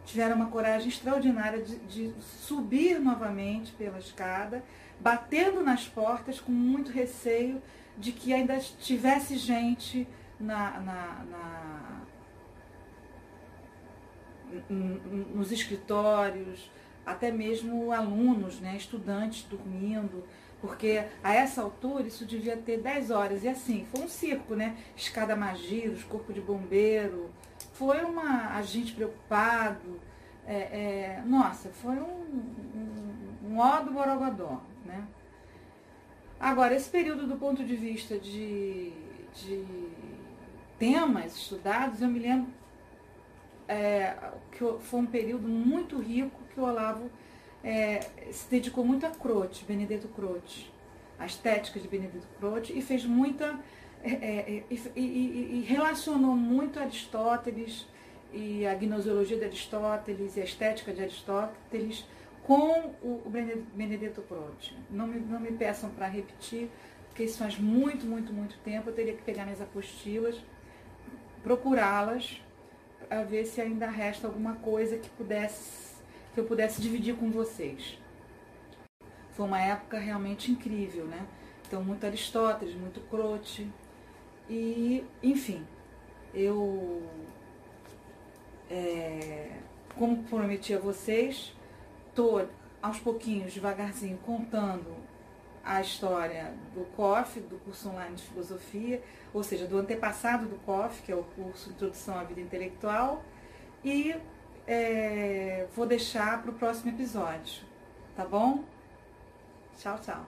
tiveram 0.04 0.36
uma 0.36 0.46
coragem 0.46 0.88
extraordinária 0.88 1.60
de, 1.60 1.76
de 1.80 2.14
subir 2.20 3.00
novamente 3.00 3.72
pela 3.72 3.98
escada, 3.98 4.62
batendo 5.00 5.64
nas 5.64 5.88
portas 5.88 6.38
com 6.38 6.52
muito 6.52 6.92
receio 6.92 7.60
de 7.98 8.12
que 8.12 8.32
ainda 8.32 8.56
tivesse 8.60 9.36
gente 9.36 10.06
na, 10.38 10.78
na, 10.78 11.24
na 11.28 12.00
nos 15.34 15.50
escritórios, 15.50 16.70
até 17.04 17.32
mesmo 17.32 17.90
alunos, 17.90 18.60
né, 18.60 18.76
estudantes 18.76 19.42
dormindo, 19.50 20.24
porque 20.60 21.04
a 21.22 21.34
essa 21.34 21.62
altura 21.62 22.06
isso 22.06 22.24
devia 22.24 22.56
ter 22.56 22.78
10 22.78 23.10
horas. 23.10 23.44
E 23.44 23.48
assim, 23.48 23.86
foi 23.90 24.04
um 24.04 24.08
circo, 24.08 24.54
né? 24.54 24.76
Escada 24.96 25.34
Magiros, 25.34 26.04
Corpo 26.04 26.32
de 26.32 26.40
Bombeiro, 26.40 27.30
foi 27.72 28.04
uma 28.04 28.56
agente 28.56 28.92
preocupado. 28.92 30.00
É, 30.46 30.54
é, 30.54 31.22
nossa, 31.24 31.70
foi 31.70 31.96
um, 31.96 32.30
um, 32.74 33.50
um 33.50 33.58
ó 33.58 33.80
do 33.80 33.92
Borogodó, 33.92 34.60
né? 34.84 35.06
Agora, 36.38 36.74
esse 36.74 36.88
período 36.88 37.26
do 37.26 37.36
ponto 37.36 37.62
de 37.64 37.76
vista 37.76 38.18
de, 38.18 38.92
de 39.34 39.64
temas 40.78 41.36
estudados, 41.36 42.00
eu 42.00 42.08
me 42.08 42.18
lembro 42.18 42.50
é, 43.68 44.16
que 44.50 44.64
foi 44.80 45.00
um 45.00 45.06
período 45.06 45.46
muito 45.46 45.98
rico 46.00 46.40
que 46.52 46.58
o 46.58 46.64
Olavo 46.64 47.10
é, 47.62 48.00
se 48.32 48.48
dedicou 48.50 48.84
muito 48.84 49.06
a 49.06 49.10
Croce, 49.10 49.64
Benedetto 49.64 50.08
Croce, 50.08 50.66
a 51.18 51.26
estética 51.26 51.78
de 51.78 51.88
Benedetto 51.88 52.26
Croce, 52.38 52.72
e 52.76 52.82
fez 52.82 53.04
muita. 53.04 53.58
É, 54.02 54.12
é 54.12 54.64
e, 54.70 54.80
e, 54.96 55.58
e, 55.58 55.64
relacionou 55.68 56.34
muito 56.34 56.80
Aristóteles 56.80 57.86
e 58.32 58.66
a 58.66 58.74
gnoseologia 58.74 59.36
de 59.36 59.44
Aristóteles 59.44 60.36
e 60.36 60.40
a 60.40 60.44
estética 60.44 60.90
de 60.90 61.02
Aristóteles 61.02 62.06
com 62.42 62.94
o, 63.02 63.22
o 63.26 63.30
Benedetto 63.74 64.22
Croce. 64.22 64.72
Não 64.90 65.06
me, 65.06 65.20
não 65.20 65.38
me 65.38 65.52
peçam 65.52 65.90
para 65.90 66.06
repetir, 66.06 66.70
porque 67.08 67.24
isso 67.24 67.38
faz 67.38 67.58
muito, 67.58 68.06
muito, 68.06 68.32
muito 68.32 68.56
tempo. 68.64 68.88
Eu 68.88 68.94
teria 68.94 69.12
que 69.12 69.22
pegar 69.22 69.44
minhas 69.44 69.60
apostilas, 69.60 70.42
procurá-las 71.42 72.40
a 73.10 73.22
ver 73.22 73.44
se 73.44 73.60
ainda 73.60 73.86
resta 73.86 74.26
alguma 74.26 74.54
coisa 74.56 74.96
que 74.96 75.10
pudesse 75.10 75.89
que 76.40 76.44
eu 76.44 76.48
pudesse 76.48 76.80
dividir 76.80 77.14
com 77.16 77.30
vocês. 77.30 77.98
Foi 79.32 79.44
uma 79.46 79.60
época 79.60 79.98
realmente 79.98 80.50
incrível, 80.50 81.04
né? 81.04 81.26
Então, 81.66 81.84
muito 81.84 82.04
Aristóteles, 82.04 82.74
muito 82.74 83.00
Croce. 83.08 83.68
E, 84.48 85.04
enfim, 85.22 85.64
eu, 86.34 87.02
é, 88.70 89.50
como 89.96 90.22
prometi 90.24 90.74
a 90.74 90.78
vocês, 90.78 91.54
estou 92.08 92.48
aos 92.82 92.98
pouquinhos, 92.98 93.52
devagarzinho, 93.52 94.18
contando 94.18 94.96
a 95.62 95.80
história 95.82 96.54
do 96.74 96.84
COF, 96.96 97.38
do 97.40 97.58
curso 97.58 97.90
online 97.90 98.16
de 98.16 98.22
filosofia, 98.22 99.02
ou 99.32 99.44
seja, 99.44 99.66
do 99.66 99.76
antepassado 99.76 100.46
do 100.46 100.56
COF, 100.64 101.02
que 101.02 101.12
é 101.12 101.14
o 101.14 101.22
curso 101.22 101.68
Introdução 101.70 102.18
à 102.18 102.24
Vida 102.24 102.40
Intelectual, 102.40 103.22
e 103.84 104.16
é, 104.70 105.66
vou 105.74 105.84
deixar 105.84 106.40
para 106.40 106.50
o 106.52 106.54
próximo 106.54 106.92
episódio, 106.92 107.64
tá 108.14 108.24
bom? 108.24 108.64
Tchau, 109.76 109.98
tchau. 109.98 110.24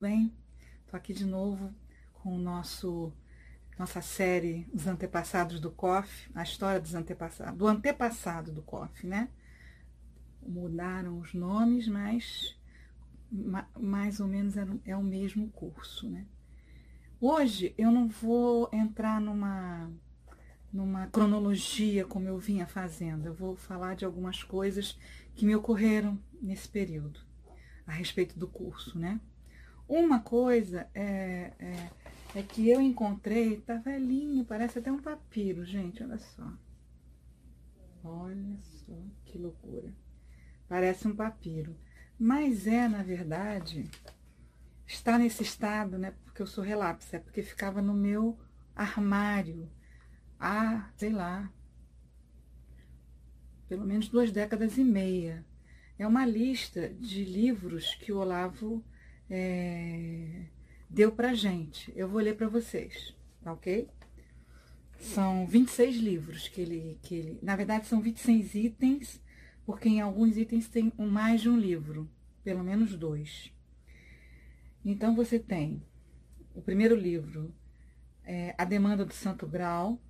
Bem, 0.00 0.32
tô 0.86 0.96
aqui 0.96 1.12
de 1.12 1.24
novo 1.24 1.74
com 2.14 2.36
o 2.36 2.38
nosso 2.38 3.12
nossa 3.76 4.00
série 4.00 4.68
Os 4.72 4.86
Antepassados 4.86 5.58
do 5.58 5.72
COF, 5.72 6.30
a 6.36 6.44
história 6.44 6.80
dos 6.80 6.94
antepassados, 6.94 7.58
do 7.58 7.66
antepassado 7.66 8.52
do 8.52 8.62
COF, 8.62 9.08
né? 9.08 9.28
Mudaram 10.40 11.18
os 11.18 11.34
nomes, 11.34 11.88
mas 11.88 12.56
mais 13.76 14.20
ou 14.20 14.28
menos 14.28 14.54
é 14.84 14.96
o 14.96 15.02
mesmo 15.02 15.50
curso, 15.50 16.08
né? 16.08 16.26
Hoje 17.24 17.72
eu 17.78 17.92
não 17.92 18.08
vou 18.08 18.68
entrar 18.72 19.20
numa, 19.20 19.88
numa 20.72 21.06
cronologia 21.06 22.04
como 22.04 22.26
eu 22.26 22.36
vinha 22.36 22.66
fazendo, 22.66 23.26
eu 23.26 23.32
vou 23.32 23.54
falar 23.54 23.94
de 23.94 24.04
algumas 24.04 24.42
coisas 24.42 24.98
que 25.32 25.46
me 25.46 25.54
ocorreram 25.54 26.18
nesse 26.42 26.68
período, 26.68 27.20
a 27.86 27.92
respeito 27.92 28.36
do 28.36 28.48
curso, 28.48 28.98
né? 28.98 29.20
Uma 29.88 30.18
coisa 30.18 30.90
é, 30.92 31.52
é 31.60 31.90
é 32.34 32.42
que 32.42 32.68
eu 32.68 32.80
encontrei, 32.80 33.60
tá 33.60 33.76
velhinho, 33.76 34.44
parece 34.44 34.80
até 34.80 34.90
um 34.90 35.00
papiro, 35.00 35.64
gente, 35.64 36.02
olha 36.02 36.18
só. 36.18 36.52
Olha 38.02 38.58
só 38.62 38.96
que 39.26 39.38
loucura. 39.38 39.92
Parece 40.66 41.06
um 41.06 41.14
papiro. 41.14 41.76
Mas 42.18 42.66
é, 42.66 42.88
na 42.88 43.04
verdade, 43.04 43.88
está 44.86 45.18
nesse 45.18 45.42
estado, 45.42 45.98
né? 45.98 46.14
Porque 46.32 46.40
eu 46.40 46.46
sou 46.46 46.64
relapse, 46.64 47.14
é 47.14 47.18
porque 47.18 47.42
ficava 47.42 47.82
no 47.82 47.92
meu 47.92 48.38
armário 48.74 49.70
há, 50.40 50.90
sei 50.96 51.10
lá, 51.10 51.52
pelo 53.68 53.84
menos 53.84 54.08
duas 54.08 54.32
décadas 54.32 54.78
e 54.78 54.82
meia. 54.82 55.44
É 55.98 56.06
uma 56.06 56.24
lista 56.24 56.88
de 56.88 57.22
livros 57.22 57.94
que 57.96 58.10
o 58.10 58.16
Olavo 58.16 58.82
é, 59.28 60.46
deu 60.88 61.12
pra 61.12 61.34
gente. 61.34 61.92
Eu 61.94 62.08
vou 62.08 62.22
ler 62.22 62.34
para 62.34 62.48
vocês, 62.48 63.14
tá 63.42 63.52
ok? 63.52 63.90
São 65.00 65.46
26 65.46 65.96
livros 65.96 66.48
que 66.48 66.62
ele, 66.62 66.98
que 67.02 67.14
ele. 67.14 67.38
Na 67.42 67.56
verdade, 67.56 67.86
são 67.86 68.00
26 68.00 68.54
itens, 68.54 69.20
porque 69.66 69.86
em 69.86 70.00
alguns 70.00 70.38
itens 70.38 70.66
tem 70.66 70.90
mais 70.96 71.42
de 71.42 71.50
um 71.50 71.58
livro, 71.58 72.10
pelo 72.42 72.64
menos 72.64 72.96
dois. 72.96 73.52
Então 74.82 75.14
você 75.14 75.38
tem 75.38 75.82
o 76.54 76.62
primeiro 76.62 76.94
livro, 76.94 77.54
é 78.24 78.54
A 78.58 78.64
Demanda 78.64 79.04
do 79.04 79.12
Santo 79.12 79.46
Grau, 79.46 80.00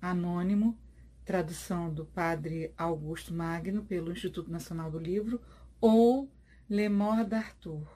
anônimo, 0.00 0.78
tradução 1.24 1.92
do 1.92 2.04
padre 2.04 2.72
Augusto 2.76 3.32
Magno 3.34 3.84
pelo 3.84 4.12
Instituto 4.12 4.50
Nacional 4.50 4.90
do 4.90 4.98
Livro, 4.98 5.40
ou 5.80 6.30
Le 6.68 6.88
Mort 6.88 7.28
d'Arthur, 7.28 7.86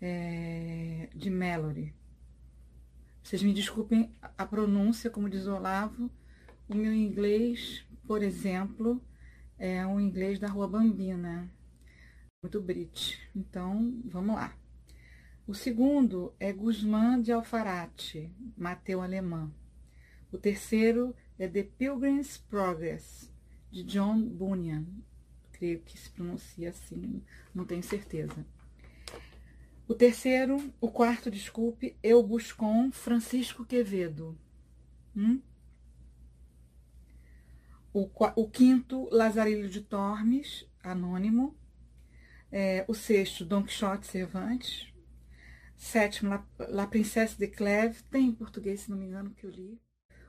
é, 0.00 1.08
de 1.14 1.30
Mallory. 1.30 1.94
Vocês 3.22 3.42
me 3.42 3.52
desculpem 3.52 4.14
a 4.36 4.46
pronúncia, 4.46 5.10
como 5.10 5.28
diz 5.28 5.46
Olavo. 5.46 6.10
O 6.68 6.74
meu 6.74 6.92
inglês, 6.92 7.84
por 8.06 8.22
exemplo, 8.22 9.02
é 9.58 9.86
um 9.86 10.00
inglês 10.00 10.38
da 10.38 10.48
Rua 10.48 10.66
Bambina, 10.66 11.52
muito 12.42 12.60
brit. 12.60 13.20
Então, 13.36 14.00
vamos 14.06 14.34
lá. 14.34 14.59
O 15.50 15.54
segundo 15.54 16.32
é 16.38 16.52
Guzmán 16.52 17.20
de 17.20 17.32
Alfarate, 17.32 18.32
Mateu 18.56 19.02
Alemã. 19.02 19.52
O 20.30 20.38
terceiro 20.38 21.12
é 21.36 21.48
The 21.48 21.64
Pilgrim's 21.64 22.38
Progress, 22.38 23.28
de 23.68 23.82
John 23.82 24.22
Bunyan. 24.22 24.86
Creio 25.50 25.80
que 25.80 25.98
se 25.98 26.08
pronuncia 26.10 26.70
assim, 26.70 27.20
não 27.52 27.64
tenho 27.64 27.82
certeza. 27.82 28.46
O 29.88 29.92
terceiro, 29.92 30.72
o 30.80 30.88
quarto, 30.88 31.28
desculpe, 31.28 31.96
Eu 32.00 32.22
Buscon, 32.22 32.92
Francisco 32.92 33.64
Quevedo. 33.64 34.38
Hum? 35.16 35.40
O, 37.92 38.08
o, 38.36 38.48
quinto, 38.48 39.08
Lazarilho 39.10 39.68
de 39.68 39.80
Tormes, 39.80 40.64
anônimo. 40.80 41.56
É, 42.52 42.84
o 42.86 42.94
sexto, 42.94 43.44
Don 43.44 43.64
Quixote 43.64 44.06
Cervantes. 44.06 44.89
Sétimo, 45.80 46.28
La, 46.28 46.46
La 46.68 46.86
Princesse 46.86 47.38
de 47.38 47.48
Clèves, 47.48 48.02
tem 48.10 48.26
em 48.26 48.34
português, 48.34 48.82
se 48.82 48.90
não 48.90 48.98
me 48.98 49.06
engano, 49.06 49.30
que 49.30 49.46
eu 49.46 49.50
li. 49.50 49.80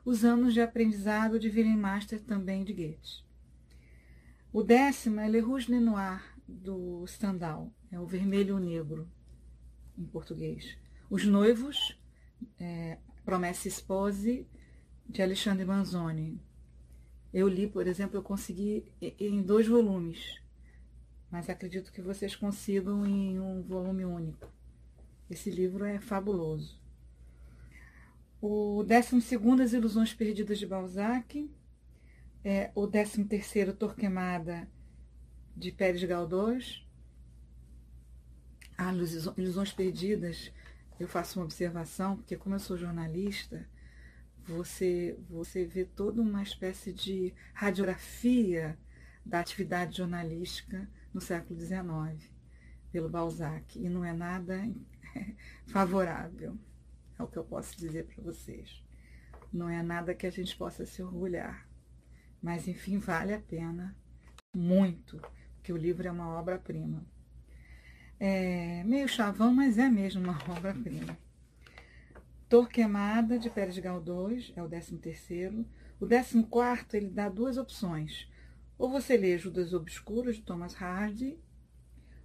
Os 0.06 0.24
Anos 0.24 0.54
de 0.54 0.62
Aprendizado 0.62 1.38
de 1.38 1.50
William 1.50 1.76
Master, 1.76 2.22
também 2.22 2.64
de 2.64 2.72
Goethe. 2.74 3.26
O 4.54 4.64
décimo 4.64 5.20
é 5.20 5.28
Le 5.28 5.42
Rouge 5.42 5.70
Le 5.70 5.82
Noir, 5.82 6.24
do 6.48 7.06
Stendhal, 7.06 7.70
é 7.92 8.00
o 8.00 8.08
Vermelho 8.08 8.52
e 8.52 8.52
o 8.54 8.60
Negro, 8.60 9.12
em 9.98 10.06
português. 10.06 10.78
Os 11.10 11.26
Noivos, 11.26 12.02
é, 12.58 12.98
Promessa 13.26 13.68
Espose, 13.68 14.48
de 15.06 15.22
Alexandre 15.22 15.66
Manzoni. 15.66 16.42
Eu 17.34 17.50
li, 17.50 17.68
por 17.68 17.88
exemplo, 17.88 18.16
eu 18.16 18.24
consegui 18.24 18.90
em 19.02 19.44
dois 19.44 19.68
volumes, 19.68 20.42
mas 21.30 21.50
acredito 21.50 21.92
que 21.92 22.02
vocês 22.02 22.38
consigam 22.38 23.06
em 23.06 23.38
um 23.38 23.62
volume 23.62 24.06
único. 24.06 24.61
Esse 25.32 25.50
livro 25.50 25.86
é 25.86 25.98
fabuloso. 25.98 26.78
O 28.42 28.84
12 28.84 29.40
As 29.64 29.72
Ilusões 29.72 30.14
Perdidas 30.14 30.60
de 30.60 30.68
Balzac. 30.68 31.50
É, 32.44 32.70
o 32.76 32.86
13 32.86 33.72
Torquemada 33.80 34.68
de 35.56 35.72
Pérez 35.72 36.04
Galdós. 36.04 36.86
Ah, 38.78 38.92
Ilusões 39.38 39.72
Perdidas, 39.72 40.52
eu 41.00 41.08
faço 41.08 41.40
uma 41.40 41.46
observação, 41.46 42.18
porque 42.18 42.36
como 42.36 42.56
eu 42.56 42.60
sou 42.60 42.76
jornalista, 42.76 43.66
você, 44.44 45.18
você 45.30 45.64
vê 45.64 45.86
toda 45.86 46.22
uma 46.22 46.44
espécie 46.44 46.92
de 46.92 47.34
radiografia 47.54 48.78
da 49.26 49.40
atividade 49.40 49.96
jornalística 49.96 50.90
no 51.14 51.22
século 51.22 51.58
XIX, 51.58 52.30
pelo 52.92 53.08
Balzac, 53.08 53.80
e 53.80 53.88
não 53.88 54.04
é 54.04 54.12
nada 54.12 54.68
favorável, 55.68 56.58
é 57.18 57.24
o 57.24 57.28
que 57.28 57.38
eu 57.38 57.44
posso 57.44 57.78
dizer 57.78 58.06
para 58.06 58.24
vocês. 58.24 58.84
Não 59.52 59.70
é 59.70 59.82
nada 59.84 60.16
que 60.16 60.26
a 60.26 60.32
gente 60.32 60.56
possa 60.56 60.86
se 60.86 61.04
orgulhar, 61.04 61.68
mas 62.42 62.68
enfim, 62.68 62.98
vale 62.98 63.34
a 63.34 63.40
pena 63.40 63.96
muito, 64.54 65.22
porque 65.56 65.72
o 65.72 65.78
livro 65.78 66.08
é 66.08 66.12
uma 66.12 66.30
obra-prima. 66.38 67.06
É 68.20 68.84
meio 68.84 69.08
chavão, 69.08 69.54
mas 69.54 69.78
é 69.78 69.90
mesmo 69.90 70.24
uma 70.24 70.38
obra-prima. 70.50 71.18
Torquemada, 72.48 73.40
de 73.40 73.50
Pérez 73.50 73.78
Galdós, 73.80 74.52
é 74.56 74.62
o 74.62 74.68
13 74.68 74.98
terceiro. 74.98 75.66
O 76.00 76.08
14 76.08 76.44
quarto, 76.44 76.96
ele 76.96 77.10
dá 77.10 77.30
duas 77.30 77.58
opções. 77.58 78.30
Ou 78.78 78.90
você 78.90 79.16
lê 79.16 79.38
Judas 79.38 79.74
Obscuros, 79.74 80.36
de 80.36 80.42
Thomas 80.42 80.74
Hardy, 80.74 81.40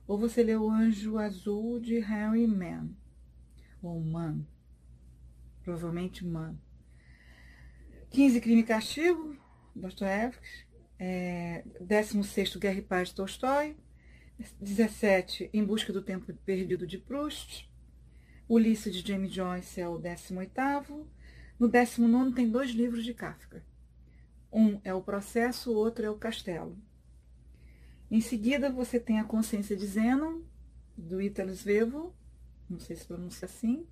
ou 0.06 0.18
você 0.18 0.42
lê 0.42 0.56
O 0.56 0.70
Anjo 0.70 1.18
Azul, 1.18 1.80
de 1.80 1.98
Harry 1.98 2.46
Mann. 2.46 2.90
Ou 3.82 4.00
Mann. 4.00 4.46
Provavelmente 5.62 6.24
Mann. 6.24 6.56
15, 8.10 8.40
Crime 8.40 8.60
e 8.60 8.64
Castigo, 8.64 9.36
Dostoevsky. 9.74 10.66
É, 10.98 11.64
16, 11.80 12.56
Guerra 12.56 12.78
e 12.78 12.82
Paz, 12.82 13.08
de 13.08 13.14
Tolstói. 13.16 13.76
17, 14.60 15.50
Em 15.52 15.64
Busca 15.64 15.92
do 15.92 16.02
Tempo 16.02 16.32
Perdido, 16.44 16.86
de 16.86 16.98
Proust. 16.98 17.68
Ulisses, 18.48 18.94
de 18.94 19.06
James 19.06 19.32
Joyce, 19.32 19.80
é 19.80 19.88
o 19.88 19.98
18 19.98 21.08
No 21.58 21.68
19 21.68 22.32
tem 22.32 22.48
dois 22.48 22.70
livros 22.70 23.04
de 23.04 23.12
Kafka. 23.12 23.64
Um 24.52 24.80
é 24.84 24.94
o 24.94 25.02
Processo, 25.02 25.72
o 25.72 25.74
outro 25.74 26.06
é 26.06 26.10
o 26.10 26.16
Castelo. 26.16 26.78
Em 28.10 28.20
seguida, 28.20 28.70
você 28.70 29.00
tem 29.00 29.18
a 29.18 29.24
Consciência 29.24 29.76
de 29.76 29.86
Zenon, 29.86 30.42
do 30.96 31.20
Italo 31.20 31.50
Svevo, 31.50 32.14
não 32.70 32.78
sei 32.78 32.96
se 32.96 33.04
pronuncia 33.04 33.46
assim. 33.46 33.86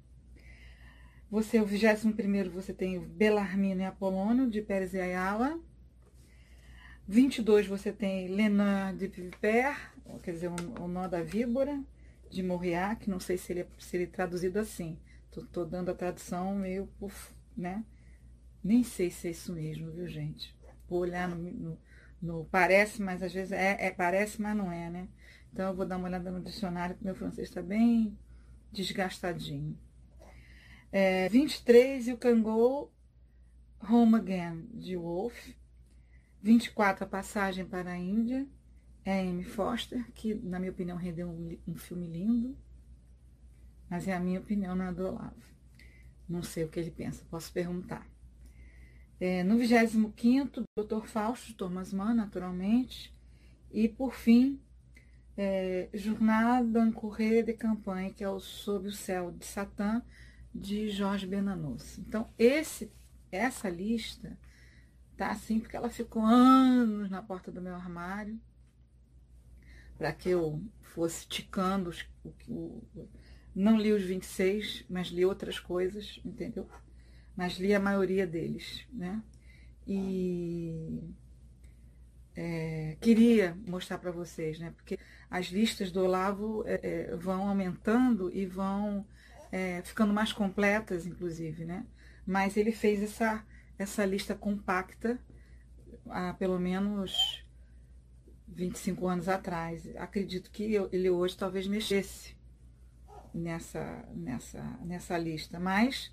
Você, 1.31 1.61
o 1.61 1.67
21 1.67 2.51
você 2.51 2.73
tem 2.73 3.01
Belarmino 3.01 3.81
e 3.81 3.85
Apolônio, 3.85 4.49
de 4.49 4.63
Pérez 4.63 4.95
e 4.95 5.01
Ayala. 5.01 5.59
22 7.09 7.67
você 7.67 7.93
tem 7.93 8.29
Lenin 8.29 8.97
de 8.97 9.09
Piper, 9.09 9.93
quer 10.23 10.33
dizer, 10.33 10.49
o, 10.49 10.87
Nó 10.87 11.09
da 11.09 11.23
Víbora, 11.23 11.83
de 12.31 12.43
Mauriac, 12.43 13.11
não 13.11 13.19
sei 13.19 13.37
se 13.37 13.53
ele, 13.53 13.61
é, 13.61 13.69
se 13.79 13.97
ele 13.97 14.05
é 14.05 14.09
traduzido 14.09 14.59
assim. 14.59 14.99
Tô 15.53 15.65
dando 15.65 15.91
a 15.91 15.95
tradução 15.95 16.55
meio, 16.55 16.87
puf, 17.01 17.33
né? 17.57 17.85
Nem 18.63 18.85
sei 18.85 19.11
se 19.11 19.27
é 19.27 19.33
isso 19.33 19.53
mesmo, 19.53 19.91
viu, 19.91 20.07
gente? 20.07 20.57
Vou 20.89 21.01
olhar 21.01 21.29
no, 21.29 21.37
no, 21.37 21.79
no 22.25 22.47
parece, 22.47 23.03
mas 23.03 23.23
às 23.23 23.33
vezes 23.33 23.53
é, 23.53 23.77
é, 23.87 23.91
parece, 23.91 24.41
mas 24.41 24.57
não 24.57 24.73
é, 24.73 24.89
né? 24.89 25.09
Então 25.53 25.69
eu 25.69 25.75
vou 25.75 25.87
dar 25.87 25.99
uma 25.99 26.09
olhada 26.09 26.31
no 26.31 26.41
dicionário, 26.41 26.97
que 26.97 27.05
meu 27.05 27.15
francês 27.15 27.49
está 27.49 27.63
bem 27.63 28.19
desgastadinho. 28.73 29.79
É, 30.91 31.29
23, 31.29 32.09
e 32.09 32.13
o 32.13 32.17
Kangol 32.17 32.93
Home 33.89 34.17
Again, 34.17 34.69
de 34.73 34.97
Wolf. 34.97 35.51
24, 36.43 37.05
a 37.05 37.07
passagem 37.07 37.65
para 37.65 37.93
a 37.93 37.99
Índia, 37.99 38.47
é 39.05 39.21
Amy 39.21 39.45
Foster, 39.45 40.05
que 40.13 40.35
na 40.35 40.59
minha 40.59 40.73
opinião 40.73 40.97
rendeu 40.97 41.29
um, 41.29 41.59
um 41.67 41.75
filme 41.77 42.07
lindo, 42.07 42.57
mas 43.89 44.09
é 44.09 44.15
a 44.15 44.21
minha 44.21 44.41
opinião, 44.41 44.75
não 44.75 44.87
é 44.87 44.93
do 44.93 45.07
Olavo. 45.07 45.55
Não 46.29 46.43
sei 46.43 46.65
o 46.65 46.69
que 46.69 46.81
ele 46.81 46.91
pensa, 46.91 47.25
posso 47.31 47.53
perguntar. 47.53 48.07
É, 49.21 49.43
no 49.45 49.57
25 49.57 50.63
Dr. 50.77 51.07
Fausto 51.07 51.55
Thomas 51.55 51.93
Mann, 51.93 52.15
naturalmente. 52.15 53.15
E, 53.73 53.89
por 53.89 54.15
fim, 54.15 54.61
é, 55.37 55.89
Jornada 55.93 56.67
d'un 56.67 56.93
Courrier 56.93 57.45
de 57.45 57.55
Campanha, 57.55 58.13
que 58.13 58.25
é 58.25 58.29
o 58.29 58.41
Sob 58.41 58.89
o 58.89 58.93
Céu 58.93 59.31
de 59.33 59.45
Satã, 59.45 60.03
de 60.55 60.89
Jorge 60.91 61.27
Benanos. 61.27 61.99
Então, 61.99 62.29
esse, 62.39 62.93
essa 63.31 63.69
lista 63.69 64.39
tá 65.17 65.31
assim 65.31 65.61
porque 65.61 65.77
ela 65.77 65.91
ficou 65.91 66.25
anos 66.25 67.11
na 67.11 67.23
porta 67.23 67.51
do 67.51 67.63
meu 67.63 67.75
armário 67.75 68.41
para 69.97 70.13
que 70.13 70.29
eu 70.29 70.63
fosse 70.83 71.27
ticando 71.27 71.91
os, 71.91 72.05
o, 72.49 72.83
o, 72.95 73.09
não 73.55 73.77
li 73.77 73.93
os 73.93 74.03
26, 74.03 74.85
mas 74.89 75.09
li 75.09 75.25
outras 75.25 75.59
coisas, 75.59 76.21
entendeu? 76.25 76.69
Mas 77.37 77.55
li 77.55 77.75
a 77.75 77.81
maioria 77.81 78.27
deles, 78.27 78.87
né? 78.93 79.23
E 79.87 81.03
é, 82.37 82.97
queria 83.01 83.57
mostrar 83.67 83.99
para 83.99 84.11
vocês, 84.11 84.59
né? 84.59 84.73
Porque 84.77 84.99
as 85.31 85.47
listas 85.47 85.91
do 85.91 86.03
Olavo 86.03 86.65
é, 86.67 86.81
é, 86.83 87.17
vão 87.17 87.49
aumentando 87.49 88.31
e 88.35 88.47
vão 88.47 89.07
é, 89.51 89.83
ficando 89.83 90.13
mais 90.13 90.33
completas, 90.33 91.07
inclusive, 91.07 91.65
né? 91.65 91.87
Mas 92.27 92.57
ele 92.57 92.73
fez 92.73 93.03
essa, 93.03 93.45
essa 93.79 94.05
lista 94.05 94.35
compacta 94.35 95.19
há 96.09 96.33
pelo 96.35 96.59
menos 96.59 97.45
25 98.49 99.07
anos 99.07 99.29
atrás. 99.29 99.89
Acredito 99.97 100.51
que 100.51 100.75
ele 100.93 101.11
hoje 101.11 101.37
talvez 101.37 101.67
mexesse 101.67 102.37
nessa, 103.33 104.05
nessa, 104.15 104.63
nessa 104.85 105.19
lista, 105.19 105.59
mas 105.59 106.13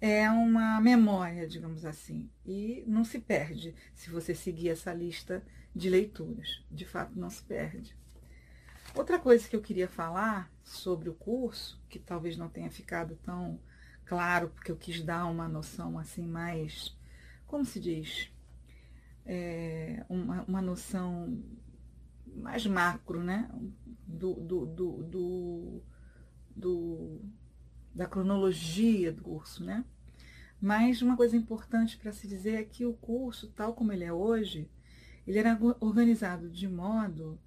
é 0.00 0.30
uma 0.30 0.80
memória, 0.80 1.48
digamos 1.48 1.84
assim, 1.84 2.30
e 2.44 2.84
não 2.86 3.04
se 3.04 3.18
perde 3.18 3.74
se 3.94 4.10
você 4.10 4.34
seguir 4.34 4.68
essa 4.68 4.92
lista 4.92 5.42
de 5.74 5.88
leituras. 5.88 6.64
De 6.70 6.84
fato, 6.84 7.18
não 7.18 7.30
se 7.30 7.42
perde. 7.42 7.96
Outra 8.94 9.18
coisa 9.18 9.48
que 9.48 9.56
eu 9.56 9.60
queria 9.60 9.88
falar 9.88 10.50
sobre 10.62 11.08
o 11.08 11.14
curso, 11.14 11.82
que 11.88 11.98
talvez 11.98 12.36
não 12.36 12.48
tenha 12.48 12.70
ficado 12.70 13.16
tão 13.16 13.60
claro, 14.04 14.48
porque 14.50 14.70
eu 14.70 14.76
quis 14.76 15.02
dar 15.02 15.26
uma 15.26 15.48
noção 15.48 15.98
assim 15.98 16.26
mais, 16.26 16.96
como 17.46 17.64
se 17.64 17.80
diz, 17.80 18.32
é, 19.24 20.04
uma, 20.08 20.42
uma 20.44 20.62
noção 20.62 21.42
mais 22.36 22.66
macro, 22.66 23.22
né? 23.22 23.50
Do, 24.06 24.34
do, 24.34 24.66
do, 24.66 25.02
do, 25.02 25.82
do 26.54 27.20
da 27.96 28.06
cronologia 28.06 29.12
do 29.12 29.22
curso, 29.22 29.64
né? 29.64 29.84
Mas 30.60 31.02
uma 31.02 31.16
coisa 31.16 31.36
importante 31.36 31.96
para 31.98 32.12
se 32.12 32.26
dizer 32.28 32.54
é 32.56 32.64
que 32.64 32.84
o 32.86 32.94
curso, 32.94 33.48
tal 33.52 33.74
como 33.74 33.92
ele 33.92 34.04
é 34.04 34.12
hoje, 34.12 34.70
ele 35.26 35.38
era 35.38 35.58
organizado 35.80 36.50
de 36.50 36.68
modo 36.68 37.38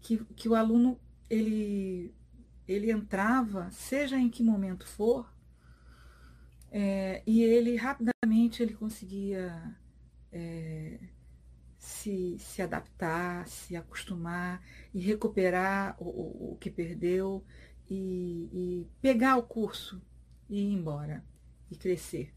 que, 0.00 0.18
que 0.36 0.48
o 0.48 0.54
aluno 0.54 0.98
ele, 1.28 2.14
ele 2.68 2.90
entrava, 2.90 3.70
seja 3.70 4.18
em 4.18 4.30
que 4.30 4.42
momento 4.42 4.86
for, 4.86 5.28
É, 6.72 7.22
e 7.26 7.42
ele 7.42 7.76
rapidamente 7.76 8.62
ele 8.62 8.74
conseguia 8.74 9.76
é, 10.32 10.98
se, 11.78 12.38
se 12.38 12.62
adaptar, 12.62 13.46
se 13.48 13.76
acostumar 13.76 14.62
e 14.94 15.00
recuperar 15.00 15.96
o, 16.00 16.04
o, 16.06 16.52
o 16.52 16.56
que 16.58 16.70
perdeu 16.70 17.44
e, 17.90 18.48
e, 18.52 18.86
pegar 19.02 19.36
o 19.36 19.42
curso 19.42 20.00
e 20.48 20.60
ir 20.60 20.72
embora 20.72 21.24
e 21.68 21.76
crescer. 21.76 22.32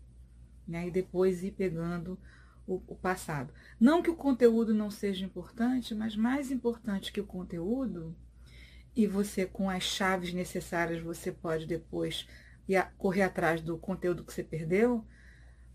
Né? 0.68 0.88
E 0.88 0.92
depois 0.92 1.44
ir 1.44 1.52
pegando 1.52 2.20
o, 2.66 2.82
o 2.88 2.96
passado. 2.96 3.54
Não 3.80 4.02
que 4.02 4.10
o 4.10 4.16
conteúdo 4.16 4.74
não 4.74 4.90
seja 4.90 5.24
importante, 5.24 5.94
mas 5.94 6.16
mais 6.16 6.50
importante 6.50 7.12
que 7.12 7.22
o 7.22 7.26
conteúdo, 7.26 8.16
e 8.96 9.06
você 9.06 9.46
com 9.46 9.70
as 9.70 9.84
chaves 9.84 10.34
necessárias 10.34 11.02
você 11.02 11.32
pode 11.32 11.66
depois 11.68 12.28
correr 12.98 13.24
atrás 13.24 13.62
do 13.62 13.78
conteúdo 13.78 14.24
que 14.24 14.34
você 14.34 14.44
perdeu, 14.44 15.06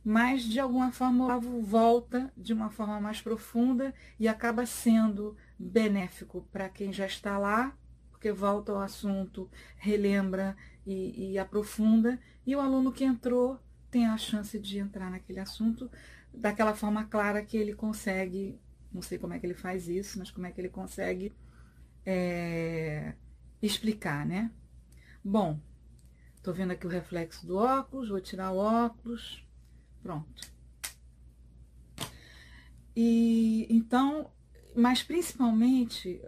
mas 0.05 0.42
de 0.42 0.59
alguma 0.59 0.90
forma 0.90 1.36
o 1.36 1.62
volta 1.62 2.32
de 2.36 2.52
uma 2.52 2.70
forma 2.70 3.00
mais 3.00 3.20
profunda 3.20 3.94
e 4.18 4.26
acaba 4.26 4.64
sendo 4.64 5.36
benéfico 5.59 6.48
para 6.50 6.68
quem 6.68 6.92
já 6.92 7.06
está 7.06 7.36
lá, 7.36 7.76
porque 8.19 8.32
volta 8.32 8.73
ao 8.73 8.81
assunto, 8.81 9.49
relembra 9.77 10.57
e, 10.85 11.31
e 11.32 11.39
aprofunda, 11.39 12.19
e 12.45 12.57
o 12.57 12.61
aluno 12.61 12.93
que 12.93 13.05
entrou 13.05 13.61
tem 13.93 14.07
a 14.07 14.19
chance 14.19 14.59
de 14.59 14.78
entrar 14.78 15.09
naquele 15.09 15.39
assunto 15.39 15.89
daquela 16.35 16.74
forma 16.74 17.05
clara 17.05 17.45
que 17.45 17.57
ele 17.57 17.74
consegue, 17.74 18.61
não 18.93 19.01
sei 19.01 19.19
como 19.19 19.35
é 19.35 19.39
que 19.39 19.47
ele 19.47 19.55
faz 19.55 19.89
isso, 19.89 20.19
mas 20.19 20.32
como 20.32 20.47
é 20.47 20.51
que 20.51 20.61
ele 20.61 20.69
consegue 20.69 21.32
é, 22.05 23.15
explicar, 23.62 24.27
né? 24.27 24.51
Bom, 25.24 25.61
tô 26.43 26.53
vendo 26.53 26.73
aqui 26.73 26.86
o 26.86 26.90
reflexo 26.90 27.47
do 27.47 27.57
óculos, 27.57 28.09
vou 28.09 28.20
tirar 28.20 28.51
o 28.51 28.59
óculos, 28.59 29.47
pronto. 30.03 30.43
E 32.97 33.66
então, 33.70 34.28
mas 34.74 35.03
principalmente, 35.03 36.20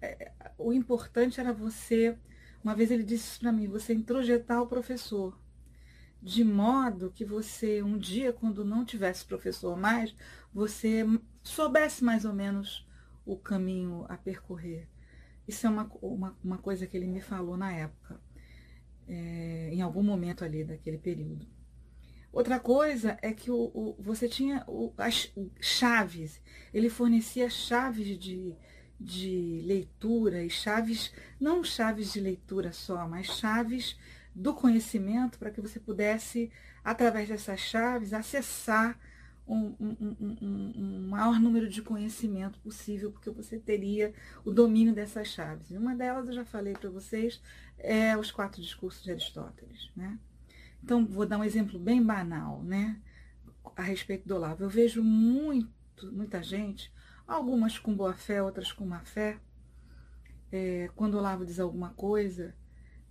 é, 0.00 0.32
o 0.58 0.72
importante 0.72 1.40
era 1.40 1.52
você, 1.52 2.16
uma 2.62 2.74
vez 2.74 2.90
ele 2.90 3.02
disse 3.02 3.28
isso 3.28 3.40
para 3.40 3.52
mim, 3.52 3.66
você 3.66 3.94
introjetar 3.94 4.62
o 4.62 4.66
professor 4.66 5.38
de 6.22 6.44
modo 6.44 7.10
que 7.10 7.24
você, 7.24 7.82
um 7.82 7.96
dia, 7.96 8.32
quando 8.32 8.64
não 8.64 8.84
tivesse 8.84 9.24
professor 9.24 9.76
mais, 9.76 10.14
você 10.52 11.04
soubesse 11.42 12.04
mais 12.04 12.24
ou 12.24 12.32
menos 12.32 12.86
o 13.24 13.36
caminho 13.36 14.04
a 14.08 14.16
percorrer. 14.16 14.88
Isso 15.48 15.66
é 15.66 15.70
uma, 15.70 15.90
uma, 16.02 16.38
uma 16.44 16.58
coisa 16.58 16.86
que 16.86 16.96
ele 16.96 17.06
me 17.06 17.20
falou 17.20 17.56
na 17.56 17.72
época, 17.72 18.20
é, 19.08 19.70
em 19.72 19.80
algum 19.80 20.02
momento 20.02 20.44
ali 20.44 20.62
daquele 20.62 20.98
período. 20.98 21.46
Outra 22.32 22.60
coisa 22.60 23.18
é 23.22 23.32
que 23.32 23.50
o, 23.50 23.70
o 23.74 23.96
você 23.98 24.28
tinha 24.28 24.64
o, 24.68 24.92
as 24.96 25.32
chaves, 25.60 26.40
ele 26.72 26.88
fornecia 26.88 27.50
chaves 27.50 28.18
de, 28.18 28.54
de 28.98 29.62
leitura 29.64 30.44
e 30.44 30.50
chaves, 30.50 31.12
não 31.40 31.64
chaves 31.64 32.12
de 32.12 32.20
leitura 32.20 32.72
só, 32.72 33.08
mas 33.08 33.26
chaves 33.26 33.96
do 34.34 34.54
conhecimento 34.54 35.38
para 35.38 35.50
que 35.50 35.60
você 35.60 35.80
pudesse, 35.80 36.52
através 36.84 37.28
dessas 37.28 37.60
chaves, 37.60 38.12
acessar 38.12 38.98
um, 39.46 39.74
um, 39.80 40.16
um, 40.20 40.72
um, 40.76 41.08
maior 41.08 41.40
número 41.40 41.68
de 41.68 41.82
conhecimento 41.82 42.60
possível, 42.60 43.10
porque 43.10 43.30
você 43.30 43.58
teria 43.58 44.14
o 44.44 44.52
domínio 44.52 44.94
dessas 44.94 45.26
chaves. 45.26 45.72
E 45.72 45.76
uma 45.76 45.96
delas, 45.96 46.28
eu 46.28 46.34
já 46.34 46.44
falei 46.44 46.74
para 46.74 46.88
vocês, 46.88 47.42
é 47.76 48.16
os 48.16 48.30
quatro 48.30 48.62
discursos 48.62 49.02
de 49.02 49.10
Aristóteles. 49.10 49.90
Né? 49.96 50.16
Então, 50.82 51.06
vou 51.06 51.26
dar 51.26 51.38
um 51.38 51.44
exemplo 51.44 51.78
bem 51.78 52.02
banal 52.02 52.62
né? 52.62 53.00
a 53.76 53.82
respeito 53.82 54.26
do 54.26 54.34
Olavo. 54.34 54.64
Eu 54.64 54.68
vejo 54.68 55.02
muito, 55.02 56.12
muita 56.12 56.42
gente, 56.42 56.92
algumas 57.26 57.78
com 57.78 57.94
boa 57.94 58.14
fé, 58.14 58.42
outras 58.42 58.72
com 58.72 58.86
má 58.86 59.00
fé, 59.00 59.38
é, 60.50 60.90
quando 60.96 61.14
o 61.14 61.18
Olavo 61.18 61.44
diz 61.44 61.60
alguma 61.60 61.90
coisa, 61.90 62.54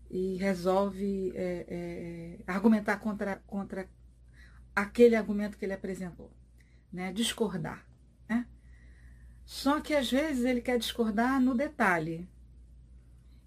e 0.09 0.35
resolve 0.37 1.31
é, 1.35 1.65
é, 1.67 2.39
argumentar 2.47 2.97
contra, 2.97 3.37
contra 3.45 3.87
aquele 4.75 5.15
argumento 5.15 5.57
que 5.57 5.65
ele 5.65 5.73
apresentou, 5.73 6.31
né? 6.91 7.13
discordar. 7.13 7.87
Né? 8.27 8.47
Só 9.45 9.79
que 9.79 9.93
às 9.93 10.11
vezes 10.11 10.45
ele 10.45 10.61
quer 10.61 10.79
discordar 10.79 11.39
no 11.39 11.55
detalhe. 11.55 12.27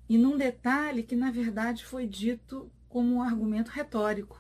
E 0.09 0.19
num 0.19 0.37
detalhe 0.37 1.03
que, 1.03 1.17
na 1.17 1.31
verdade, 1.31 1.85
foi 1.85 2.07
dito 2.07 2.71
como 2.93 3.15
um 3.15 3.23
argumento 3.23 3.71
retórico. 3.71 4.39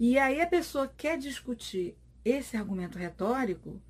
E 0.00 0.18
aí 0.18 0.40
a 0.40 0.46
pessoa 0.48 0.88
quer 0.88 1.16
discutir 1.16 1.96
esse 2.24 2.56
argumento 2.56 2.98
retórico 2.98 3.80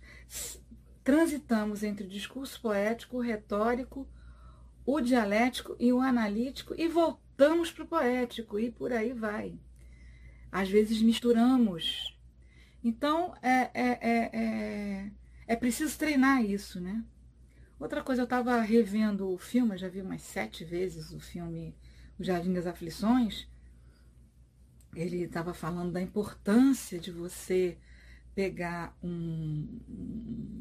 transitamos 1.03 1.83
entre 1.83 2.05
o 2.05 2.09
discurso 2.09 2.61
poético, 2.61 3.17
o 3.17 3.21
retórico, 3.21 4.07
o 4.85 5.01
dialético 5.01 5.75
e 5.79 5.91
o 5.91 5.99
analítico 5.99 6.75
e 6.77 6.87
voltamos 6.87 7.71
para 7.71 7.83
o 7.83 7.87
poético 7.87 8.59
e 8.59 8.71
por 8.71 8.93
aí 8.93 9.13
vai. 9.13 9.57
Às 10.51 10.69
vezes 10.69 11.01
misturamos. 11.01 12.17
Então 12.83 13.33
é, 13.41 13.69
é, 13.73 13.99
é, 14.01 14.29
é, 14.33 15.11
é 15.47 15.55
preciso 15.55 15.97
treinar 15.97 16.43
isso, 16.43 16.79
né? 16.79 17.03
Outra 17.79 18.03
coisa, 18.03 18.21
eu 18.21 18.25
estava 18.25 18.59
revendo 18.61 19.29
o 19.31 19.37
filme, 19.37 19.73
eu 19.73 19.77
já 19.77 19.89
vi 19.89 20.01
umas 20.01 20.21
sete 20.21 20.63
vezes 20.63 21.11
o 21.11 21.19
filme 21.19 21.75
O 22.19 22.23
Jardim 22.23 22.53
das 22.53 22.67
Aflições, 22.67 23.47
ele 24.95 25.23
estava 25.23 25.53
falando 25.53 25.91
da 25.91 26.01
importância 26.01 26.99
de 26.99 27.11
você 27.11 27.77
pegar 28.35 28.95
um, 29.03 29.79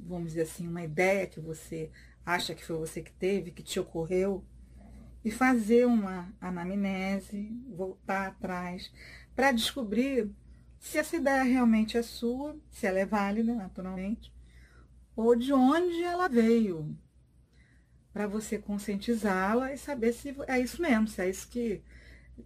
vamos 0.07 0.29
dizer 0.29 0.43
assim, 0.43 0.67
uma 0.67 0.83
ideia 0.83 1.27
que 1.27 1.41
você 1.41 1.91
acha 2.25 2.55
que 2.55 2.65
foi 2.65 2.77
você 2.77 3.03
que 3.03 3.13
teve, 3.13 3.51
que 3.51 3.63
te 3.63 3.79
ocorreu, 3.79 4.45
e 5.25 5.31
fazer 5.31 5.87
uma 5.87 6.33
anamnese, 6.41 7.53
voltar 7.69 8.29
atrás, 8.29 8.91
para 9.35 9.53
descobrir 9.53 10.31
se 10.79 10.99
essa 10.99 11.17
ideia 11.17 11.43
realmente 11.43 11.97
é 11.97 12.03
sua, 12.03 12.57
se 12.71 12.87
ela 12.87 12.99
é 12.99 13.07
válida, 13.07 13.55
naturalmente, 13.55 14.33
ou 15.15 15.37
de 15.37 15.53
onde 15.53 16.03
ela 16.03 16.29
veio, 16.29 16.97
para 18.13 18.27
você 18.27 18.59
conscientizá-la 18.59 19.73
e 19.73 19.79
saber 19.79 20.13
se 20.13 20.35
é 20.47 20.59
isso 20.59 20.81
mesmo, 20.81 21.07
se 21.07 21.21
é 21.21 21.29
isso 21.29 21.49
que 21.49 21.83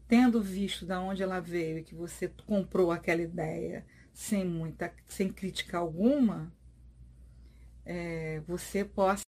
tendo 0.08 0.42
visto 0.42 0.84
de 0.84 0.92
onde 0.94 1.22
ela 1.22 1.40
veio 1.40 1.78
e 1.78 1.84
que 1.84 1.94
você 1.94 2.28
comprou 2.46 2.90
aquela 2.90 3.22
ideia 3.22 3.86
sem 4.12 4.44
muita, 4.44 4.92
sem 5.06 5.32
crítica 5.32 5.78
alguma, 5.78 6.52
é, 7.84 8.40
você 8.46 8.84
possa 8.84 9.22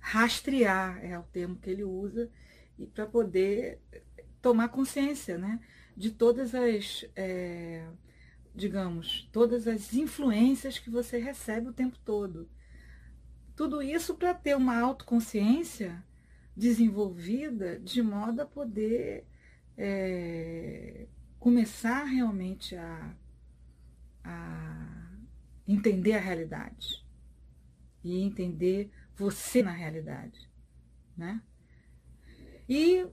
rastrear, 0.00 1.04
é 1.04 1.18
o 1.18 1.22
termo 1.22 1.56
que 1.56 1.70
ele 1.70 1.84
usa, 1.84 2.30
e 2.78 2.86
para 2.86 3.06
poder 3.06 3.80
tomar 4.42 4.68
consciência, 4.68 5.38
né, 5.38 5.60
de 5.96 6.10
todas 6.10 6.54
as, 6.54 7.04
é, 7.14 7.86
digamos, 8.54 9.28
todas 9.32 9.66
as 9.66 9.94
influências 9.94 10.78
que 10.78 10.90
você 10.90 11.18
recebe 11.18 11.68
o 11.68 11.72
tempo 11.72 11.98
todo. 12.04 12.48
Tudo 13.56 13.82
isso 13.82 14.14
para 14.14 14.34
ter 14.34 14.56
uma 14.56 14.78
autoconsciência 14.78 16.04
desenvolvida 16.56 17.78
de 17.78 18.02
modo 18.02 18.40
a 18.40 18.46
poder 18.46 19.26
é, 19.76 21.06
começar 21.38 22.04
realmente 22.04 22.76
a, 22.76 23.14
a 24.24 25.10
entender 25.66 26.14
a 26.14 26.20
realidade 26.20 27.04
e 28.02 28.20
entender 28.20 28.90
você 29.16 29.62
na 29.62 29.70
realidade, 29.70 30.48
né? 31.16 31.40
E 32.68 33.06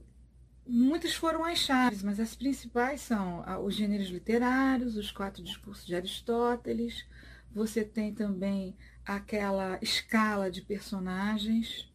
muitas 0.67 1.13
foram 1.13 1.43
as 1.43 1.59
chaves, 1.59 2.03
mas 2.03 2.19
as 2.19 2.35
principais 2.35 3.01
são 3.01 3.43
os 3.63 3.75
gêneros 3.75 4.09
literários, 4.09 4.97
os 4.97 5.11
quatro 5.11 5.43
discursos 5.43 5.85
de 5.85 5.95
Aristóteles, 5.95 7.05
Você 7.53 7.83
tem 7.83 8.13
também 8.13 8.77
aquela 9.05 9.77
escala 9.81 10.49
de 10.49 10.61
personagens 10.61 11.91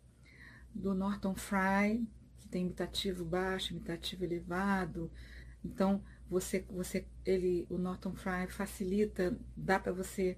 do 0.75 0.95
Norton 0.95 1.35
Fry, 1.35 2.07
que 2.39 2.49
tem 2.49 2.63
imitativo 2.63 3.25
baixo, 3.25 3.73
imitativo 3.73 4.25
elevado. 4.25 5.11
Então, 5.65 6.03
você, 6.29 6.65
você, 6.69 7.07
ele, 7.25 7.67
o 7.71 7.79
Norton 7.79 8.15
Fry 8.15 8.47
facilita, 8.49 9.39
dá 9.57 9.79
para 9.79 9.93
você 9.93 10.37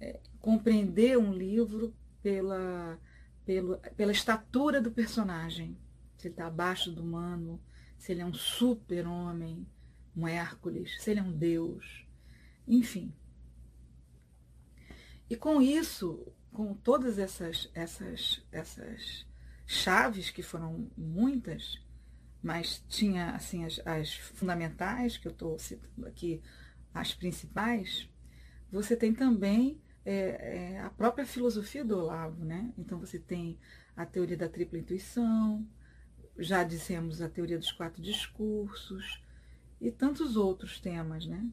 é, 0.00 0.20
compreender 0.40 1.16
um 1.16 1.32
livro 1.32 1.94
pela, 2.22 2.98
pela, 3.46 3.78
pela 3.96 4.12
estatura 4.12 4.80
do 4.80 4.90
personagem. 4.90 5.76
Se 6.22 6.28
ele 6.28 6.34
está 6.34 6.46
abaixo 6.46 6.92
do 6.92 7.02
humano, 7.02 7.60
se 7.98 8.12
ele 8.12 8.20
é 8.20 8.24
um 8.24 8.32
super-homem, 8.32 9.66
um 10.16 10.28
Hércules, 10.28 11.02
se 11.02 11.10
ele 11.10 11.18
é 11.18 11.22
um 11.22 11.36
Deus, 11.36 12.06
enfim. 12.64 13.12
E 15.28 15.34
com 15.34 15.60
isso, 15.60 16.32
com 16.52 16.74
todas 16.74 17.18
essas, 17.18 17.68
essas, 17.74 18.40
essas 18.52 19.26
chaves, 19.66 20.30
que 20.30 20.44
foram 20.44 20.88
muitas, 20.96 21.84
mas 22.40 22.84
tinha 22.88 23.32
assim 23.32 23.64
as, 23.64 23.84
as 23.84 24.14
fundamentais, 24.14 25.16
que 25.18 25.26
eu 25.26 25.32
estou 25.32 25.58
citando 25.58 26.06
aqui, 26.06 26.40
as 26.94 27.12
principais, 27.12 28.08
você 28.70 28.96
tem 28.96 29.12
também 29.12 29.82
é, 30.04 30.74
é, 30.74 30.80
a 30.82 30.90
própria 30.90 31.26
filosofia 31.26 31.84
do 31.84 31.98
Olavo, 31.98 32.44
né? 32.44 32.72
Então 32.78 33.00
você 33.00 33.18
tem 33.18 33.58
a 33.96 34.06
teoria 34.06 34.36
da 34.36 34.48
tripla 34.48 34.78
intuição, 34.78 35.66
já 36.38 36.64
dissemos 36.64 37.20
a 37.20 37.28
teoria 37.28 37.58
dos 37.58 37.72
quatro 37.72 38.02
discursos 38.02 39.22
e 39.80 39.90
tantos 39.90 40.36
outros 40.36 40.80
temas, 40.80 41.26
né? 41.26 41.46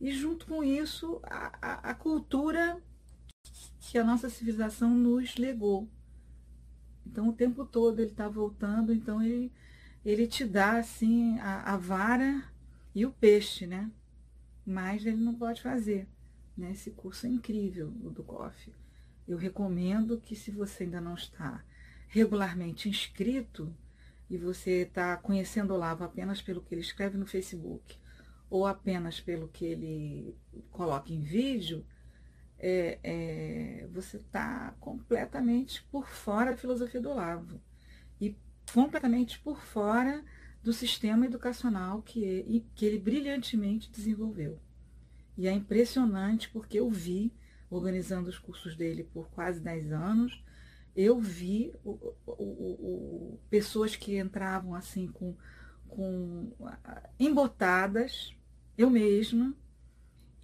E 0.00 0.12
junto 0.12 0.46
com 0.46 0.64
isso, 0.64 1.20
a, 1.22 1.58
a, 1.62 1.90
a 1.90 1.94
cultura 1.94 2.80
que 3.80 3.98
a 3.98 4.04
nossa 4.04 4.28
civilização 4.28 4.90
nos 4.90 5.36
legou. 5.36 5.88
Então 7.06 7.28
o 7.28 7.32
tempo 7.32 7.64
todo 7.64 8.00
ele 8.00 8.10
está 8.10 8.28
voltando, 8.28 8.92
então 8.92 9.22
ele 9.22 9.52
ele 10.04 10.26
te 10.26 10.44
dá 10.44 10.78
assim 10.78 11.38
a, 11.38 11.74
a, 11.74 11.76
vara 11.76 12.44
e 12.94 13.06
o 13.06 13.12
peixe, 13.12 13.66
né? 13.66 13.90
Mas 14.66 15.06
ele 15.06 15.16
não 15.16 15.34
pode 15.34 15.62
fazer. 15.62 16.08
Né? 16.56 16.72
Esse 16.72 16.90
curso 16.90 17.26
é 17.26 17.30
incrível, 17.30 17.92
o 18.02 18.10
do 18.10 18.22
COF. 18.24 18.72
Eu 19.26 19.36
recomendo 19.36 20.20
que 20.20 20.34
se 20.34 20.50
você 20.50 20.82
ainda 20.82 21.00
não 21.00 21.14
está 21.14 21.64
regularmente 22.08 22.88
inscrito 22.88 23.72
e 24.34 24.38
você 24.38 24.82
está 24.82 25.16
conhecendo 25.16 25.70
o 25.70 25.74
Olavo 25.74 26.04
apenas 26.04 26.40
pelo 26.42 26.62
que 26.62 26.74
ele 26.74 26.80
escreve 26.80 27.16
no 27.16 27.26
Facebook 27.26 27.96
ou 28.50 28.66
apenas 28.66 29.20
pelo 29.20 29.48
que 29.48 29.64
ele 29.64 30.36
coloca 30.70 31.12
em 31.12 31.20
vídeo, 31.20 31.86
é, 32.58 32.98
é, 33.02 33.88
você 33.92 34.18
está 34.18 34.74
completamente 34.78 35.82
por 35.84 36.08
fora 36.08 36.50
da 36.50 36.56
filosofia 36.56 37.00
do 37.00 37.10
Olavo 37.10 37.60
completamente 38.72 39.38
por 39.40 39.60
fora 39.60 40.24
do 40.62 40.72
sistema 40.72 41.26
educacional 41.26 42.02
que, 42.02 42.64
que 42.74 42.86
ele 42.86 42.98
brilhantemente 42.98 43.90
desenvolveu. 43.90 44.60
E 45.36 45.48
é 45.48 45.52
impressionante 45.52 46.48
porque 46.50 46.78
eu 46.78 46.90
vi, 46.90 47.32
organizando 47.70 48.28
os 48.28 48.38
cursos 48.38 48.76
dele 48.76 49.04
por 49.04 49.28
quase 49.30 49.60
10 49.60 49.92
anos, 49.92 50.44
eu 50.94 51.18
vi 51.18 51.74
o, 51.84 52.14
o, 52.26 52.32
o, 52.34 53.40
pessoas 53.48 53.96
que 53.96 54.18
entravam 54.18 54.74
assim 54.74 55.08
com, 55.08 55.34
com 55.88 56.52
embotadas, 57.18 58.36
eu 58.76 58.90
mesma, 58.90 59.54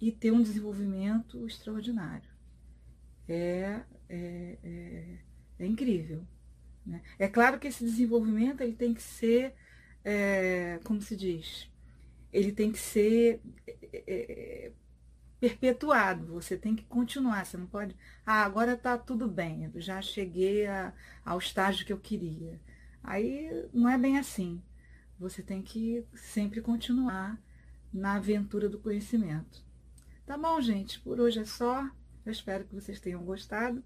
e 0.01 0.11
ter 0.11 0.31
um 0.31 0.41
desenvolvimento 0.41 1.45
extraordinário. 1.45 2.29
É, 3.27 3.81
é, 4.07 4.57
é, 4.63 5.17
é 5.59 5.65
incrível. 5.65 6.25
Né? 6.85 7.01
É 7.19 7.27
claro 7.27 7.59
que 7.59 7.67
esse 7.67 7.83
desenvolvimento 7.83 8.61
ele 8.61 8.73
tem 8.73 8.93
que 8.93 9.03
ser, 9.03 9.53
é, 10.03 10.79
como 10.83 11.01
se 11.01 11.15
diz, 11.15 11.69
ele 12.31 12.51
tem 12.51 12.71
que 12.71 12.79
ser 12.79 13.41
é, 13.67 13.77
é, 14.07 14.71
perpetuado, 15.39 16.33
você 16.33 16.57
tem 16.57 16.75
que 16.75 16.83
continuar, 16.83 17.45
você 17.45 17.57
não 17.57 17.65
pode, 17.65 17.95
ah, 18.25 18.43
agora 18.43 18.73
está 18.73 18.97
tudo 18.97 19.27
bem, 19.27 19.71
já 19.75 20.01
cheguei 20.01 20.67
a, 20.67 20.93
ao 21.25 21.39
estágio 21.39 21.85
que 21.85 21.93
eu 21.93 21.99
queria. 21.99 22.59
Aí 23.03 23.67
não 23.73 23.89
é 23.89 23.97
bem 23.97 24.17
assim. 24.17 24.61
Você 25.17 25.41
tem 25.41 25.61
que 25.61 26.05
sempre 26.13 26.61
continuar 26.61 27.41
na 27.91 28.15
aventura 28.15 28.69
do 28.69 28.79
conhecimento. 28.79 29.63
Tá 30.25 30.37
bom, 30.37 30.61
gente? 30.61 30.99
Por 30.99 31.19
hoje 31.19 31.39
é 31.39 31.45
só. 31.45 31.89
Eu 32.25 32.31
espero 32.31 32.65
que 32.65 32.75
vocês 32.75 32.99
tenham 32.99 33.23
gostado. 33.23 33.83